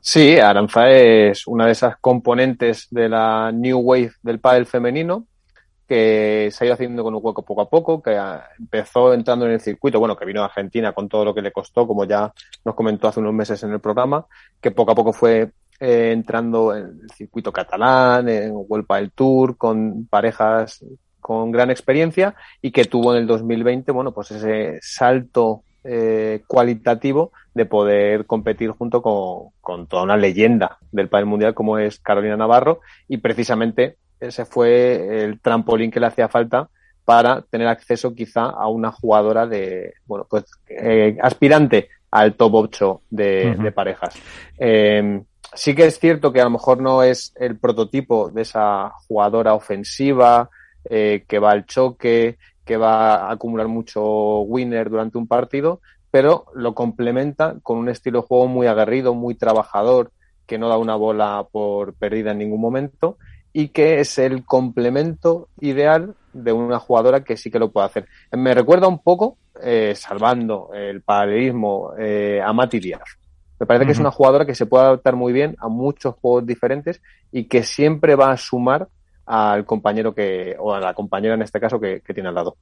Sí, 0.00 0.38
Aranza 0.38 0.90
es 0.90 1.46
una 1.46 1.66
de 1.66 1.72
esas 1.72 1.96
componentes 1.98 2.86
de 2.90 3.08
la 3.08 3.50
New 3.52 3.78
Wave 3.80 4.12
del 4.22 4.40
pádel 4.40 4.66
femenino 4.66 5.26
que 5.88 6.50
se 6.52 6.62
ha 6.62 6.66
ido 6.66 6.74
haciendo 6.74 7.02
con 7.02 7.14
un 7.14 7.20
hueco 7.24 7.42
poco 7.42 7.62
a 7.62 7.70
poco, 7.70 8.02
que 8.02 8.14
empezó 8.58 9.14
entrando 9.14 9.46
en 9.46 9.52
el 9.52 9.60
circuito, 9.60 9.98
bueno, 9.98 10.16
que 10.16 10.26
vino 10.26 10.42
a 10.42 10.44
Argentina 10.44 10.92
con 10.92 11.08
todo 11.08 11.24
lo 11.24 11.34
que 11.34 11.40
le 11.40 11.50
costó, 11.50 11.86
como 11.86 12.04
ya 12.04 12.30
nos 12.62 12.74
comentó 12.74 13.08
hace 13.08 13.20
unos 13.20 13.32
meses 13.32 13.62
en 13.62 13.72
el 13.72 13.80
programa, 13.80 14.26
que 14.60 14.70
poco 14.70 14.92
a 14.92 14.94
poco 14.94 15.14
fue 15.14 15.50
eh, 15.80 16.10
entrando 16.12 16.76
en 16.76 17.00
el 17.02 17.10
circuito 17.10 17.50
catalán, 17.50 18.28
en 18.28 18.52
World 18.52 18.86
Padel 18.86 19.12
Tour, 19.12 19.56
con 19.56 20.06
parejas 20.06 20.84
con 21.20 21.50
gran 21.50 21.70
experiencia 21.70 22.34
y 22.60 22.70
que 22.70 22.84
tuvo 22.84 23.14
en 23.14 23.22
el 23.22 23.26
2020, 23.26 23.90
bueno, 23.92 24.12
pues 24.12 24.30
ese 24.30 24.78
salto 24.82 25.62
eh, 25.84 26.42
cualitativo 26.46 27.32
de 27.54 27.64
poder 27.64 28.26
competir 28.26 28.70
junto 28.70 29.00
con, 29.00 29.86
toda 29.86 30.02
una 30.02 30.16
leyenda 30.16 30.78
del 30.90 31.08
pádel 31.08 31.26
mundial 31.26 31.54
como 31.54 31.78
es 31.78 32.00
Carolina 32.00 32.36
Navarro 32.36 32.80
y 33.06 33.18
precisamente 33.18 33.96
ese 34.18 34.44
fue 34.44 35.22
el 35.22 35.40
trampolín 35.40 35.90
que 35.90 36.00
le 36.00 36.06
hacía 36.06 36.28
falta 36.28 36.68
para 37.04 37.42
tener 37.42 37.68
acceso 37.68 38.14
quizá 38.14 38.46
a 38.46 38.68
una 38.68 38.90
jugadora 38.90 39.46
de, 39.46 39.94
bueno, 40.04 40.26
pues 40.28 40.44
eh, 40.68 41.16
aspirante 41.22 41.88
al 42.10 42.34
top 42.34 42.54
8 42.54 43.02
de, 43.10 43.72
parejas. 43.74 44.14
Eh, 44.58 45.22
sí 45.54 45.74
que 45.74 45.86
es 45.86 45.98
cierto 45.98 46.32
que 46.32 46.40
a 46.40 46.44
lo 46.44 46.50
mejor 46.50 46.82
no 46.82 47.02
es 47.02 47.32
el 47.36 47.56
prototipo 47.56 48.30
de 48.30 48.42
esa 48.42 48.90
jugadora 49.06 49.54
ofensiva 49.54 50.50
que 50.88 51.38
va 51.38 51.50
al 51.50 51.66
choque, 51.66 52.38
que 52.68 52.76
va 52.76 53.14
a 53.14 53.32
acumular 53.32 53.66
mucho 53.66 54.40
winner 54.40 54.90
durante 54.90 55.16
un 55.16 55.26
partido, 55.26 55.80
pero 56.10 56.44
lo 56.54 56.74
complementa 56.74 57.56
con 57.62 57.78
un 57.78 57.88
estilo 57.88 58.20
de 58.20 58.26
juego 58.26 58.46
muy 58.46 58.66
aguerrido, 58.66 59.14
muy 59.14 59.36
trabajador, 59.36 60.12
que 60.46 60.58
no 60.58 60.68
da 60.68 60.76
una 60.76 60.94
bola 60.94 61.46
por 61.50 61.94
perdida 61.94 62.32
en 62.32 62.38
ningún 62.38 62.60
momento 62.60 63.16
y 63.54 63.68
que 63.68 64.00
es 64.00 64.18
el 64.18 64.44
complemento 64.44 65.48
ideal 65.60 66.14
de 66.34 66.52
una 66.52 66.78
jugadora 66.78 67.24
que 67.24 67.38
sí 67.38 67.50
que 67.50 67.58
lo 67.58 67.70
puede 67.70 67.86
hacer. 67.86 68.06
Me 68.32 68.52
recuerda 68.52 68.86
un 68.86 68.98
poco, 68.98 69.38
eh, 69.62 69.94
salvando 69.96 70.68
el 70.74 71.00
paralelismo, 71.00 71.92
eh, 71.98 72.42
a 72.44 72.52
Mati 72.52 72.80
Díaz. 72.80 73.16
Me 73.58 73.64
parece 73.64 73.86
que 73.86 73.92
es 73.92 73.98
una 73.98 74.10
jugadora 74.10 74.44
que 74.44 74.54
se 74.54 74.66
puede 74.66 74.84
adaptar 74.84 75.16
muy 75.16 75.32
bien 75.32 75.56
a 75.58 75.68
muchos 75.68 76.16
juegos 76.16 76.44
diferentes 76.44 77.00
y 77.32 77.44
que 77.44 77.62
siempre 77.62 78.14
va 78.14 78.30
a 78.30 78.36
sumar 78.36 78.88
al 79.28 79.66
compañero 79.66 80.14
que, 80.14 80.56
o 80.58 80.74
a 80.74 80.80
la 80.80 80.94
compañera 80.94 81.34
en 81.34 81.42
este 81.42 81.60
caso 81.60 81.78
que, 81.78 82.00
tiene 82.14 82.30
al 82.30 82.34
lado. 82.34 82.56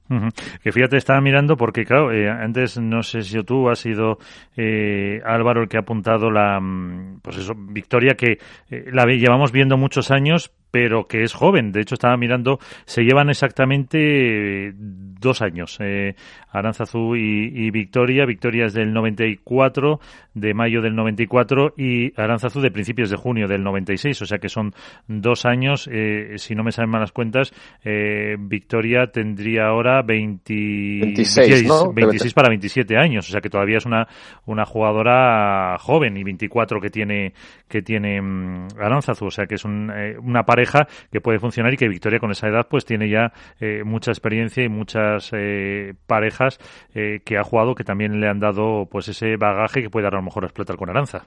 Que 0.63 0.73
fíjate, 0.73 0.97
estaba 0.97 1.21
mirando 1.21 1.57
porque, 1.57 1.85
claro, 1.85 2.13
eh, 2.13 2.29
antes 2.29 2.79
no 2.79 3.03
sé 3.03 3.23
si 3.23 3.41
tú 3.45 3.69
has 3.69 3.79
sido 3.79 4.19
eh, 4.57 5.21
Álvaro 5.25 5.63
el 5.63 5.69
que 5.69 5.77
ha 5.77 5.81
apuntado 5.81 6.31
la, 6.31 6.59
mm, 6.61 7.21
pues 7.23 7.37
eso, 7.39 7.55
victoria 7.57 8.15
que 8.17 8.39
eh, 8.69 8.85
la 8.93 9.05
llevamos 9.05 9.53
viendo 9.53 9.77
muchos 9.77 10.11
años, 10.11 10.53
pero 10.71 11.07
que 11.07 11.23
es 11.23 11.33
joven. 11.33 11.73
De 11.73 11.81
hecho, 11.81 11.95
estaba 11.95 12.17
mirando, 12.17 12.59
se 12.85 13.03
llevan 13.03 13.31
exactamente 13.31 14.73
dos 14.77 15.43
años, 15.43 15.79
eh, 15.81 16.15
Aranzazú 16.57 17.17
y, 17.17 17.71
Victoria. 17.71 18.25
Victoria 18.25 18.67
es 18.67 18.73
del 18.73 18.93
94, 18.93 20.01
de 20.35 20.55
mayo 20.55 20.81
del 20.81 20.95
94, 20.97 21.75
y 21.77 22.19
Aranzazú 22.19 22.61
de 22.61 22.71
principios 22.71 23.11
de 23.11 23.17
junio 23.17 23.47
del 23.47 23.63
96. 23.63 24.23
O 24.23 24.27
sea 24.27 24.39
que 24.39 24.49
son 24.49 24.73
dos 25.07 25.45
años. 25.45 25.89
Eh, 25.93 26.35
si 26.37 26.55
no 26.55 26.65
me 26.65 26.73
salen 26.73 26.91
malas 26.91 27.13
cuentas, 27.13 27.53
eh, 27.85 28.37
Victoria 28.39 29.09
tendría 29.09 29.67
ahora 29.67 30.03
26, 30.03 31.69
26 31.95 32.35
para 32.35 32.49
27 32.49 32.97
años. 32.97 33.29
O 33.29 33.33
sea 33.33 33.41
que 33.41 33.51
todavía 33.51 33.79
es 33.79 33.87
una, 33.87 34.09
una 34.47 34.65
jugadora 34.65 35.77
joven 35.79 36.17
y 36.17 36.25
24 36.25 36.81
que 36.81 36.91
tiene, 36.91 37.35
que 37.69 37.83
tiene 37.83 38.21
um, 38.21 38.67
Aranzazú. 38.81 39.27
O 39.27 39.31
sea 39.31 39.47
que 39.47 39.57
es 39.57 39.65
eh, 39.65 40.17
una 40.23 40.45
pareja 40.57 40.89
que 41.13 41.21
puede 41.21 41.39
funcionar 41.39 41.75
y 41.75 41.77
que 41.77 41.87
Victoria 41.87 42.19
con 42.19 42.31
esa 42.31 42.49
edad 42.49 42.67
pues 42.69 42.87
tiene 42.87 43.11
ya 43.11 43.33
eh, 43.61 43.83
mucha 43.85 44.11
experiencia 44.11 44.65
y 44.65 44.71
muchas 44.71 45.31
eh, 45.33 45.93
parejas 46.07 46.59
eh, 46.95 47.21
que 47.25 47.37
ha 47.37 47.45
jugado 47.45 47.75
que 47.75 47.85
también 47.85 48.21
le 48.21 48.29
han 48.29 48.41
dado 48.41 48.87
pues 48.91 49.09
ese 49.09 49.37
bagaje 49.37 49.83
que 49.83 49.91
puede 49.91 50.07
a 50.07 50.11
lo 50.11 50.23
mejor 50.23 50.45
explotar 50.45 50.77
con 50.77 50.89
Aranza. 50.89 51.27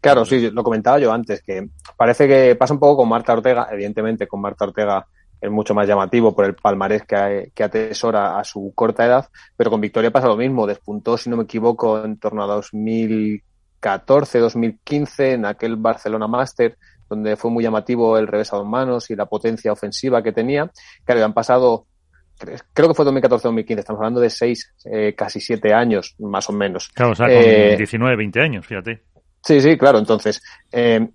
Claro, 0.00 0.24
sí, 0.24 0.50
lo 0.50 0.62
comentaba 0.62 1.00
yo 1.00 1.12
antes, 1.12 1.42
que 1.42 1.68
parece 1.96 2.28
que 2.28 2.54
pasa 2.54 2.74
un 2.74 2.80
poco 2.80 2.98
con 2.98 3.08
Marta 3.08 3.32
Ortega, 3.32 3.66
evidentemente 3.70 4.28
con 4.28 4.40
Marta 4.40 4.64
Ortega 4.64 5.06
es 5.40 5.50
mucho 5.50 5.74
más 5.74 5.88
llamativo 5.88 6.34
por 6.34 6.44
el 6.44 6.54
palmarés 6.54 7.02
que, 7.02 7.50
que, 7.52 7.64
atesora 7.64 8.38
a 8.38 8.44
su 8.44 8.72
corta 8.76 9.04
edad, 9.04 9.28
pero 9.56 9.70
con 9.70 9.80
Victoria 9.80 10.12
pasa 10.12 10.28
lo 10.28 10.36
mismo, 10.36 10.68
despuntó, 10.68 11.16
si 11.16 11.30
no 11.30 11.36
me 11.36 11.44
equivoco, 11.44 12.04
en 12.04 12.16
torno 12.16 12.44
a 12.44 12.46
2014, 12.46 14.38
2015, 14.38 15.32
en 15.32 15.46
aquel 15.46 15.74
Barcelona 15.76 16.28
Master, 16.28 16.76
donde 17.14 17.36
fue 17.36 17.50
muy 17.50 17.62
llamativo 17.62 18.16
el 18.16 18.26
revés 18.26 18.52
a 18.52 18.56
dos 18.56 18.66
manos 18.66 19.10
y 19.10 19.16
la 19.16 19.26
potencia 19.26 19.70
ofensiva 19.70 20.22
que 20.22 20.32
tenía. 20.32 20.70
Claro, 21.04 21.24
han 21.24 21.34
pasado, 21.34 21.86
creo 22.72 22.88
que 22.88 22.94
fue 22.94 23.04
2014-2015, 23.04 23.78
estamos 23.78 24.00
hablando 24.00 24.20
de 24.20 24.30
seis, 24.30 24.72
eh, 24.86 25.14
casi 25.14 25.38
siete 25.38 25.74
años, 25.74 26.14
más 26.18 26.48
o 26.48 26.52
menos. 26.52 26.88
Claro, 26.88 27.12
o 27.12 27.14
sea, 27.14 27.26
con 27.26 27.76
19, 27.76 28.14
eh, 28.14 28.16
20 28.16 28.40
años, 28.40 28.66
fíjate. 28.66 29.02
Sí, 29.44 29.60
sí, 29.60 29.76
claro. 29.76 29.98
Entonces, 29.98 30.42
eh, 30.70 31.06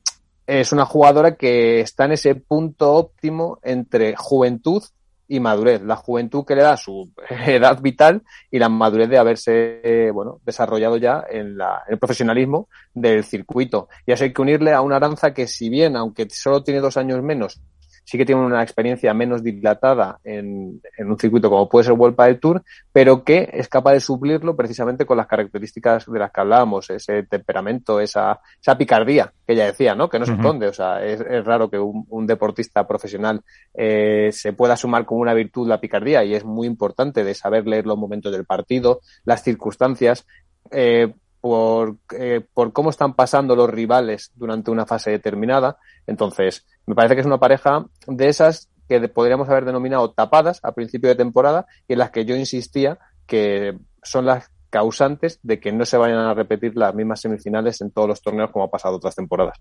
es 0.45 0.71
una 0.71 0.85
jugadora 0.85 1.35
que 1.35 1.79
está 1.79 2.05
en 2.05 2.11
ese 2.11 2.35
punto 2.35 2.93
óptimo 2.93 3.59
entre 3.63 4.15
juventud 4.15 4.83
y 5.27 5.39
madurez. 5.39 5.81
La 5.81 5.95
juventud 5.95 6.45
que 6.45 6.55
le 6.55 6.63
da 6.63 6.77
su 6.77 7.11
edad 7.45 7.81
vital 7.81 8.23
y 8.51 8.59
la 8.59 8.69
madurez 8.69 9.09
de 9.09 9.17
haberse, 9.17 10.11
bueno, 10.13 10.39
desarrollado 10.45 10.97
ya 10.97 11.23
en, 11.29 11.57
la, 11.57 11.83
el 11.87 11.97
profesionalismo 11.97 12.69
del 12.93 13.23
circuito. 13.23 13.89
Y 14.05 14.11
eso 14.11 14.23
hay 14.23 14.33
que 14.33 14.41
unirle 14.41 14.73
a 14.73 14.81
una 14.81 14.97
Aranza 14.97 15.33
que 15.33 15.47
si 15.47 15.69
bien, 15.69 15.95
aunque 15.95 16.27
solo 16.29 16.63
tiene 16.63 16.79
dos 16.79 16.97
años 16.97 17.21
menos, 17.21 17.61
sí 18.07 18.17
que 18.17 18.25
tiene 18.25 18.39
una 18.39 18.63
experiencia 18.63 19.13
menos 19.13 19.43
dilatada 19.43 20.17
en, 20.23 20.81
en 20.97 21.11
un 21.11 21.19
circuito 21.19 21.49
como 21.49 21.67
puede 21.67 21.83
ser 21.83 21.93
World 21.93 22.15
del 22.15 22.39
Tour, 22.39 22.63
pero 22.93 23.25
que 23.25 23.49
es 23.51 23.67
capaz 23.67 23.91
de 23.91 23.99
suplirlo 23.99 24.55
precisamente 24.55 25.05
con 25.05 25.17
las 25.17 25.27
características 25.27 26.05
de 26.05 26.17
las 26.17 26.31
que 26.31 26.39
hablábamos, 26.39 26.89
ese 26.89 27.23
temperamento, 27.23 27.99
esa, 27.99 28.39
esa 28.61 28.77
picardía 28.77 29.33
que 29.45 29.53
ella 29.53 29.65
decía, 29.65 29.93
¿no? 29.93 30.07
Que 30.07 30.19
no 30.19 30.25
se 30.25 30.31
esconde, 30.31 30.69
o 30.69 30.73
sea, 30.73 31.03
es, 31.03 31.19
es, 31.19 31.43
raro 31.43 31.69
que 31.69 31.79
un, 31.79 32.05
un 32.07 32.25
deportista 32.25 32.87
profesional 32.87 33.41
eh, 33.73 34.29
se 34.31 34.53
pueda 34.53 34.77
sumar 34.77 35.05
como 35.05 35.19
una 35.19 35.33
virtud 35.33 35.67
la 35.67 35.81
picardía 35.81 36.23
y 36.23 36.33
es 36.33 36.45
muy 36.45 36.65
importante 36.65 37.25
de 37.25 37.33
saber 37.33 37.67
leer 37.67 37.85
los 37.85 37.97
momentos 37.97 38.31
del 38.31 38.45
partido, 38.45 39.01
las 39.25 39.43
circunstancias, 39.43 40.25
eh, 40.71 41.13
por, 41.47 41.95
eh, 42.11 42.41
por 42.53 42.73
cómo 42.73 42.89
están 42.89 43.13
pasando 43.13 43.55
los 43.55 43.69
rivales 43.69 44.31
durante 44.35 44.69
una 44.69 44.85
fase 44.85 45.11
determinada. 45.11 45.77
Entonces, 46.05 46.65
me 46.85 46.93
parece 46.93 47.15
que 47.15 47.21
es 47.21 47.25
una 47.27 47.39
pareja 47.39 47.85
de 48.05 48.27
esas 48.27 48.69
que 48.89 48.99
podríamos 49.07 49.47
haber 49.47 49.63
denominado 49.63 50.11
tapadas 50.11 50.59
a 50.61 50.73
principio 50.73 51.07
de 51.07 51.15
temporada 51.15 51.65
y 51.87 51.93
en 51.93 51.99
las 51.99 52.11
que 52.11 52.25
yo 52.25 52.35
insistía 52.35 52.99
que 53.25 53.77
son 54.03 54.25
las 54.25 54.51
causantes 54.69 55.39
de 55.43 55.59
que 55.59 55.71
no 55.71 55.85
se 55.85 55.97
vayan 55.97 56.19
a 56.19 56.33
repetir 56.33 56.75
las 56.75 56.93
mismas 56.93 57.21
semifinales 57.21 57.81
en 57.81 57.91
todos 57.91 58.07
los 58.07 58.21
torneos 58.21 58.51
como 58.51 58.65
ha 58.65 58.69
pasado 58.69 58.97
otras 58.97 59.15
temporadas. 59.15 59.59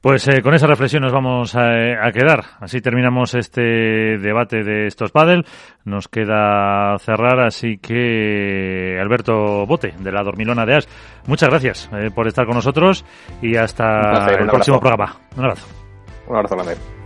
Pues 0.00 0.26
eh, 0.28 0.42
con 0.42 0.54
esa 0.54 0.66
reflexión 0.66 1.02
nos 1.02 1.12
vamos 1.12 1.54
a, 1.54 2.10
quedar. 2.12 2.44
Así 2.60 2.80
terminamos 2.80 3.34
este 3.34 4.18
debate 4.18 4.62
de 4.62 4.86
estos 4.86 5.12
paddle. 5.12 5.44
Nos 5.84 6.08
queda 6.08 6.96
cerrar, 6.98 7.40
así 7.40 7.78
que 7.78 8.98
Alberto 9.00 9.66
Bote, 9.66 9.94
de 9.98 10.12
la 10.12 10.22
Dormilona 10.22 10.64
de 10.64 10.76
As, 10.76 10.88
muchas 11.26 11.48
gracias 11.48 11.90
eh, 11.92 12.10
por 12.14 12.26
estar 12.26 12.46
con 12.46 12.54
nosotros 12.54 13.04
y 13.42 13.56
hasta 13.56 14.26
el 14.38 14.46
próximo 14.46 14.80
programa. 14.80 15.16
Un 15.36 15.44
abrazo. 15.44 15.66
Un 16.28 16.36
abrazo, 16.36 16.56
grande. 16.56 17.05